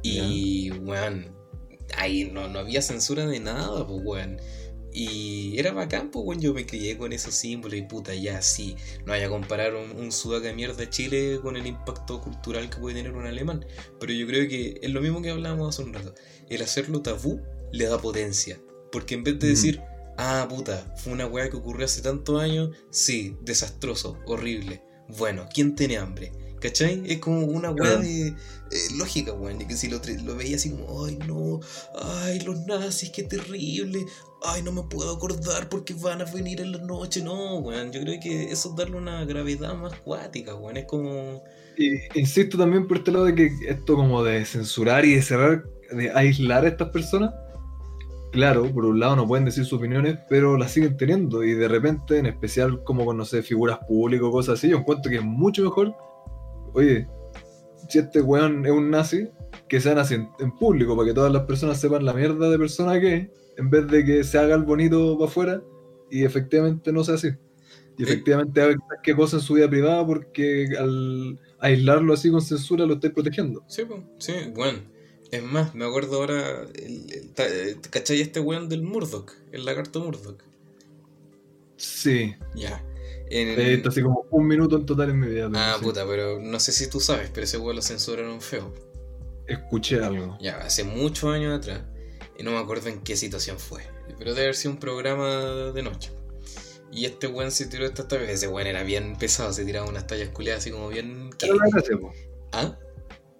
Y, 0.04 0.72
weón, 0.72 1.36
ahí 1.98 2.30
no, 2.32 2.48
no 2.48 2.60
había 2.60 2.82
censura 2.82 3.26
de 3.26 3.40
nada, 3.40 3.86
pues, 3.86 4.02
weón. 4.04 4.40
Y 4.92 5.58
era 5.60 5.72
bacán, 5.72 6.10
pues, 6.10 6.26
weón, 6.26 6.42
yo 6.42 6.54
me 6.54 6.66
crié 6.66 6.98
con 6.98 7.14
esos 7.14 7.36
símbolos 7.36 7.78
y 7.78 7.84
puta, 7.84 8.14
ya, 8.16 8.42
sí, 8.42 8.76
no 9.06 9.12
vaya 9.12 9.28
a 9.28 9.30
comparar 9.30 9.76
un, 9.76 9.92
un 9.92 10.12
sudaca 10.12 10.48
de 10.48 10.54
mierda 10.54 10.90
Chile 10.90 11.40
con 11.42 11.56
el 11.58 11.68
impacto 11.68 12.22
cultural 12.22 12.70
que 12.70 12.78
puede 12.78 12.96
tener 12.96 13.14
un 13.14 13.28
alemán. 13.28 13.66
Pero 14.00 14.14
yo 14.14 14.26
creo 14.26 14.48
que 14.50 14.80
es 14.82 14.90
lo 14.92 15.02
mismo 15.02 15.22
que 15.22 15.30
hablábamos 15.30 15.76
hace 15.76 15.84
un 15.88 15.94
rato. 15.94 16.16
El 16.50 16.62
hacerlo 16.64 17.02
tabú 17.02 17.40
le 17.72 17.86
da 17.86 18.00
potencia. 18.02 18.60
Porque 18.92 19.14
en 19.14 19.24
vez 19.24 19.38
de 19.38 19.48
Mm. 19.48 19.50
decir, 19.52 19.82
ah, 20.18 20.48
puta, 20.50 20.92
fue 20.98 21.14
una 21.14 21.28
weá 21.28 21.50
que 21.50 21.58
ocurrió 21.58 21.86
hace 21.86 22.02
tantos 22.02 22.42
años, 22.42 22.72
sí, 22.90 23.38
desastroso, 23.42 24.18
horrible. 24.26 24.82
Bueno, 25.18 25.48
¿quién 25.54 25.76
tiene 25.76 25.98
hambre? 25.98 26.32
¿Cachai? 26.60 27.04
Es 27.06 27.20
como 27.20 27.46
una 27.46 27.72
weá 27.72 27.98
de 27.98 28.28
eh, 28.28 28.36
lógica, 28.98 29.34
weón. 29.34 29.58
De 29.58 29.68
que 29.68 29.76
si 29.76 29.88
lo, 29.88 30.00
lo 30.24 30.36
veía 30.36 30.58
así 30.58 30.72
como, 30.72 31.06
ay 31.06 31.18
no, 31.28 31.60
ay 31.94 32.40
los 32.42 32.66
nazis, 32.66 33.10
qué 33.12 33.24
terrible. 33.24 34.06
Ay, 34.42 34.62
no 34.64 34.72
me 34.72 34.84
puedo 34.84 35.14
acordar 35.14 35.68
porque 35.68 35.94
van 35.94 36.22
a 36.22 36.26
venir 36.26 36.62
en 36.62 36.72
la 36.72 36.78
noche. 36.80 37.22
No, 37.22 37.58
weón. 37.58 37.92
Yo 37.92 38.02
creo 38.02 38.20
que 38.22 38.52
eso 38.52 38.70
es 38.70 38.76
darle 38.76 38.98
una 38.98 39.26
gravedad 39.26 39.74
más 39.76 39.94
cuática, 40.00 40.56
weón. 40.56 40.78
Es 40.78 40.86
como. 40.86 41.44
Y 41.78 42.20
insisto 42.20 42.58
también 42.58 42.88
por 42.88 42.98
este 42.98 43.12
lado 43.12 43.26
de 43.26 43.36
que 43.36 43.52
esto 43.68 43.96
como 43.96 44.24
de 44.24 44.44
censurar 44.46 45.06
y 45.06 45.16
de 45.16 45.22
cerrar, 45.22 45.64
de 45.92 46.12
aislar 46.12 46.66
a 46.66 46.68
estas 46.68 46.90
personas, 46.90 47.34
claro, 48.32 48.72
por 48.74 48.86
un 48.86 49.00
lado 49.00 49.16
no 49.16 49.28
pueden 49.28 49.46
decir 49.46 49.66
sus 49.66 49.80
opiniones, 49.80 50.18
pero 50.30 50.58
las 50.58 50.72
siguen 50.72 50.98
teniendo 50.98 51.44
y 51.44 51.54
de 51.54 51.68
repente, 51.68 52.18
en 52.18 52.26
especial 52.26 52.84
como 52.84 53.06
con, 53.06 53.18
no 53.18 53.26
sé, 53.26 53.44
figuras 53.44 53.80
públicas 53.88 54.28
o 54.28 54.32
cosas 54.32 54.60
así, 54.60 54.70
yo 54.70 54.78
encuentro 54.78 55.10
que 55.10 55.18
es 55.18 55.24
mucho 55.24 55.64
mejor, 55.64 55.96
oye, 56.74 57.08
si 57.90 58.00
este 58.00 58.22
weón 58.22 58.66
es 58.66 58.72
un 58.72 58.90
nazi, 58.90 59.28
que 59.68 59.80
sea 59.82 59.96
nazi 59.96 60.16
en, 60.16 60.30
en 60.40 60.52
público, 60.56 60.96
para 60.96 61.08
que 61.08 61.14
todas 61.14 61.32
las 61.32 61.44
personas 61.44 61.80
sepan 61.80 62.06
la 62.06 62.14
mierda 62.14 62.50
de 62.50 62.58
persona 62.58 63.00
que 63.00 63.16
es, 63.16 63.28
en 63.58 63.70
vez 63.70 63.88
de 63.88 64.06
que 64.06 64.24
se 64.24 64.38
haga 64.38 64.56
el 64.56 64.64
bonito 64.64 65.18
para 65.18 65.30
afuera 65.30 65.62
y 66.10 66.24
efectivamente 66.24 66.92
no 66.92 67.04
sea 67.04 67.16
así. 67.16 67.30
Y 67.98 68.04
efectivamente 68.04 68.62
haga 68.62 68.76
qué 69.04 69.14
cosa 69.14 69.36
en 69.38 69.42
su 69.42 69.56
vida 69.56 69.70
privada 69.70 70.06
porque 70.06 70.68
al 70.80 71.38
aislarlo 71.60 72.14
así 72.14 72.32
con 72.32 72.42
censura 72.42 72.86
lo 72.86 72.94
estáis 72.94 73.14
protegiendo. 73.14 73.64
Sí, 73.68 73.84
pues, 73.86 74.02
sí, 74.20 74.34
bueno. 74.56 74.80
Es 75.32 75.44
más, 75.44 75.76
me 75.76 75.86
acuerdo 75.86 76.16
ahora, 76.18 76.64
el, 76.76 77.06
el, 77.12 77.32
el- 77.38 77.82
¿cachai 77.92 78.22
este 78.22 78.40
weón 78.40 78.68
del 78.70 78.82
Murdoch? 78.84 79.32
El 79.52 79.66
lagarto 79.66 80.00
Murdoch. 80.04 80.42
Sí, 81.78 82.34
Ya. 82.56 82.84
En 83.30 83.60
he 83.60 83.76
visto 83.76 83.90
así 83.90 84.02
como 84.02 84.26
un 84.32 84.48
minuto 84.48 84.76
en 84.76 84.86
total 84.86 85.12
en 85.12 85.20
mi 85.20 85.28
vida. 85.28 85.50
Ah, 85.54 85.76
sí, 85.78 85.86
puta, 85.86 86.06
pero 86.08 86.40
no 86.40 86.60
sé 86.60 86.72
si 86.72 86.90
tú 86.90 87.00
sabes, 87.00 87.30
pero 87.32 87.44
ese 87.44 87.58
weón 87.58 87.76
lo 87.76 87.82
censuraron 87.82 88.42
feo. 88.42 88.74
Escuché 89.48 90.00
algo. 90.00 90.38
Ya, 90.42 90.58
hace 90.58 90.84
muchos 90.84 91.34
años 91.34 91.58
atrás. 91.58 91.82
Y 92.38 92.44
no 92.44 92.52
me 92.52 92.58
acuerdo 92.58 92.90
en 92.90 93.02
qué 93.02 93.16
situación 93.16 93.60
fue. 93.60 93.82
Pero 94.18 94.34
debe 94.34 94.48
haber 94.48 94.56
sido 94.56 94.74
un 94.74 94.80
programa 94.80 95.72
de 95.74 95.84
noche. 95.84 96.12
Y 96.92 97.06
este 97.06 97.28
weón 97.28 97.52
se 97.52 97.68
tiró 97.68 97.86
esta 97.86 98.08
talla. 98.08 98.30
Ese 98.32 98.48
weón 98.48 98.68
era 98.68 98.84
bien 98.84 99.16
pesado, 99.18 99.54
se 99.54 99.66
tiraba 99.66 99.88
unas 99.88 100.08
tallas 100.08 100.30
culiadas 100.30 100.62
así 100.62 100.72
como 100.72 100.90
bien. 100.90 101.30
Era 101.40 101.54
la 101.54 101.70
gracia, 101.70 101.98
po. 101.98 102.14
¿Ah? 102.52 102.78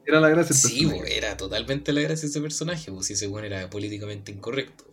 Era 0.06 0.20
la 0.20 0.30
gracia. 0.30 0.54
el 0.54 0.60
Sí, 0.60 0.86
bo, 0.86 1.04
era 1.06 1.36
totalmente 1.38 1.94
la 1.94 2.02
gracia 2.02 2.24
de 2.24 2.28
ese 2.28 2.42
personaje, 2.42 2.92
pues 2.92 3.08
si 3.08 3.14
ese 3.14 3.28
weón 3.28 3.46
era 3.46 3.70
políticamente 3.70 4.32
incorrecto. 4.32 4.86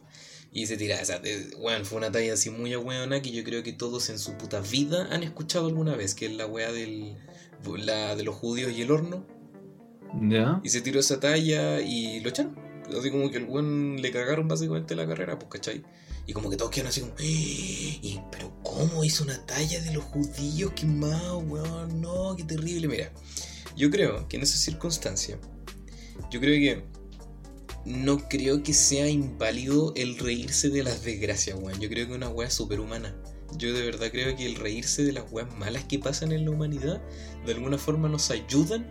Y 0.58 0.66
se 0.66 0.78
tiraba, 0.78 1.02
o 1.02 1.04
sea, 1.04 1.18
de- 1.18 1.54
weón, 1.58 1.84
fue 1.84 1.98
una 1.98 2.10
talla 2.10 2.32
así 2.32 2.48
muy 2.48 2.72
ahueona 2.72 3.20
que 3.20 3.30
yo 3.30 3.44
creo 3.44 3.62
que 3.62 3.74
todos 3.74 4.08
en 4.08 4.18
su 4.18 4.38
puta 4.38 4.60
vida 4.60 5.06
han 5.10 5.22
escuchado 5.22 5.66
alguna 5.66 5.94
vez, 5.96 6.14
que 6.14 6.24
es 6.24 6.32
la 6.32 6.46
weá 6.46 6.72
del, 6.72 7.18
la, 7.76 8.16
de 8.16 8.22
los 8.24 8.36
judíos 8.36 8.72
y 8.72 8.80
el 8.80 8.90
horno. 8.90 9.26
Ya. 10.22 10.62
Y 10.64 10.70
se 10.70 10.80
tiró 10.80 10.98
esa 11.00 11.20
talla 11.20 11.82
y 11.82 12.20
lo 12.20 12.30
echaron. 12.30 12.56
Así 12.98 13.10
como 13.10 13.30
que 13.30 13.36
el 13.36 13.44
weón 13.44 14.00
le 14.00 14.10
cagaron 14.10 14.48
básicamente 14.48 14.94
la 14.94 15.06
carrera, 15.06 15.38
pues, 15.38 15.50
¿cachai? 15.50 15.84
Y 16.26 16.32
como 16.32 16.48
que 16.48 16.56
todos 16.56 16.70
quedaron 16.70 16.88
así 16.88 17.00
como, 17.02 17.12
"Eh, 17.18 17.98
¿y, 18.02 18.20
pero 18.32 18.56
cómo 18.62 19.04
hizo 19.04 19.24
una 19.24 19.44
talla 19.44 19.82
de 19.82 19.92
los 19.92 20.04
judíos 20.04 20.72
quemados, 20.72 21.44
weón? 21.46 22.00
No, 22.00 22.34
qué 22.34 22.44
terrible. 22.44 22.88
Mira, 22.88 23.12
yo 23.76 23.90
creo 23.90 24.26
que 24.26 24.38
en 24.38 24.42
esa 24.44 24.56
circunstancia, 24.56 25.38
yo 26.30 26.40
creo 26.40 26.54
que 26.54 26.95
no 27.86 28.28
creo 28.28 28.64
que 28.64 28.74
sea 28.74 29.08
inválido 29.08 29.92
el 29.94 30.18
reírse 30.18 30.70
de 30.70 30.82
las 30.82 31.04
desgracias, 31.04 31.56
weón. 31.58 31.80
Yo 31.80 31.88
creo 31.88 32.06
que 32.06 32.12
es 32.12 32.16
una 32.16 32.28
weá 32.28 32.50
superhumana. 32.50 33.14
Yo 33.56 33.72
de 33.72 33.82
verdad 33.82 34.10
creo 34.10 34.36
que 34.36 34.44
el 34.44 34.56
reírse 34.56 35.04
de 35.04 35.12
las 35.12 35.30
weas 35.30 35.54
malas 35.56 35.84
que 35.84 36.00
pasan 36.00 36.32
en 36.32 36.44
la 36.44 36.50
humanidad, 36.50 37.00
de 37.46 37.52
alguna 37.52 37.78
forma 37.78 38.08
nos 38.08 38.30
ayudan 38.32 38.84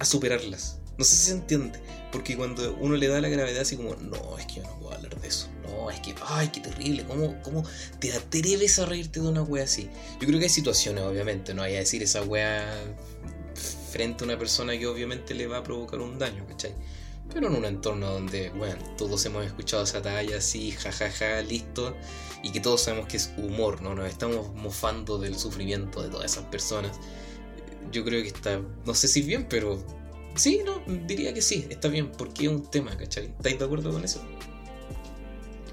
a 0.00 0.04
superarlas. 0.04 0.80
No 0.98 1.04
sé 1.04 1.14
si 1.14 1.26
se 1.26 1.32
entiende, 1.32 1.78
porque 2.10 2.36
cuando 2.36 2.76
uno 2.80 2.96
le 2.96 3.06
da 3.06 3.20
la 3.20 3.28
gravedad 3.28 3.60
así 3.60 3.76
como, 3.76 3.94
no, 3.94 4.36
es 4.36 4.46
que 4.46 4.56
yo 4.56 4.62
no 4.64 4.80
puedo 4.80 4.96
hablar 4.96 5.20
de 5.20 5.28
eso, 5.28 5.46
no, 5.62 5.88
es 5.88 6.00
que, 6.00 6.12
ay, 6.26 6.48
qué 6.48 6.58
terrible, 6.58 7.04
¿cómo, 7.06 7.40
cómo 7.44 7.64
te 8.00 8.12
atreves 8.12 8.80
a 8.80 8.86
reírte 8.86 9.20
de 9.20 9.28
una 9.28 9.42
wea 9.42 9.62
así? 9.62 9.88
Yo 10.20 10.26
creo 10.26 10.40
que 10.40 10.46
hay 10.46 10.50
situaciones, 10.50 11.04
obviamente, 11.04 11.54
no 11.54 11.62
hay 11.62 11.76
a 11.76 11.78
decir 11.78 12.02
esa 12.02 12.22
wea 12.22 12.66
frente 13.92 14.24
a 14.24 14.26
una 14.26 14.36
persona 14.36 14.76
que 14.76 14.88
obviamente 14.88 15.34
le 15.34 15.46
va 15.46 15.58
a 15.58 15.62
provocar 15.62 16.00
un 16.00 16.18
daño, 16.18 16.44
¿cachai? 16.48 16.74
Pero 17.32 17.48
en 17.48 17.56
un 17.56 17.64
entorno 17.64 18.10
donde, 18.10 18.50
bueno, 18.50 18.76
todos 18.96 19.24
hemos 19.26 19.44
escuchado 19.44 19.82
esa 19.82 20.00
talla 20.00 20.38
así, 20.38 20.70
jajaja, 20.70 21.42
listo, 21.42 21.94
y 22.42 22.52
que 22.52 22.60
todos 22.60 22.82
sabemos 22.82 23.08
que 23.08 23.18
es 23.18 23.32
humor, 23.36 23.82
¿no? 23.82 23.94
Nos 23.94 24.08
estamos 24.08 24.54
mofando 24.54 25.18
del 25.18 25.36
sufrimiento 25.36 26.02
de 26.02 26.08
todas 26.08 26.32
esas 26.32 26.44
personas. 26.44 26.98
Yo 27.92 28.04
creo 28.04 28.22
que 28.22 28.28
está, 28.28 28.60
no 28.86 28.94
sé 28.94 29.08
si 29.08 29.22
bien, 29.22 29.46
pero 29.48 29.78
sí, 30.34 30.62
no, 30.64 30.80
diría 31.06 31.34
que 31.34 31.42
sí, 31.42 31.66
está 31.68 31.88
bien, 31.88 32.10
porque 32.16 32.46
es 32.46 32.50
un 32.50 32.62
tema, 32.62 32.96
¿cachai? 32.96 33.26
¿Estáis 33.26 33.58
de 33.58 33.64
acuerdo 33.64 33.92
con 33.92 34.04
eso? 34.04 34.22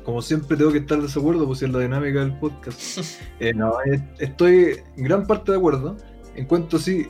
Como 0.03 0.21
siempre 0.21 0.55
tengo 0.55 0.71
que 0.71 0.79
estar 0.79 0.97
de 0.97 1.07
desacuerdo, 1.07 1.47
pues 1.47 1.61
es 1.61 1.69
la 1.69 1.79
dinámica 1.79 2.19
del 2.19 2.37
podcast. 2.37 2.79
Eh, 3.37 3.53
no, 3.53 3.73
estoy 4.17 4.77
en 4.95 5.03
gran 5.03 5.27
parte 5.27 5.51
de 5.51 5.57
acuerdo. 5.57 5.97
En 6.35 6.45
cuanto 6.45 6.79
sí, 6.79 7.07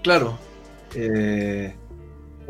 claro, 0.00 0.38
eh, 0.94 1.74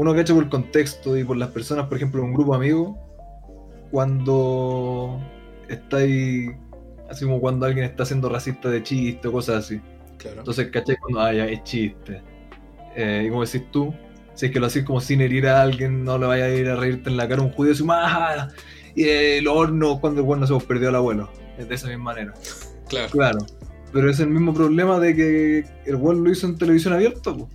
uno 0.01 0.15
cacha 0.15 0.33
por 0.33 0.45
el 0.45 0.49
contexto 0.49 1.15
y 1.19 1.25
por 1.25 1.37
las 1.37 1.51
personas, 1.51 1.87
por 1.87 1.99
ejemplo, 1.99 2.23
un 2.23 2.33
grupo 2.33 2.53
de 2.53 2.65
amigos, 2.65 2.97
cuando 3.91 5.21
estáis, 5.69 6.53
así 7.11 7.27
como 7.27 7.39
cuando 7.39 7.67
alguien 7.67 7.85
está 7.85 8.07
siendo 8.07 8.31
racista 8.31 8.71
de 8.71 8.83
chiste 8.83 9.29
o 9.29 9.33
cosas 9.33 9.67
así. 9.67 9.79
Claro. 10.17 10.39
Entonces, 10.39 10.69
caché 10.71 10.97
cuando, 10.97 11.21
ah, 11.21 11.35
ya, 11.35 11.45
es 11.45 11.63
chiste. 11.65 12.23
Eh, 12.97 13.25
y 13.27 13.29
como 13.29 13.45
decís 13.45 13.71
tú, 13.71 13.93
si 14.33 14.47
es 14.47 14.53
que 14.53 14.59
lo 14.59 14.69
haces 14.69 14.85
como 14.85 15.03
sin 15.03 15.21
herir 15.21 15.47
a 15.47 15.61
alguien, 15.61 16.03
no 16.03 16.17
le 16.17 16.25
vayas 16.25 16.49
a 16.49 16.55
ir 16.55 16.69
a 16.71 16.77
reírte 16.77 17.11
en 17.11 17.19
la 17.19 17.29
cara 17.29 17.43
a 17.43 17.45
un 17.45 17.53
judío 17.53 17.73
así, 17.73 17.85
¡ah! 17.91 18.49
Y 18.95 19.05
el 19.05 19.49
horno, 19.49 20.01
cuando 20.01 20.23
el 20.23 20.27
bueno 20.27 20.47
se 20.47 20.67
perdió 20.67 20.89
al 20.89 20.97
abuelo. 20.97 21.29
Es 21.59 21.69
de 21.69 21.75
esa 21.75 21.89
misma 21.89 22.05
manera. 22.05 22.33
Claro. 22.89 23.11
Claro. 23.11 23.39
Pero 23.93 24.09
es 24.09 24.19
el 24.19 24.31
mismo 24.31 24.55
problema 24.55 24.99
de 24.99 25.15
que 25.15 25.65
el 25.85 25.97
weón 25.97 26.25
lo 26.25 26.31
hizo 26.31 26.47
en 26.47 26.57
televisión 26.57 26.95
abierta, 26.95 27.37
po. 27.37 27.51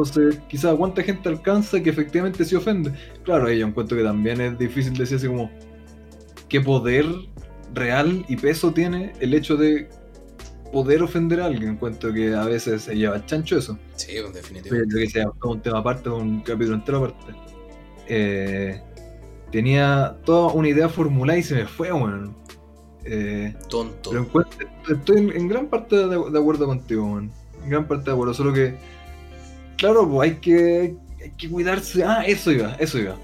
Entonces, 0.00 0.38
quizás 0.46 0.74
cuánta 0.76 1.02
gente 1.02 1.26
alcanza 1.30 1.82
que 1.82 1.88
efectivamente 1.88 2.44
se 2.44 2.54
ofende. 2.54 2.92
Claro, 3.24 3.46
ahí 3.46 3.60
yo 3.60 3.66
encuentro 3.66 3.96
que 3.96 4.04
también 4.04 4.42
es 4.42 4.58
difícil 4.58 4.92
decir 4.94 5.16
así 5.16 5.26
como 5.26 5.50
qué 6.50 6.60
poder 6.60 7.06
real 7.72 8.22
y 8.28 8.36
peso 8.36 8.72
tiene 8.72 9.14
el 9.20 9.32
hecho 9.32 9.56
de 9.56 9.88
poder 10.70 11.02
ofender 11.02 11.40
a 11.40 11.46
alguien. 11.46 11.70
Encuentro 11.70 12.12
que 12.12 12.34
a 12.34 12.44
veces 12.44 12.82
se 12.82 12.94
lleva 12.94 13.16
el 13.16 13.24
chancho 13.24 13.56
eso. 13.56 13.78
Sí, 13.94 14.08
pues, 14.08 14.16
Pero 14.20 14.32
definitivamente. 14.32 14.98
que 14.98 15.08
sea 15.08 15.30
un 15.44 15.62
tema 15.62 15.78
aparte, 15.78 16.10
un 16.10 16.40
capítulo 16.42 16.74
entero 16.74 16.98
aparte. 16.98 17.32
Eh, 18.06 18.78
tenía 19.50 20.18
toda 20.26 20.52
una 20.52 20.68
idea 20.68 20.90
formulada 20.90 21.38
y 21.38 21.42
se 21.42 21.54
me 21.54 21.66
fue, 21.66 21.90
weón. 21.90 22.36
Eh, 23.04 23.54
Tonto. 23.70 24.10
pero 24.10 24.22
encuentro- 24.24 24.68
estoy 24.90 25.16
en, 25.20 25.30
en 25.34 25.48
gran 25.48 25.68
parte 25.68 25.96
de, 25.96 26.06
de 26.30 26.38
acuerdo 26.38 26.66
contigo, 26.66 27.06
man. 27.06 27.32
En 27.64 27.70
gran 27.70 27.88
parte 27.88 28.04
de 28.10 28.12
acuerdo, 28.12 28.34
solo 28.34 28.52
que, 28.52 28.74
claro, 29.76 30.08
pues 30.10 30.30
hay 30.32 30.40
que, 30.40 30.98
hay 31.22 31.30
que 31.36 31.50
cuidarse. 31.50 32.04
Ah, 32.04 32.24
eso 32.26 32.52
iba, 32.52 32.74
eso 32.74 32.98
iba. 32.98 33.22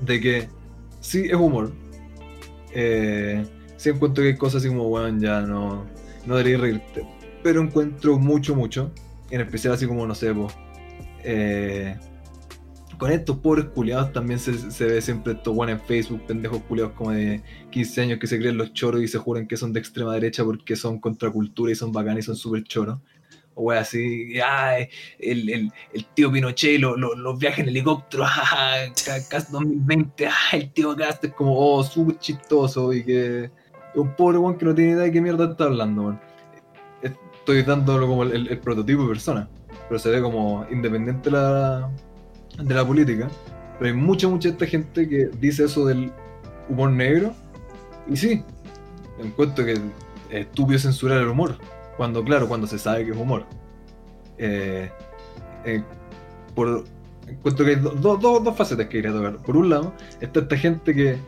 De 0.00 0.20
que 0.20 0.52
sí 1.00 1.26
es 1.26 1.34
humor. 1.34 1.78
Eh, 2.70 3.48
sí 3.76 3.90
encuentro 3.90 4.22
que 4.22 4.30
hay 4.30 4.36
cosas 4.38 4.62
así 4.62 4.68
como, 4.68 4.88
weón, 4.88 5.20
ya 5.20 5.42
no, 5.42 5.92
no 6.24 6.36
debería 6.36 6.58
reírte. 6.58 7.08
Pero 7.42 7.62
encuentro 7.62 8.18
mucho, 8.18 8.54
mucho. 8.56 8.92
En 9.30 9.40
especial 9.40 9.74
así 9.74 9.86
como, 9.86 10.06
no 10.06 10.14
sé, 10.14 10.34
pues. 10.34 10.54
eh, 11.24 12.00
con 12.98 13.12
estos 13.12 13.38
pobres 13.40 13.66
culiados 13.74 14.12
también 14.12 14.38
se, 14.40 14.70
se 14.70 14.84
ve 14.86 15.02
siempre 15.02 15.34
estos 15.34 15.54
buenos 15.54 15.80
en 15.80 15.86
Facebook, 15.86 16.24
pendejos 16.26 16.62
culiados 16.64 16.94
como 16.94 17.10
de 17.12 17.42
15 17.70 18.00
años 18.02 18.18
que 18.18 18.26
se 18.26 18.38
creen 18.38 18.56
los 18.56 18.72
choros 18.72 19.02
y 19.02 19.08
se 19.08 19.18
juran 19.18 19.46
que 19.46 19.56
son 19.58 19.72
de 19.74 19.80
extrema 19.80 20.14
derecha 20.14 20.44
porque 20.44 20.76
son 20.76 20.98
contracultura 21.00 21.72
y 21.72 21.74
son 21.74 21.92
bacanes 21.92 22.24
y 22.24 22.26
son 22.26 22.36
súper 22.36 22.64
choros. 22.64 23.00
O 23.58 23.62
wea 23.64 23.80
así, 23.80 24.34
el, 25.18 25.48
el, 25.48 25.72
el 25.94 26.04
tío 26.14 26.30
Pinochet 26.30 26.72
y 26.74 26.78
lo- 26.78 26.94
los 26.96 27.38
viajes 27.38 27.60
en 27.60 27.68
helicóptero, 27.70 28.24
ah, 28.26 28.84
ca- 29.04 29.26
Cast 29.30 29.50
2020, 29.50 30.26
ah, 30.26 30.32
el 30.52 30.70
tío 30.72 30.94
Cast 30.94 31.24
es 31.24 31.32
como, 31.32 31.54
oh, 31.58 31.82
súper 31.82 32.18
chistoso 32.18 32.92
y 32.92 33.02
que 33.02 33.50
un 33.94 34.14
pobre 34.14 34.36
weón 34.38 34.58
que 34.58 34.66
no 34.66 34.74
tiene 34.74 34.90
idea 34.92 35.04
de 35.04 35.12
qué 35.12 35.20
mierda 35.22 35.50
está 35.50 35.64
hablando, 35.64 36.02
weón. 36.02 36.20
Estoy 37.02 37.62
dándolo 37.62 38.06
como 38.06 38.24
el 38.24 38.58
prototipo 38.58 39.02
de 39.02 39.08
persona, 39.08 39.48
pero 39.88 39.98
se 39.98 40.10
ve 40.10 40.20
como 40.20 40.66
independiente 40.70 41.30
de 41.30 41.36
la, 41.36 41.88
de 42.62 42.74
la 42.74 42.84
política. 42.86 43.28
Pero 43.78 43.90
hay 43.90 43.96
mucha, 43.96 44.26
mucha 44.28 44.48
esta 44.50 44.66
gente 44.66 45.08
que 45.08 45.30
dice 45.40 45.64
eso 45.64 45.86
del 45.86 46.10
humor 46.68 46.90
negro. 46.90 47.32
Y 48.08 48.16
sí, 48.16 48.42
encuentro 49.18 49.64
que 49.64 49.72
es 49.74 49.80
estúpido 50.30 50.78
censurar 50.78 51.18
el 51.22 51.28
humor. 51.28 51.56
Cuando, 51.96 52.22
claro, 52.24 52.48
cuando 52.48 52.66
se 52.66 52.78
sabe 52.78 53.04
que 53.04 53.12
es 53.12 53.16
humor. 53.16 53.44
Eh, 54.38 54.90
eh, 55.64 55.82
por, 56.54 56.84
encuentro 57.26 57.64
que 57.64 57.70
hay 57.72 57.76
do- 57.76 57.90
do- 57.90 58.16
do- 58.16 58.40
dos 58.40 58.56
facetas 58.56 58.86
que 58.86 59.02
quería 59.02 59.12
tocar. 59.12 59.36
Por 59.38 59.56
un 59.56 59.68
lado, 59.70 59.92
está 60.20 60.40
esta 60.40 60.56
gente 60.56 60.94
que 60.94 61.18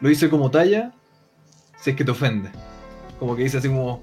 lo 0.00 0.08
dice 0.08 0.28
como 0.30 0.50
talla, 0.50 0.92
si 1.80 1.90
es 1.90 1.96
que 1.96 2.04
te 2.04 2.10
ofende. 2.10 2.50
Como 3.18 3.36
que 3.36 3.42
dice 3.44 3.58
así 3.58 3.68
como, 3.68 4.00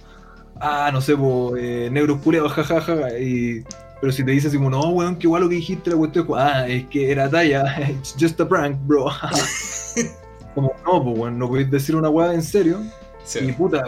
ah, 0.60 0.90
no 0.94 1.02
sé, 1.02 1.16
po, 1.16 1.56
eh, 1.58 1.90
negros 1.92 2.20
culeados, 2.22 2.52
jajaja, 2.54 3.18
y 3.20 3.64
Pero 4.00 4.12
si 4.14 4.24
te 4.24 4.32
dices 4.32 4.54
como, 4.56 4.70
no, 4.70 4.90
weón, 4.90 5.16
que 5.18 5.26
igual 5.28 5.42
lo 5.44 5.50
que 5.50 5.56
dijiste, 5.56 5.90
la 5.90 5.98
cuestión 5.98 6.28
ah, 6.36 6.68
es 6.68 6.86
que 6.88 7.12
era 7.12 7.30
talla, 7.30 7.64
it's 7.90 8.16
just 8.20 8.40
a 8.42 8.48
prank, 8.48 8.78
bro. 8.86 9.06
como, 10.56 10.72
no, 10.86 11.04
pues, 11.04 11.18
weón, 11.20 11.40
no 11.40 11.48
podéis 11.48 11.72
decir 11.72 11.96
una 11.96 12.10
weá 12.10 12.34
en 12.34 12.44
serio. 12.44 12.82
Sí. 13.24 13.40
Y 13.40 13.52
puta, 13.54 13.84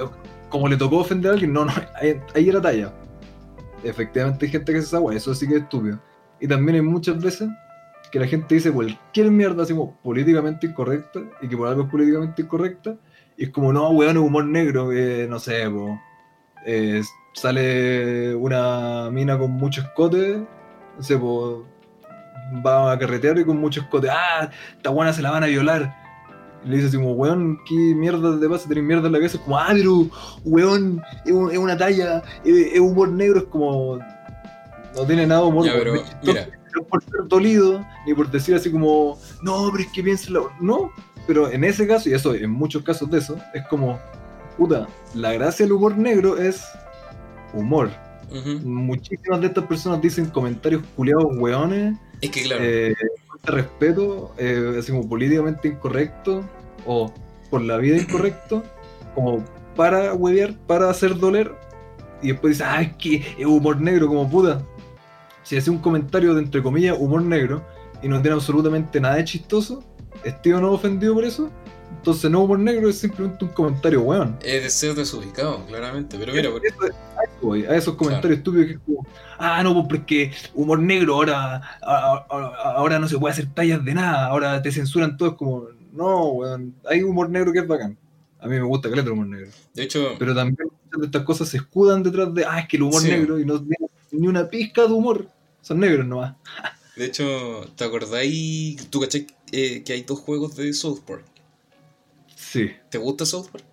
como 0.50 0.68
le 0.68 0.78
tocó 0.78 0.97
ofender 0.97 1.32
a 1.32 1.34
alguien, 1.36 1.54
no, 1.54 1.66
no, 1.66 1.72
ahí, 2.02 2.50
era 2.50 2.62
talla. 2.62 2.93
Efectivamente 3.84 4.45
hay 4.45 4.52
gente 4.52 4.72
que 4.72 4.80
hace 4.80 4.97
esa 4.97 5.14
eso 5.14 5.34
sí 5.34 5.47
que 5.47 5.56
es 5.56 5.62
estúpido. 5.62 6.00
Y 6.39 6.47
también 6.47 6.76
hay 6.76 6.82
muchas 6.82 7.22
veces 7.22 7.50
que 8.12 8.20
la 8.20 8.28
gente 8.28 8.56
dice 8.56 8.72
cualquier 8.72 9.30
mierda 9.32 9.64
así 9.64 9.74
como 9.74 9.95
políticamente 10.02 10.68
incorrecta 10.68 11.20
y 11.41 11.47
que 11.47 11.56
por 11.56 11.68
algo 11.68 11.84
es 11.84 11.89
políticamente 11.89 12.41
incorrecta. 12.41 12.95
Y 13.38 13.45
es 13.45 13.50
como, 13.52 13.72
no, 13.72 13.89
weón, 13.91 14.18
es 14.18 14.24
humor 14.24 14.45
negro, 14.45 14.89
que 14.89 15.28
no 15.30 15.39
sé, 15.39 15.70
po, 15.70 16.00
eh, 16.66 17.02
sale 17.34 18.36
una 18.36 19.10
mina 19.12 19.38
con 19.38 19.52
mucho 19.52 19.82
escote, 19.82 20.43
no 20.97 21.04
sé, 21.04 21.16
va 22.66 22.91
a 22.91 23.00
carretear 23.00 23.38
y 23.39 23.45
con 23.45 23.58
mucho 23.58 23.82
escote, 23.82 24.10
ah, 24.10 24.50
esta 24.76 24.89
buena 24.89 25.14
se 25.14 25.22
la 25.22 25.32
van 25.32 25.43
a 25.43 25.47
violar. 25.47 26.09
Le 26.66 26.76
dice 26.76 26.88
así 26.89 26.97
como, 26.97 27.14
weón, 27.14 27.60
¿qué 27.68 27.76
mierda 27.95 28.39
te 28.39 28.49
pasa? 28.49 28.68
Tenés 28.68 28.84
mierda 28.84 29.07
en 29.07 29.14
la 29.14 29.20
cabeza. 29.20 29.38
Es 29.38 29.43
como, 29.43 29.57
ah, 29.57 29.70
pero, 29.72 30.07
weón, 30.43 31.01
es, 31.26 31.32
un- 31.32 31.51
es 31.51 31.57
una 31.57 31.78
talla, 31.78 32.22
es, 32.43 32.74
es 32.74 32.80
humor 32.80 33.10
negro, 33.10 33.39
es 33.39 33.45
como... 33.45 33.97
No 34.95 35.05
tiene 35.05 35.26
nada 35.28 35.41
de 35.41 35.47
humor. 35.47 35.66
Ya, 35.66 35.74
pero, 35.74 35.93
mira. 36.24 36.47
no 36.76 36.84
por 36.84 37.01
ser 37.03 37.28
dolido, 37.28 37.86
ni 38.05 38.14
por 38.14 38.30
decir 38.30 38.55
así 38.55 38.72
como, 38.72 39.18
no, 39.41 39.70
pero 39.72 39.84
es 39.84 39.91
que 39.91 40.03
piénselo. 40.03 40.51
No, 40.60 40.91
pero 41.28 41.49
en 41.51 41.64
ese 41.64 41.88
caso, 41.88 42.10
y 42.10 42.14
eso, 42.14 42.34
en 42.36 42.49
muchos 42.49 42.84
casos 42.84 43.10
de 43.10 43.20
eso, 43.20 43.38
es 43.53 43.66
como, 43.68 43.99
puta, 44.57 44.88
la 45.14 45.32
gracia 45.34 45.66
del 45.66 45.74
humor 45.74 45.97
negro 45.97 46.38
es 46.38 46.64
humor. 47.53 47.89
Muchísimas 48.64 49.41
de 49.41 49.47
estas 49.47 49.66
personas 49.66 50.01
dicen 50.01 50.26
comentarios 50.28 50.84
culiados 50.95 51.26
hueones, 51.38 51.95
Es 52.22 52.30
que 52.32 52.43
claro, 52.43 52.64
eh, 52.64 52.93
de 53.43 53.51
respeto, 53.51 54.31
eh, 54.37 54.75
así 54.79 54.91
como 54.91 55.07
políticamente 55.07 55.67
incorrecto, 55.67 56.43
o 56.85 57.13
por 57.49 57.61
la 57.61 57.77
vida 57.77 57.97
incorrecto, 57.97 58.63
como 59.15 59.43
para 59.75 60.13
huevear, 60.13 60.55
para 60.67 60.89
hacer 60.89 61.17
doler, 61.17 61.53
y 62.21 62.29
después 62.29 62.57
dice, 62.57 62.63
ah, 62.65 62.81
es 62.81 62.93
que 62.95 63.15
es 63.37 63.45
humor 63.45 63.79
negro, 63.81 64.07
como 64.07 64.29
puta. 64.29 64.61
Si 65.43 65.57
hace 65.57 65.69
un 65.69 65.79
comentario 65.79 66.35
de 66.35 66.41
entre 66.41 66.61
comillas 66.61 66.97
humor 66.99 67.21
negro 67.21 67.63
y 68.01 68.07
no 68.07 68.21
tiene 68.21 68.35
absolutamente 68.35 68.99
nada 68.99 69.15
de 69.15 69.23
chistoso, 69.23 69.83
¿estoy 70.23 70.53
o 70.53 70.59
no 70.59 70.71
ofendido 70.71 71.13
por 71.13 71.23
eso? 71.23 71.49
Entonces 71.97 72.31
no 72.31 72.43
humor 72.43 72.59
negro 72.59 72.89
es 72.89 72.97
simplemente 72.97 73.43
un 73.43 73.51
comentario 73.51 74.01
weón. 74.01 74.37
es 74.41 74.63
de 74.63 74.69
ser 74.69 74.95
desubicado, 74.95 75.65
claramente. 75.65 76.17
Pero 76.17 76.33
mira, 76.33 76.49
por- 76.49 76.65
Eso- 76.65 76.77
a 76.83 77.23
eso 77.23 77.33
voy, 77.41 77.65
a 77.65 77.75
esos 77.75 77.95
comentarios 77.95 78.37
estúpidos 78.37 78.67
que 78.67 78.73
es 78.73 78.79
como, 78.85 79.05
ah, 79.37 79.61
no, 79.63 79.73
pues 79.73 79.85
porque 79.89 80.31
humor 80.53 80.79
negro, 80.79 81.15
ahora, 81.15 81.61
ahora 81.81 82.99
no 82.99 83.07
se 83.07 83.17
puede 83.17 83.33
hacer 83.33 83.47
tallas 83.53 83.83
de 83.83 83.93
nada, 83.93 84.27
ahora 84.27 84.61
te 84.61 84.71
censuran 84.71 85.17
todo, 85.17 85.29
es 85.29 85.35
como, 85.35 85.65
no, 85.91 86.25
weón, 86.29 86.73
hay 86.85 87.03
humor 87.03 87.29
negro 87.29 87.51
que 87.51 87.59
es 87.59 87.67
bacán. 87.67 87.97
A 88.39 88.47
mí 88.47 88.55
me 88.55 88.63
gusta 88.63 88.89
que 88.89 88.97
el 88.99 89.09
humor 89.09 89.27
negro. 89.27 89.49
de 89.73 89.83
hecho, 89.83 90.15
Pero 90.17 90.33
también 90.33 90.55
muchas 90.85 90.99
de 91.01 91.05
estas 91.07 91.23
cosas 91.23 91.49
se 91.49 91.57
escudan 91.57 92.01
detrás 92.03 92.33
de, 92.33 92.45
ah, 92.45 92.59
es 92.59 92.67
que 92.69 92.77
el 92.77 92.83
humor 92.83 93.01
Sí. 93.01 93.09
negro 93.09 93.37
y 93.39 93.45
no 93.45 93.59
tiene 93.59 93.87
ni 94.11 94.27
una 94.27 94.49
pizca 94.49 94.83
de 94.87 94.93
humor. 94.93 95.27
Son 95.61 95.79
negros 95.79 96.05
nomás. 96.07 96.35
de 96.95 97.05
hecho, 97.05 97.65
¿te 97.75 97.83
acordáis? 97.83 98.89
¿Tú 98.89 99.01
caché 99.01 99.27
eh, 99.51 99.83
que 99.83 99.93
hay 99.93 100.01
dos 100.03 100.19
juegos 100.19 100.55
de 100.55 100.71
South 100.73 100.99
Park? 101.05 101.23
Sí. 102.52 102.72
¿Te 102.89 102.97
gusta 102.97 103.26
South 103.26 103.47
Park? 103.52 103.66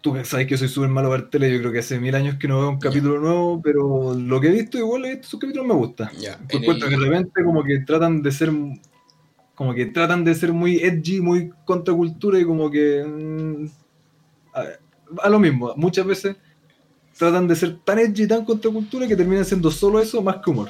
Tú 0.00 0.14
sabes 0.24 0.46
que 0.46 0.56
soy 0.56 0.68
súper 0.68 0.90
malo 0.90 1.10
para 1.10 1.28
tele, 1.28 1.52
yo 1.52 1.58
creo 1.58 1.72
que 1.72 1.80
hace 1.80 1.98
mil 1.98 2.14
años 2.14 2.36
que 2.38 2.46
no 2.46 2.60
veo 2.60 2.68
un 2.70 2.78
capítulo 2.78 3.18
nuevo, 3.18 3.60
pero 3.60 4.14
lo 4.14 4.40
que 4.40 4.46
he 4.48 4.52
visto 4.52 4.78
igual 4.78 5.04
he 5.04 5.10
visto 5.16 5.26
sus 5.28 5.40
capítulos 5.40 5.66
me 5.66 5.74
gusta. 5.74 6.10
Yo 6.20 6.30
en 6.32 6.62
encuentro 6.62 6.88
que 6.88 6.96
de 6.96 7.04
repente 7.04 7.42
como 7.44 7.64
que 7.64 7.80
tratan 7.80 8.22
de 8.22 8.30
ser 8.30 8.52
como 9.56 9.74
que 9.74 9.86
tratan 9.86 10.22
de 10.24 10.36
ser 10.36 10.52
muy 10.52 10.76
edgy, 10.76 11.20
muy 11.20 11.50
contracultura 11.64 12.38
y 12.38 12.44
como 12.44 12.70
que 12.70 13.04
mm, 13.04 13.66
a, 14.54 15.24
a 15.24 15.28
lo 15.28 15.40
mismo, 15.40 15.72
muchas 15.76 16.06
veces 16.06 16.36
tratan 17.18 17.48
de 17.48 17.56
ser 17.56 17.78
tan 17.84 17.98
edgy 17.98 18.22
y 18.22 18.28
tan 18.28 18.44
contracultura 18.44 19.08
que 19.08 19.16
terminan 19.16 19.44
siendo 19.44 19.68
solo 19.72 19.98
eso 20.00 20.22
más 20.22 20.36
que 20.36 20.50
humor. 20.50 20.68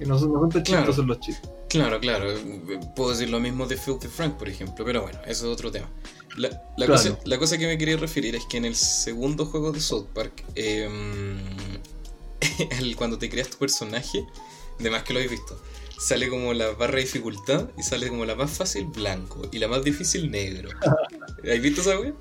Y 0.00 0.06
no 0.06 0.18
son, 0.18 0.32
no 0.32 0.40
son 0.40 0.48
tan 0.48 0.62
Claro. 0.62 0.80
chistosos 0.86 1.06
los 1.06 1.20
chistes. 1.20 1.50
Claro, 1.78 2.00
claro. 2.00 2.30
eh, 2.32 2.80
Puedo 2.96 3.10
decir 3.10 3.30
lo 3.30 3.40
mismo 3.40 3.66
de 3.66 3.76
Filthy 3.76 4.08
Frank, 4.08 4.36
por 4.36 4.48
ejemplo, 4.48 4.84
pero 4.84 5.02
bueno, 5.02 5.18
eso 5.26 5.46
es 5.46 5.52
otro 5.52 5.70
tema. 5.70 5.88
La, 6.36 6.48
la 6.76 6.86
Claro. 6.86 6.92
cosa, 6.92 7.18
la 7.24 7.38
cosa 7.38 7.58
que 7.58 7.66
me 7.66 7.78
quería 7.78 7.96
referir 7.96 8.34
es 8.36 8.44
que 8.46 8.56
en 8.56 8.64
el 8.64 8.74
segundo 8.76 9.46
juego 9.46 9.72
de 9.72 9.80
South 9.80 10.06
Park, 10.14 10.44
em, 10.54 11.38
el- 12.80 12.96
cuando 12.96 13.18
te 13.18 13.28
creas 13.30 13.48
tu 13.48 13.58
personaje, 13.58 14.24
de 14.78 14.90
más 14.90 15.02
que 15.04 15.12
lo 15.12 15.18
habéis 15.20 15.32
visto, 15.32 15.60
sale 15.98 16.28
como 16.28 16.52
la 16.54 16.70
barra 16.72 16.96
de 16.96 17.02
dificultad 17.02 17.70
y 17.78 17.82
sale 17.82 18.08
como 18.08 18.24
la 18.24 18.34
más 18.34 18.50
fácil 18.50 18.86
blanco 18.86 19.42
y 19.52 19.58
la 19.58 19.68
más 19.68 19.84
difícil 19.84 20.30
negro. 20.30 20.70
¿Has 21.52 21.60
visto 21.60 21.80
esa 21.82 21.98
wea? 22.00 22.12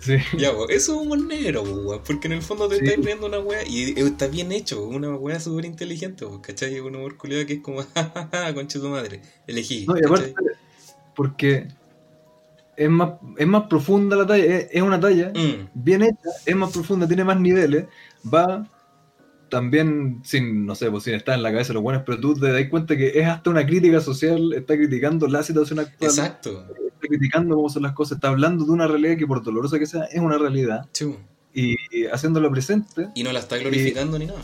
Sí. 0.00 0.16
Ya, 0.38 0.52
po, 0.52 0.68
eso 0.68 0.94
es 0.94 0.98
humor 1.00 1.20
negro, 1.20 1.64
porque 2.06 2.28
en 2.28 2.34
el 2.34 2.42
fondo 2.42 2.68
te 2.68 2.78
Sí. 2.78 2.84
estás 2.86 3.04
riendo 3.04 3.26
una 3.26 3.40
wea 3.40 3.66
y 3.66 3.98
está 3.98 4.28
bien 4.28 4.52
hecho, 4.52 4.84
una 4.84 5.14
wea 5.16 5.40
súper 5.40 5.64
inteligente, 5.64 6.24
¿cachai? 6.40 6.74
Es 6.76 6.80
un 6.80 6.94
humor 6.96 7.16
culiado 7.16 7.44
que 7.46 7.54
es 7.54 7.60
como, 7.60 7.82
jajaja, 7.94 8.54
concha 8.54 8.78
tu 8.78 8.88
madre, 8.88 9.20
elegí. 9.46 9.86
No, 9.86 9.96
y 9.98 10.04
aparte, 10.04 10.34
porque 11.16 11.66
es 12.76 12.88
más, 12.88 13.14
es 13.36 13.46
más 13.46 13.64
profunda 13.64 14.16
la 14.16 14.26
talla, 14.26 14.44
es, 14.44 14.68
es 14.70 14.82
una 14.82 15.00
talla 15.00 15.32
Mm, 15.34 15.68
bien 15.74 16.02
hecha, 16.02 16.30
es 16.46 16.54
más 16.56 16.70
profunda, 16.72 17.08
tiene 17.08 17.24
más 17.24 17.40
niveles, 17.40 17.86
va 18.32 18.66
también 19.48 20.20
sin, 20.24 20.66
no 20.66 20.74
sé, 20.74 20.90
pues 20.90 21.04
sin 21.04 21.14
estar 21.14 21.34
en 21.34 21.42
la 21.42 21.50
cabeza 21.50 21.68
de 21.68 21.74
los 21.74 21.82
buenos, 21.82 22.02
pero 22.04 22.20
tú 22.20 22.34
te 22.34 22.52
das 22.52 22.68
cuenta 22.68 22.96
que 22.96 23.18
es 23.18 23.26
hasta 23.26 23.50
una 23.50 23.66
crítica 23.66 24.00
social, 24.00 24.52
está 24.52 24.76
criticando 24.76 25.26
la 25.26 25.42
situación 25.42 25.80
actual, 25.80 26.10
exacto. 26.10 26.66
Criticando 27.08 27.56
cómo 27.56 27.68
son 27.68 27.82
las 27.82 27.92
cosas, 27.92 28.16
está 28.16 28.28
hablando 28.28 28.64
de 28.64 28.70
una 28.70 28.86
realidad 28.86 29.16
que 29.16 29.26
por 29.26 29.42
dolorosa 29.42 29.78
que 29.78 29.86
sea, 29.86 30.04
es 30.04 30.20
una 30.20 30.38
realidad, 30.38 30.86
Sí, 30.92 31.04
po. 31.06 31.16
y 31.54 31.76
haciéndolo 32.12 32.50
presente, 32.50 33.08
Y 33.14 33.22
no 33.24 33.32
la 33.32 33.40
está 33.40 33.56
glorificando 33.58 34.18
ni 34.18 34.26
nada. 34.26 34.40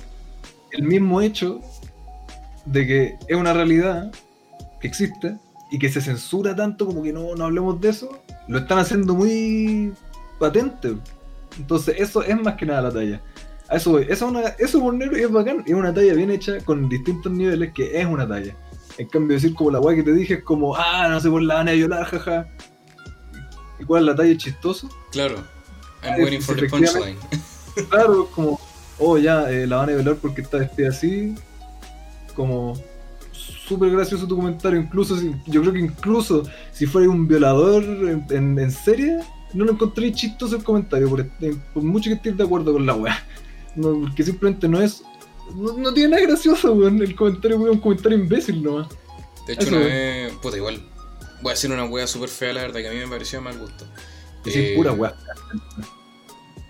el 0.72 0.82
mismo 0.82 1.20
hecho 1.20 1.60
de 2.66 2.86
que 2.86 3.14
es 3.28 3.36
una 3.36 3.52
realidad 3.52 4.10
que 4.80 4.88
existe 4.88 5.36
y 5.70 5.78
que 5.78 5.88
se 5.90 6.00
censura 6.00 6.54
tanto 6.56 6.86
como 6.86 7.02
que 7.02 7.12
no, 7.12 7.34
no 7.34 7.44
hablemos 7.44 7.80
de 7.80 7.90
eso, 7.90 8.18
lo 8.48 8.58
están 8.58 8.78
haciendo 8.78 9.14
muy 9.14 9.92
patente. 10.38 10.94
Entonces 11.58 11.96
eso 11.98 12.22
es 12.22 12.40
más 12.40 12.54
que 12.54 12.66
nada 12.66 12.82
la 12.82 12.90
talla. 12.92 13.20
A 13.68 13.76
eso 13.76 13.92
voy. 13.92 14.02
Eso 14.02 14.26
es 14.26 14.30
una, 14.32 14.40
eso 14.58 14.80
por 14.80 14.92
negro 14.94 15.16
es 15.16 15.30
bacán, 15.30 15.62
es 15.66 15.72
una 15.72 15.92
talla 15.94 16.12
bien 16.14 16.30
hecha 16.30 16.58
con 16.64 16.88
distintos 16.88 17.32
niveles 17.32 17.72
que 17.72 17.98
es 17.98 18.06
una 18.06 18.26
talla. 18.28 18.54
En 18.98 19.08
cambio 19.08 19.34
decir 19.36 19.54
como 19.54 19.70
la 19.70 19.80
weá 19.80 19.96
que 19.96 20.02
te 20.02 20.12
dije 20.12 20.34
es 20.34 20.42
como, 20.44 20.74
ah, 20.76 21.08
no 21.08 21.18
sé 21.20 21.28
por 21.30 21.42
la 21.42 21.54
van 21.56 21.68
a 21.68 21.72
violar, 21.72 22.04
jaja. 22.04 22.46
¿Y 23.80 23.84
cuál 23.84 24.02
es 24.02 24.06
la 24.06 24.14
talla 24.14 24.30
es 24.32 24.38
chistoso? 24.38 24.88
Claro. 25.10 25.36
I'm 26.02 26.16
Sí, 26.16 26.22
waiting 26.22 26.42
for 26.42 26.56
the 26.56 26.68
punchline. 26.68 27.16
Claro, 27.90 28.28
como, 28.34 28.60
oh, 28.98 29.18
ya, 29.18 29.50
eh, 29.50 29.66
la 29.66 29.78
van 29.78 29.88
a 29.90 29.92
violar 29.94 30.16
porque 30.16 30.42
está 30.42 30.58
vestida 30.58 30.90
así. 30.90 31.34
Como, 32.36 32.74
súper 33.32 33.90
gracioso 33.90 34.26
tu 34.28 34.36
comentario. 34.36 34.78
Incluso, 34.80 35.16
si, 35.18 35.34
yo 35.46 35.60
creo 35.62 35.72
que 35.72 35.80
incluso 35.80 36.44
si 36.72 36.86
fuera 36.86 37.08
un 37.10 37.26
violador 37.26 37.82
en, 37.82 38.24
en- 38.30 38.58
en 38.58 38.70
serie, 38.70 39.18
no 39.54 39.64
lo 39.64 39.72
encontré 39.72 40.12
chistoso 40.12 40.56
el 40.56 40.62
comentario, 40.64 41.08
por, 41.08 41.26
por 41.72 41.82
mucho 41.82 42.10
que 42.10 42.14
estés 42.16 42.36
de 42.36 42.44
acuerdo 42.44 42.72
con 42.72 42.86
la 42.86 42.94
weá. 42.94 43.18
No, 43.74 44.00
porque 44.02 44.22
simplemente 44.22 44.68
no 44.68 44.80
es. 44.80 45.02
No, 45.54 45.72
no 45.74 45.92
tiene 45.94 46.10
nada 46.10 46.22
gracioso, 46.22 46.72
weón. 46.72 47.02
El 47.02 47.14
comentario 47.14 47.58
weón, 47.58 47.76
un 47.76 47.80
comentario 47.80 48.18
imbécil 48.18 48.62
nomás. 48.62 48.88
De 49.46 49.54
hecho, 49.54 49.62
Eso, 49.66 49.76
una 49.76 49.78
weón. 49.84 49.90
vez. 49.92 50.32
Puta, 50.42 50.56
igual. 50.56 50.88
Voy 51.42 51.50
a 51.50 51.54
hacer 51.54 51.70
una 51.70 51.84
wea 51.84 52.06
súper 52.06 52.28
fea, 52.30 52.52
la 52.54 52.62
verdad, 52.62 52.80
que 52.80 52.88
a 52.88 52.92
mí 52.92 52.98
me 52.98 53.08
pareció 53.08 53.38
de 53.38 53.44
mal 53.44 53.58
gusto. 53.58 53.86
Es 54.44 54.56
Eh, 54.56 54.72
pura 54.76 54.92
weá. 54.92 55.14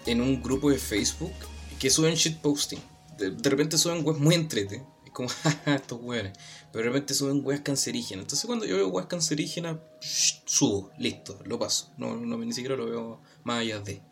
En 0.06 0.20
un 0.20 0.42
grupo 0.42 0.70
de 0.70 0.78
Facebook 0.78 1.32
que 1.78 1.90
suben 1.90 2.14
shitposting. 2.14 2.80
De, 3.18 3.30
de 3.30 3.50
repente 3.50 3.78
suben 3.78 4.04
weas 4.04 4.18
muy 4.18 4.34
entrete. 4.34 4.82
Es 5.04 5.10
como, 5.12 5.28
jaja, 5.42 5.76
estos 5.76 6.00
weones. 6.02 6.32
Pero 6.72 6.84
de 6.84 6.90
repente 6.90 7.14
suben 7.14 7.40
weas 7.44 7.60
cancerígenas. 7.60 8.24
Entonces, 8.24 8.46
cuando 8.46 8.66
yo 8.66 8.76
veo 8.76 8.88
weas 8.88 9.06
cancerígenas, 9.06 9.76
shh, 10.00 10.42
subo, 10.44 10.90
listo, 10.98 11.38
lo 11.44 11.58
paso. 11.58 11.92
No, 11.96 12.16
no, 12.16 12.36
ni 12.38 12.52
siquiera 12.52 12.76
lo 12.76 12.86
veo 12.86 13.20
más 13.44 13.60
allá 13.60 13.78
de. 13.80 14.02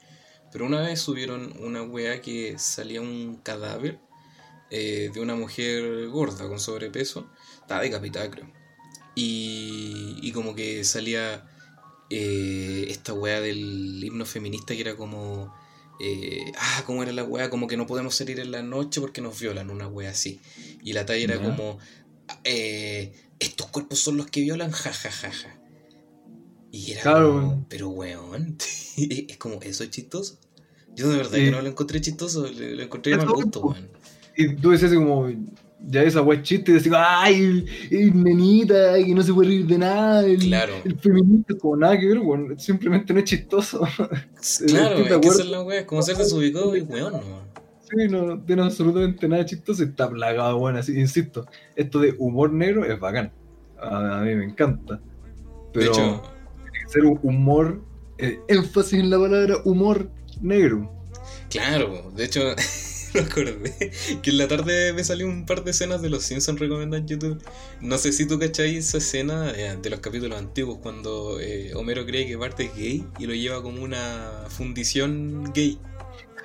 Pero 0.52 0.66
una 0.66 0.80
vez 0.82 1.00
subieron 1.00 1.54
una 1.60 1.82
wea 1.82 2.20
que 2.20 2.56
salía 2.58 3.00
un 3.00 3.40
cadáver 3.42 3.98
eh, 4.72 5.10
de 5.14 5.20
una 5.20 5.36
mujer 5.36 6.08
gorda 6.08 6.48
con 6.48 6.60
sobrepeso. 6.60 7.30
Estaba 7.62 7.82
decapitada, 7.82 8.30
creo. 8.30 8.52
Y, 9.14 10.18
y 10.22 10.32
como 10.32 10.54
que 10.54 10.84
salía 10.84 11.46
eh, 12.10 12.86
esta 12.88 13.14
wea 13.14 13.40
del 13.40 14.02
himno 14.04 14.26
feminista 14.26 14.74
que 14.74 14.82
era 14.82 14.96
como. 14.96 15.54
eh, 16.00 16.52
ah, 16.58 16.84
¿cómo 16.86 17.02
era 17.02 17.12
la 17.12 17.24
wea? 17.24 17.50
Como 17.50 17.68
que 17.68 17.76
no 17.76 17.86
podemos 17.86 18.14
salir 18.16 18.40
en 18.40 18.50
la 18.52 18.62
noche 18.62 19.00
porque 19.00 19.20
nos 19.22 19.38
violan, 19.40 19.70
una 19.70 19.88
wea 19.88 20.10
así. 20.10 20.40
Y 20.82 20.92
la 20.94 21.06
talla 21.06 21.24
era 21.24 21.40
como. 21.42 21.78
eh, 22.44 23.12
estos 23.40 23.68
cuerpos 23.68 24.00
son 24.00 24.16
los 24.18 24.26
que 24.28 24.40
violan, 24.42 24.72
jajajaja. 24.72 25.60
Y 26.70 26.92
era 26.92 27.02
Claro, 27.02 27.32
como, 27.32 27.66
pero 27.68 27.88
weón, 27.90 28.56
es 28.96 29.36
como, 29.38 29.60
¿eso 29.62 29.84
es 29.84 29.90
chistoso? 29.90 30.38
Yo 30.94 31.08
de 31.10 31.16
verdad 31.18 31.38
Sí. 31.38 31.44
que 31.44 31.50
no 31.50 31.60
lo 31.62 31.68
encontré 31.68 32.00
chistoso, 32.00 32.46
lo, 32.48 32.82
encontré 32.82 33.16
mal 33.16 33.30
gusto, 33.30 33.60
weón. 33.60 33.90
Y 34.36 34.54
tú 34.56 34.70
decías 34.70 34.92
como, 34.94 35.28
ya 35.86 36.02
esa 36.02 36.20
es 36.32 36.42
chiste 36.42 36.70
y 36.70 36.74
decís, 36.74 36.92
ay, 36.94 37.64
es 37.90 38.14
nenita, 38.14 38.94
que 38.96 39.14
no 39.14 39.22
se 39.22 39.32
puede 39.32 39.48
reír 39.48 39.66
de 39.66 39.78
nada. 39.78 40.24
El, 40.24 40.38
Claro. 40.38 40.74
el 40.84 40.98
feminista, 40.98 41.54
como 41.58 41.76
nada 41.76 41.98
que 41.98 42.06
ver, 42.06 42.18
weón, 42.18 42.58
simplemente 42.58 43.12
no 43.12 43.18
es 43.20 43.24
chistoso. 43.24 43.80
Claro, 44.66 44.98
Estoy 44.98 45.08
de 45.08 45.14
es 45.14 45.20
que 45.20 45.28
esa 45.28 45.42
es 45.42 45.48
la 45.48 45.62
wea, 45.62 45.80
es 45.80 45.86
como 45.86 46.02
ser 46.02 46.16
desubicado 46.16 46.76
y 46.76 46.82
weón, 46.82 47.12
no. 47.12 47.52
Sí, 47.90 48.08
no, 48.08 48.22
no 48.26 48.40
tiene 48.40 48.62
absolutamente 48.62 49.28
nada 49.28 49.44
chistoso 49.44 49.82
y 49.82 49.86
está 49.86 50.08
plagado, 50.08 50.58
bueno, 50.58 50.78
así, 50.78 50.98
insisto, 50.98 51.46
esto 51.76 51.98
de 51.98 52.14
humor 52.18 52.52
negro 52.52 52.84
es 52.84 52.98
bacán. 52.98 53.32
A, 53.78 54.20
a 54.20 54.24
mí 54.24 54.34
me 54.34 54.44
encanta. 54.44 55.00
Pero 55.72 55.92
De 55.92 55.98
hecho, 56.00 56.22
tiene 56.62 56.70
que 56.86 56.88
ser 56.92 57.04
un 57.04 57.18
humor, 57.22 57.82
eh, 58.18 58.38
énfasis 58.48 59.00
en 59.00 59.10
la 59.10 59.18
palabra 59.18 59.56
humor 59.64 60.08
negro. 60.40 60.90
claro, 61.50 62.10
de 62.16 62.24
hecho, 62.24 62.40
me 63.14 63.20
acordé 63.20 63.90
que 64.22 64.30
en 64.30 64.38
la 64.38 64.48
tarde 64.48 64.92
me 64.92 65.04
salió 65.04 65.26
un 65.26 65.44
par 65.44 65.64
de 65.64 65.72
escenas 65.72 66.02
de 66.02 66.08
los 66.08 66.22
Simpsons 66.22 66.58
recomendadas 66.58 67.02
en 67.02 67.08
YouTube. 67.08 67.42
No 67.80 67.98
sé 67.98 68.12
si 68.12 68.26
tú 68.26 68.38
cacháis 68.38 68.88
esa 68.88 68.98
escena 68.98 69.52
eh, 69.54 69.76
de 69.80 69.90
los 69.90 70.00
capítulos 70.00 70.38
antiguos 70.38 70.78
cuando 70.82 71.40
eh, 71.40 71.74
Homero 71.74 72.06
cree 72.06 72.26
que 72.26 72.36
Bart 72.36 72.58
es 72.60 72.74
gay 72.74 73.04
y 73.18 73.26
lo 73.26 73.34
lleva 73.34 73.62
como 73.62 73.82
una 73.82 74.44
fundición 74.48 75.52
gay. 75.52 75.78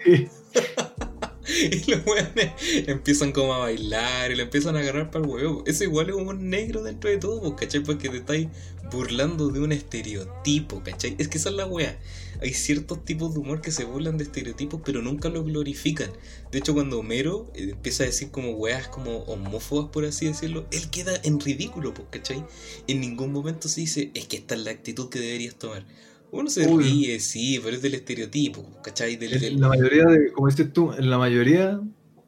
Y 1.72 1.92
los 1.92 2.06
weones 2.06 2.52
empiezan 2.88 3.32
como 3.32 3.54
a 3.54 3.60
bailar 3.60 4.32
y 4.32 4.36
lo 4.36 4.44
empiezan 4.44 4.76
a 4.76 4.80
agarrar 4.80 5.12
para 5.12 5.26
el 5.26 5.32
huevo. 5.32 5.64
Eso 5.66 5.84
igual 5.84 6.10
es 6.10 6.16
humor 6.16 6.38
negro 6.38 6.84
dentro 6.84 7.10
de 7.10 7.18
todo, 7.18 7.56
¿cachai? 7.56 7.82
Porque 7.82 8.10
te 8.10 8.18
estáis 8.18 8.48
burlando 8.92 9.50
de 9.50 9.60
un 9.60 9.72
estereotipo, 9.72 10.84
¿cachai? 10.84 11.16
Es 11.18 11.28
que 11.28 11.38
esa 11.38 11.50
es 11.50 11.56
la 11.56 11.66
wea. 11.66 11.98
Hay 12.42 12.54
ciertos 12.54 13.04
tipos 13.04 13.34
de 13.34 13.40
humor 13.40 13.62
que 13.62 13.72
se 13.72 13.84
burlan 13.84 14.18
de 14.18 14.26
estereotipos, 14.26 14.82
pero 14.86 15.02
nunca 15.02 15.30
lo 15.30 15.44
glorifican. 15.44 16.12
De 16.52 16.60
hecho, 16.60 16.74
cuando 16.74 17.00
Homero 17.00 17.52
eh, 17.56 17.70
empieza 17.72 18.04
a 18.04 18.08
decir 18.08 18.30
como 18.30 18.52
weas 18.52 18.88
como 18.88 19.20
homófobas, 19.24 19.90
por 19.90 20.06
así 20.06 20.28
decirlo, 20.28 20.68
él 20.72 20.90
queda 20.90 21.20
en 21.24 21.40
ridículo, 21.40 21.94
¿cachai? 22.10 22.46
En 22.88 23.02
ningún 23.02 23.32
momento 23.32 23.68
se 23.70 23.82
dice, 23.82 24.12
es 24.14 24.28
que 24.28 24.38
esta 24.38 24.56
es 24.56 24.62
la 24.62 24.72
actitud 24.72 25.10
que 25.10 25.20
deberías 25.20 25.56
tomar. 25.56 25.86
Uno 26.32 26.50
se 26.50 26.68
Uy. 26.68 26.84
ríe, 26.84 27.20
sí, 27.20 27.60
pero 27.64 27.76
es 27.76 27.82
del 27.82 27.96
estereotipo, 27.96 28.64
¿cachai? 28.84 29.16
Del, 29.16 29.60
la 29.60 29.70
mayoría 29.70 30.06
de, 30.06 30.32
como 30.34 30.48
dices 30.48 30.72
tú, 30.74 30.92
en 30.94 31.10
la 31.10 31.18
mayoría 31.18 31.80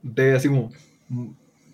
de 0.02 0.34
así 0.34 0.48
como 0.48 0.72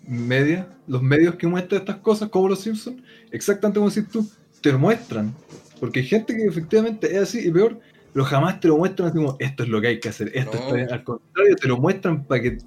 media, 0.06 0.68
los 0.86 1.02
medios 1.02 1.36
que 1.36 1.46
muestran 1.46 1.80
estas 1.80 1.96
cosas, 1.96 2.28
como 2.28 2.48
los 2.48 2.60
Simpsons, 2.60 3.02
exactamente 3.30 3.78
como 3.78 3.88
dices 3.88 4.08
tú, 4.10 4.28
te 4.60 4.72
lo 4.72 4.78
muestran. 4.78 5.34
Porque 5.78 6.00
hay 6.00 6.06
gente 6.06 6.34
que 6.34 6.46
efectivamente 6.46 7.14
es 7.14 7.22
así 7.22 7.46
y 7.46 7.50
peor, 7.50 7.78
pero 8.12 8.24
jamás 8.24 8.60
te 8.60 8.68
lo 8.68 8.78
muestran 8.78 9.08
así 9.10 9.18
como 9.18 9.36
esto 9.38 9.62
es 9.62 9.68
lo 9.68 9.80
que 9.80 9.88
hay 9.88 10.00
que 10.00 10.08
hacer, 10.08 10.30
esto 10.34 10.52
No. 10.52 10.58
está 10.60 10.74
bien. 10.74 10.92
Al 10.92 11.04
contrario, 11.04 11.56
te 11.56 11.68
lo 11.68 11.76
muestran 11.76 12.24
para 12.24 12.42
que. 12.42 12.58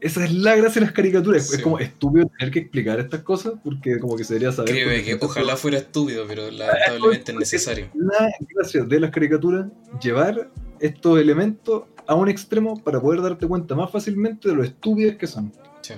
Esa 0.00 0.24
es 0.24 0.32
la 0.32 0.54
gracia 0.54 0.80
de 0.80 0.86
las 0.86 0.94
caricaturas. 0.94 1.48
Sí. 1.48 1.56
Es 1.56 1.62
como 1.62 1.78
estúpido 1.78 2.30
tener 2.38 2.52
que 2.52 2.60
explicar 2.60 3.00
estas 3.00 3.22
cosas 3.22 3.54
porque 3.64 3.98
como 3.98 4.16
que 4.16 4.24
se 4.24 4.34
debería 4.34 4.52
saber. 4.52 4.74
Que 5.04 5.18
ojalá 5.20 5.56
fuera 5.56 5.78
estúpido, 5.78 6.24
pero 6.28 6.50
lamentablemente 6.50 7.32
es 7.32 7.38
necesario. 7.38 7.88
la 7.94 8.28
gracia 8.54 8.84
de 8.84 9.00
las 9.00 9.10
caricaturas 9.10 9.66
llevar 10.00 10.50
estos 10.80 11.20
elementos 11.20 11.84
a 12.06 12.14
un 12.14 12.28
extremo 12.28 12.82
para 12.82 13.00
poder 13.00 13.22
darte 13.22 13.46
cuenta 13.46 13.74
más 13.74 13.90
fácilmente 13.90 14.48
de 14.48 14.54
lo 14.54 14.62
estúpidas 14.62 15.16
que 15.16 15.26
son. 15.26 15.52
Sí. 15.82 15.94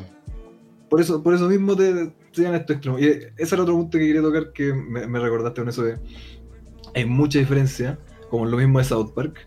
Por 0.89 1.01
eso, 1.01 1.23
por 1.23 1.35
eso 1.35 1.49
mismo 1.49 1.77
te, 1.77 2.07
te 2.07 2.13
llevan 2.35 2.55
a 2.55 2.57
estos 2.59 2.77
extremos. 2.77 3.01
Y 3.01 3.07
ese 3.37 3.55
era 3.55 3.63
otro 3.63 3.77
punto 3.77 3.99
que 3.99 4.07
quería 4.07 4.23
tocar 4.23 4.53
que 4.53 4.73
me, 4.73 5.07
me 5.07 5.21
recordaste 5.21 5.61
con 5.61 5.69
eso 5.69 5.83
de. 5.83 5.99
Hay 6.95 7.05
mucha 7.05 7.39
diferencia, 7.39 7.99
como 8.31 8.47
lo 8.47 8.57
mismo 8.57 8.79
de 8.79 8.85
South 8.85 9.13
Park, 9.15 9.47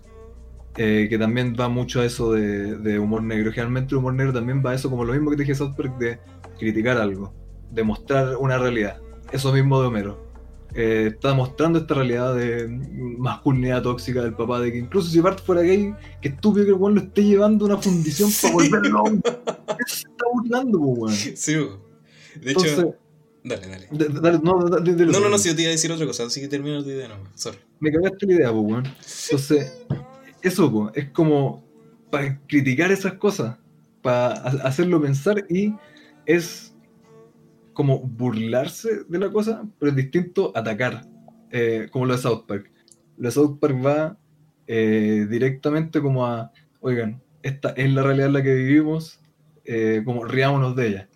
eh, 0.78 1.08
que 1.10 1.18
también 1.18 1.56
va 1.60 1.70
mucho 1.70 2.02
a 2.02 2.06
eso 2.06 2.32
de, 2.32 2.78
de 2.78 3.00
humor 3.00 3.24
negro. 3.24 3.52
Generalmente 3.52 3.94
el 3.94 4.00
humor 4.00 4.14
negro 4.14 4.34
también 4.34 4.64
va 4.66 4.72
a 4.72 4.76
eso, 4.76 4.90
como 4.90 5.06
lo 5.06 5.14
mismo 5.14 5.30
que 5.30 5.38
te 5.38 5.44
dije 5.44 5.56
South 5.56 5.76
Park, 5.76 5.98
de 5.98 6.20
criticar 6.58 6.98
algo, 6.98 7.34
de 7.72 7.84
mostrar 7.84 8.38
una 8.38 8.58
realidad. 8.58 9.00
Eso 9.32 9.52
mismo 9.54 9.82
de 9.82 9.88
Homero. 9.88 10.34
Eh, 10.76 11.12
está 11.14 11.36
mostrando 11.36 11.78
esta 11.78 11.94
realidad 11.94 12.36
de 12.36 12.68
masculinidad 12.68 13.84
tóxica 13.84 14.24
del 14.24 14.34
papá, 14.34 14.60
de 14.60 14.72
que 14.72 14.80
incluso 14.80 15.10
si 15.10 15.20
Bart 15.20 15.40
fuera 15.44 15.62
gay, 15.62 15.94
que 16.20 16.30
estúpido 16.30 16.66
que 16.66 16.72
el 16.72 16.78
weón 16.78 16.96
lo 16.96 17.02
esté 17.02 17.24
llevando 17.24 17.66
a 17.66 17.68
una 17.70 17.78
fundición 17.78 18.30
Sí. 18.32 18.48
para 18.48 18.54
volverlo 18.56 19.00
a 19.00 19.04
un... 19.04 19.22
Se 19.86 20.08
está 20.08 20.26
burlando, 20.34 20.80
po, 20.80 20.86
weón. 20.86 21.14
Sí, 21.16 21.58
bo. 21.58 21.80
de 22.42 22.52
hecho, 22.52 22.96
dale, 23.44 23.68
dale. 23.68 23.88
no, 24.42 24.54
No, 24.54 25.20
no, 25.20 25.30
no, 25.30 25.38
si 25.38 25.50
yo 25.50 25.56
te 25.56 25.62
iba 25.62 25.70
a 25.70 25.74
decir 25.74 25.92
otra 25.92 26.08
cosa, 26.08 26.24
así 26.24 26.42
que 26.42 26.48
termina 26.48 26.82
tu 26.82 26.90
idea, 26.90 27.08
no, 27.08 27.18
sorry. 27.36 27.60
Me 27.80 27.92
cagaste 27.92 28.26
la 28.26 28.34
idea, 28.34 28.52
pues, 28.52 28.64
weón. 28.64 28.86
Entonces, 29.26 29.72
eso, 30.44 30.72
po, 30.72 30.92
es 30.94 31.10
como 31.12 31.64
para 32.12 32.40
criticar 32.48 32.92
esas 32.92 33.14
cosas, 33.14 33.58
para 34.02 34.34
ha- 34.34 34.68
hacerlo 34.68 35.02
pensar 35.02 35.44
y 35.50 35.74
es 36.26 36.76
como 37.74 38.00
burlarse 38.00 39.04
de 39.08 39.20
la 39.20 39.32
cosa, 39.32 39.64
pero 39.80 39.90
es 39.92 39.96
distinto 39.96 40.52
atacar, 40.56 41.08
eh, 41.52 41.88
como 41.92 42.06
lo 42.06 42.16
de 42.16 42.22
South 42.22 42.46
Park. 42.48 42.72
Lo 43.18 43.28
de 43.30 43.32
South 43.32 43.58
Park 43.60 43.76
va 43.84 44.18
eh, 44.68 45.26
directamente 45.30 46.00
como 46.02 46.26
a, 46.26 46.52
oigan, 46.82 47.22
esta 47.42 47.70
es 47.72 47.92
la 47.92 48.04
realidad 48.04 48.28
en 48.28 48.34
la 48.34 48.44
que 48.44 48.54
vivimos, 48.54 49.20
eh, 49.66 50.02
como 50.06 50.24
riámonos 50.26 50.76
de 50.76 50.88
ella. 50.88 51.10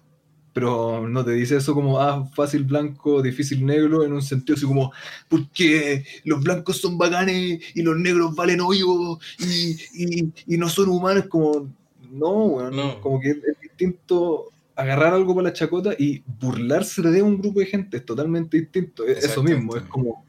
Pero 0.57 1.07
no 1.07 1.23
te 1.23 1.33
dice 1.33 1.57
eso 1.57 1.75
como, 1.75 1.99
ah, 2.01 2.27
fácil 2.33 2.63
blanco, 2.63 3.21
difícil 3.21 3.63
negro, 3.63 4.03
en 4.03 4.11
un 4.11 4.23
sentido 4.23 4.55
así 4.55 4.65
como, 4.65 4.91
porque 5.29 6.03
los 6.23 6.41
blancos 6.41 6.77
son 6.81 6.97
bacanes 6.97 7.61
y 7.75 7.83
los 7.83 7.95
negros 7.95 8.33
valen 8.35 8.61
hoyo 8.61 9.19
y, 9.37 9.77
y, 9.93 10.33
y 10.47 10.57
no 10.57 10.67
son 10.67 10.89
humanos, 10.89 11.25
como, 11.29 11.71
no, 12.11 12.45
weón, 12.45 12.75
No. 12.75 12.99
como 13.01 13.19
que 13.19 13.29
es 13.29 13.37
distinto 13.61 14.45
agarrar 14.75 15.13
algo 15.13 15.35
para 15.35 15.49
la 15.49 15.53
chacota 15.53 15.93
y 15.95 16.23
burlarse 16.39 17.03
de 17.03 17.21
un 17.21 17.39
grupo 17.39 17.59
de 17.59 17.67
gente, 17.67 17.97
es 17.97 18.05
totalmente 18.05 18.59
distinto, 18.59 19.05
es 19.05 19.25
eso 19.25 19.43
mismo, 19.43 19.77
es 19.77 19.83
como, 19.83 20.25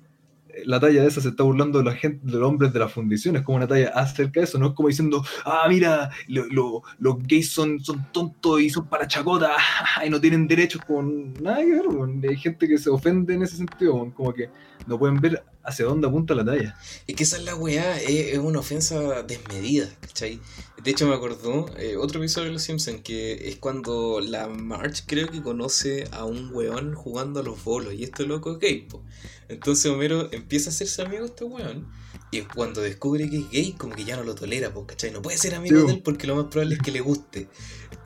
la 0.64 0.80
talla 0.80 1.02
de 1.02 1.08
esa 1.08 1.20
se 1.20 1.28
está 1.28 1.42
burlando 1.42 1.78
de 1.78 1.84
la 1.84 1.92
gente, 1.94 2.20
de 2.24 2.38
los 2.38 2.48
hombres 2.48 2.72
de 2.72 2.78
la 2.78 2.88
fundición, 2.88 3.36
es 3.36 3.42
como 3.42 3.56
una 3.56 3.66
talla 3.66 3.88
acerca 3.94 4.40
de 4.40 4.44
eso, 4.44 4.58
no 4.58 4.68
es 4.68 4.72
como 4.74 4.88
diciendo, 4.88 5.22
ah, 5.44 5.66
mira, 5.68 6.10
lo- 6.28 6.46
lo- 6.46 6.82
los 6.98 7.18
gays 7.26 7.50
son, 7.50 7.80
son 7.80 8.06
tontos 8.12 8.60
y 8.60 8.70
son 8.70 8.86
para 8.88 9.06
chacota 9.06 9.50
y 10.06 10.10
no 10.10 10.20
tienen 10.20 10.46
derechos 10.48 10.82
con 10.86 11.34
weón. 11.40 12.22
hay 12.28 12.36
gente 12.36 12.66
que 12.68 12.78
se 12.78 12.90
ofende 12.90 13.34
en 13.34 13.42
ese 13.42 13.56
sentido, 13.56 14.10
como 14.14 14.32
que 14.32 14.48
no 14.86 14.98
pueden 14.98 15.20
ver 15.20 15.42
hacia 15.68 15.84
dónde 15.84 16.08
apunta 16.08 16.34
la 16.34 16.44
talla. 16.44 16.76
Es 17.06 17.14
que 17.16 17.22
esa 17.24 17.36
es 17.36 17.44
la 17.44 17.54
weá, 17.54 18.00
es, 18.00 18.32
es 18.34 18.38
una 18.38 18.58
ofensa 18.60 19.22
desmedida, 19.22 19.88
¿cachai? 20.00 20.40
De 20.82 20.90
hecho 20.90 21.06
me 21.08 21.14
acordó 21.14 21.66
eh, 21.76 21.96
otro 21.96 22.20
episodio 22.20 22.46
de 22.48 22.52
Los 22.54 22.62
Simpsons 22.62 23.00
que 23.02 23.48
es 23.48 23.56
cuando 23.56 24.20
la 24.20 24.46
Marge 24.48 25.02
creo 25.06 25.28
que 25.28 25.42
conoce 25.42 26.08
a 26.12 26.24
un 26.24 26.50
weón 26.54 26.94
jugando 26.94 27.40
a 27.40 27.42
los 27.42 27.62
bolos 27.64 27.94
y 27.94 28.04
este 28.04 28.26
loco 28.26 28.52
es 28.52 28.58
gay, 28.58 28.82
po. 28.82 29.02
Entonces 29.48 29.86
Homero 29.90 30.28
empieza 30.32 30.70
a 30.70 30.72
hacerse 30.72 31.02
amigo 31.02 31.22
de 31.24 31.28
este 31.30 31.44
weón 31.44 31.86
y 32.30 32.42
cuando 32.42 32.80
descubre 32.82 33.28
que 33.30 33.38
es 33.38 33.50
gay 33.50 33.72
como 33.72 33.94
que 33.94 34.04
ya 34.04 34.16
no 34.16 34.22
lo 34.22 34.34
tolera, 34.34 34.72
po, 34.72 34.86
¿cachai? 34.86 35.10
No 35.10 35.22
puede 35.22 35.38
ser 35.38 35.54
amigo 35.54 35.80
Sí. 35.80 35.86
de 35.86 35.92
él 35.94 36.02
porque 36.02 36.26
lo 36.26 36.36
más 36.36 36.46
probable 36.46 36.74
es 36.76 36.80
que 36.82 36.92
le 36.92 37.00
guste. 37.00 37.48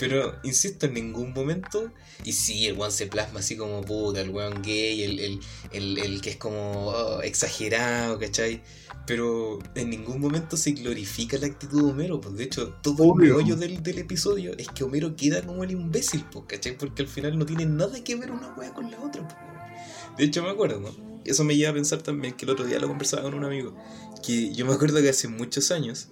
Pero, 0.02 0.34
insisto, 0.42 0.86
en 0.86 0.94
ningún 0.94 1.32
momento... 1.32 1.92
Y 2.24 2.32
sí, 2.32 2.66
el 2.66 2.76
weón 2.76 2.90
se 2.90 3.06
plasma 3.06 3.38
así 3.38 3.56
como 3.56 3.82
puta, 3.82 4.20
el 4.20 4.30
weón 4.30 4.62
gay, 4.62 5.04
el, 5.04 5.20
el, 5.20 5.40
el, 5.70 5.98
el 5.98 6.20
que 6.20 6.30
es 6.30 6.36
como 6.36 6.88
oh, 6.88 7.22
exagerado, 7.22 8.18
¿cachai? 8.18 8.62
Pero 9.06 9.60
en 9.76 9.90
ningún 9.90 10.20
momento 10.20 10.56
se 10.56 10.72
glorifica 10.72 11.38
la 11.38 11.46
actitud 11.46 11.84
de 11.84 11.90
Homero, 11.90 12.20
pues 12.20 12.36
de 12.36 12.44
hecho 12.44 12.74
todo 12.82 13.04
Obvio. 13.04 13.26
el 13.26 13.44
meollo 13.44 13.56
del, 13.56 13.80
del 13.82 13.98
episodio 13.98 14.56
es 14.58 14.68
que 14.68 14.82
Homero 14.82 15.14
queda 15.14 15.42
como 15.42 15.62
el 15.62 15.70
imbécil, 15.70 16.24
pues, 16.32 16.46
¿cachai? 16.48 16.76
Porque 16.76 17.02
al 17.02 17.08
final 17.08 17.38
no 17.38 17.46
tiene 17.46 17.64
nada 17.66 18.02
que 18.02 18.16
ver 18.16 18.32
una 18.32 18.52
wea 18.54 18.74
con 18.74 18.90
la 18.90 19.00
otra, 19.00 19.26
pues. 19.26 19.36
De 20.18 20.24
hecho 20.24 20.42
me 20.42 20.50
acuerdo, 20.50 20.80
¿no? 20.80 21.20
Eso 21.24 21.44
me 21.44 21.56
lleva 21.56 21.70
a 21.70 21.74
pensar 21.74 22.02
también 22.02 22.34
que 22.34 22.44
el 22.44 22.50
otro 22.50 22.64
día 22.64 22.80
lo 22.80 22.88
conversaba 22.88 23.22
con 23.22 23.34
un 23.34 23.44
amigo, 23.44 23.76
que 24.24 24.52
yo 24.52 24.66
me 24.66 24.72
acuerdo 24.72 25.00
que 25.00 25.08
hace 25.08 25.28
muchos 25.28 25.70
años, 25.70 26.08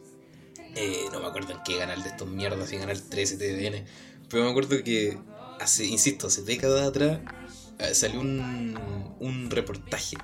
eh, 0.74 1.06
no 1.12 1.20
me 1.20 1.26
acuerdo 1.26 1.52
en 1.52 1.62
qué 1.64 1.78
canal 1.78 2.02
de 2.02 2.08
estos 2.10 2.28
mierdas, 2.28 2.68
si 2.68 2.78
canal 2.78 3.02
13, 3.02 3.36
TVN, 3.36 3.84
pero 4.28 4.44
me 4.44 4.50
acuerdo 4.50 4.82
que 4.82 5.18
hace, 5.60 5.86
insisto, 5.86 6.28
hace 6.28 6.42
décadas 6.42 6.86
atrás 6.86 7.20
eh, 7.78 7.94
salió 7.94 8.20
un, 8.20 9.14
un 9.20 9.50
reportaje 9.50 10.16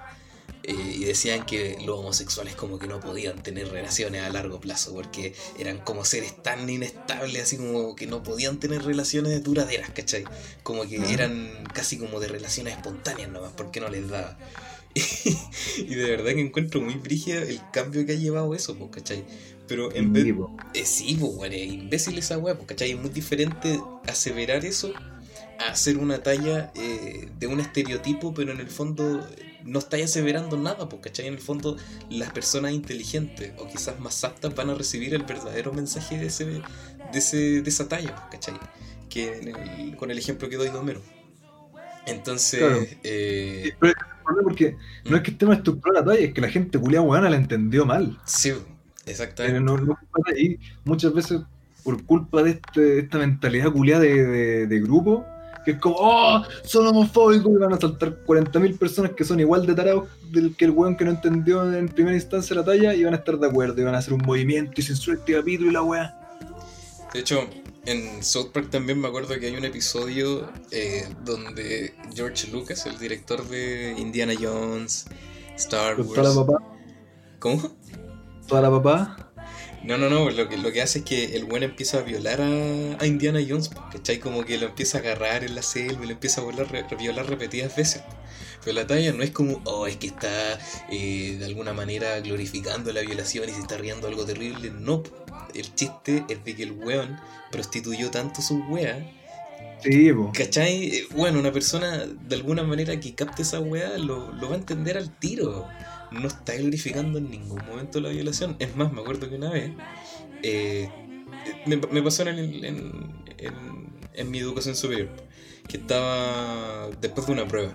eh, 0.68 0.74
y 0.97 1.05
decían 1.05 1.47
que 1.47 1.78
los 1.86 2.01
homosexuales 2.01 2.56
como 2.56 2.81
que 2.81 2.89
no 2.89 2.98
podían 2.98 3.40
tener 3.40 3.68
relaciones 3.68 4.23
a 4.23 4.31
largo 4.31 4.59
plazo 4.59 4.93
porque 4.93 5.32
eran 5.60 5.78
como 5.78 6.05
seres 6.05 6.43
tan 6.43 6.68
inestables, 6.68 7.40
así 7.40 7.56
como 7.56 7.94
que 7.94 8.09
no 8.09 8.24
podían 8.24 8.59
tener 8.59 8.85
relaciones 8.85 9.44
duraderas, 9.44 9.90
¿cachai? 9.90 10.24
Como 10.64 10.82
que 10.89 10.97
eran 11.12 11.64
casi 11.73 11.98
como 11.98 12.18
de 12.18 12.27
relaciones 12.27 12.74
espontáneas 12.74 13.31
nomás, 13.31 13.52
porque 13.56 13.81
no 13.81 13.89
les 13.89 14.09
daba. 14.09 14.36
y 15.78 15.94
de 15.94 16.10
verdad 16.10 16.32
que 16.32 16.40
encuentro 16.40 16.81
muy 16.81 16.94
brígida 16.94 17.43
el 17.43 17.60
cambio 17.73 18.05
que 18.05 18.12
ha 18.12 18.16
llevado 18.16 18.52
eso, 18.52 18.77
pues, 18.77 18.90
¿cachai? 18.90 19.24
Pero 19.68 19.93
en 19.94 20.12
vez... 20.12 20.26
Eh, 20.74 20.84
sí, 20.84 21.16
pues, 21.20 21.34
bueno, 21.34 21.55
es 21.55 21.72
imbécil 21.72 22.18
esa 22.18 22.38
weá, 22.38 22.55
pues, 22.55 22.68
¿cachai? 22.68 22.93
Es 22.93 22.98
muy 23.01 23.10
diferente 23.10 23.80
aseverar 24.06 24.64
eso 24.64 24.93
a 25.59 25.70
hacer 25.72 25.97
una 25.98 26.22
talla 26.22 26.70
eh, 26.74 27.28
de 27.38 27.47
un 27.47 27.60
estereotipo, 27.60 28.34
pero 28.34 28.52
en 28.52 28.60
el 28.60 28.68
fondo 28.68 29.26
no 29.64 29.78
estáis 29.80 30.05
aseverando 30.05 30.56
nada, 30.56 30.88
pues, 30.88 31.02
¿cachai? 31.02 31.26
En 31.26 31.34
el 31.34 31.40
fondo 31.40 31.76
las 32.10 32.30
personas 32.30 32.72
inteligentes 32.72 33.52
o 33.59 33.66
quizás 33.66 33.98
más 33.98 34.22
aptas 34.22 34.55
van 34.55 34.70
a 34.70 34.74
recibir 34.74 35.14
el 35.14 35.22
verdadero 35.24 35.72
mensaje 35.72 36.18
de, 36.18 36.26
ese, 36.26 36.44
de, 36.44 36.62
ese, 37.14 37.62
de 37.62 37.68
esa 37.70 37.88
talla, 37.88 38.14
pues, 38.14 38.28
¿cachai? 38.32 38.55
que 39.09 39.38
el- 39.38 39.97
con 39.97 40.10
el 40.10 40.18
ejemplo 40.18 40.48
que 40.48 40.56
doy 40.56 40.68
de 40.68 40.76
Homero. 40.76 41.01
Entonces, 42.06 42.60
Claro. 42.60 42.86
eh, 43.02 43.72
Pero 43.80 43.94
porque 44.43 44.76
no 45.05 45.16
es 45.16 45.22
que 45.22 45.30
estemos 45.30 45.56
estructurando 45.56 46.01
la 46.01 46.06
talla, 46.06 46.26
es 46.26 46.34
que 46.34 46.40
la 46.40 46.48
gente 46.48 46.78
culia 46.78 47.01
weona 47.01 47.30
la 47.30 47.36
entendió 47.36 47.86
mal. 47.86 48.18
sí, 48.24 48.52
Pero 49.07 49.12
exactamente. 49.12 49.61
no, 49.61 49.77
no 49.78 49.97
culpa 49.99 50.31
de 50.33 50.39
ahí. 50.39 50.59
Muchas 50.85 51.15
veces 51.15 51.41
por 51.85 52.05
culpa 52.05 52.43
de 52.43 52.51
este- 52.51 52.99
esta 52.99 53.19
mentalidad 53.19 53.73
culiada 53.73 54.03
de, 54.03 54.27
de- 54.27 54.66
de 54.66 54.81
grupo, 54.81 55.24
que 55.65 55.70
es 55.73 55.78
como, 55.78 55.97
oh, 55.99 56.43
son 56.65 56.87
homofóbicos 56.89 57.51
y 57.53 57.57
van 57.57 57.73
a 57.73 57.78
saltar 57.81 58.24
40.000 58.27 58.77
personas 58.78 59.12
que 59.12 59.24
son 59.24 59.41
igual 59.41 59.65
de 59.66 59.74
tarados 59.74 60.09
del 60.33 60.55
que 60.57 60.65
el 60.66 60.73
weón 60.73 60.97
que 60.97 61.05
no 61.05 61.12
entendió 61.12 61.73
en 61.73 61.89
primera 61.89 62.15
instancia 62.16 62.55
la 62.57 62.65
talla 62.65 62.95
y 62.95 63.03
van 63.05 63.15
a 63.15 63.19
estar 63.19 63.39
de 63.39 63.47
acuerdo 63.47 63.81
y 63.81 63.85
van 63.85 63.95
a 63.95 63.99
hacer 63.99 64.12
un 64.12 64.23
movimiento 64.27 64.73
y 64.77 64.83
censurar 64.83 65.19
este 65.20 65.33
capítulo 65.35 65.70
y 65.70 65.73
la 65.73 65.83
weá. 65.83 66.15
De 67.12 67.20
hecho, 67.20 67.49
en 67.85 68.23
South 68.23 68.51
Park 68.53 68.70
también 68.70 69.01
me 69.01 69.07
acuerdo 69.09 69.39
que 69.39 69.47
hay 69.47 69.55
un 69.57 69.65
episodio 69.65 70.49
eh, 70.73 71.09
donde 71.24 71.95
George 72.15 72.51
Lucas, 72.51 72.85
el 72.87 72.99
director 72.99 73.47
de 73.49 73.95
Indiana 73.97 74.35
Jones, 74.41 75.07
Star 75.57 75.97
Wars. 76.01 76.35
¿Cómo? 77.39 77.70
Toda 78.47 78.62
la 78.62 78.70
papá. 78.70 79.16
No, 79.82 79.98
no, 79.98 80.09
no, 80.10 80.31
lo 80.31 80.48
que, 80.48 80.56
lo 80.56 80.73
que 80.73 80.82
hace 80.82 81.01
es 81.01 81.05
que 81.05 81.36
el 81.36 81.44
buen 81.44 81.62
empieza 81.62 81.98
a 81.98 82.02
violar 82.02 82.40
a, 82.40 82.47
a 83.01 83.06
Indiana 83.06 83.40
Jones, 83.47 83.70
¿cachai? 83.93 84.18
Como 84.18 84.44
que 84.44 84.59
lo 84.59 84.66
empieza 84.66 84.98
a 84.98 85.01
agarrar 85.01 85.44
en 85.44 85.55
la 85.55 85.62
selva 85.62 86.02
y 86.05 86.06
lo 86.06 86.12
empieza 86.12 86.40
a 86.40 86.44
violar, 86.44 86.70
re- 86.73 86.97
violar 86.97 87.27
repetidas 87.28 87.77
veces. 87.77 88.02
Pero 88.64 88.74
la 88.74 88.86
talla 88.86 89.12
no 89.12 89.23
es 89.23 89.31
como, 89.31 89.60
oh, 89.64 89.86
es 89.86 89.97
que 89.97 90.09
está 90.09 90.59
eh, 90.90 91.36
de 91.39 91.44
alguna 91.44 91.73
manera 91.73 92.18
glorificando 92.20 92.93
la 92.93 93.02
violación 93.02 93.48
y 93.48 93.52
se 93.52 93.60
está 93.60 93.77
riendo 93.77 94.09
algo 94.09 94.24
terrible. 94.24 94.70
No, 94.70 95.02
el 95.55 95.74
chiste 95.74 96.24
es 96.28 96.43
de 96.44 96.56
que 96.56 96.64
el 96.64 96.73
weón 96.73 97.20
prostituyó 97.52 98.10
tanto 98.10 98.43
su 98.43 98.56
wea, 98.68 99.06
Sí, 99.82 100.12
po. 100.12 100.32
¿cachai? 100.32 100.85
Eh, 100.97 101.06
Bueno, 101.14 101.39
una 101.39 101.52
persona 101.52 102.06
de 102.06 102.35
alguna 102.36 102.62
manera 102.62 102.98
que 103.01 103.14
capte 103.14 103.43
esa 103.43 103.60
wea 103.60 103.98
lo, 103.98 104.32
lo 104.32 104.48
va 104.48 104.55
a 104.55 104.59
entender 104.59 104.97
al 104.97 105.16
tiro. 105.18 105.66
No 106.12 106.28
está 106.28 106.55
glorificando 106.55 107.19
en 107.19 107.31
ningún 107.31 107.61
momento 107.66 108.01
la 108.01 108.09
violación. 108.11 108.57
Es 108.59 108.77
más, 108.77 108.93
me 108.93 109.01
acuerdo 109.01 109.28
que 109.28 109.37
una 109.37 109.51
vez 109.51 109.73
eh, 110.43 110.89
me, 111.66 111.77
me 111.77 112.03
pasó 112.03 112.23
en, 112.23 112.28
el- 112.39 112.65
en, 112.65 112.93
en- 113.39 113.87
en 114.15 114.31
mi 114.31 114.39
educación 114.39 114.74
superior, 114.77 115.09
que 115.69 115.77
estaba 115.77 116.89
después 117.01 117.27
de 117.27 117.33
una 117.35 117.47
prueba, 117.47 117.74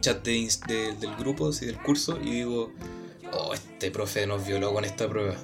chat 0.00 0.24
de, 0.24 0.48
de- 0.66 0.92
del 0.94 1.14
grupo, 1.16 1.48
así, 1.48 1.64
del 1.66 1.76
curso, 1.78 2.18
y 2.20 2.30
digo, 2.30 2.72
oh, 3.32 3.54
este 3.54 3.90
profe 3.90 4.26
nos 4.26 4.44
violó 4.46 4.72
con 4.72 4.84
esta 4.84 5.08
prueba. 5.08 5.36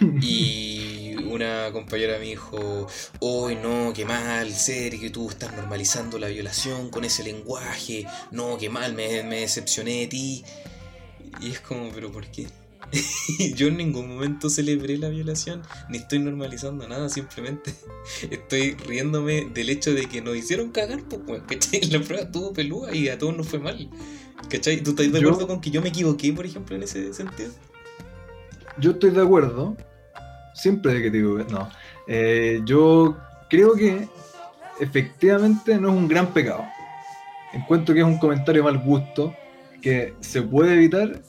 Y 0.22 0.91
una 1.16 1.70
compañera 1.72 2.18
me 2.18 2.24
dijo, 2.26 2.86
uy 3.20 3.56
no, 3.56 3.92
qué 3.94 4.04
mal, 4.04 4.52
serio 4.52 5.00
que 5.00 5.10
tú 5.10 5.28
estás 5.30 5.54
normalizando 5.56 6.18
la 6.18 6.28
violación 6.28 6.90
con 6.90 7.04
ese 7.04 7.22
lenguaje, 7.24 8.06
no, 8.30 8.56
qué 8.58 8.68
mal, 8.68 8.94
me, 8.94 9.22
me 9.22 9.40
decepcioné 9.40 10.00
de 10.00 10.06
ti. 10.08 10.44
Y 11.40 11.50
es 11.50 11.60
como, 11.60 11.90
pero 11.90 12.10
¿por 12.12 12.26
qué? 12.26 12.46
Yo 13.56 13.68
en 13.68 13.78
ningún 13.78 14.06
momento 14.08 14.50
celebré 14.50 14.98
la 14.98 15.08
violación, 15.08 15.62
ni 15.88 15.98
estoy 15.98 16.18
normalizando 16.18 16.86
nada, 16.88 17.08
simplemente 17.08 17.72
estoy 18.30 18.74
riéndome 18.74 19.46
del 19.54 19.70
hecho 19.70 19.94
de 19.94 20.06
que 20.06 20.20
nos 20.20 20.36
hicieron 20.36 20.70
cagar, 20.72 21.02
pues. 21.04 21.42
La 21.90 22.00
prueba 22.00 22.24
estuvo 22.24 22.52
pelúa 22.52 22.94
y 22.94 23.08
a 23.08 23.18
todos 23.18 23.36
nos 23.36 23.48
fue 23.48 23.60
mal. 23.60 23.88
¿Cachai? 24.50 24.82
¿Tú 24.82 24.90
estás 24.90 25.10
de 25.10 25.20
Yo- 25.20 25.28
acuerdo 25.28 25.46
con 25.46 25.60
que 25.60 25.70
yo 25.70 25.80
me 25.80 25.88
equivoqué, 25.88 26.32
por 26.32 26.44
ejemplo, 26.44 26.76
en 26.76 26.82
ese 26.82 27.14
sentido? 27.14 27.50
Yo 28.78 28.90
estoy 28.92 29.10
de 29.10 29.22
acuerdo. 29.22 29.76
Siempre 30.54 30.94
de 30.94 31.02
que 31.02 31.10
te 31.10 31.16
digo, 31.18 31.38
no. 31.50 31.68
Eh, 32.06 32.60
yo 32.64 33.16
creo 33.48 33.74
que 33.74 34.08
efectivamente 34.80 35.78
no 35.78 35.90
es 35.90 35.94
un 35.94 36.08
gran 36.08 36.26
pecado. 36.28 36.64
Encuentro 37.52 37.94
que 37.94 38.00
es 38.00 38.06
un 38.06 38.18
comentario 38.18 38.64
mal 38.64 38.78
gusto 38.78 39.34
que 39.80 40.14
se 40.20 40.42
puede 40.42 40.74
evitar 40.74 41.20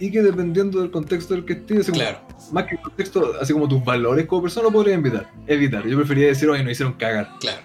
y 0.00 0.10
que 0.10 0.22
dependiendo 0.22 0.80
del 0.80 0.90
contexto 0.90 1.34
del 1.34 1.44
que 1.44 1.54
esté, 1.54 1.78
así 1.78 1.90
como- 1.90 2.02
Claro, 2.02 2.20
más 2.52 2.64
que 2.64 2.76
el 2.76 2.80
contexto, 2.82 3.32
así 3.40 3.52
como 3.52 3.68
tus 3.68 3.84
valores 3.84 4.26
como 4.26 4.42
persona, 4.42 4.64
lo 4.64 4.72
podría 4.72 4.94
evitar. 4.94 5.28
evitar. 5.46 5.86
Yo 5.86 5.96
preferiría 5.96 6.28
decir, 6.28 6.48
oye, 6.48 6.62
nos 6.62 6.72
hicieron 6.72 6.94
cagar. 6.94 7.28
claro. 7.40 7.58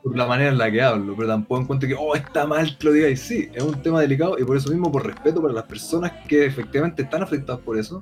Por 0.00 0.16
la 0.16 0.26
manera 0.26 0.50
en 0.50 0.58
la 0.58 0.70
que 0.70 0.80
hablo, 0.80 1.14
pero 1.16 1.28
tampoco 1.28 1.60
encuentro 1.60 1.88
que, 1.88 1.94
oh, 1.98 2.14
está 2.14 2.46
mal 2.46 2.78
que 2.78 2.86
lo 2.86 2.92
digáis. 2.92 3.20
Sí, 3.20 3.48
es 3.52 3.62
un 3.62 3.82
tema 3.82 4.00
delicado 4.00 4.38
y 4.38 4.44
por 4.44 4.56
eso 4.56 4.70
mismo, 4.70 4.90
por 4.92 5.04
respeto 5.04 5.42
para 5.42 5.52
las 5.52 5.64
personas 5.64 6.12
que 6.28 6.46
efectivamente 6.46 7.02
están 7.02 7.22
afectadas 7.22 7.60
por 7.62 7.76
eso, 7.76 8.00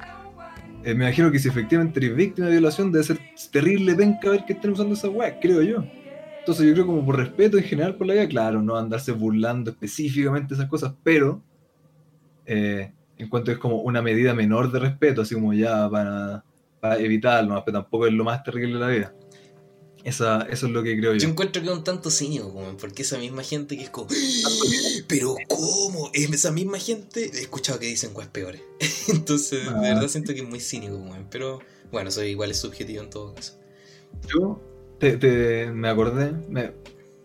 eh, 0.87 0.95
me 0.95 1.05
imagino 1.05 1.33
que 1.33 1.41
si 1.41 1.49
efectivamente 1.49 1.99
eres 1.99 2.15
víctima 2.15 2.47
de 2.47 2.53
violación, 2.53 2.93
debe 2.93 3.03
ser 3.03 3.19
terrible 3.51 3.93
penca 3.97 4.31
ver 4.31 4.45
que 4.45 4.53
estén 4.53 4.71
usando 4.71 4.95
esa 4.95 5.09
weá, 5.09 5.41
creo 5.41 5.61
yo. 5.61 5.85
Entonces 6.39 6.65
yo 6.65 6.75
creo 6.75 6.87
como 6.87 7.05
por 7.05 7.17
respeto 7.17 7.59
en 7.59 7.65
general 7.65 7.97
por 7.97 8.07
la 8.07 8.15
vida, 8.15 8.29
claro, 8.29 8.63
no 8.63 8.77
andarse 8.77 9.11
burlando 9.11 9.73
específicamente 9.73 10.55
esas 10.55 10.69
cosas, 10.69 10.95
pero 11.03 11.43
eh, 12.45 12.93
encuentro 13.19 13.53
que 13.53 13.57
es 13.57 13.59
como 13.59 13.81
una 13.81 14.01
medida 14.01 14.33
menor 14.33 14.71
de 14.71 14.79
respeto, 14.79 15.23
así 15.23 15.35
como 15.35 15.53
ya 15.53 15.91
para, 15.91 16.45
para 16.79 16.99
evitarlo, 16.99 17.61
pero 17.67 17.81
tampoco 17.81 18.07
es 18.07 18.13
lo 18.13 18.23
más 18.23 18.45
terrible 18.45 18.75
de 18.75 18.81
la 18.81 18.89
vida. 18.89 19.15
Esa, 20.07 20.43
eso 20.51 20.67
es 20.67 20.73
lo 20.73 20.83
que 20.85 20.97
creo 20.97 21.15
yo. 21.15 21.19
Yo 21.19 21.29
encuentro 21.29 21.61
que 21.61 21.69
es 21.69 21.75
un 21.75 21.83
tanto 21.83 22.11
cínico, 22.11 22.47
weón, 22.47 22.77
porque 22.77 23.03
esa 23.03 23.19
misma 23.19 23.43
gente 23.43 23.77
que 23.77 23.83
es 23.83 23.91
como, 23.91 24.07
"¡Ah! 24.11 25.03
pero 25.09 25.35
¿cómo? 25.49 26.11
Esa 26.15 26.53
misma 26.53 26.79
gente, 26.79 27.25
he 27.35 27.41
escuchado 27.41 27.81
que 27.81 27.87
dicen 27.87 28.13
cosas 28.13 28.31
peores. 28.31 28.61
Entonces, 29.09 29.67
Ah. 29.69 29.81
de 29.81 29.89
verdad 29.95 30.09
siento 30.09 30.33
que 30.33 30.41
es 30.43 30.49
muy 30.49 30.61
cínico, 30.61 30.95
weón, 30.97 31.27
pero 31.31 31.59
bueno, 31.91 32.09
eso 32.11 32.23
igual 32.25 32.53
es 32.53 32.59
subjetivo 32.59 33.03
en 33.03 33.11
todo 33.11 33.35
caso. 33.35 33.59
Yo 34.33 34.61
te, 35.01 35.17
te- 35.17 35.71
me 35.73 35.89
acordé, 35.89 36.33
me, 36.49 36.73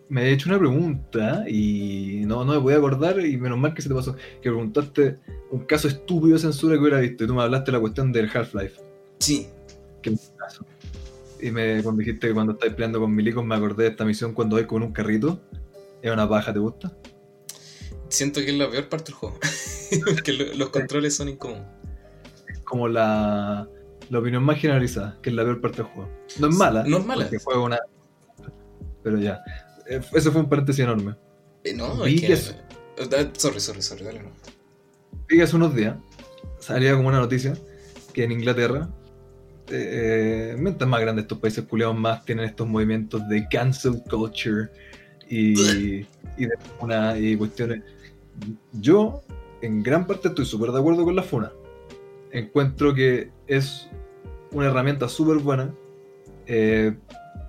me 0.08 0.24
he 0.24 0.32
hecho 0.32 0.48
una 0.48 0.58
pregunta 0.58 1.44
y 1.48 2.22
no, 2.26 2.44
no 2.44 2.54
me 2.54 2.60
podía 2.60 2.78
acordar 2.78 3.24
y 3.24 3.36
menos 3.36 3.58
mal 3.58 3.74
que 3.74 3.82
se 3.82 3.88
te 3.88 3.94
pasó, 3.94 4.14
que 4.14 4.50
preguntaste 4.50 5.18
un 5.52 5.64
caso 5.66 5.86
estúpido 5.86 6.34
de 6.34 6.40
censura 6.40 6.74
que 6.74 6.80
hubiera 6.80 6.98
visto 6.98 7.22
y 7.22 7.26
tú 7.28 7.34
me 7.34 7.42
hablaste 7.42 7.70
de 7.70 7.76
la 7.76 7.80
cuestión 7.80 8.10
del 8.12 8.28
Half-Life. 8.28 8.80
Sí, 9.20 9.46
Y 11.42 11.50
me 11.50 11.82
cuando 11.82 12.00
dijiste 12.00 12.28
que 12.28 12.34
cuando 12.34 12.52
estáis 12.52 12.72
peleando 12.72 13.00
con 13.00 13.14
milicos 13.14 13.44
me 13.44 13.54
acordé 13.54 13.84
de 13.84 13.90
esta 13.90 14.04
misión 14.04 14.32
cuando 14.32 14.56
vais 14.56 14.66
con 14.66 14.82
un 14.82 14.92
carrito. 14.92 15.42
Es 16.00 16.10
una 16.10 16.28
paja, 16.28 16.52
¿te 16.52 16.58
gusta? 16.58 16.96
siento 18.08 18.40
que 18.40 18.50
es 18.50 18.56
la 18.58 18.70
peor 18.70 18.90
parte 18.90 19.06
del 19.06 19.14
juego, 19.14 19.38
lo- 20.26 20.54
los 20.58 20.68
controles 20.68 21.16
son 21.16 21.30
incómodos. 21.30 21.64
Como 22.64 22.86
la, 22.86 23.66
la 24.10 24.18
opinión 24.18 24.42
más 24.44 24.58
generalizada, 24.60 25.18
que 25.22 25.30
es 25.30 25.36
la 25.36 25.42
peor 25.44 25.60
parte 25.62 25.78
del 25.78 25.86
juego. 25.86 26.10
No 26.38 26.48
es 26.48 26.54
mala. 26.54 26.84
No 26.86 26.98
es 26.98 27.06
mala. 27.06 27.30
juega 27.42 27.60
una... 27.60 27.78
Pero 29.02 29.18
ya. 29.18 29.40
Eh, 29.88 30.00
Eso 30.12 30.30
fue 30.30 30.42
un 30.42 30.48
paréntesis 30.50 30.84
enorme. 30.84 31.16
Eh, 31.64 31.72
no, 31.74 32.02
Vi 32.02 32.16
es 32.16 32.20
que 32.20 32.32
es- 32.34 32.56
Ah, 33.00 33.30
Sorry, 33.32 33.60
sorry, 33.60 33.80
sorry, 33.80 34.04
dale 34.04 34.22
no. 34.22 34.30
Vi 35.26 35.36
que 35.38 35.42
hace 35.44 35.56
unos 35.56 35.74
días 35.74 35.96
salía 36.60 36.94
como 36.94 37.08
una 37.08 37.18
noticia 37.18 37.54
que 38.12 38.24
en 38.24 38.32
Inglaterra, 38.32 38.90
eh, 39.68 40.56
mientras 40.58 40.88
más 40.88 41.00
grandes 41.00 41.24
estos 41.24 41.38
países 41.38 41.64
culiados 41.64 41.96
más 41.96 42.24
tienen 42.24 42.44
estos 42.44 42.66
movimientos 42.66 43.26
de 43.28 43.46
cancel 43.48 44.02
culture 44.08 44.68
y, 45.28 46.00
y 46.36 46.46
de 46.46 46.54
una 46.80 47.18
y 47.18 47.36
cuestiones. 47.36 47.82
Yo, 48.72 49.22
en 49.60 49.82
gran 49.82 50.06
parte, 50.06 50.28
estoy 50.28 50.44
súper 50.44 50.70
de 50.72 50.78
acuerdo 50.78 51.04
con 51.04 51.16
la 51.16 51.22
FUNA. 51.22 51.52
Encuentro 52.30 52.94
que 52.94 53.30
es 53.46 53.88
una 54.52 54.66
herramienta 54.66 55.08
súper 55.08 55.38
buena, 55.38 55.74
eh, 56.46 56.94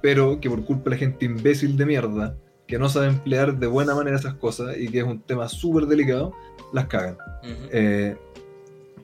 pero 0.02 0.40
que 0.40 0.50
por 0.50 0.64
culpa 0.66 0.86
de 0.86 0.90
la 0.92 0.98
gente 0.98 1.26
imbécil 1.26 1.78
de 1.78 1.86
mierda, 1.86 2.38
que 2.68 2.78
no 2.78 2.90
sabe 2.90 3.08
emplear 3.08 3.58
de 3.58 3.68
buena 3.68 3.96
manera 3.96 4.18
esas 4.18 4.36
cosas 4.36 4.78
y 4.78 4.90
que 4.90 5.00
es 5.00 5.04
un 5.04 5.22
tema 5.22 5.48
súper 5.48 5.86
delicado, 5.86 6.34
las 6.72 6.88
cagan. 6.88 7.18
Ujú. 7.44 7.70
Eh, 7.72 8.18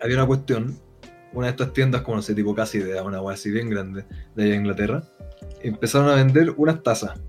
había 0.02 0.16
una 0.16 0.28
cuestión, 0.28 0.78
una 1.34 1.48
de 1.48 1.52
estas 1.52 1.74
tiendas, 1.74 2.02
como 2.02 2.18
no 2.18 2.22
sé, 2.22 2.34
tipo 2.34 2.56
casi 2.56 2.80
de 2.80 3.00
una 3.02 3.22
wea 3.22 3.36
así 3.36 3.52
bien 3.52 3.70
grande, 3.70 4.06
de 4.36 4.44
allá 4.44 4.54
en 4.54 4.62
Inglaterra, 4.62 5.04
empezaron 5.62 6.10
a 6.10 6.16
vender 6.16 6.54
unas 6.58 6.82
tazas 6.84 7.20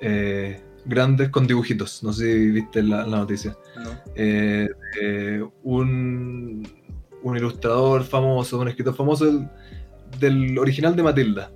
eh, 0.00 0.60
grandes 0.84 1.28
con 1.30 1.46
dibujitos. 1.46 2.02
No 2.02 2.12
sé 2.12 2.32
si 2.32 2.50
viste 2.50 2.82
la, 2.82 3.06
la 3.06 3.18
noticia. 3.18 3.56
No. 3.76 3.90
Eh, 4.14 4.68
eh, 5.00 5.44
un, 5.62 6.66
un 7.22 7.36
ilustrador 7.36 8.04
famoso, 8.04 8.58
un 8.58 8.68
escritor 8.68 8.94
famoso 8.94 9.26
del, 9.26 9.48
del 10.18 10.58
original 10.58 10.94
de 10.96 11.02
Matilda. 11.02 11.50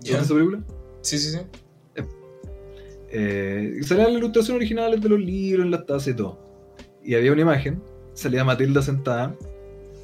¿Ya? 0.00 0.18
¿Viste 0.18 0.22
esa 0.22 0.34
película? 0.34 0.60
Sí, 1.02 1.18
sí, 1.18 1.30
sí. 1.30 1.38
Eh, 3.10 3.80
salían 3.84 4.08
las 4.08 4.18
ilustraciones 4.18 4.60
originales 4.60 5.00
de 5.00 5.08
los 5.08 5.18
libros, 5.18 5.64
en 5.64 5.70
las 5.70 5.86
tazas 5.86 6.08
y 6.08 6.14
todo. 6.14 6.38
Y 7.02 7.14
había 7.14 7.32
una 7.32 7.40
imagen, 7.40 7.82
salía 8.12 8.44
Matilda 8.44 8.82
sentada 8.82 9.34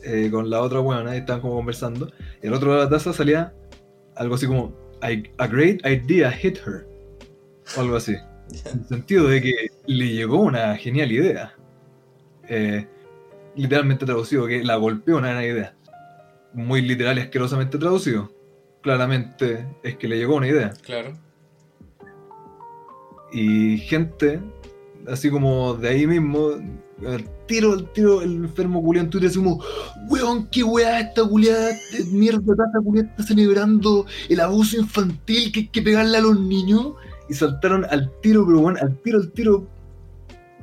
eh, 0.05 0.29
con 0.31 0.49
la 0.51 0.61
otra 0.63 0.81
buena 0.81 1.15
y 1.15 1.19
estaban 1.19 1.41
como 1.43 1.55
conversando. 1.57 2.11
Y 2.43 2.47
al 2.47 2.55
otro 2.55 2.69
lado 2.69 2.81
de 2.81 2.85
la 2.87 2.91
taza 2.91 3.13
salía 3.13 3.53
algo 4.17 4.35
así 4.37 4.47
como 4.47 4.73
"I- 5.03 5.31
A 5.39 5.47
great 5.47 5.81
idea 5.87 6.31
hit 6.31 6.59
her. 6.67 6.87
O 7.77 7.81
algo 7.81 7.97
así. 7.97 8.15
En 8.73 8.81
el 8.81 8.87
sentido 8.87 9.27
de 9.29 9.41
que 9.41 9.55
le 9.87 10.09
llegó 10.13 10.41
una 10.41 10.77
genial 10.77 11.11
idea. 11.11 11.55
Eh, 12.49 12.87
literalmente 13.57 14.05
traducido, 14.05 14.47
que 14.47 14.63
la 14.63 14.77
golpeó 14.77 15.17
una 15.17 15.31
gran 15.31 15.45
idea. 15.45 15.75
Muy 16.53 16.83
literal 16.83 17.17
y 17.19 17.23
asquerosamente 17.23 17.79
traducido. 17.79 18.31
Claramente 18.83 19.67
es 19.83 19.97
que 19.97 20.09
le 20.09 20.19
llegó 20.19 20.37
una 20.37 20.47
idea. 20.49 20.73
Claro. 20.83 21.15
Y 23.33 23.79
gente, 23.79 24.41
así 25.09 25.31
como 25.31 25.75
de 25.75 25.89
ahí 25.89 26.07
mismo, 26.07 26.51
el 27.03 27.29
tiro, 27.47 27.85
tiro, 27.87 28.23
el 28.23 28.45
enfermo 28.45 28.83
culiado 28.83 29.05
en 29.07 29.11
Twitter 29.11 29.29
decimos, 29.29 29.65
weón, 30.09 30.49
qué 30.51 30.63
weá 30.63 31.01
esta 31.01 31.27
culiada, 31.27 31.71
mierda, 32.11 32.41
esta 32.53 32.81
culiada 32.83 33.09
está 33.11 33.23
celebrando 33.23 34.07
el 34.29 34.41
abuso 34.41 34.77
infantil 34.77 35.53
que 35.53 35.61
hay 35.61 35.69
que 35.69 35.83
pegarle 35.83 36.19
a 36.19 36.23
los 36.23 36.41
niños. 36.41 36.95
Y 37.29 37.35
saltaron 37.35 37.87
al 37.89 38.13
tiro, 38.21 38.45
pero 38.47 38.61
bueno, 38.61 38.79
al 38.83 39.01
tiro, 39.03 39.19
al 39.19 39.33
tiro. 39.33 39.67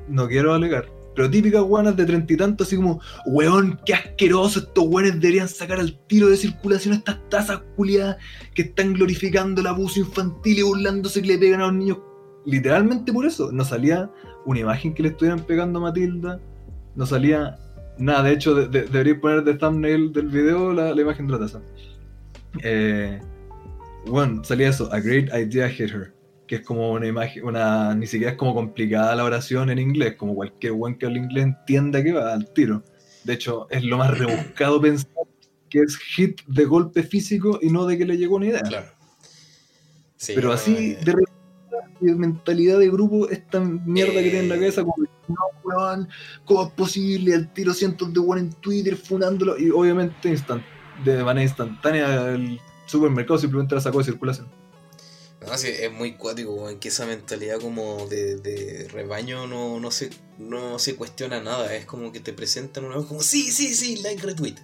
No 0.08 0.28
quiero 0.28 0.54
alegar. 0.54 0.88
Pero 1.16 1.30
típicas 1.30 1.62
guanas 1.64 1.98
de 1.98 2.06
treinta 2.06 2.34
y 2.34 2.38
tantos, 2.38 2.68
así 2.68 2.78
como, 2.78 3.02
weón, 3.26 3.80
qué 3.86 3.94
asqueroso, 3.94 4.60
estos 4.60 4.86
weones 4.88 5.20
deberían 5.20 5.50
sacar 5.50 5.80
al 5.80 6.00
tiro 6.08 6.30
de 6.30 6.38
circulación 6.38 6.94
estas 6.94 7.18
tazas 7.30 7.62
culiadas 7.76 8.18
que 8.54 8.62
están 8.62 8.94
glorificando 8.94 9.60
el 9.60 9.68
abuso 9.68 10.00
infantil 10.00 10.60
y 10.60 10.62
burlándose 10.62 11.22
que 11.22 11.28
le 11.28 11.38
pegan 11.38 11.62
a 11.62 11.68
los 11.68 11.74
niños. 11.74 11.98
Literalmente 12.46 13.12
por 13.12 13.26
eso, 13.26 13.52
no 13.52 13.66
salía 13.66 14.10
una 14.46 14.60
imagen 14.60 14.94
que 14.94 15.04
le 15.04 15.10
estuvieran 15.10 15.40
pegando 15.42 15.80
a 15.80 15.84
Matilda, 15.84 16.40
no 16.96 17.06
salía 17.06 17.58
nada, 17.98 18.24
de 18.24 18.34
hecho 18.34 18.56
de, 18.56 18.68
de, 18.68 18.84
debería 18.84 19.20
poner 19.20 19.44
de 19.44 19.54
thumbnail 19.56 20.12
del 20.12 20.28
video 20.28 20.74
la, 20.74 20.94
la 20.94 21.02
imagen 21.02 21.28
de 21.28 21.34
la 21.34 21.40
taza. 21.40 21.62
Eh, 22.64 23.20
bueno, 24.06 24.44
salía 24.44 24.70
eso, 24.70 24.92
a 24.92 25.00
great 25.00 25.30
idea 25.34 25.70
hit 25.70 25.90
her 25.92 26.14
que 26.52 26.58
es 26.58 26.66
como 26.66 26.92
una 26.92 27.08
imagen, 27.08 27.46
una, 27.46 27.96
ni 27.96 28.06
siquiera 28.06 28.34
es 28.34 28.38
como 28.38 28.54
complicada 28.54 29.16
la 29.16 29.24
oración 29.24 29.70
en 29.70 29.80
inglés, 29.80 30.16
como 30.18 30.36
cualquier 30.36 30.74
buen 30.74 30.96
que 30.96 31.06
hable 31.06 31.20
inglés 31.20 31.46
entienda 31.46 32.04
que 32.04 32.12
va 32.12 32.34
al 32.34 32.52
tiro. 32.52 32.84
De 33.24 33.32
hecho, 33.32 33.68
es 33.70 33.86
lo 33.86 33.98
más 33.98 34.18
rebuscado 34.18 34.82
pensar 34.82 35.08
que 35.70 35.80
es 35.80 35.96
hit 35.96 36.42
de 36.48 36.66
golpe 36.66 37.04
físico 37.04 37.58
y 37.62 37.70
no 37.70 37.86
de 37.86 37.98
que 37.98 38.04
le 38.04 38.18
llegó 38.18 38.36
una 38.36 38.48
idea. 38.48 38.64
Claro. 38.64 38.88
Sí, 40.18 40.34
Pero 40.36 40.52
así, 40.52 40.76
eh, 40.76 41.00
de 41.06 41.12
repente, 41.14 41.31
de 42.02 42.16
mentalidad 42.16 42.80
de 42.80 42.90
grupo, 42.90 43.30
esta 43.30 43.60
mierda 43.60 44.14
que 44.16 44.24
tiene 44.24 44.40
en 44.40 44.50
la 44.50 44.56
Eh. 44.56 44.60
cabeza, 44.60 44.82
como, 44.82 44.96
no, 45.28 45.36
weón, 45.64 46.10
¿cómo 46.46 46.64
es 46.64 46.70
posible? 46.74 47.36
Al 47.36 47.54
tiro 47.54 47.74
cientos 47.74 48.14
de 48.14 48.20
weón 48.20 48.40
en 48.40 48.54
Twitter, 48.54 48.96
funándolo, 48.98 49.58
y 49.58 49.70
obviamente 49.70 50.30
instan- 50.30 50.64
de 51.06 51.24
manera 51.24 51.44
instantánea 51.44 52.30
el 52.32 52.60
supermercado 52.86 53.40
simplemente 53.40 53.76
la 53.76 53.82
sacó 53.82 54.00
de 54.00 54.04
circulación. 54.06 54.48
No, 55.48 55.58
sí, 55.58 55.70
es 55.70 55.92
muy 55.92 56.12
cuático, 56.14 56.54
weón, 56.54 56.78
que 56.80 56.90
esa 56.90 57.08
mentalidad 57.08 57.60
como 57.60 58.06
de, 58.08 58.36
de 58.36 58.88
rebaño 58.92 59.48
no, 59.48 59.80
no, 59.80 59.90
se, 59.90 60.12
no 60.38 60.78
se 60.78 60.96
cuestiona 60.96 61.42
nada. 61.42 61.74
Es 61.76 61.86
como 61.86 62.12
que 62.12 62.20
te 62.20 62.32
presentan 62.32 62.86
una 62.86 62.98
vez 62.98 63.08
como, 63.08 63.24
sí, 63.24 63.52
sí, 63.52 63.74
sí, 63.74 64.02
like 64.04 64.24
retweet. 64.24 64.56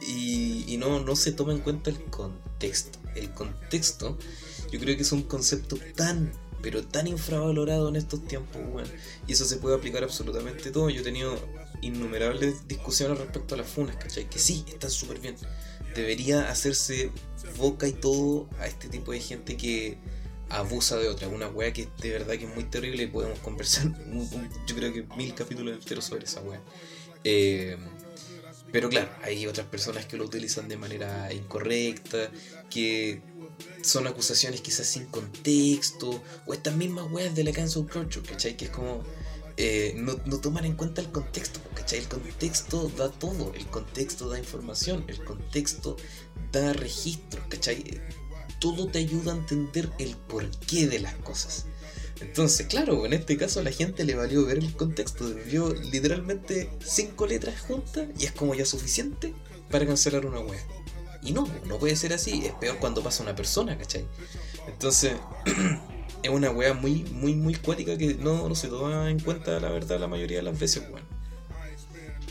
Y, 0.00 0.64
y 0.68 0.76
no, 0.76 1.00
no 1.00 1.16
se 1.16 1.32
toma 1.32 1.52
en 1.52 1.58
cuenta 1.58 1.90
el 1.90 2.00
contexto. 2.04 3.00
El 3.16 3.30
contexto, 3.30 4.16
yo 4.70 4.78
creo 4.78 4.96
que 4.96 5.02
es 5.02 5.10
un 5.10 5.22
concepto 5.22 5.76
tan, 5.96 6.32
pero 6.62 6.84
tan 6.84 7.08
infravalorado 7.08 7.88
en 7.88 7.96
estos 7.96 8.26
tiempos, 8.26 8.62
weón. 8.72 8.88
Y 9.26 9.32
eso 9.32 9.44
se 9.44 9.56
puede 9.56 9.76
aplicar 9.76 10.04
absolutamente 10.04 10.70
todo. 10.70 10.88
Yo 10.88 11.00
he 11.00 11.04
tenido 11.04 11.36
innumerables 11.82 12.68
discusiones 12.68 13.18
respecto 13.18 13.56
a 13.56 13.58
las 13.58 13.66
funas, 13.66 13.96
¿cachai? 13.96 14.30
Que 14.30 14.38
sí, 14.38 14.64
están 14.68 14.90
súper 14.90 15.18
bien. 15.18 15.36
Debería 15.94 16.48
hacerse 16.48 17.10
boca 17.58 17.86
y 17.88 17.92
todo 17.92 18.48
a 18.58 18.66
este 18.66 18.88
tipo 18.88 19.12
de 19.12 19.20
gente 19.20 19.56
que 19.56 19.98
abusa 20.48 20.96
de 20.96 21.08
otra. 21.08 21.28
Una 21.28 21.48
wea 21.48 21.72
que 21.72 21.88
de 22.00 22.10
verdad 22.10 22.38
que 22.38 22.44
es 22.44 22.54
muy 22.54 22.64
terrible 22.64 23.02
y 23.02 23.06
podemos 23.08 23.38
conversar, 23.40 23.92
yo 24.66 24.76
creo 24.76 24.92
que 24.92 25.02
mil 25.16 25.34
capítulos 25.34 25.74
enteros 25.74 26.04
sobre 26.04 26.24
esa 26.24 26.40
wea. 26.40 26.60
Eh, 27.24 27.76
pero 28.72 28.88
claro, 28.88 29.10
hay 29.22 29.46
otras 29.46 29.66
personas 29.66 30.06
que 30.06 30.16
lo 30.16 30.24
utilizan 30.24 30.66
de 30.66 30.78
manera 30.78 31.30
incorrecta, 31.32 32.30
que 32.72 33.22
son 33.82 34.06
acusaciones 34.06 34.60
quizás 34.60 34.86
sin 34.86 35.06
contexto, 35.06 36.22
o 36.46 36.54
estas 36.54 36.74
mismas 36.76 37.10
weas 37.10 37.34
de 37.34 37.44
la 37.44 37.52
cancel 37.52 37.86
culture, 37.86 38.26
¿cachai? 38.26 38.56
Que 38.56 38.66
es 38.66 38.70
como... 38.70 39.02
eh, 39.56 39.94
no, 39.96 40.18
no 40.24 40.38
toman 40.38 40.64
en 40.64 40.76
cuenta 40.76 41.00
el 41.00 41.10
contexto, 41.10 41.60
¿cachai? 41.74 41.98
El 41.98 42.08
contexto 42.08 42.90
da 42.96 43.10
todo, 43.10 43.52
el 43.54 43.66
contexto 43.66 44.28
da 44.28 44.38
información, 44.38 45.04
el 45.08 45.22
contexto 45.24 45.96
da 46.50 46.72
registro, 46.72 47.42
¿cachai? 47.48 48.00
Todo 48.60 48.86
te 48.86 49.00
ayuda 49.00 49.32
a 49.32 49.36
entender 49.36 49.90
el 49.98 50.16
porqué 50.16 50.86
de 50.86 51.00
las 51.00 51.14
cosas. 51.16 51.66
Entonces, 52.20 52.66
claro, 52.68 53.04
en 53.04 53.12
este 53.12 53.36
caso 53.36 53.60
a 53.60 53.64
la 53.64 53.72
gente 53.72 54.04
le 54.04 54.14
valió 54.14 54.46
ver 54.46 54.58
el 54.58 54.74
contexto, 54.76 55.28
vio 55.50 55.74
literalmente 55.74 56.70
cinco 56.84 57.26
letras 57.26 57.60
juntas 57.62 58.08
y 58.18 58.26
es 58.26 58.32
como 58.32 58.54
ya 58.54 58.64
suficiente 58.64 59.34
para 59.70 59.86
cancelar 59.86 60.24
una 60.24 60.38
wea. 60.38 60.64
Y 61.22 61.32
no, 61.32 61.48
no 61.66 61.78
puede 61.78 61.94
ser 61.96 62.12
así, 62.12 62.44
es 62.46 62.52
peor 62.54 62.78
cuando 62.78 63.02
pasa 63.02 63.22
una 63.22 63.34
persona, 63.34 63.78
¿cachai? 63.78 64.04
Entonces, 64.66 65.16
es 66.22 66.30
una 66.30 66.50
wea 66.50 66.74
muy, 66.74 67.04
muy, 67.12 67.34
muy 67.34 67.54
cuática 67.54 67.96
que 67.96 68.14
no, 68.14 68.48
no 68.48 68.54
se 68.54 68.68
toma 68.68 69.08
en 69.08 69.20
cuenta, 69.20 69.58
la 69.60 69.70
verdad, 69.70 70.00
la 70.00 70.08
mayoría 70.08 70.38
de 70.38 70.42
las 70.44 70.58
veces, 70.58 70.82
weón. 70.90 71.06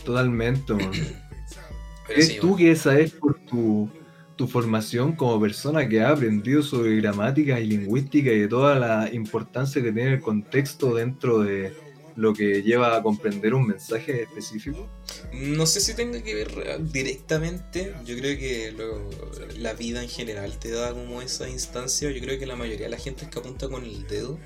Totalmente, 0.04 0.74
weón. 0.74 0.92
Pero 2.08 2.20
¿Es 2.20 2.28
sí, 2.28 2.38
tú 2.42 2.56
que 2.58 2.76
sabes 2.76 3.12
por 3.12 3.40
tu, 3.40 3.90
tu 4.36 4.48
formación 4.48 5.16
como 5.16 5.40
persona 5.40 5.88
que 5.88 6.02
ha 6.02 6.10
aprendido 6.10 6.62
sobre 6.64 6.96
gramática 6.98 7.60
y 7.60 7.68
lingüística 7.68 8.32
y 8.32 8.40
de 8.40 8.48
toda 8.48 8.76
la 8.78 9.14
importancia 9.14 9.82
que 9.82 9.92
tiene 9.92 10.16
el 10.16 10.22
contexto 10.22 10.96
dentro 10.96 11.40
de 11.40 11.74
lo 12.22 12.34
que 12.34 12.62
lleva 12.62 12.96
a 12.96 13.02
comprender 13.02 13.54
un 13.54 13.66
mensaje 13.68 14.24
específico? 14.24 14.88
No 15.34 15.66
sé 15.66 15.82
si 15.82 15.96
tenga 15.96 16.22
que 16.22 16.36
ver 16.36 16.52
directamente, 16.92 17.94
yo 18.06 18.16
creo 18.16 18.38
que 18.38 18.72
lo- 18.72 19.10
la 19.58 19.74
vida 19.74 20.04
en 20.04 20.10
general 20.10 20.58
te 20.60 20.70
da 20.72 20.94
como 20.94 21.22
esa 21.22 21.50
instancia, 21.50 22.12
yo 22.12 22.22
creo 22.22 22.38
que 22.40 22.46
la 22.46 22.56
mayoría 22.56 22.86
de 22.86 22.92
la 22.92 22.98
gente 22.98 23.26
es 23.26 23.32
que 23.32 23.40
apunta 23.40 23.68
con 23.68 23.84
el 23.84 24.08
dedo. 24.08 24.38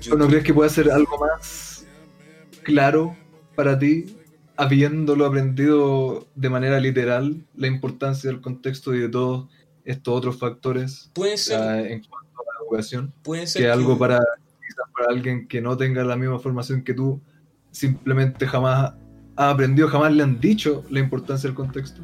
Yo 0.00 0.14
¿O 0.14 0.16
no 0.16 0.26
crees 0.26 0.44
que 0.44 0.52
puede 0.52 0.68
ser 0.68 0.90
algo 0.90 1.18
más 1.18 1.84
claro 2.62 3.16
para 3.54 3.78
ti, 3.78 4.16
habiéndolo 4.56 5.24
aprendido 5.24 6.26
de 6.34 6.50
manera 6.50 6.78
literal, 6.78 7.42
la 7.56 7.66
importancia 7.68 8.30
del 8.30 8.40
contexto 8.40 8.94
y 8.94 9.00
de 9.00 9.08
todos 9.08 9.48
estos 9.84 10.14
otros 10.14 10.38
factores 10.38 11.10
puede 11.14 11.36
ser, 11.38 11.58
en 11.86 12.04
cuanto 12.04 12.40
a 12.40 12.44
la 12.44 12.64
educación? 12.64 13.12
puede 13.22 13.46
ser 13.46 13.62
que 13.62 13.70
algo 13.70 13.98
para 13.98 14.20
alguien 15.10 15.48
que 15.48 15.60
no 15.60 15.76
tenga 15.76 16.04
la 16.04 16.16
misma 16.16 16.38
formación 16.38 16.82
que 16.82 16.94
tú 16.94 17.20
simplemente 17.70 18.46
jamás 18.46 18.94
ha 19.36 19.50
aprendido 19.50 19.88
jamás 19.88 20.12
le 20.12 20.22
han 20.22 20.40
dicho 20.40 20.84
la 20.90 21.00
importancia 21.00 21.48
del 21.48 21.56
contexto 21.56 22.02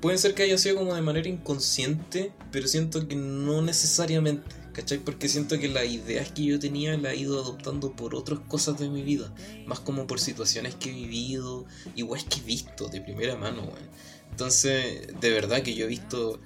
Puede 0.00 0.16
ser 0.16 0.34
que 0.34 0.42
haya 0.42 0.56
sido 0.56 0.76
como 0.76 0.94
de 0.94 1.02
manera 1.02 1.28
inconsciente, 1.28 2.32
pero 2.50 2.66
siento 2.66 3.06
que 3.06 3.16
no 3.16 3.60
necesariamente, 3.60 4.56
¿cachai? 4.72 4.98
Porque 4.98 5.28
siento 5.28 5.58
que 5.58 5.68
las 5.68 5.84
ideas 5.84 6.30
que 6.32 6.44
yo 6.44 6.58
tenía 6.58 6.96
las 6.96 7.12
he 7.12 7.16
ido 7.16 7.38
adoptando 7.38 7.94
por 7.94 8.14
otras 8.14 8.40
cosas 8.40 8.78
de 8.78 8.88
mi 8.88 9.02
vida, 9.02 9.30
más 9.66 9.80
como 9.80 10.06
por 10.06 10.18
situaciones 10.18 10.74
que 10.74 10.88
he 10.88 10.94
vivido, 10.94 11.66
igual 11.96 12.24
que 12.24 12.40
he 12.40 12.42
visto 12.42 12.88
de 12.88 13.02
primera 13.02 13.36
mano, 13.36 13.62
weón. 13.62 13.90
Entonces, 14.30 15.08
de 15.20 15.30
verdad 15.30 15.62
que 15.62 15.74
yo 15.74 15.84
he 15.84 15.88
visto 15.88 16.40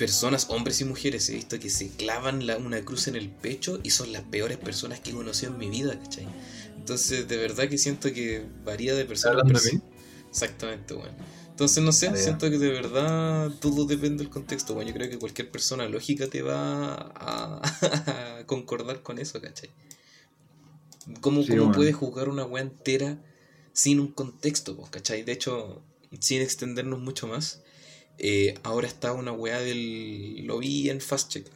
personas, 0.00 0.46
hombres 0.50 0.80
y 0.80 0.84
mujeres, 0.86 1.28
he 1.30 1.34
visto 1.34 1.60
que 1.60 1.70
se 1.70 1.90
clavan 1.96 2.46
la- 2.46 2.56
una 2.58 2.84
cruz 2.84 3.08
en 3.08 3.16
el 3.16 3.30
pecho 3.30 3.80
y 3.84 3.90
son 3.90 4.12
las 4.12 4.24
peores 4.24 4.58
personas 4.58 5.00
que 5.00 5.10
he 5.10 5.14
conocido 5.14 5.52
en 5.52 5.58
mi 5.58 5.70
vida, 5.70 5.98
¿cachai? 6.00 6.26
Entonces, 6.78 7.28
de 7.28 7.36
verdad 7.36 7.68
que 7.68 7.78
siento 7.78 8.12
que 8.12 8.46
varía 8.64 8.94
de 8.94 9.04
persona 9.06 9.40
a 9.42 9.44
persona. 9.44 9.82
Exactamente, 10.30 10.94
weón. 10.94 11.16
Entonces, 11.50 11.82
no 11.84 11.92
sé, 11.92 12.08
Ah, 12.10 12.16
siento 12.16 12.50
que 12.50 12.58
de 12.58 12.70
verdad 12.70 13.50
todo 13.60 13.84
depende 13.86 14.24
del 14.24 14.30
contexto, 14.32 14.74
weón. 14.74 14.88
Yo 14.88 14.94
creo 14.94 15.10
que 15.10 15.18
cualquier 15.18 15.50
persona 15.50 15.88
lógica 15.88 16.28
te 16.28 16.42
va 16.42 16.94
a, 17.14 17.60
a 18.40 18.46
concordar 18.46 19.02
con 19.02 19.18
eso, 19.18 19.40
¿cachai? 19.40 19.70
¿Cómo, 21.20 21.42
Sí, 21.44 21.52
cómo 21.52 21.72
puedes 21.72 21.94
jugar 21.94 22.28
una 22.28 22.44
weá 22.44 22.62
entera 22.62 23.18
sin 23.72 24.00
un 24.00 24.08
contexto, 24.12 24.76
¿cachai? 24.90 25.22
De 25.22 25.32
hecho, 25.32 25.82
sin 26.20 26.42
extendernos 26.42 27.00
mucho 27.00 27.26
más, 27.26 27.62
eh, 28.22 28.54
ahora 28.62 28.86
está 28.86 29.12
una 29.14 29.32
weá 29.32 29.60
del... 29.60 30.44
Lo 30.44 30.58
vi 30.58 30.90
en 30.90 31.00
Fast 31.00 31.32
Check, 31.32 31.46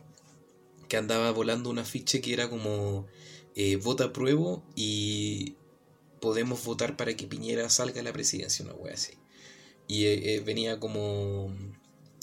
que 0.89 0.97
andaba 0.97 1.31
volando 1.31 1.69
un 1.69 1.79
afiche 1.79 2.23
que 2.23 2.33
era 2.33 2.49
como 2.49 3.07
eh, 3.55 3.77
vota 3.77 4.15
pruebo 4.15 4.65
y 4.75 5.57
podemos 6.21 6.65
votar 6.65 6.97
para 6.97 7.15
que 7.15 7.27
Piñera 7.27 7.69
salga 7.69 8.01
a 8.01 8.05
la 8.05 8.15
presidencia, 8.15 8.65
una 8.65 8.75
weá 8.75 8.95
así. 8.95 9.13
Y 9.89 10.07
eh, 10.07 10.37
eh, 10.37 10.41
venía 10.41 10.81
como... 10.81 11.53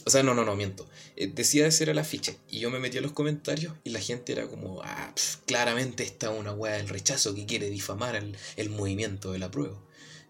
O 0.03 0.09
sea, 0.09 0.23
no, 0.23 0.33
no, 0.33 0.43
no, 0.43 0.55
miento. 0.55 0.89
Decía 1.15 1.67
ese 1.67 1.83
era 1.83 1.91
el 1.91 1.99
afiche. 1.99 2.35
Y 2.49 2.57
yo 2.57 2.71
me 2.71 2.79
metí 2.79 2.97
a 2.97 3.01
los 3.01 3.11
comentarios 3.11 3.75
y 3.83 3.91
la 3.91 3.99
gente 3.99 4.31
era 4.31 4.47
como, 4.47 4.81
ah, 4.81 5.13
claramente 5.45 6.01
está 6.01 6.31
una 6.31 6.51
weá 6.51 6.77
del 6.77 6.89
rechazo 6.89 7.35
que 7.35 7.45
quiere 7.45 7.69
difamar 7.69 8.15
el, 8.15 8.35
el 8.55 8.71
movimiento 8.71 9.31
de 9.31 9.37
la 9.37 9.51
prueba. 9.51 9.79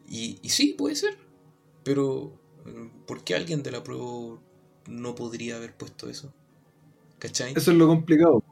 Y, 0.09 0.39
y 0.41 0.49
sí, 0.49 0.75
puede 0.77 0.97
ser. 0.97 1.17
Pero, 1.85 2.40
¿por 3.07 3.23
qué 3.23 3.35
alguien 3.35 3.63
de 3.63 3.71
la 3.71 3.83
prueba 3.83 4.39
no 4.87 5.15
podría 5.15 5.57
haber 5.57 5.73
puesto 5.73 6.09
eso? 6.09 6.33
¿Cachai? 7.19 7.53
eso 7.55 7.71
es 7.71 7.77
lo 7.77 7.87
complicado 7.87 8.43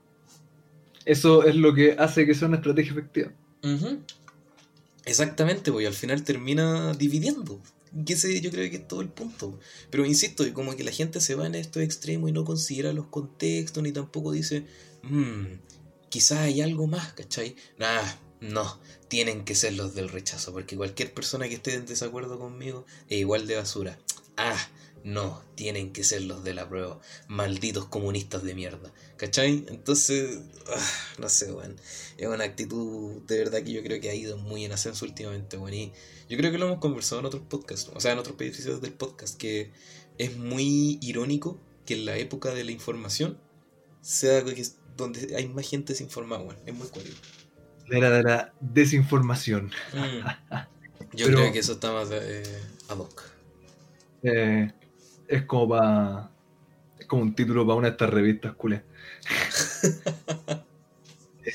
eso 1.10 1.44
es 1.44 1.56
lo 1.56 1.74
que 1.74 1.94
hace 1.94 2.26
que 2.28 2.36
sea 2.36 2.48
una 2.48 2.58
estrategia 2.58 2.92
efectiva. 2.92 3.32
Exactamente, 5.06 5.72
pues 5.72 5.84
y 5.84 5.88
al 5.88 5.94
final 5.94 6.24
termina 6.24 6.94
dividiendo. 6.94 7.60
Que 8.06 8.14
ese 8.14 8.40
yo 8.42 8.52
creo 8.52 8.70
que 8.70 8.78
es 8.78 8.88
todo 8.88 9.02
el 9.02 9.10
punto. 9.10 9.60
Pero 9.90 10.06
insisto, 10.06 10.46
y 10.46 10.52
como 10.52 10.76
que 10.76 10.84
la 10.84 10.92
gente 10.92 11.20
se 11.20 11.34
va 11.34 11.48
en 11.48 11.56
estos 11.56 11.82
extremos 11.82 12.30
y 12.30 12.34
no 12.34 12.46
considera 12.46 12.94
los 12.94 13.08
contextos, 13.08 13.82
ni 13.82 13.92
tampoco 13.92 14.32
dice, 14.32 14.66
"Mm, 15.02 15.46
quizás 16.10 16.40
hay 16.40 16.62
algo 16.62 16.86
más, 16.86 17.14
¿cachai? 17.14 17.56
Nah, 17.80 18.04
no, 18.42 18.80
tienen 19.08 19.44
que 19.44 19.56
ser 19.56 19.74
los 19.74 19.94
del 19.94 20.10
rechazo, 20.10 20.54
porque 20.54 20.78
cualquier 20.78 21.14
persona 21.14 21.48
que 21.50 21.56
esté 21.56 21.74
en 21.74 21.86
desacuerdo 21.86 22.40
conmigo 22.40 22.86
es 23.10 23.20
igual 23.20 23.48
de 23.48 23.58
basura. 23.58 24.00
Ah, 24.38 24.58
no, 25.04 25.42
tienen 25.56 25.92
que 25.94 26.04
ser 26.04 26.24
los 26.24 26.44
de 26.44 26.54
la 26.54 26.68
prueba. 26.68 27.00
Malditos 27.28 27.86
comunistas 27.86 28.44
de 28.44 28.54
mierda. 28.54 28.94
¿Cachai? 29.18 29.66
Entonces, 29.68 30.40
ah, 30.68 30.92
no 31.20 31.30
sé, 31.30 31.52
weón. 31.52 31.80
Es 32.18 32.28
una 32.28 32.44
actitud 32.44 33.22
de 33.24 33.38
verdad 33.38 33.64
que 33.64 33.72
yo 33.72 33.84
creo 33.84 34.00
que 34.00 34.10
ha 34.10 34.16
ido 34.16 34.38
muy 34.38 34.66
en 34.66 34.72
ascenso 34.72 35.06
últimamente, 35.06 35.58
weón. 35.58 35.74
Y 35.74 35.94
yo 36.30 36.38
creo 36.38 36.52
que 36.52 36.58
lo 36.58 36.68
hemos 36.68 36.80
conversado 36.80 37.20
en 37.20 37.26
otros 37.26 37.44
podcasts, 37.50 37.92
o 37.94 38.00
sea, 38.00 38.14
en 38.14 38.20
otros 38.20 38.36
episodios 38.40 38.82
del 38.82 38.94
podcast, 38.94 39.38
que 39.38 39.72
es 40.18 40.38
muy 40.38 41.00
irónico 41.02 41.60
que 41.86 41.96
en 41.96 42.06
la 42.06 42.18
época 42.18 42.54
de 42.54 42.64
la 42.64 42.72
información 42.72 43.40
sea 44.02 44.44
donde 44.96 45.36
hay 45.36 45.48
más 45.48 45.68
gente 45.68 45.94
desinformada, 45.94 46.42
weón. 46.44 46.58
Es 46.66 46.74
muy 46.74 46.88
curioso. 46.88 47.20
Era 47.92 48.10
de 48.10 48.24
la 48.24 48.54
desinformación. 48.60 49.72
Mm. 49.94 50.58
Yo 51.14 51.26
creo 51.28 51.52
que 51.52 51.60
eso 51.60 51.74
está 51.74 51.92
más 51.92 52.10
eh, 52.12 52.44
ad 52.88 52.98
hoc. 52.98 53.24
Eh, 54.24 54.72
es 55.28 55.44
como 55.44 55.70
para. 55.70 56.30
Es 57.00 57.06
como 57.08 57.24
un 57.24 57.34
título 57.34 57.66
para 57.66 57.78
una 57.78 57.88
de 57.88 57.92
estas 57.92 58.10
revistas 58.10 58.54
culé. 58.54 58.84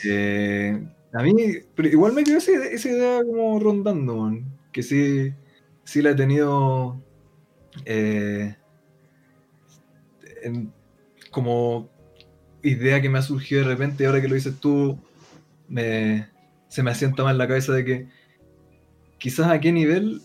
Eh, 0.06 0.84
a 1.12 1.22
mí, 1.22 1.34
pero 1.76 1.88
igual 1.88 2.12
me 2.12 2.24
quedó 2.24 2.38
esa, 2.38 2.50
idea 2.50 3.22
como 3.24 3.60
rondando, 3.60 4.36
que 4.72 4.82
sí, 4.82 5.32
sí 5.84 6.02
la 6.02 6.10
he 6.10 6.14
tenido 6.16 7.00
eh, 7.84 8.56
como 11.30 11.88
idea 12.62 13.00
que 13.00 13.08
me 13.08 13.18
ha 13.18 13.22
surgido 13.22 13.62
de 13.62 13.68
repente 13.68 14.06
ahora 14.06 14.20
que 14.20 14.28
lo 14.28 14.34
dices 14.34 14.58
tú, 14.58 14.98
me, 15.68 16.28
se 16.68 16.82
me 16.82 16.90
asienta 16.90 17.22
más 17.22 17.32
en 17.32 17.38
la 17.38 17.48
cabeza 17.48 17.72
de 17.72 17.84
que 17.84 18.08
quizás 19.18 19.48
a 19.48 19.60
qué 19.60 19.72
nivel 19.72 20.22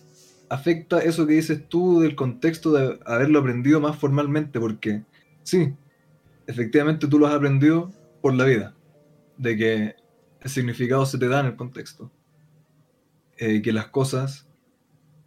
afecta 0.50 1.00
eso 1.00 1.28
que 1.28 1.34
dices 1.34 1.68
tú 1.70 2.02
del 2.02 2.16
contexto 2.16 2.72
de 2.72 3.00
haberlo 3.06 3.40
aprendido 3.40 3.80
más 3.80 3.98
formalmente, 3.98 4.60
porque 4.60 5.04
sí, 5.44 5.74
efectivamente 6.48 7.08
tú 7.08 7.20
lo 7.20 7.28
has 7.28 7.36
aprendido 7.36 7.92
por 8.22 8.34
la 8.34 8.46
vida, 8.46 8.76
de 9.38 9.58
que 9.58 9.96
el 10.42 10.50
significado 10.50 11.06
se 11.06 11.18
te 11.18 11.28
da 11.28 11.40
en 11.42 11.48
el 11.48 11.56
contexto, 11.56 12.12
eh, 13.38 13.62
que 13.62 13.72
las 13.72 13.88
cosas, 13.88 14.48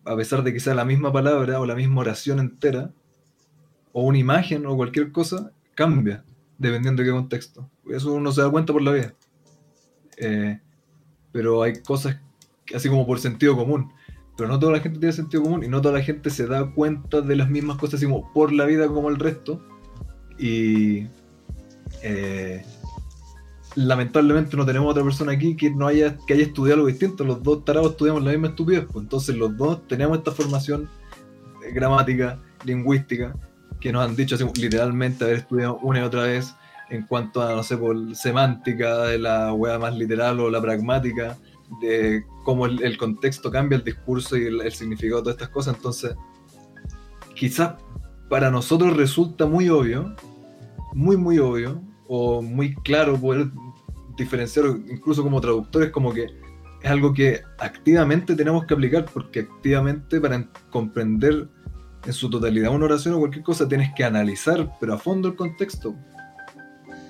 a 0.05 0.16
pesar 0.16 0.43
de 0.43 0.52
que 0.52 0.60
sea 0.60 0.74
la 0.74 0.84
misma 0.84 1.12
palabra 1.12 1.60
o 1.60 1.66
la 1.66 1.74
misma 1.74 2.01
oración 2.01 2.40
entera, 2.40 2.93
o 3.93 4.02
una 4.05 4.18
imagen 4.18 4.66
o 4.66 4.76
cualquier 4.76 5.12
cosa, 5.12 5.52
cambia 5.74 6.24
dependiendo 6.59 7.02
de 7.02 7.09
qué 7.09 7.12
contexto. 7.12 7.70
Eso 7.90 8.12
uno 8.12 8.32
se 8.32 8.43
da 8.43 8.51
cuenta 8.51 8.72
por 8.72 8.82
la 8.82 8.93
vida. 8.93 9.14
Eh, 10.16 10.60
pero 11.32 11.62
hay 11.62 11.80
cosas 11.82 12.18
así 12.74 12.89
como 12.89 13.06
por 13.06 13.18
sentido 13.18 13.56
común 13.56 13.90
pero 14.36 14.48
no 14.48 14.59
toda 14.59 14.72
la 14.72 14.80
gente 14.80 14.98
tiene 14.98 15.12
sentido 15.12 15.43
común 15.43 15.62
y 15.62 15.68
no 15.68 15.80
toda 15.80 15.98
la 15.98 16.05
gente 16.05 16.30
se 16.30 16.47
da 16.47 16.70
cuenta 16.72 17.20
de 17.20 17.36
las 17.36 17.51
mismas 17.51 17.76
cosas 17.76 18.02
como 18.02 18.32
por 18.32 18.52
la 18.52 18.64
vida 18.64 18.89
como 18.89 19.09
el 19.10 19.16
resto. 19.16 19.60
Y 20.39 21.06
eh, 22.02 22.64
lamentablemente 23.76 24.56
no 24.56 24.64
tenemos 24.64 24.90
otra 24.90 25.05
persona 25.05 25.32
aquí 25.32 25.55
que 25.55 25.70
no 25.70 25.86
haya, 25.86 26.16
que 26.26 26.34
haya 26.34 26.44
estudiado 26.44 26.80
algo 26.80 26.89
distinto. 26.89 27.24
Los 27.24 27.43
dos 27.43 27.64
tarados 27.64 27.93
estudiamos 27.93 28.22
la 28.22 28.30
misma 28.30 28.48
estupidez. 28.48 28.86
Pues 28.90 29.02
entonces 29.02 29.36
los 29.36 29.56
dos 29.56 29.86
tenemos 29.86 30.18
esta 30.18 30.32
formación 30.32 30.89
gramática, 31.74 32.40
lingüística, 32.64 33.36
que 33.80 33.93
nos 33.93 34.05
han 34.05 34.16
dicho 34.16 34.34
así, 34.34 34.44
literalmente 34.60 35.24
haber 35.24 35.36
estudiado 35.36 35.78
una 35.82 36.01
y 36.01 36.02
otra 36.02 36.22
vez 36.22 36.55
en 36.93 37.06
cuanto 37.06 37.40
a, 37.40 37.55
no 37.55 37.62
sé, 37.62 37.78
por 37.78 38.14
semántica 38.14 39.05
de 39.05 39.19
la 39.19 39.55
wea 39.55 39.78
más 39.78 39.97
literal 39.97 40.39
o 40.40 40.51
la 40.51 40.60
pragmática, 40.60 41.39
de 41.81 42.23
cómo 42.44 42.66
el, 42.66 42.98
contexto 42.98 43.51
cambia 43.51 43.78
el 43.78 43.85
discurso 43.85 44.36
y 44.36 44.44
el, 44.44 44.73
significado 44.73 45.20
de 45.20 45.23
todas 45.23 45.36
estas 45.36 45.48
cosas. 45.48 45.74
Entonces, 45.77 46.14
quizás 47.35 47.77
para 48.28 48.51
nosotros 48.51 48.94
resulta 48.94 49.47
muy 49.47 49.70
obvio, 49.70 50.14
muy, 50.93 51.16
muy 51.16 51.39
obvio, 51.39 51.81
o 52.09 52.43
muy 52.43 52.74
claro 52.74 53.19
poder 53.19 53.47
diferenciar, 54.19 54.66
incluso 54.66 55.23
como 55.23 55.40
traductores, 55.40 55.90
como 55.90 56.12
que 56.12 56.27
es 56.82 56.90
algo 56.90 57.14
que 57.14 57.40
activamente 57.59 58.36
tenemos 58.36 58.66
que 58.66 58.74
aplicar, 58.74 59.06
porque 59.06 59.40
activamente 59.40 60.20
para 60.20 60.47
comprender 60.69 61.48
en 62.05 62.12
su 62.12 62.28
totalidad 62.28 62.74
una 62.74 62.85
oración 62.85 63.14
o 63.14 63.19
cualquier 63.19 63.44
cosa 63.44 63.66
tienes 63.66 63.94
que 63.94 64.05
analizar, 64.05 64.77
pero 64.78 64.93
a 64.93 64.98
fondo 64.98 65.28
el 65.28 65.36
contexto. 65.36 65.94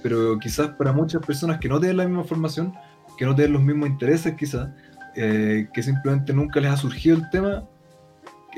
Pero 0.03 0.39
quizás 0.39 0.69
para 0.70 0.93
muchas 0.93 1.24
personas 1.24 1.59
que 1.59 1.69
no 1.69 1.79
tienen 1.79 1.99
la 1.99 2.07
misma 2.07 2.24
formación, 2.24 2.74
que 3.16 3.24
no 3.24 3.35
tienen 3.35 3.53
los 3.53 3.62
mismos 3.62 3.89
intereses 3.89 4.35
quizás, 4.35 4.69
eh, 5.15 5.69
que 5.73 5.83
simplemente 5.83 6.33
nunca 6.33 6.61
les 6.61 6.70
ha 6.70 6.77
surgido 6.77 7.16
el 7.16 7.31
tema, 7.31 7.69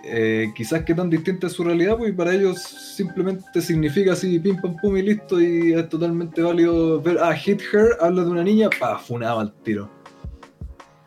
eh, 0.03 0.53
quizás 0.55 0.85
que 0.85 0.95
tan 0.95 1.09
distinta 1.09 1.47
es 1.47 1.53
su 1.53 1.63
realidad, 1.63 1.97
pues 1.97 2.13
para 2.15 2.35
ellos 2.35 2.61
simplemente 2.63 3.61
significa 3.61 4.13
así, 4.13 4.39
pim 4.39 4.61
pam 4.61 4.77
pum 4.77 4.97
y 4.97 5.03
listo, 5.03 5.41
y 5.41 5.73
es 5.73 5.89
totalmente 5.89 6.43
válido 6.43 7.01
ver, 7.01 7.19
ah, 7.21 7.35
Hit 7.35 7.63
Her 7.73 7.97
habla 8.01 8.25
de 8.25 8.31
una 8.31 8.43
niña, 8.43 8.69
pa, 8.79 8.99
funaba 8.99 9.43
al 9.43 9.53
tiro. 9.63 9.89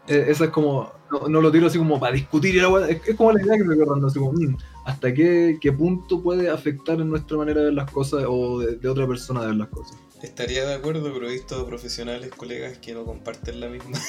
Eh, 0.07 0.25
esa 0.29 0.45
es 0.45 0.51
como, 0.51 0.91
no, 1.27 1.41
lo 1.41 1.51
tiro 1.51 1.67
así 1.67 1.77
como 1.77 1.99
para 1.99 2.13
discutir, 2.13 2.57
es, 2.57 3.15
como 3.15 3.33
la 3.33 3.41
idea 3.41 3.57
que 3.57 3.63
me 3.65 3.73
acuerdo, 3.73 4.07
así 4.07 4.19
como, 4.19 4.31
mm, 4.33 4.57
hasta 4.85 5.13
qué, 5.13 5.57
qué, 5.59 5.71
punto 5.73 6.21
puede 6.23 6.49
afectar 6.49 7.01
en 7.01 7.09
nuestra 7.09 7.37
manera 7.37 7.59
de 7.59 7.65
ver 7.65 7.73
las 7.73 7.91
cosas 7.91 8.23
o 8.27 8.59
de 8.59 8.87
otra 8.87 9.05
persona 9.05 9.41
de 9.41 9.47
ver 9.47 9.55
las 9.57 9.67
cosas. 9.67 9.97
Estaría 10.21 10.65
de 10.65 10.73
acuerdo, 10.73 11.13
pero 11.13 11.29
he 11.29 11.33
visto 11.33 11.63
profesionales, 11.67 12.31
colegas 12.35 12.79
que 12.79 12.93
no 12.93 13.05
comparten 13.05 13.59
la 13.59 13.69
misma, 13.69 13.99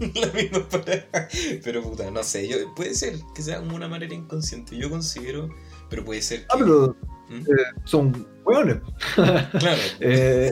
la 0.14 0.26
misma 0.32 0.68
palabra. 0.68 1.28
Pero 1.62 1.82
puta, 1.82 2.10
no 2.10 2.22
sé, 2.24 2.48
yo, 2.48 2.74
puede 2.74 2.94
ser 2.94 3.14
que 3.34 3.42
sea 3.42 3.60
como 3.60 3.76
una 3.76 3.88
manera 3.88 4.12
inconsciente. 4.12 4.76
Yo 4.76 4.90
considero, 4.90 5.50
pero 5.88 6.04
puede 6.04 6.20
ser 6.20 6.46
ah, 6.48 6.56
que. 6.56 6.62
Ah, 6.62 6.66
pero 6.66 6.96
¿Mm? 7.28 7.40
eh, 7.42 7.80
son 7.84 8.26
hueones. 8.44 8.78
Claro. 9.14 9.80
eh, 10.00 10.50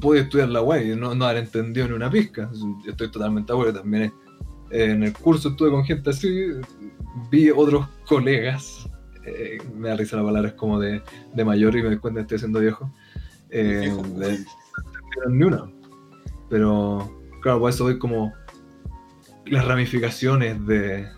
puede 0.00 0.20
estudiar 0.20 0.50
la 0.50 0.62
web 0.62 0.86
y 0.86 0.96
no, 0.96 1.14
no 1.16 1.24
haber 1.24 1.42
entendido 1.42 1.88
ni 1.88 1.94
una 1.94 2.10
pizca. 2.10 2.48
Estoy 2.86 3.10
totalmente 3.10 3.52
de 3.52 3.58
acuerdo. 3.58 3.80
También 3.80 4.14
eh, 4.70 4.84
en 4.84 5.02
el 5.02 5.12
curso 5.12 5.48
estuve 5.48 5.70
con 5.70 5.84
gente 5.84 6.10
así, 6.10 6.50
vi 7.28 7.50
otros 7.50 7.88
colegas. 8.06 8.88
Eh, 9.26 9.58
me 9.74 9.88
da 9.88 9.96
risa 9.96 10.16
la 10.16 10.24
palabra, 10.24 10.50
es 10.50 10.54
como 10.54 10.78
de, 10.78 11.02
de 11.32 11.44
mayor 11.44 11.74
y 11.74 11.82
me 11.82 11.88
doy 11.88 11.98
cuenta 11.98 12.20
que 12.20 12.22
estoy 12.22 12.38
siendo 12.38 12.60
viejo 12.60 12.92
eh, 13.54 13.96
ni 15.28 15.44
una. 15.44 15.70
Pero, 16.50 17.20
claro, 17.40 17.60
por 17.60 17.70
eso 17.70 17.84
voy 17.84 17.98
como 17.98 18.32
las 19.46 19.64
ramificaciones 19.64 20.64
de, 20.66 21.08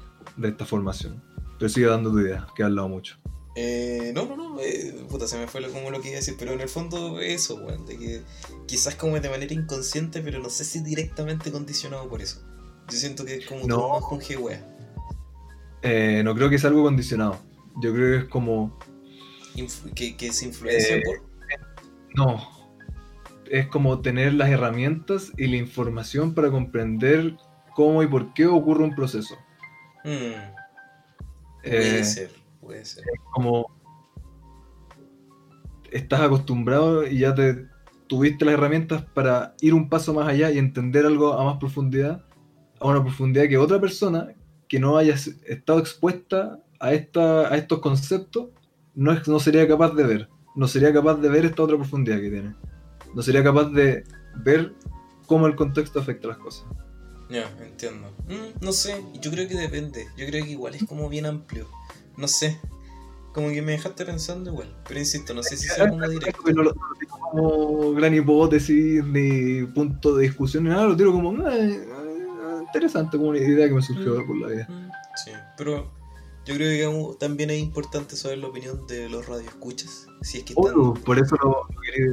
esta 0.42 0.64
formación. 0.64 1.22
Pero 1.58 1.68
sigue 1.68 1.86
dando 1.86 2.10
tu 2.10 2.20
idea, 2.20 2.46
que 2.54 2.62
has 2.62 2.68
hablado 2.68 2.88
mucho. 2.88 3.18
Eh, 3.56 4.12
no, 4.14 4.26
no, 4.26 4.36
no, 4.36 4.60
eh, 4.60 4.94
puta, 5.08 5.26
se 5.26 5.38
me 5.38 5.46
fue 5.46 5.66
como 5.70 5.90
lo 5.90 6.02
que 6.02 6.08
iba 6.08 6.16
a 6.16 6.20
decir, 6.20 6.34
pero 6.38 6.52
en 6.52 6.60
el 6.60 6.68
fondo 6.68 7.20
eso, 7.20 7.54
weón, 7.56 7.86
de 7.86 7.96
que 7.96 8.22
quizás 8.66 8.96
como 8.96 9.18
de 9.18 9.30
manera 9.30 9.54
inconsciente, 9.54 10.20
pero 10.20 10.38
no 10.40 10.50
sé 10.50 10.64
si 10.64 10.80
directamente 10.80 11.50
condicionado 11.50 12.06
por 12.06 12.20
eso. 12.20 12.42
Yo 12.90 12.98
siento 12.98 13.24
que 13.24 13.36
es 13.36 13.46
como 13.46 13.66
no, 13.66 13.98
un 14.10 14.20
eh, 15.82 16.22
no 16.22 16.34
creo 16.34 16.50
que 16.50 16.58
sea 16.58 16.68
algo 16.68 16.82
condicionado. 16.82 17.38
Yo 17.82 17.94
creo 17.94 18.18
que 18.18 18.24
es 18.24 18.28
como. 18.28 18.78
que, 19.94 20.16
que 20.16 20.32
se 20.32 20.44
influencia 20.44 21.00
por. 21.04 21.25
No. 22.16 22.50
Es 23.50 23.68
como 23.68 24.00
tener 24.00 24.34
las 24.34 24.48
herramientas 24.48 25.32
y 25.36 25.46
la 25.46 25.56
información 25.56 26.34
para 26.34 26.50
comprender 26.50 27.36
cómo 27.74 28.02
y 28.02 28.06
por 28.06 28.32
qué 28.32 28.46
ocurre 28.46 28.82
un 28.82 28.94
proceso. 28.94 29.36
Puede 30.02 32.00
eh, 32.00 32.04
ser, 32.04 32.30
puede 32.60 32.84
ser. 32.84 33.04
Es 33.12 33.20
como 33.32 33.66
estás 35.92 36.20
acostumbrado 36.20 37.06
y 37.06 37.18
ya 37.18 37.34
te 37.34 37.66
tuviste 38.06 38.44
las 38.44 38.54
herramientas 38.54 39.04
para 39.14 39.54
ir 39.60 39.74
un 39.74 39.88
paso 39.88 40.14
más 40.14 40.28
allá 40.28 40.50
y 40.50 40.58
entender 40.58 41.06
algo 41.06 41.34
a 41.34 41.44
más 41.44 41.58
profundidad, 41.58 42.24
a 42.80 42.86
una 42.86 43.02
profundidad 43.02 43.48
que 43.48 43.58
otra 43.58 43.80
persona 43.80 44.34
que 44.68 44.80
no 44.80 44.96
haya 44.96 45.14
estado 45.14 45.78
expuesta 45.78 46.58
a, 46.80 46.92
esta, 46.92 47.52
a 47.52 47.56
estos 47.56 47.80
conceptos 47.80 48.48
no, 48.94 49.12
es, 49.12 49.28
no 49.28 49.38
sería 49.38 49.66
capaz 49.68 49.92
de 49.94 50.04
ver 50.04 50.35
no 50.56 50.66
sería 50.66 50.92
capaz 50.92 51.16
de 51.16 51.28
ver 51.28 51.44
esta 51.44 51.62
otra 51.62 51.76
profundidad 51.76 52.16
que 52.16 52.30
tiene. 52.30 52.54
No 53.14 53.22
sería 53.22 53.44
capaz 53.44 53.70
de 53.70 54.04
ver 54.34 54.72
cómo 55.26 55.46
el 55.46 55.54
contexto 55.54 56.00
afecta 56.00 56.28
las 56.28 56.38
cosas. 56.38 56.66
Ya, 57.28 57.50
entiendo. 57.60 58.08
Mm, 58.28 58.64
no 58.64 58.72
sé, 58.72 59.02
yo 59.20 59.30
creo 59.30 59.46
que 59.48 59.54
depende. 59.54 60.06
Yo 60.16 60.26
creo 60.26 60.44
que 60.44 60.50
igual 60.50 60.74
es 60.74 60.84
como 60.84 61.08
bien 61.08 61.26
amplio. 61.26 61.66
No 62.16 62.26
sé. 62.26 62.58
Como 63.34 63.50
que 63.50 63.60
me 63.60 63.72
dejaste 63.72 64.06
pensando 64.06 64.50
igual. 64.50 64.74
Pero 64.88 64.98
insisto, 65.00 65.34
no 65.34 65.42
sé 65.42 65.56
si 65.56 65.68
sea 65.68 65.88
como 65.88 66.08
directo. 66.08 66.40
No 66.54 66.62
lo, 66.62 66.72
tiro 66.98 67.18
como 67.18 67.92
gran 67.92 68.14
hipótesis, 68.14 69.04
ni 69.04 69.64
punto 69.66 70.16
de 70.16 70.22
discusión, 70.22 70.64
ni 70.64 70.70
nada. 70.70 70.86
Lo 70.86 70.96
tiro 70.96 71.12
como 71.12 71.32
eh, 71.48 71.74
eh, 71.74 72.62
interesante, 72.62 73.18
como 73.18 73.30
una 73.30 73.38
idea 73.38 73.68
que 73.68 73.74
me 73.74 73.82
surgió 73.82 74.14
mm, 74.14 74.26
por 74.26 74.36
la 74.38 74.48
vida. 74.48 74.66
Mm, 74.70 74.90
sí, 75.22 75.32
pero 75.58 75.95
yo 76.46 76.54
creo 76.54 77.12
que 77.12 77.18
también 77.18 77.50
es 77.50 77.58
importante 77.58 78.14
saber 78.14 78.38
la 78.38 78.46
opinión 78.46 78.86
de 78.86 79.08
los 79.08 79.26
radioescuchas. 79.26 80.06
Si 80.22 80.38
es 80.38 80.44
que 80.44 80.54
por 80.54 81.18
eso 81.18 81.36
lo, 81.42 81.68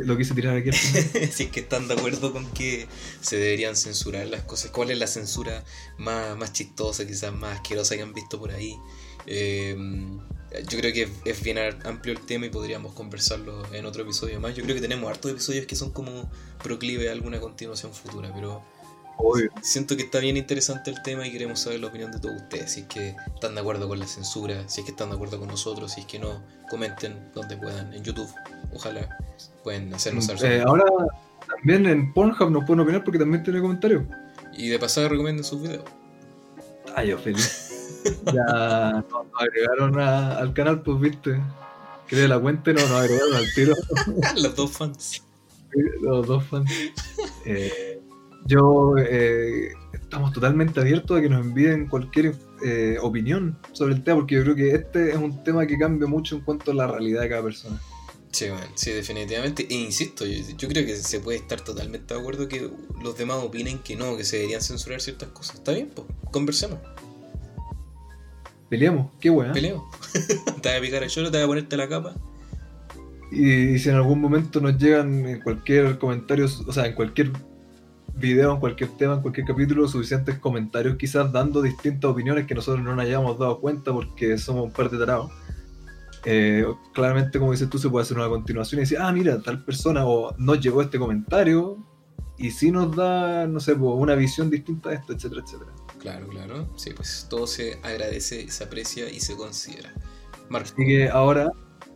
lo 0.05 0.17
quise 0.17 0.33
tirar 0.33 0.57
aquí. 0.57 0.71
si 0.73 1.43
es 1.43 1.51
que 1.51 1.59
están 1.59 1.87
de 1.87 1.93
acuerdo 1.93 2.33
con 2.33 2.49
que 2.51 2.87
se 3.21 3.37
deberían 3.37 3.75
censurar 3.75 4.25
las 4.27 4.41
cosas. 4.41 4.71
¿Cuál 4.71 4.89
es 4.89 4.97
la 4.97 5.05
censura 5.05 5.63
más, 5.99 6.35
más 6.35 6.51
chistosa, 6.51 7.05
quizás 7.05 7.31
más 7.31 7.57
asquerosa 7.59 7.95
que 7.95 8.01
han 8.01 8.13
visto 8.13 8.39
por 8.39 8.49
ahí? 8.49 8.75
Eh, 9.27 9.77
yo 10.67 10.79
creo 10.79 10.93
que 10.93 11.09
es, 11.25 11.43
bien 11.43 11.57
amplio 11.83 12.13
el 12.13 12.25
tema 12.25 12.45
y 12.45 12.49
podríamos 12.49 12.93
conversarlo 12.93 13.63
en 13.73 13.85
otro 13.85 14.03
episodio 14.03 14.39
más. 14.39 14.55
Yo 14.55 14.63
creo 14.63 14.75
que 14.75 14.81
tenemos 14.81 15.09
hartos 15.09 15.31
episodios 15.31 15.65
que 15.65 15.75
son 15.75 15.91
como 15.91 16.29
proclive 16.61 17.09
a 17.09 17.11
alguna 17.11 17.39
continuación 17.39 17.93
futura, 17.93 18.31
pero 18.33 18.63
Obvio. 19.23 19.49
siento 19.61 19.95
que 19.95 20.03
está 20.03 20.19
bien 20.19 20.35
interesante 20.37 20.91
el 20.91 21.01
tema 21.01 21.25
y 21.25 21.31
queremos 21.31 21.59
saber 21.59 21.79
la 21.79 21.87
opinión 21.87 22.11
de 22.11 22.19
todos 22.19 22.35
ustedes. 22.41 22.71
Si 22.73 22.81
es 22.81 22.87
que 22.87 23.15
están 23.33 23.55
de 23.55 23.61
acuerdo 23.61 23.87
con 23.87 23.97
la 23.99 24.05
censura, 24.07 24.67
si 24.67 24.81
es 24.81 24.85
que 24.85 24.91
están 24.91 25.09
de 25.09 25.15
acuerdo 25.15 25.39
con 25.39 25.47
nosotros, 25.47 25.93
si 25.93 26.01
es 26.01 26.05
que 26.07 26.19
no, 26.19 26.41
comenten 26.69 27.31
donde 27.33 27.55
puedan, 27.57 27.93
en 27.93 28.03
YouTube, 28.03 28.29
ojalá 28.73 29.17
pueden 29.63 29.93
hacernos 29.93 30.25
saber. 30.25 30.51
Eh, 30.51 30.61
ahora 30.65 30.83
también 31.47 31.85
en 31.85 32.13
Pornhub 32.13 32.49
nos 32.51 32.65
pueden 32.65 32.81
opinar 32.81 33.03
porque 33.03 33.19
también 33.19 33.43
tiene 33.43 33.61
comentarios. 33.61 34.03
Y 34.53 34.69
de 34.69 34.77
pasada 34.79 35.07
recomienden 35.09 35.43
sus 35.43 35.61
videos. 35.61 35.85
Ah, 36.95 37.03
yo 37.03 37.17
feliz. 37.17 38.01
ya 38.25 39.03
nos 39.09 39.25
agregaron 39.39 39.99
a- 39.99 40.37
al 40.37 40.53
canal, 40.53 40.81
pues 40.81 40.99
viste. 40.99 41.39
Creé 42.07 42.27
la 42.27 42.39
cuenta 42.39 42.71
y 42.71 42.73
no 42.73 42.81
nos 42.81 42.91
agregaron 42.91 43.33
al 43.35 43.45
tiro. 43.55 43.73
Los 44.35 44.55
dos 44.55 44.71
fans. 44.71 45.23
Los 46.01 46.27
dos 46.27 46.43
fans. 46.45 46.69
Eh, 47.45 47.99
yo 48.45 48.95
eh, 48.97 49.73
estamos 49.93 50.33
totalmente 50.33 50.79
abiertos 50.79 51.17
a 51.17 51.21
que 51.21 51.29
nos 51.29 51.45
envíen 51.45 51.87
cualquier 51.87 52.35
eh, 52.63 52.97
opinión 53.01 53.57
sobre 53.71 53.93
el 53.93 54.03
tema, 54.03 54.17
porque 54.17 54.35
yo 54.35 54.43
creo 54.43 54.55
que 54.55 54.71
este 54.75 55.11
es 55.11 55.17
un 55.17 55.43
tema 55.43 55.65
que 55.65 55.77
cambia 55.77 56.07
mucho 56.07 56.35
en 56.35 56.41
cuanto 56.41 56.71
a 56.71 56.73
la 56.73 56.87
realidad 56.87 57.21
de 57.21 57.29
cada 57.29 57.43
persona. 57.43 57.79
Sí, 58.31 58.49
man, 58.49 58.67
sí, 58.75 58.91
definitivamente. 58.91 59.67
E 59.69 59.75
insisto, 59.75 60.25
yo, 60.25 60.41
yo 60.57 60.67
creo 60.67 60.85
que 60.85 60.95
se 60.95 61.19
puede 61.19 61.37
estar 61.37 61.61
totalmente 61.61 62.13
de 62.13 62.19
acuerdo 62.19 62.47
que 62.47 62.69
los 63.01 63.17
demás 63.17 63.37
opinen 63.37 63.79
que 63.79 63.95
no, 63.95 64.17
que 64.17 64.23
se 64.23 64.37
deberían 64.37 64.61
censurar 64.61 65.01
ciertas 65.01 65.29
cosas. 65.29 65.57
Está 65.57 65.71
bien, 65.71 65.89
pues, 65.93 66.07
conversemos, 66.31 66.79
Peleamos, 68.69 69.11
qué 69.19 69.29
weá. 69.29 69.51
peleo. 69.51 69.87
te 70.61 70.69
vas 70.69 70.79
a 70.79 70.81
picar 70.81 71.03
el 71.03 71.09
choro, 71.09 71.29
te 71.29 71.37
vas 71.37 71.45
a 71.45 71.47
ponerte 71.47 71.77
la 71.77 71.87
capa. 71.87 72.15
Y, 73.31 73.51
y 73.75 73.79
si 73.79 73.89
en 73.89 73.95
algún 73.95 74.19
momento 74.19 74.59
nos 74.59 74.79
llegan 74.79 75.27
en 75.27 75.41
cualquier 75.41 75.99
comentario, 75.99 76.45
o 76.45 76.73
sea, 76.73 76.87
en 76.87 76.95
cualquier 76.95 77.31
video, 78.15 78.53
en 78.53 78.59
cualquier 78.59 78.89
tema, 78.91 79.15
en 79.15 79.21
cualquier 79.21 79.45
capítulo, 79.45 79.87
suficientes 79.87 80.37
comentarios, 80.39 80.95
quizás 80.97 81.31
dando 81.31 81.61
distintas 81.61 82.09
opiniones 82.11 82.45
que 82.45 82.55
nosotros 82.55 82.83
no 82.83 82.95
nos 82.95 83.05
hayamos 83.05 83.37
dado 83.39 83.59
cuenta 83.59 83.91
porque 83.91 84.37
somos 84.37 84.65
un 84.65 84.71
par 84.71 84.89
de 84.89 84.97
tarados. 84.97 85.31
Eh, 86.25 86.65
claramente, 86.93 87.37
como 87.39 87.51
dices 87.51 87.69
tú, 87.69 87.77
se 87.77 87.89
puede 87.89 88.03
hacer 88.03 88.17
una 88.17 88.29
continuación 88.29 88.79
y 88.79 88.83
decir, 88.83 88.97
ah, 89.01 89.11
mira, 89.11 89.41
tal 89.41 89.63
persona 89.63 90.05
o 90.05 90.33
nos 90.37 90.59
llegó 90.61 90.81
este 90.81 90.97
comentario 90.97 91.77
y 92.37 92.51
sí 92.51 92.71
nos 92.71 92.95
da, 92.95 93.45
no 93.47 93.59
sé, 93.59 93.75
pues, 93.75 93.91
una 93.95 94.15
visión 94.15 94.49
distinta 94.49 94.89
de 94.89 94.95
esto, 94.95 95.13
etcétera, 95.13 95.41
etcétera. 95.45 95.71
Claro, 95.99 96.27
claro. 96.27 96.69
Sí, 96.77 96.91
pues 96.95 97.27
todo 97.29 97.47
se 97.47 97.79
agradece, 97.83 98.49
se 98.49 98.63
aprecia 98.63 99.09
y 99.09 99.19
se 99.19 99.35
considera. 99.35 99.93
Marco. 100.49 100.69
Así 100.73 100.85
que 100.85 101.09
ahora, 101.09 101.51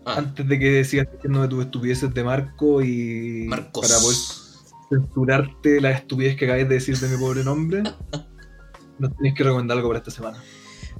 Ah, 0.07 0.19
antes 0.19 0.47
de 0.47 0.57
que 0.57 0.85
sigas 0.85 1.11
diciéndome 1.11 1.49
tus 1.49 1.65
estupideces 1.65 2.13
de 2.13 2.23
Marco 2.23 2.81
y 2.81 3.45
Marcos. 3.49 3.89
para 3.89 3.99
poder 3.99 4.46
censurarte 4.89 5.81
la 5.81 5.91
estupidez 5.91 6.35
que 6.35 6.45
acabáis 6.45 6.67
de 6.67 6.75
decir 6.75 6.97
de 6.97 7.07
mi 7.09 7.17
pobre 7.17 7.43
nombre, 7.43 7.83
nos 8.99 9.15
tenéis 9.15 9.35
que 9.35 9.43
recomendar 9.43 9.77
algo 9.77 9.89
para 9.89 9.99
esta 9.99 10.11
semana. 10.11 10.43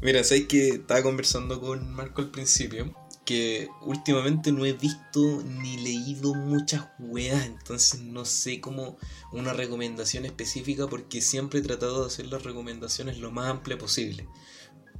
Mira, 0.01 0.23
sabes 0.23 0.45
que 0.45 0.69
estaba 0.69 1.01
conversando 1.01 1.59
con 1.59 1.91
Marco 1.93 2.21
al 2.21 2.29
principio 2.29 2.93
que 3.27 3.67
últimamente 3.81 4.53
no 4.53 4.65
he 4.65 4.71
visto 4.71 5.43
ni 5.43 5.75
leído 5.77 6.33
muchas 6.33 6.85
weas, 6.97 7.45
entonces 7.45 7.99
no 7.99 8.23
sé 8.23 8.61
cómo 8.61 8.97
una 9.33 9.51
recomendación 9.51 10.23
específica 10.23 10.87
porque 10.87 11.19
siempre 11.19 11.59
he 11.59 11.61
tratado 11.61 12.01
de 12.01 12.07
hacer 12.07 12.27
las 12.27 12.43
recomendaciones 12.43 13.17
lo 13.17 13.29
más 13.29 13.49
amplia 13.49 13.77
posible 13.77 14.29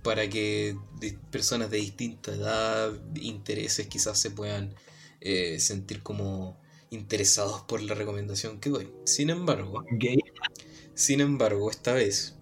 para 0.04 0.30
que 0.30 0.78
personas 1.32 1.70
de 1.70 1.78
distinta 1.78 2.34
edad, 2.34 2.92
intereses 3.16 3.88
quizás 3.88 4.20
se 4.20 4.32
puedan 4.32 4.76
eh, 5.22 5.60
sentir 5.62 6.04
como 6.04 6.60
interesados 6.90 7.62
por 7.62 7.82
la 7.82 7.96
recomendación 7.96 8.60
que 8.60 8.70
doy. 8.70 8.90
Sin 9.06 9.30
embargo, 9.30 9.84
Gay. 9.92 10.20
sin 10.94 11.22
embargo, 11.22 11.70
esta 11.70 11.94
vez 11.94 12.36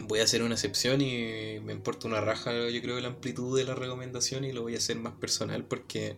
voy 0.00 0.20
a 0.20 0.24
hacer 0.24 0.42
una 0.42 0.54
excepción 0.54 1.00
y 1.00 1.58
me 1.60 1.72
importa 1.72 2.06
una 2.06 2.20
raja, 2.20 2.52
yo 2.68 2.80
creo, 2.80 3.00
la 3.00 3.08
amplitud 3.08 3.56
de 3.58 3.64
la 3.64 3.74
recomendación 3.74 4.44
y 4.44 4.52
lo 4.52 4.62
voy 4.62 4.74
a 4.74 4.78
hacer 4.78 4.96
más 4.96 5.14
personal 5.14 5.64
porque 5.64 6.16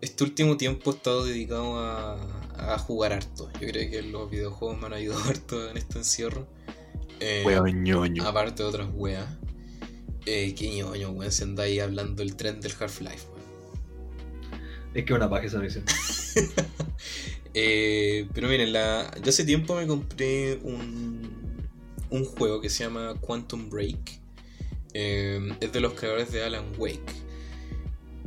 este 0.00 0.24
último 0.24 0.56
tiempo 0.56 0.90
he 0.90 0.94
estado 0.94 1.24
dedicado 1.24 1.78
a, 1.78 2.74
a 2.74 2.78
jugar 2.78 3.12
harto. 3.12 3.50
Yo 3.60 3.68
creo 3.68 3.90
que 3.90 4.02
los 4.02 4.30
videojuegos 4.30 4.78
me 4.78 4.86
han 4.86 4.92
ayudado 4.92 5.22
harto 5.28 5.70
en 5.70 5.76
este 5.76 5.98
encierro. 5.98 6.46
Eh, 7.20 7.44
ñoño. 7.74 8.24
aparte 8.26 8.62
de 8.62 8.68
otras 8.68 8.88
weas. 8.92 9.26
Eh, 10.26 10.54
qué 10.54 10.74
ñoño, 10.74 11.10
weón, 11.10 11.32
se 11.32 11.44
anda 11.44 11.64
ahí 11.64 11.78
hablando 11.78 12.22
el 12.22 12.36
tren 12.36 12.60
del 12.60 12.72
Half-Life. 12.78 13.26
Es 14.96 15.04
que 15.04 15.12
es 15.12 15.16
una 15.16 15.28
paja 15.30 15.46
esa 15.46 15.58
misión. 15.58 15.84
Eh, 17.58 18.28
pero 18.34 18.48
miren, 18.48 18.70
la, 18.70 19.10
yo 19.22 19.30
hace 19.30 19.42
tiempo 19.42 19.76
me 19.76 19.86
compré 19.86 20.58
un, 20.62 21.66
un 22.10 22.24
juego 22.26 22.60
que 22.60 22.68
se 22.68 22.84
llama 22.84 23.14
Quantum 23.18 23.70
Break. 23.70 24.20
Eh, 24.92 25.40
es 25.60 25.72
de 25.72 25.80
los 25.80 25.94
creadores 25.94 26.30
de 26.32 26.44
Alan 26.44 26.66
Wake. 26.76 27.00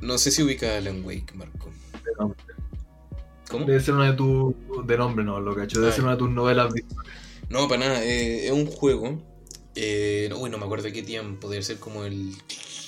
No 0.02 0.18
sé 0.18 0.32
si 0.32 0.42
ubica 0.42 0.74
a 0.74 0.78
Alan 0.78 1.06
Wake, 1.06 1.34
Marco. 1.36 1.70
De 2.04 2.12
nombre. 2.18 2.40
¿Cómo? 3.52 3.66
Debe 3.66 3.80
ser 3.82 3.94
una 3.94 4.10
de 4.10 4.18
tus. 4.18 4.56
De 4.88 4.98
nombre, 4.98 5.24
no, 5.24 5.40
lo 5.40 5.56
cacho. 5.56 5.80
Debe 5.80 5.92
Ah, 5.92 5.96
ser 5.96 6.04
una 6.06 6.14
de 6.14 6.18
tus 6.18 6.32
novelas. 6.32 6.74
No, 7.50 7.68
para 7.68 7.82
nada. 7.86 8.04
eh, 8.04 8.48
es 8.48 8.52
un 8.52 8.66
juego. 8.66 9.22
Eh, 9.76 10.32
uy, 10.36 10.50
no 10.50 10.58
me 10.58 10.66
acuerdo 10.66 10.86
de 10.86 10.94
qué 10.94 11.04
tiempo. 11.04 11.50
Debe 11.50 11.62
ser 11.62 11.78
como 11.78 12.04
el 12.04 12.34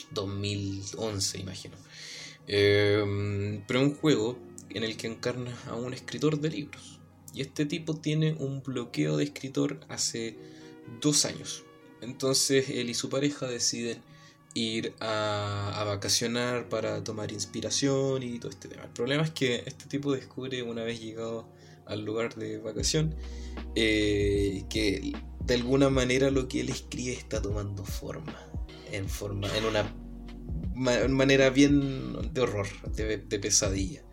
2011, 0.10 1.38
imagino. 1.40 1.76
Eh, 2.54 3.62
pero 3.66 3.82
un 3.82 3.96
juego 3.96 4.38
en 4.70 4.84
el 4.84 4.98
que 4.98 5.08
encarnas 5.08 5.56
a 5.68 5.76
un 5.76 5.94
escritor 5.94 6.40
de 6.40 6.50
libros. 6.50 7.00
Y 7.34 7.42
este 7.42 7.66
tipo 7.66 7.96
tiene 7.96 8.34
un 8.34 8.62
bloqueo 8.62 9.16
de 9.16 9.24
escritor 9.24 9.80
hace 9.88 10.38
dos 11.00 11.24
años. 11.24 11.64
Entonces 12.02 12.70
él 12.70 12.90
y 12.90 12.94
su 12.94 13.10
pareja 13.10 13.48
deciden 13.48 14.02
ir 14.54 14.94
a, 15.00 15.80
a 15.80 15.86
vacacionar 15.86 16.68
para 16.68 17.02
tomar 17.06 17.32
inspiración 17.32 18.22
y 18.22 18.38
todo 18.38 18.52
este 18.52 18.68
tema. 18.68 18.84
El 18.84 18.90
problema 18.90 19.24
es 19.24 19.32
que 19.32 19.64
este 19.66 19.86
tipo 19.86 20.12
descubre 20.12 20.62
una 20.62 20.84
vez 20.84 21.00
llegado 21.00 21.48
al 21.86 22.04
lugar 22.04 22.36
de 22.36 22.58
vacación 22.58 23.16
eh, 23.76 24.66
que 24.70 25.14
de 25.46 25.54
alguna 25.54 25.90
manera 25.90 26.32
lo 26.32 26.48
que 26.48 26.62
él 26.62 26.70
escribe 26.70 27.14
está 27.14 27.42
tomando 27.42 27.86
forma. 27.86 28.36
En 28.92 29.08
forma, 29.08 29.48
en 29.58 29.66
una 29.66 29.94
ma- 30.76 31.08
manera 31.08 31.50
bien 31.50 32.34
de 32.34 32.42
horror, 32.42 32.68
de, 32.96 33.18
de 33.18 33.40
pesadilla. 33.40 34.04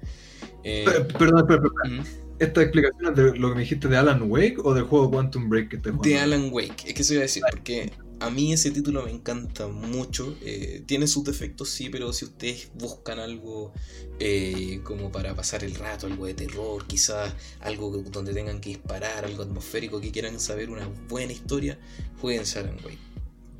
Eh, 0.65 0.85
Pe- 0.87 1.15
Perdón, 1.15 1.47
perdón, 1.47 1.73
perdón. 1.83 2.01
ujú. 2.01 2.09
¿Esta 2.39 2.63
explicación 2.63 3.07
es 3.11 3.17
de 3.17 3.37
lo 3.39 3.49
que 3.49 3.55
me 3.57 3.61
dijiste 3.63 3.89
de 3.89 3.97
Alan 3.97 4.23
Wake 4.31 4.57
o 4.63 4.73
del 4.73 4.85
juego 4.85 5.11
Quantum 5.11 5.49
Break 5.49 5.71
que 5.71 5.77
te 5.79 5.91
De 5.91 6.19
Alan 6.19 6.51
Wake, 6.53 6.85
es 6.87 6.95
que 6.95 7.03
eso 7.03 7.15
iba 7.15 7.23
a 7.23 7.23
decir, 7.23 7.43
porque 7.51 7.91
a 8.21 8.31
mí 8.31 8.53
ese 8.53 8.71
título 8.71 9.03
me 9.05 9.11
encanta 9.11 9.67
mucho. 9.67 10.37
eh, 10.43 10.85
tiene 10.87 11.09
sus 11.09 11.25
defectos, 11.25 11.69
sí, 11.71 11.89
pero 11.91 12.13
si 12.13 12.27
ustedes 12.27 12.71
buscan 12.75 13.19
algo 13.19 13.73
eh, 14.21 14.81
como 14.85 15.11
para 15.11 15.35
pasar 15.35 15.65
el 15.65 15.75
rato, 15.75 16.07
algo 16.07 16.27
de 16.27 16.35
terror, 16.35 16.87
quizás 16.87 17.35
algo 17.61 17.91
donde 17.91 18.33
tengan 18.33 18.61
que 18.61 18.69
disparar, 18.71 19.25
algo 19.25 19.43
atmosférico, 19.43 20.01
que 20.01 20.13
quieran 20.13 20.39
saber 20.39 20.71
una 20.71 20.89
buena 21.09 21.33
historia, 21.33 21.77
jueguense 22.21 22.61
Alan 22.61 22.77
Wake. 22.85 22.99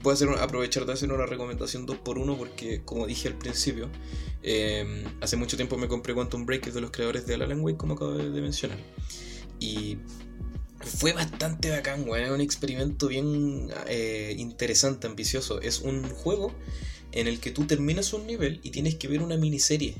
Voy 0.03 0.12
a 0.12 0.15
hacer 0.15 0.29
aprovechar 0.29 0.87
de 0.87 0.93
hacer 0.93 1.12
una 1.12 1.27
recomendación 1.27 1.87
2x1 1.87 2.37
porque, 2.37 2.83
como 2.85 3.07
dije 3.07 3.29
al 3.29 3.35
principio, 3.35 3.91
eh, 4.43 5.05
hace 5.20 5.37
mucho 5.37 5.57
tiempo 5.57 5.77
me 5.77 5.89
compré 5.89 6.15
Quantum 6.15 6.47
Break, 6.47 6.73
de 6.73 6.81
los 6.81 6.91
creadores 6.91 7.27
de 7.27 7.35
Alan 7.35 7.61
Wake, 7.61 7.77
como 7.77 7.95
acabo 7.95 8.12
de 8.12 8.41
mencionar. 8.41 8.79
Y 9.59 9.99
fue 10.81 11.12
bastante 11.12 11.70
bacán, 11.70 12.09
weón. 12.09 12.25
Es 12.25 12.31
un 12.31 12.41
experimento 12.41 13.09
bien 13.09 13.70
eh, 13.87 14.35
interesante, 14.39 15.07
ambicioso. 15.07 15.61
Es 15.61 15.81
un 15.81 16.09
juego 16.09 16.53
en 17.12 17.27
el 17.27 17.41
que 17.41 17.51
tú 17.51 17.66
terminas 17.66 18.12
un 18.12 18.27
nivel 18.27 18.61
y 18.62 18.70
tienes 18.70 18.95
que 18.97 19.09
ver 19.09 19.23
una 19.23 19.37
miniserie. 19.37 19.97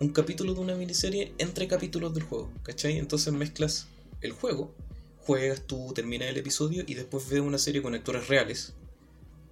Un 0.00 0.08
capítulo 0.10 0.54
de 0.54 0.60
una 0.60 0.74
miniserie 0.74 1.34
entre 1.38 1.68
capítulos 1.68 2.14
del 2.14 2.24
juego, 2.24 2.50
¿cachai? 2.62 2.98
Entonces 2.98 3.32
mezclas 3.32 3.88
el 4.20 4.32
juego, 4.32 4.74
juegas 5.18 5.62
tú, 5.66 5.92
terminas 5.94 6.28
el 6.28 6.36
episodio 6.36 6.84
y 6.86 6.94
después 6.94 7.28
ves 7.28 7.40
una 7.40 7.58
serie 7.58 7.82
con 7.82 7.94
actores 7.94 8.28
reales. 8.28 8.74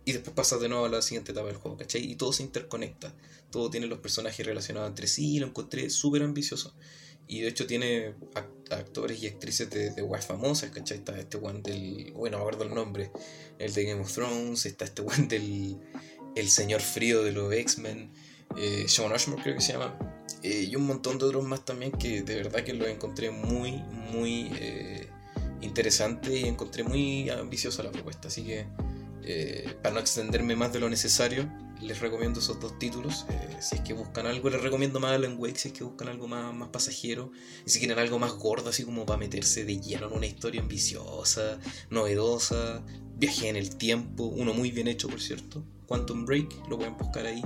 Y 0.04 0.12
después 0.12 0.34
pasas 0.34 0.60
de 0.60 0.68
nuevo 0.68 0.84
a 0.86 0.88
la 0.88 1.00
siguiente 1.02 1.32
etapa 1.32 1.46
del 1.46 1.56
juego, 1.56 1.76
¿cachai? 1.76 2.10
Y 2.10 2.16
todo 2.16 2.32
se 2.32 2.42
interconecta. 2.42 3.14
Todo 3.50 3.70
tiene 3.70 3.86
los 3.86 4.00
personajes 4.00 4.44
relacionados 4.44 4.88
entre 4.88 5.06
sí. 5.06 5.38
Lo 5.38 5.46
encontré 5.46 5.90
súper 5.90 6.22
ambicioso. 6.22 6.74
Y 7.28 7.40
de 7.40 7.48
hecho 7.48 7.66
tiene 7.66 8.14
act- 8.34 8.72
actores 8.72 9.22
y 9.22 9.28
actrices 9.28 9.70
de, 9.70 9.90
de 9.90 10.02
weas 10.02 10.26
famosas, 10.26 10.70
¿cachai? 10.70 10.98
Está 10.98 11.18
este 11.18 11.36
one 11.36 11.60
del. 11.62 12.12
Bueno, 12.14 12.38
no 12.38 12.58
me 12.58 12.64
el 12.64 12.74
nombre. 12.74 13.10
El 13.58 13.72
de 13.72 13.84
Game 13.84 14.00
of 14.00 14.12
Thrones. 14.12 14.66
Está 14.66 14.84
este 14.86 15.02
one 15.02 15.28
del. 15.28 15.78
El 16.34 16.48
Señor 16.48 16.80
Frío 16.80 17.22
de 17.22 17.32
los 17.32 17.52
X-Men. 17.52 18.10
Eh, 18.56 18.86
Sean 18.88 19.12
Ashmore 19.12 19.42
creo 19.42 19.54
que 19.54 19.60
se 19.62 19.72
llama. 19.72 19.96
Eh, 20.42 20.66
y 20.68 20.74
un 20.74 20.86
montón 20.86 21.18
de 21.18 21.26
otros 21.26 21.44
más 21.44 21.64
también 21.64 21.92
que 21.92 22.22
de 22.22 22.34
verdad 22.34 22.64
que 22.64 22.72
los 22.72 22.88
encontré 22.88 23.30
muy, 23.30 23.72
muy 23.72 24.50
eh, 24.56 25.06
interesante 25.60 26.36
y 26.36 26.44
encontré 26.44 26.82
muy 26.82 27.30
ambiciosa 27.30 27.84
la 27.84 27.92
propuesta. 27.92 28.26
Así 28.28 28.42
que, 28.42 28.66
eh, 29.24 29.76
para 29.82 29.94
no 29.94 30.00
extenderme 30.00 30.56
más 30.56 30.72
de 30.72 30.80
lo 30.80 30.88
necesario, 30.88 31.48
les 31.80 32.00
recomiendo 32.00 32.40
esos 32.40 32.60
dos 32.60 32.78
títulos. 32.78 33.26
Eh, 33.28 33.56
si 33.60 33.76
es 33.76 33.80
que 33.82 33.92
buscan 33.92 34.26
algo, 34.26 34.50
les 34.50 34.62
recomiendo 34.62 35.00
más 35.00 35.12
Alan 35.12 35.36
Wake. 35.38 35.58
Si 35.58 35.68
es 35.68 35.74
que 35.74 35.84
buscan 35.84 36.08
algo 36.08 36.28
más, 36.28 36.54
más 36.54 36.68
pasajero. 36.68 37.32
Y 37.66 37.70
si 37.70 37.78
quieren 37.78 37.98
algo 37.98 38.18
más 38.18 38.32
gordo, 38.32 38.70
así 38.70 38.84
como 38.84 39.04
para 39.06 39.18
meterse 39.18 39.64
de 39.64 39.80
lleno 39.80 40.08
en 40.08 40.12
una 40.14 40.26
historia 40.26 40.60
ambiciosa, 40.60 41.58
novedosa, 41.90 42.82
viaje 43.16 43.48
en 43.48 43.56
el 43.56 43.76
tiempo, 43.76 44.24
uno 44.24 44.54
muy 44.54 44.70
bien 44.70 44.88
hecho, 44.88 45.08
por 45.08 45.20
cierto. 45.20 45.64
Quantum 45.86 46.24
Break, 46.24 46.68
lo 46.68 46.78
pueden 46.78 46.96
buscar 46.96 47.26
ahí. 47.26 47.42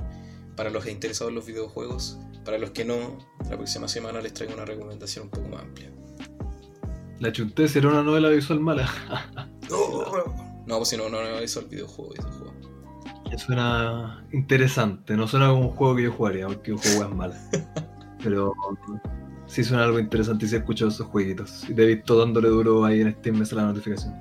Para 0.54 0.70
los 0.70 0.86
interesados 0.86 1.30
en 1.30 1.34
los 1.34 1.46
videojuegos, 1.46 2.18
para 2.44 2.58
los 2.58 2.70
que 2.70 2.84
no, 2.84 3.18
la 3.50 3.56
próxima 3.56 3.88
semana 3.88 4.20
les 4.20 4.32
traigo 4.32 4.54
una 4.54 4.64
recomendación 4.64 5.24
un 5.24 5.30
poco 5.30 5.48
más 5.48 5.62
amplia. 5.62 5.90
La 7.18 7.32
chunté 7.32 7.68
será 7.68 7.88
una 7.88 8.02
novela 8.02 8.28
visual 8.28 8.60
mala. 8.60 8.88
no, 10.66 10.78
pues 10.78 10.88
si 10.88 10.96
no, 10.96 11.08
no, 11.08 11.20
eso 11.20 11.60
el 11.60 11.66
videojuego, 11.66 12.12
videojuego. 12.12 12.54
Suena 13.36 14.24
interesante, 14.32 15.16
no 15.16 15.26
suena 15.28 15.48
como 15.48 15.68
un 15.68 15.70
juego 15.70 15.96
que 15.96 16.02
yo 16.04 16.12
jugaría, 16.12 16.46
porque 16.46 16.72
un 16.72 16.78
juego 16.78 17.04
es 17.04 17.14
malo. 17.14 17.34
Pero 18.22 18.54
sí 19.46 19.62
suena 19.62 19.84
algo 19.84 19.98
interesante 19.98 20.46
y 20.46 20.48
si 20.48 20.56
he 20.56 20.58
escuchado 20.58 20.90
esos 20.90 21.06
jueguitos. 21.06 21.68
Y 21.68 21.74
te 21.74 21.82
he 21.82 21.86
visto 21.94 22.18
dándole 22.18 22.48
duro 22.48 22.84
ahí 22.84 23.00
en 23.00 23.12
Steam, 23.12 23.38
me 23.38 23.46
sale 23.46 23.62
la 23.62 23.68
notificación. 23.68 24.14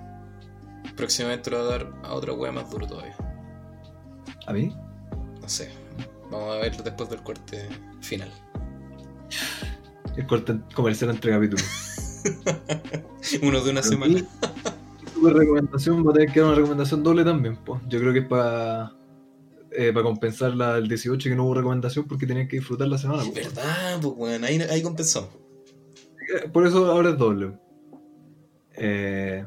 Próximamente 0.95 1.49
lo 1.49 1.57
voy 1.57 1.67
a 1.67 1.69
dar 1.69 1.93
a 2.03 2.13
otra 2.13 2.33
wea 2.33 2.51
más 2.51 2.69
duro 2.69 2.87
todavía. 2.87 3.15
¿A 4.47 4.53
mí? 4.53 4.75
No 5.41 5.49
sé. 5.49 5.71
Vamos 6.31 6.55
a 6.55 6.59
verlo 6.59 6.83
después 6.83 7.09
del 7.09 7.21
corte 7.21 7.67
final. 8.01 8.31
El 10.15 10.25
corte 10.27 10.59
comercial 10.73 11.09
entre 11.09 11.31
capítulos. 11.31 11.65
Uno 13.41 13.61
de 13.61 13.71
una 13.71 13.81
semana. 13.81 14.23
Tu 15.15 15.29
recomendación 15.29 16.05
va 16.05 16.11
a 16.11 16.13
tener 16.13 16.31
que 16.31 16.39
dar 16.39 16.49
una 16.49 16.55
recomendación 16.57 17.03
doble 17.03 17.23
también, 17.23 17.57
pues. 17.65 17.81
Yo 17.87 17.99
creo 17.99 18.13
que 18.13 18.19
es 18.19 18.27
para 18.27 18.91
eh, 19.77 19.91
para 19.91 20.03
compensar 20.03 20.55
la 20.55 20.75
del 20.75 20.87
18 20.87 21.29
que 21.29 21.35
no 21.35 21.45
hubo 21.45 21.55
recomendación 21.55 22.05
porque 22.05 22.25
tenían 22.25 22.47
que 22.47 22.57
disfrutar 22.57 22.87
la 22.87 22.97
semana. 22.97 23.23
po. 23.23 23.33
¿Verdad? 23.33 23.99
Pues 24.01 24.15
bueno, 24.15 24.47
ahí, 24.47 24.61
ahí 24.61 24.81
compensó. 24.81 25.29
Eh, 26.33 26.47
Por 26.49 26.65
eso 26.65 26.89
ahora 26.89 27.09
es 27.09 27.17
doble. 27.17 27.57
Eh, 28.77 29.45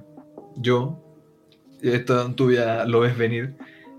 yo, 0.57 0.99
esto 1.81 2.31
tú 2.35 2.53
ya 2.53 2.85
lo 2.85 3.01
ves 3.01 3.17
venir, 3.17 3.57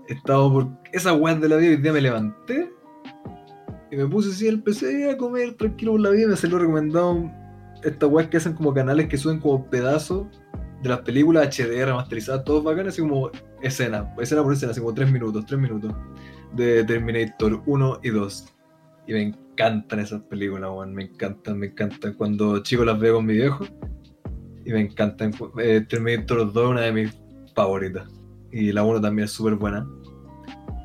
he 0.08 0.14
estado 0.14 0.52
por 0.52 0.68
esa 0.92 1.12
weá 1.14 1.34
de 1.34 1.48
la 1.48 1.56
vida 1.56 1.70
y 1.70 1.74
hoy 1.74 1.82
día 1.82 1.92
me 1.92 2.00
levanté 2.00 2.70
y 3.90 3.96
me 3.96 4.06
puse 4.06 4.30
así 4.30 4.46
el 4.46 4.62
PC 4.62 5.10
a 5.10 5.16
comer 5.16 5.54
tranquilo 5.54 5.92
por 5.92 6.00
la 6.00 6.10
vida 6.10 6.24
y 6.24 6.26
me 6.26 6.36
salió 6.36 6.58
recomendado 6.58 7.30
estas 7.82 8.08
weas 8.08 8.28
que 8.28 8.36
hacen 8.36 8.54
como 8.54 8.74
canales 8.74 9.08
que 9.08 9.16
suben 9.16 9.40
como 9.40 9.64
pedazos 9.68 10.26
de 10.82 10.88
las 10.88 11.00
películas 11.00 11.48
HD 11.48 11.84
remasterizadas, 11.84 12.44
todos 12.44 12.64
bacanas, 12.64 12.94
así 12.94 13.02
como 13.02 13.30
escena, 13.62 14.14
escena 14.18 14.42
por 14.42 14.52
escena, 14.52 14.72
así 14.72 14.80
como 14.80 14.94
3 14.94 15.10
minutos, 15.12 15.44
3 15.46 15.60
minutos 15.60 15.92
de 16.54 16.84
Terminator 16.84 17.62
1 17.66 18.00
y 18.02 18.10
2. 18.10 18.54
Y 19.06 19.12
me 19.12 19.22
encantan 19.22 20.00
esas 20.00 20.22
películas, 20.22 20.70
weón, 20.70 20.94
me 20.94 21.04
encantan, 21.04 21.58
me 21.58 21.66
encantan. 21.66 22.14
Cuando 22.14 22.62
chico 22.62 22.84
las 22.84 22.98
veo 22.98 23.16
con 23.16 23.26
mi 23.26 23.34
viejo 23.34 23.64
y 24.64 24.72
me 24.72 24.80
encantan. 24.80 25.32
Eh, 25.58 25.84
Terminator 25.88 26.52
2 26.52 26.64
es 26.64 26.70
una 26.70 26.80
de 26.82 26.92
mis 26.92 27.22
favoritas. 27.54 28.08
Y 28.52 28.72
la 28.72 28.82
1 28.82 29.00
también 29.00 29.24
es 29.26 29.32
súper 29.32 29.56
buena. 29.56 29.86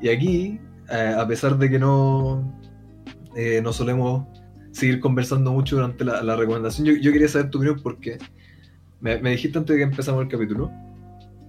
Y 0.02 0.08
aquí, 0.08 0.60
eh, 0.90 1.14
a 1.16 1.26
pesar 1.26 1.56
de 1.56 1.70
que 1.70 1.78
no, 1.78 2.60
eh, 3.34 3.60
no 3.62 3.72
solemos 3.72 4.26
seguir 4.72 5.00
conversando 5.00 5.52
mucho 5.52 5.76
durante 5.76 6.04
la, 6.04 6.22
la 6.22 6.36
recomendación, 6.36 6.86
yo, 6.86 6.94
yo 6.96 7.10
quería 7.10 7.28
saber 7.28 7.48
tu 7.48 7.58
opinión 7.58 7.80
porque 7.82 8.18
me, 9.06 9.20
me 9.20 9.30
dijiste 9.30 9.56
antes 9.58 9.74
de 9.74 9.78
que 9.78 9.84
empezamos 9.84 10.22
el 10.22 10.28
capítulo 10.28 10.70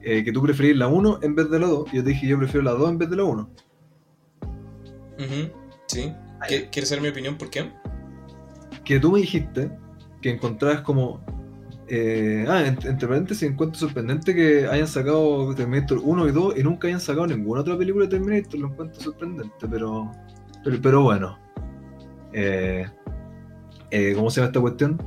eh, 0.02 0.24
que 0.24 0.32
tú 0.32 0.42
preferís 0.42 0.78
la 0.78 0.88
1 0.88 1.20
en 1.24 1.36
vez 1.36 1.50
de 1.50 1.60
la 1.60 1.68
2. 1.68 1.92
Y 1.92 1.98
yo 1.98 2.04
te 2.04 2.10
dije 2.10 2.28
yo 2.28 2.38
prefiero 2.38 2.64
la 2.64 2.72
2 2.72 2.90
en 2.90 2.98
vez 2.98 3.10
de 3.10 3.16
la 3.18 3.24
1. 3.24 3.50
Ujú, 5.20 5.52
Sí. 5.88 6.14
¿Qui- 6.48 6.70
¿Quieres 6.70 6.90
saber 6.90 7.02
mi 7.02 7.10
opinión? 7.10 7.36
¿Por 7.38 7.50
qué? 7.50 7.72
Que 8.84 9.00
tú 9.00 9.12
me 9.12 9.20
dijiste 9.20 9.72
que 10.22 10.30
encontrabas 10.32 10.82
como. 10.82 11.20
eh, 11.90 12.46
ah, 12.50 12.66
en- 12.68 12.78
entre 12.86 13.08
paréntesis, 13.08 13.44
encuentro 13.50 13.80
sorprendente 13.80 14.36
que 14.36 14.68
hayan 14.68 14.88
sacado 14.88 15.56
Terminator 15.56 16.00
1 16.04 16.28
y 16.28 16.32
2 16.32 16.58
y 16.58 16.64
nunca 16.64 16.88
hayan 16.88 17.00
sacado 17.00 17.26
ninguna 17.28 17.62
otra 17.62 17.78
película 17.78 18.06
de 18.06 18.12
Terminator. 18.12 18.60
Lo 18.60 18.68
encuentro 18.68 19.02
sorprendente, 19.02 19.68
pero. 19.70 20.12
Pero, 20.64 20.78
pero 20.82 21.02
bueno. 21.04 21.40
Eh, 22.34 22.86
eh, 23.90 24.14
¿Cómo 24.16 24.30
se 24.30 24.42
llama 24.42 24.48
esta 24.50 24.60
cuestión? 24.62 25.02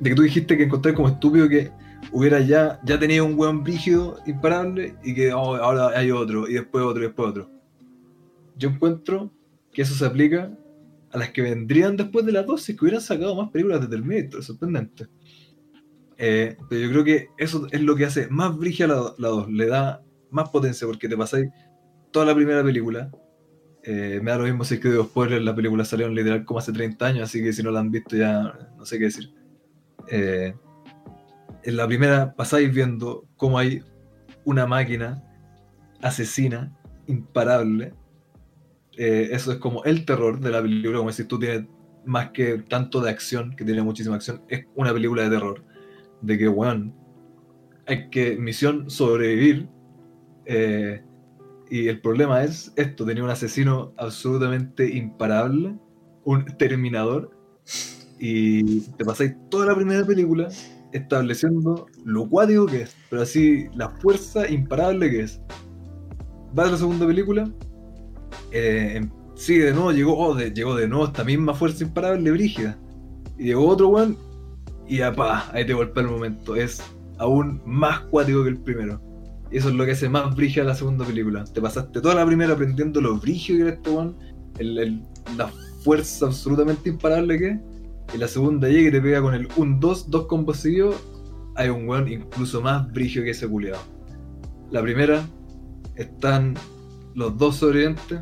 De 0.00 0.10
que 0.10 0.16
tú 0.16 0.22
dijiste 0.22 0.56
que 0.56 0.64
encontré 0.64 0.94
como 0.94 1.08
estúpido 1.08 1.48
que 1.48 1.70
hubiera 2.10 2.40
ya, 2.40 2.80
ya 2.84 2.98
tenido 2.98 3.24
un 3.24 3.38
weón 3.38 3.62
brígido 3.62 4.18
imparable 4.26 4.96
y 5.04 5.14
que 5.14 5.32
oh, 5.32 5.56
ahora 5.56 5.98
hay 5.98 6.10
otro, 6.10 6.48
y 6.48 6.54
después 6.54 6.84
otro, 6.84 7.02
y 7.02 7.06
después 7.06 7.28
otro. 7.28 7.50
Yo 8.56 8.70
encuentro 8.70 9.30
que 9.72 9.82
eso 9.82 9.94
se 9.94 10.04
aplica 10.04 10.52
a 11.10 11.18
las 11.18 11.30
que 11.30 11.42
vendrían 11.42 11.96
después 11.96 12.24
de 12.24 12.32
las 12.32 12.46
dos 12.46 12.62
si 12.62 12.72
es 12.72 12.78
que 12.78 12.84
hubieran 12.84 13.02
sacado 13.02 13.34
más 13.34 13.50
películas 13.50 13.80
de 13.80 13.88
Terminator, 13.88 14.42
sorprendente. 14.42 15.06
Eh, 16.18 16.56
pero 16.68 16.80
yo 16.80 16.90
creo 16.90 17.04
que 17.04 17.28
eso 17.38 17.66
es 17.70 17.80
lo 17.80 17.96
que 17.96 18.04
hace 18.04 18.28
más 18.28 18.56
brígida 18.56 18.86
la, 18.88 19.14
la 19.18 19.28
2, 19.28 19.50
le 19.50 19.66
da 19.66 20.02
más 20.30 20.48
potencia 20.50 20.86
porque 20.86 21.08
te 21.08 21.16
pasáis 21.16 21.50
toda 22.10 22.26
la 22.26 22.34
primera 22.34 22.62
película. 22.62 23.10
Eh, 23.84 24.20
me 24.22 24.30
da 24.30 24.38
lo 24.38 24.44
mismo 24.44 24.64
si 24.64 24.74
es 24.74 24.80
que 24.80 24.90
digo 24.90 25.04
spoiler, 25.04 25.42
la 25.42 25.54
película 25.54 25.84
salió 25.84 26.06
en 26.06 26.14
literal 26.14 26.44
como 26.44 26.60
hace 26.60 26.72
30 26.72 27.04
años, 27.04 27.22
así 27.24 27.42
que 27.42 27.52
si 27.52 27.62
no 27.62 27.70
la 27.72 27.80
han 27.80 27.90
visto 27.90 28.16
ya 28.16 28.56
no 28.76 28.84
sé 28.84 28.98
qué 28.98 29.04
decir. 29.04 29.32
Eh, 30.08 30.54
en 31.64 31.76
la 31.76 31.86
primera 31.86 32.34
pasáis 32.34 32.72
viendo 32.72 33.26
cómo 33.36 33.58
hay 33.58 33.82
una 34.44 34.66
máquina 34.66 35.22
asesina, 36.00 36.76
imparable. 37.06 37.94
Eh, 38.96 39.30
eso 39.32 39.52
es 39.52 39.58
como 39.58 39.84
el 39.84 40.04
terror 40.04 40.40
de 40.40 40.50
la 40.50 40.60
película, 40.62 40.98
como 40.98 41.12
si 41.12 41.24
tú 41.24 41.38
tienes 41.38 41.64
más 42.04 42.30
que 42.30 42.58
tanto 42.68 43.00
de 43.00 43.10
acción, 43.10 43.54
que 43.56 43.64
tiene 43.64 43.82
muchísima 43.82 44.16
acción, 44.16 44.42
es 44.48 44.66
una 44.74 44.92
película 44.92 45.22
de 45.22 45.30
terror. 45.30 45.64
De 46.20 46.38
que, 46.38 46.48
weón, 46.48 46.94
hay 47.86 48.10
que, 48.10 48.36
misión, 48.36 48.90
sobrevivir. 48.90 49.68
eh, 50.46 51.02
y 51.70 51.88
el 51.88 52.02
problema 52.02 52.44
es 52.44 52.70
esto, 52.76 53.06
tenía 53.06 53.24
un 53.24 53.30
asesino 53.30 53.94
absolutamente 53.96 54.94
imparable, 54.94 55.74
un 56.22 56.44
terminador, 56.58 57.30
y 58.18 58.80
te 58.80 59.04
pasáis 59.06 59.34
toda 59.50 59.66
la 59.66 59.74
primera 59.74 60.04
película 60.04 60.48
estableciendo 60.92 61.86
lo 62.04 62.28
cuático 62.28 62.66
que 62.66 62.82
es, 62.82 62.96
pero 63.10 63.22
así 63.22 63.66
la 63.74 63.88
fuerza 63.90 64.48
imparable 64.50 65.10
que 65.10 65.20
es. 65.22 65.40
Va 66.58 66.64
a 66.64 66.70
la 66.70 66.76
segunda 66.76 67.06
película, 67.06 67.50
eh, 68.50 68.92
em- 68.96 69.10
sigue 69.34 69.64
de 69.66 69.72
nuevo, 69.72 69.92
llegó, 69.92 70.18
oh, 70.18 70.34
de, 70.34 70.50
llegó 70.50 70.74
de 70.74 70.86
nuevo 70.88 71.06
esta 71.06 71.24
misma 71.24 71.54
fuerza 71.54 71.84
imparable, 71.84 72.30
brígida. 72.30 72.78
Y 73.38 73.44
llegó 73.46 73.66
otro 73.66 73.88
one, 73.88 74.14
y 74.86 75.00
apá, 75.00 75.50
ahí 75.52 75.66
te 75.66 75.72
golpea 75.74 76.02
el 76.04 76.10
momento. 76.10 76.54
Es 76.54 76.82
aún 77.18 77.62
más 77.64 78.00
cuático 78.00 78.42
que 78.42 78.50
el 78.50 78.58
primero. 78.58 79.00
Y 79.50 79.58
eso 79.58 79.68
es 79.68 79.74
lo 79.74 79.84
que 79.84 79.92
hace 79.92 80.08
más 80.08 80.34
brígida 80.34 80.64
la 80.64 80.74
segunda 80.74 81.04
película. 81.04 81.44
Te 81.44 81.60
pasaste 81.60 82.00
toda 82.00 82.14
la 82.14 82.26
primera 82.26 82.52
aprendiendo 82.54 83.00
lo 83.00 83.16
brígido 83.18 83.58
que 83.58 83.62
era 83.62 83.72
este 83.76 83.90
one, 83.90 84.12
el, 84.58 84.78
el- 84.78 85.02
la 85.36 85.48
fuerza 85.82 86.26
absolutamente 86.26 86.90
imparable 86.90 87.38
que 87.38 87.48
es. 87.48 87.58
Y 88.14 88.18
la 88.18 88.28
segunda 88.28 88.68
llega 88.68 88.88
y 88.88 88.92
te 88.92 89.00
pega 89.00 89.22
con 89.22 89.34
el 89.34 89.48
1-2, 89.48 90.06
dos 90.06 90.26
combos 90.26 90.58
seguidos. 90.58 90.96
Hay 91.54 91.68
un 91.68 91.88
weón 91.88 92.08
incluso 92.08 92.60
más 92.60 92.90
brígido 92.92 93.24
que 93.24 93.30
ese 93.30 93.48
culiado. 93.48 93.82
La 94.70 94.82
primera, 94.82 95.24
están 95.96 96.54
los 97.14 97.36
dos 97.36 97.56
sobrevivientes, 97.56 98.20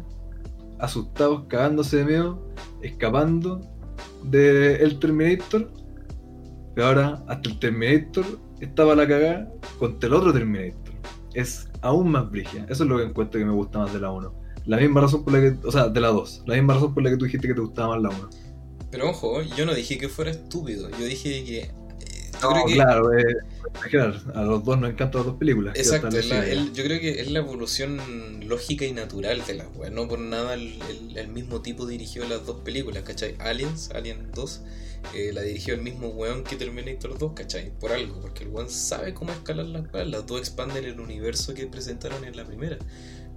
asustados, 0.78 1.44
cagándose 1.48 1.98
de 1.98 2.04
miedo, 2.04 2.48
escapando 2.82 3.60
del 4.24 4.98
Terminator. 4.98 5.70
Pero 6.74 6.86
ahora, 6.86 7.24
hasta 7.28 7.48
el 7.48 7.58
Terminator 7.58 8.24
estaba 8.60 8.94
la 8.94 9.06
cagada 9.06 9.52
contra 9.78 10.08
el 10.08 10.14
otro 10.14 10.32
Terminator. 10.32 10.94
Es 11.34 11.68
aún 11.82 12.10
más 12.10 12.30
brígida. 12.30 12.66
Eso 12.68 12.84
es 12.84 12.90
lo 12.90 12.98
que 12.98 13.04
encuentro 13.04 13.38
que 13.38 13.46
me 13.46 13.52
gusta 13.52 13.78
más 13.80 13.92
de 13.92 14.00
la 14.00 14.10
1. 14.10 14.34
La 14.66 14.76
misma 14.76 15.00
razón 15.00 15.24
por 15.24 15.32
la 15.32 15.40
que. 15.40 15.66
O 15.66 15.72
sea, 15.72 15.88
de 15.88 16.00
la 16.00 16.08
2. 16.08 16.44
La 16.46 16.54
misma 16.54 16.74
razón 16.74 16.94
por 16.94 17.02
la 17.02 17.10
que 17.10 17.16
tú 17.16 17.24
dijiste 17.24 17.48
que 17.48 17.54
te 17.54 17.60
gustaba 17.60 17.96
más 17.96 18.02
la 18.02 18.08
1. 18.10 18.30
Pero 18.90 19.10
ojo, 19.10 19.42
yo 19.42 19.66
no 19.66 19.74
dije 19.74 19.98
que 19.98 20.08
fuera 20.08 20.30
estúpido. 20.30 20.90
Yo 20.90 21.04
dije 21.04 21.44
que. 21.44 21.58
eh, 21.60 21.70
yo 22.34 22.40
No, 22.40 22.50
creo 22.54 22.66
que. 22.66 22.72
claro, 22.74 23.18
eh, 23.18 23.36
exagerar. 23.74 24.20
A 24.34 24.42
los 24.42 24.64
dos 24.64 24.78
nos 24.78 24.90
encantan 24.90 25.20
las 25.20 25.26
dos 25.26 25.36
películas. 25.36 25.76
Exacto, 25.78 26.08
es 26.08 26.28
la- 26.28 26.44
el- 26.46 26.72
yo 26.72 26.82
creo 26.84 27.00
que 27.00 27.20
es 27.20 27.30
la 27.30 27.38
evolución 27.40 28.00
lógica 28.48 28.84
y 28.84 28.92
natural 28.92 29.42
de 29.46 29.54
las 29.54 29.68
weas. 29.76 29.92
No 29.92 30.08
por 30.08 30.18
nada 30.18 30.54
el, 30.54 30.78
el- 30.88 31.16
el 31.18 31.28
mismo 31.28 31.60
tipo 31.62 31.86
dirigió 31.86 32.26
las 32.28 32.44
dos 32.46 32.62
películas, 32.62 33.04
¿cachai? 33.04 33.36
Aliens, 33.38 33.90
Alien 33.94 34.32
2, 34.34 34.62
eh, 35.14 35.30
la 35.32 35.42
dirigió 35.42 35.74
el 35.74 35.82
mismo 35.82 36.08
weón 36.08 36.42
que 36.42 36.56
Terminator 36.56 37.16
2, 37.16 37.32
¿cachai? 37.34 37.70
Por 37.78 37.92
algo, 37.92 38.20
porque 38.20 38.42
el 38.44 38.50
weón 38.50 38.68
sabe 38.70 39.14
cómo 39.14 39.30
escalar 39.32 39.66
las 39.66 39.84
weas. 39.92 40.08
Las 40.08 40.26
dos 40.26 40.40
expanden 40.40 40.84
el 40.84 40.98
universo 40.98 41.54
que 41.54 41.66
presentaron 41.68 42.24
en 42.24 42.36
la 42.36 42.44
primera. 42.44 42.76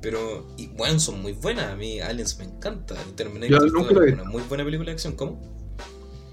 Pero, 0.03 0.45
y 0.57 0.67
weón, 0.77 0.99
son 0.99 1.21
muy 1.21 1.31
buenas. 1.33 1.71
A 1.71 1.75
mí 1.75 1.99
Aliens 1.99 2.37
me 2.37 2.43
encanta. 2.45 2.95
Terminator 3.15 3.49
Yo 3.49 3.59
2 3.59 3.73
nunca 3.73 3.93
la 3.99 4.05
he 4.05 4.09
es 4.09 4.13
una 4.15 4.25
muy 4.25 4.43
buena 4.43 4.63
película 4.65 4.87
de 4.87 4.93
acción. 4.93 5.15
¿Cómo? 5.15 5.39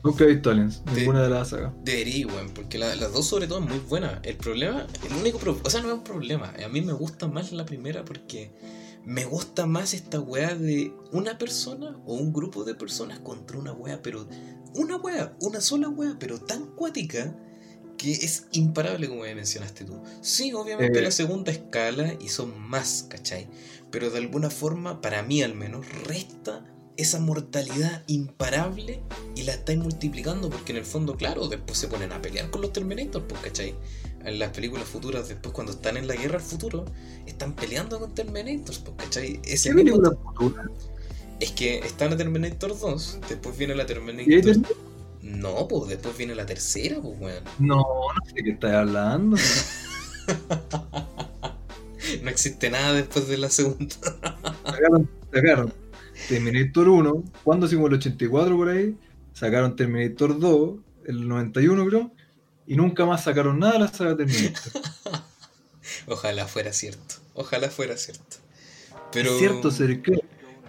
Nunca 0.03 0.25
he 0.25 0.29
visto 0.29 0.51
Aliens, 0.51 0.83
De- 0.87 0.93
ninguna 1.01 1.23
de 1.23 1.31
las 1.31 1.49
sagas. 1.51 1.73
Debería, 1.85 2.27
weón, 2.27 2.51
porque 2.55 2.79
la- 2.79 2.97
las 2.97 3.13
dos 3.13 3.27
sobre 3.27 3.47
todo 3.47 3.61
es 3.61 3.69
muy 3.69 3.79
buena. 3.79 4.21
El 4.25 4.37
problema, 4.37 4.87
el 5.09 5.17
único 5.17 5.39
pro- 5.39 5.61
o 5.63 5.71
sea, 5.71 5.81
no 5.83 5.89
es 5.89 5.95
un 5.95 6.05
problema. 6.05 6.53
A 6.65 6.69
mí 6.69 6.81
me 6.83 6.93
gusta 6.95 7.29
más 7.29 7.53
la 7.53 7.65
primera 7.65 8.05
porque 8.05 8.51
me 9.05 9.25
gusta 9.25 9.67
más 9.67 9.95
esta 9.95 10.19
weá 10.21 10.55
de 10.57 10.93
una 11.13 11.39
persona 11.39 11.97
o 12.07 12.15
un 12.15 12.33
grupo 12.33 12.65
de 12.65 12.75
personas 12.75 13.21
contra 13.21 13.57
una 13.59 13.73
weá, 13.73 14.01
pero 14.03 14.27
una 14.75 14.97
weá, 14.97 15.37
una 15.41 15.61
sola 15.61 15.89
weá, 15.89 16.17
pero 16.19 16.39
tan 16.41 16.67
cuática 16.75 17.37
que 18.01 18.13
es 18.13 18.47
imparable 18.53 19.09
como 19.09 19.27
ya 19.27 19.35
mencionaste 19.35 19.85
tú. 19.85 20.01
Sí, 20.23 20.55
obviamente 20.55 21.01
Eh. 21.01 21.03
la 21.03 21.11
segunda 21.11 21.53
escala 21.53 22.15
y 22.19 22.29
son 22.29 22.59
más, 22.59 23.05
¿cachai? 23.09 23.47
Pero 23.91 24.09
de 24.11 24.19
alguna 24.19 24.49
forma, 24.49 25.03
para 25.03 25.23
mí 25.23 25.43
al 25.43 25.55
menos, 25.55 25.87
resta 26.07 26.65
esa 26.97 27.19
mortalidad 27.21 28.03
imparable 28.07 29.03
y 29.37 29.43
la 29.43 29.53
estáis 29.53 29.79
multiplicando 29.79 30.49
porque 30.49 30.73
en 30.73 30.79
el 30.79 30.85
fondo, 30.87 31.17
claro, 31.17 31.49
después 31.49 31.79
se 31.79 31.89
ponen 31.89 32.13
a 32.13 32.23
pelear 32.23 32.51
con 32.51 32.63
los 32.63 32.73
Terminators, 32.73 33.25
pues, 33.29 33.41
¿cachai? 33.43 33.75
En 34.25 34.39
las 34.39 34.51
películas 34.51 34.87
futuras, 34.89 35.29
después 35.29 35.55
cuando 35.55 35.73
están 35.73 35.97
en 35.99 36.07
la 36.07 36.15
guerra 36.15 36.37
al 36.37 36.45
futuro, 36.45 36.87
están 37.27 37.55
peleando 37.55 37.99
con 38.01 38.15
Terminators, 38.15 38.79
pues, 38.79 38.97
¿cachai? 38.97 39.41
Ese 39.45 39.71
¿Qué 39.71 39.75
película 39.75 40.11
futura? 40.11 40.65
Es 41.39 41.53
que 41.53 41.79
está 41.79 42.09
la 42.09 42.17
Terminator 42.17 42.79
2, 42.79 43.19
después 43.29 43.57
viene 43.59 43.75
la 43.75 43.83
¿Y 43.83 43.87
ahí 43.87 44.43
Terminator... 44.43 44.90
No, 45.23 45.69
pues 45.69 45.89
después 45.89 46.17
viene 46.17 46.35
la 46.35 46.47
tercera, 46.47 46.99
pues, 47.01 47.19
weón. 47.21 47.45
No, 47.59 47.77
no 47.77 48.27
sé 48.27 48.35
de 48.35 48.45
qué 48.45 48.51
estás 48.51 48.73
hablando. 48.73 49.37
No 52.23 52.31
existe 52.31 52.71
nada 52.71 52.93
después 52.93 53.29
de 53.29 53.39
la 53.39 53.51
segunda. 53.51 53.95
sacaron, 54.65 55.09
sacaron 55.33 55.73
Terminator 56.29 56.89
1, 56.89 57.25
cuando 57.45 57.67
hicimos 57.67 57.89
el 57.89 57.97
84 57.97 58.57
por 58.57 58.69
ahí, 58.69 58.97
sacaron 59.33 59.77
Terminator 59.77 60.39
2, 60.39 60.79
el 61.07 61.29
91 61.29 61.87
creo, 61.87 62.11
y 62.67 62.77
nunca 62.77 63.07
más 63.07 63.25
sacaron 63.25 63.59
nada 63.59 63.75
de 63.75 63.79
la 63.81 63.89
saga 63.89 64.17
Terminator. 64.17 64.73
Ojalá 66.07 66.47
fuera 66.47 66.73
cierto. 66.73 67.17
Ojalá 67.35 67.71
fuera 67.71 67.97
cierto. 67.97 68.37
Pero... 69.13 69.33
Es 69.33 69.39
cierto, 69.39 69.71
ser 69.71 70.03
que 70.03 70.21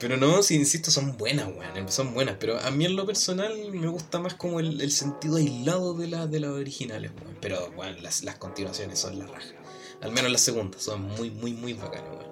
Pero 0.02 0.18
no, 0.18 0.42
si 0.42 0.56
insisto, 0.56 0.90
son 0.92 1.16
buenas, 1.18 1.48
weón. 1.48 1.90
Son 1.92 2.14
buenas. 2.14 2.36
Pero 2.40 2.60
a 2.60 2.72
mí 2.72 2.86
en 2.86 2.96
lo 2.96 3.06
personal 3.06 3.54
me 3.72 3.88
gusta 3.88 4.20
más 4.20 4.34
como 4.34 4.60
el, 4.60 4.82
el 4.82 4.92
sentido 4.92 5.36
aislado 5.38 5.94
de, 5.94 6.08
la, 6.08 6.28
de 6.28 6.40
las 6.40 6.50
originales, 6.52 7.12
weón. 7.22 7.38
Pero, 7.40 7.70
weón, 7.78 8.02
las, 8.04 8.24
las 8.24 8.36
continuaciones 8.38 9.00
son 9.00 9.20
la 9.20 9.28
raja. 9.28 9.54
Al 10.02 10.12
menos 10.12 10.32
las 10.32 10.42
segundas 10.42 10.82
son 10.82 11.04
muy, 11.04 11.30
muy, 11.30 11.54
muy 11.54 11.74
bacanas, 11.74 12.10
weón. 12.10 12.32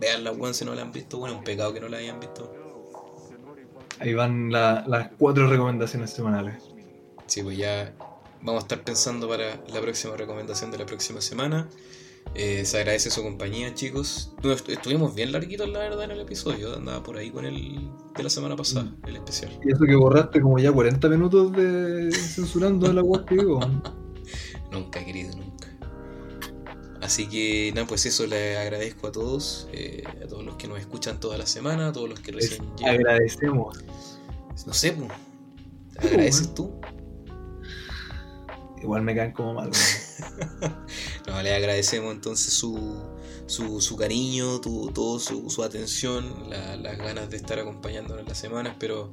Veanlas, 0.00 0.36
weón, 0.36 0.54
si 0.54 0.64
no 0.64 0.74
la 0.74 0.82
han 0.82 0.92
visto, 0.92 1.18
bueno, 1.18 1.36
un 1.38 1.44
pecado 1.44 1.72
que 1.72 1.80
no 1.80 1.88
la 1.88 1.98
hayan 1.98 2.18
visto. 2.20 2.52
ahí 3.98 4.14
van 4.14 4.50
la- 4.50 4.84
las 4.86 5.10
cuatro 5.18 5.48
recomendaciones 5.48 6.10
semanales. 6.10 6.62
Sí, 7.26 7.42
pues 7.42 7.56
ya 7.58 7.94
vamos 8.42 8.62
a 8.62 8.64
estar 8.64 8.82
pensando 8.82 9.28
para 9.28 9.60
la 9.68 9.80
próxima 9.80 10.16
recomendación 10.16 10.70
de 10.70 10.78
la 10.78 10.86
próxima 10.86 11.20
semana. 11.20 11.68
Eh, 12.34 12.64
se 12.64 12.78
agradece 12.78 13.10
su 13.10 13.22
compañía, 13.22 13.74
chicos. 13.74 14.32
Estuvimos 14.68 15.14
bien 15.14 15.32
larguitos, 15.32 15.68
la 15.68 15.80
verdad, 15.80 16.04
en 16.04 16.12
el 16.12 16.20
episodio. 16.20 16.76
Andaba 16.76 17.02
por 17.02 17.16
ahí 17.16 17.30
con 17.30 17.44
el 17.44 17.90
de 18.16 18.22
la 18.22 18.30
semana 18.30 18.54
pasada, 18.56 18.84
Mm. 18.84 19.06
el 19.08 19.16
especial. 19.16 19.58
Y 19.64 19.72
eso 19.72 19.84
que 19.84 19.96
borraste 19.96 20.40
como 20.40 20.58
ya 20.58 20.70
40 20.70 21.08
minutos 21.08 21.52
de 21.52 22.10
censurando 22.12 22.92
la 22.92 23.02
web 23.02 23.24
que 23.24 23.34
digo. 23.36 23.60
Nunca, 24.70 25.04
querido, 25.04 25.36
nunca. 25.36 25.66
Así 27.02 27.26
que 27.28 27.72
nada, 27.74 27.86
pues 27.88 28.06
eso 28.06 28.26
le 28.26 28.58
agradezco 28.58 29.08
a 29.08 29.12
todos, 29.12 29.68
eh, 29.72 30.04
a 30.22 30.26
todos 30.28 30.44
los 30.44 30.54
que 30.56 30.68
nos 30.68 30.78
escuchan 30.78 31.18
toda 31.18 31.36
la 31.38 31.46
semana, 31.46 31.88
a 31.88 31.92
todos 31.92 32.08
los 32.08 32.20
que 32.20 32.30
Les 32.30 32.50
recién 32.50 32.76
llegan. 32.76 32.94
agradecemos. 32.96 33.82
No 34.66 34.72
sé, 34.72 34.92
pues. 34.92 35.10
¿Agradeces 35.98 36.54
tú? 36.54 36.78
Igual 38.82 39.02
me 39.02 39.14
caen 39.16 39.32
como 39.32 39.54
mal. 39.54 39.70
No, 41.26 41.42
le 41.42 41.54
agradecemos 41.54 42.12
entonces 42.12 42.52
su, 42.54 42.98
su, 43.46 43.96
cariño, 43.96 44.60
tu, 44.60 44.90
todo 44.92 45.18
su, 45.20 45.62
atención, 45.62 46.48
la- 46.48 46.76
las 46.76 46.98
ganas 46.98 47.30
de 47.30 47.36
estar 47.36 47.58
acompañándonos 47.58 48.22
en 48.22 48.28
las 48.28 48.38
semanas, 48.38 48.76
pero 48.78 49.10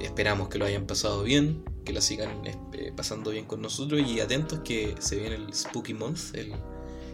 esperamos 0.00 0.48
que 0.48 0.58
lo 0.58 0.64
hayan 0.64 0.86
pasado 0.86 1.22
bien, 1.22 1.62
que 1.84 1.92
la 1.92 2.00
sigan 2.00 2.42
eh, 2.46 2.92
pasando 2.96 3.30
bien 3.30 3.44
con 3.44 3.60
nosotros 3.60 4.00
y 4.06 4.20
atentos 4.20 4.60
que 4.60 4.94
se 5.00 5.16
viene 5.16 5.34
el 5.36 5.52
Spooky 5.54 5.94
Month, 5.94 6.34
el, 6.34 6.52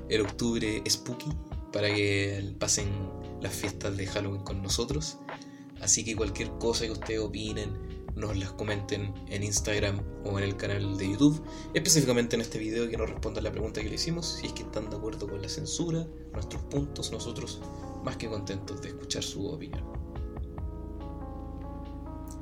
el 0.09 0.21
octubre 0.21 0.83
Spooky, 0.89 1.31
para 1.73 1.89
que 1.89 2.55
pasen 2.59 2.89
las 3.41 3.55
fiestas 3.55 3.97
de 3.97 4.07
Halloween 4.07 4.43
con 4.43 4.63
nosotros. 4.63 5.19
Así 5.81 6.05
que 6.05 6.17
cualquier 6.17 6.51
cosa 6.59 6.87
que 6.87 6.93
ustedes 6.93 7.21
opinen, 7.21 7.98
nos 8.19 8.37
las 8.37 8.53
comenten 8.53 9.15
en 9.29 9.43
Instagram 9.43 10.01
o 10.25 10.39
en 10.39 10.45
el 10.45 10.57
canal 10.57 10.99
de 10.99 11.13
YouTube. 11.13 11.41
Específicamente 11.73 12.37
en 12.37 12.43
este 12.43 12.59
video 12.59 12.89
que 12.89 12.97
nos 12.97 13.09
respondan 13.09 13.45
la 13.45 13.53
pregunta 13.53 13.81
que 13.81 13.89
le 13.89 13.95
hicimos, 13.95 14.39
si 14.41 14.49
es 14.49 14.53
que 14.53 14.65
están 14.65 14.91
de 14.91 14.97
acuerdo 14.97 15.29
con 15.29 15.41
la 15.41 15.49
censura, 15.49 16.07
nuestros 16.33 16.63
puntos, 16.65 17.13
nosotros 17.13 17.61
más 18.05 18.17
que 18.17 18.29
contentos 18.29 18.83
de 18.83 18.89
escuchar 18.89 19.23
su 19.23 19.47
opinión. 19.47 19.85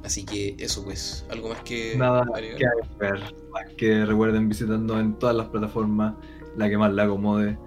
Así 0.02 0.24
que 0.24 0.56
eso 0.58 0.84
pues, 0.84 1.26
algo 1.30 1.48
más 1.48 1.60
que 1.62 1.96
Nada 1.96 2.24
agregar? 2.32 2.60
que. 2.98 3.08
Más 3.50 3.74
que 3.76 4.06
recuerden 4.06 4.48
visitando 4.48 4.98
en 5.00 5.18
todas 5.18 5.34
las 5.34 5.48
plataformas 5.48 6.14
la 6.56 6.68
que 6.68 6.78
más 6.78 6.92
le 6.92 7.02
acomode. 7.02 7.58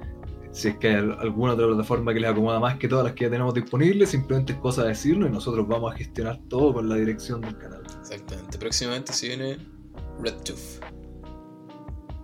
Si 0.51 0.69
es 0.69 0.77
que 0.77 0.87
hay 0.87 0.95
alguna 1.19 1.53
otra 1.53 1.67
plataforma 1.67 2.13
que 2.13 2.21
les 2.21 2.29
acomoda 2.31 2.59
más 2.59 2.77
que 2.77 2.87
todas 2.87 3.05
las 3.05 3.13
que 3.13 3.25
ya 3.25 3.29
tenemos 3.29 3.53
disponibles, 3.53 4.09
simplemente 4.09 4.53
es 4.53 4.59
cosa 4.59 4.83
de 4.83 4.89
decirlo 4.89 5.27
y 5.27 5.29
nosotros 5.29 5.67
vamos 5.67 5.93
a 5.93 5.97
gestionar 5.97 6.39
todo 6.47 6.73
con 6.73 6.89
la 6.89 6.95
dirección 6.95 7.41
del 7.41 7.57
canal. 7.57 7.78
Exactamente. 8.09 8.57
Próximamente 8.57 9.13
se 9.13 9.27
viene 9.27 9.57
Red 10.19 10.35
Tooth. 10.43 10.83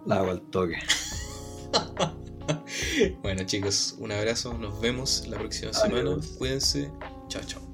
La 0.05 0.17
hago 0.17 0.31
al 0.31 0.41
toque. 0.49 0.77
Bueno 3.23 3.43
chicos, 3.43 3.95
un 3.97 4.11
abrazo, 4.11 4.53
nos 4.53 4.79
vemos 4.79 5.27
la 5.27 5.37
próxima 5.37 5.73
semana. 5.73 6.17
Cuídense. 6.37 6.91
Chao, 7.27 7.41
chao. 7.43 7.64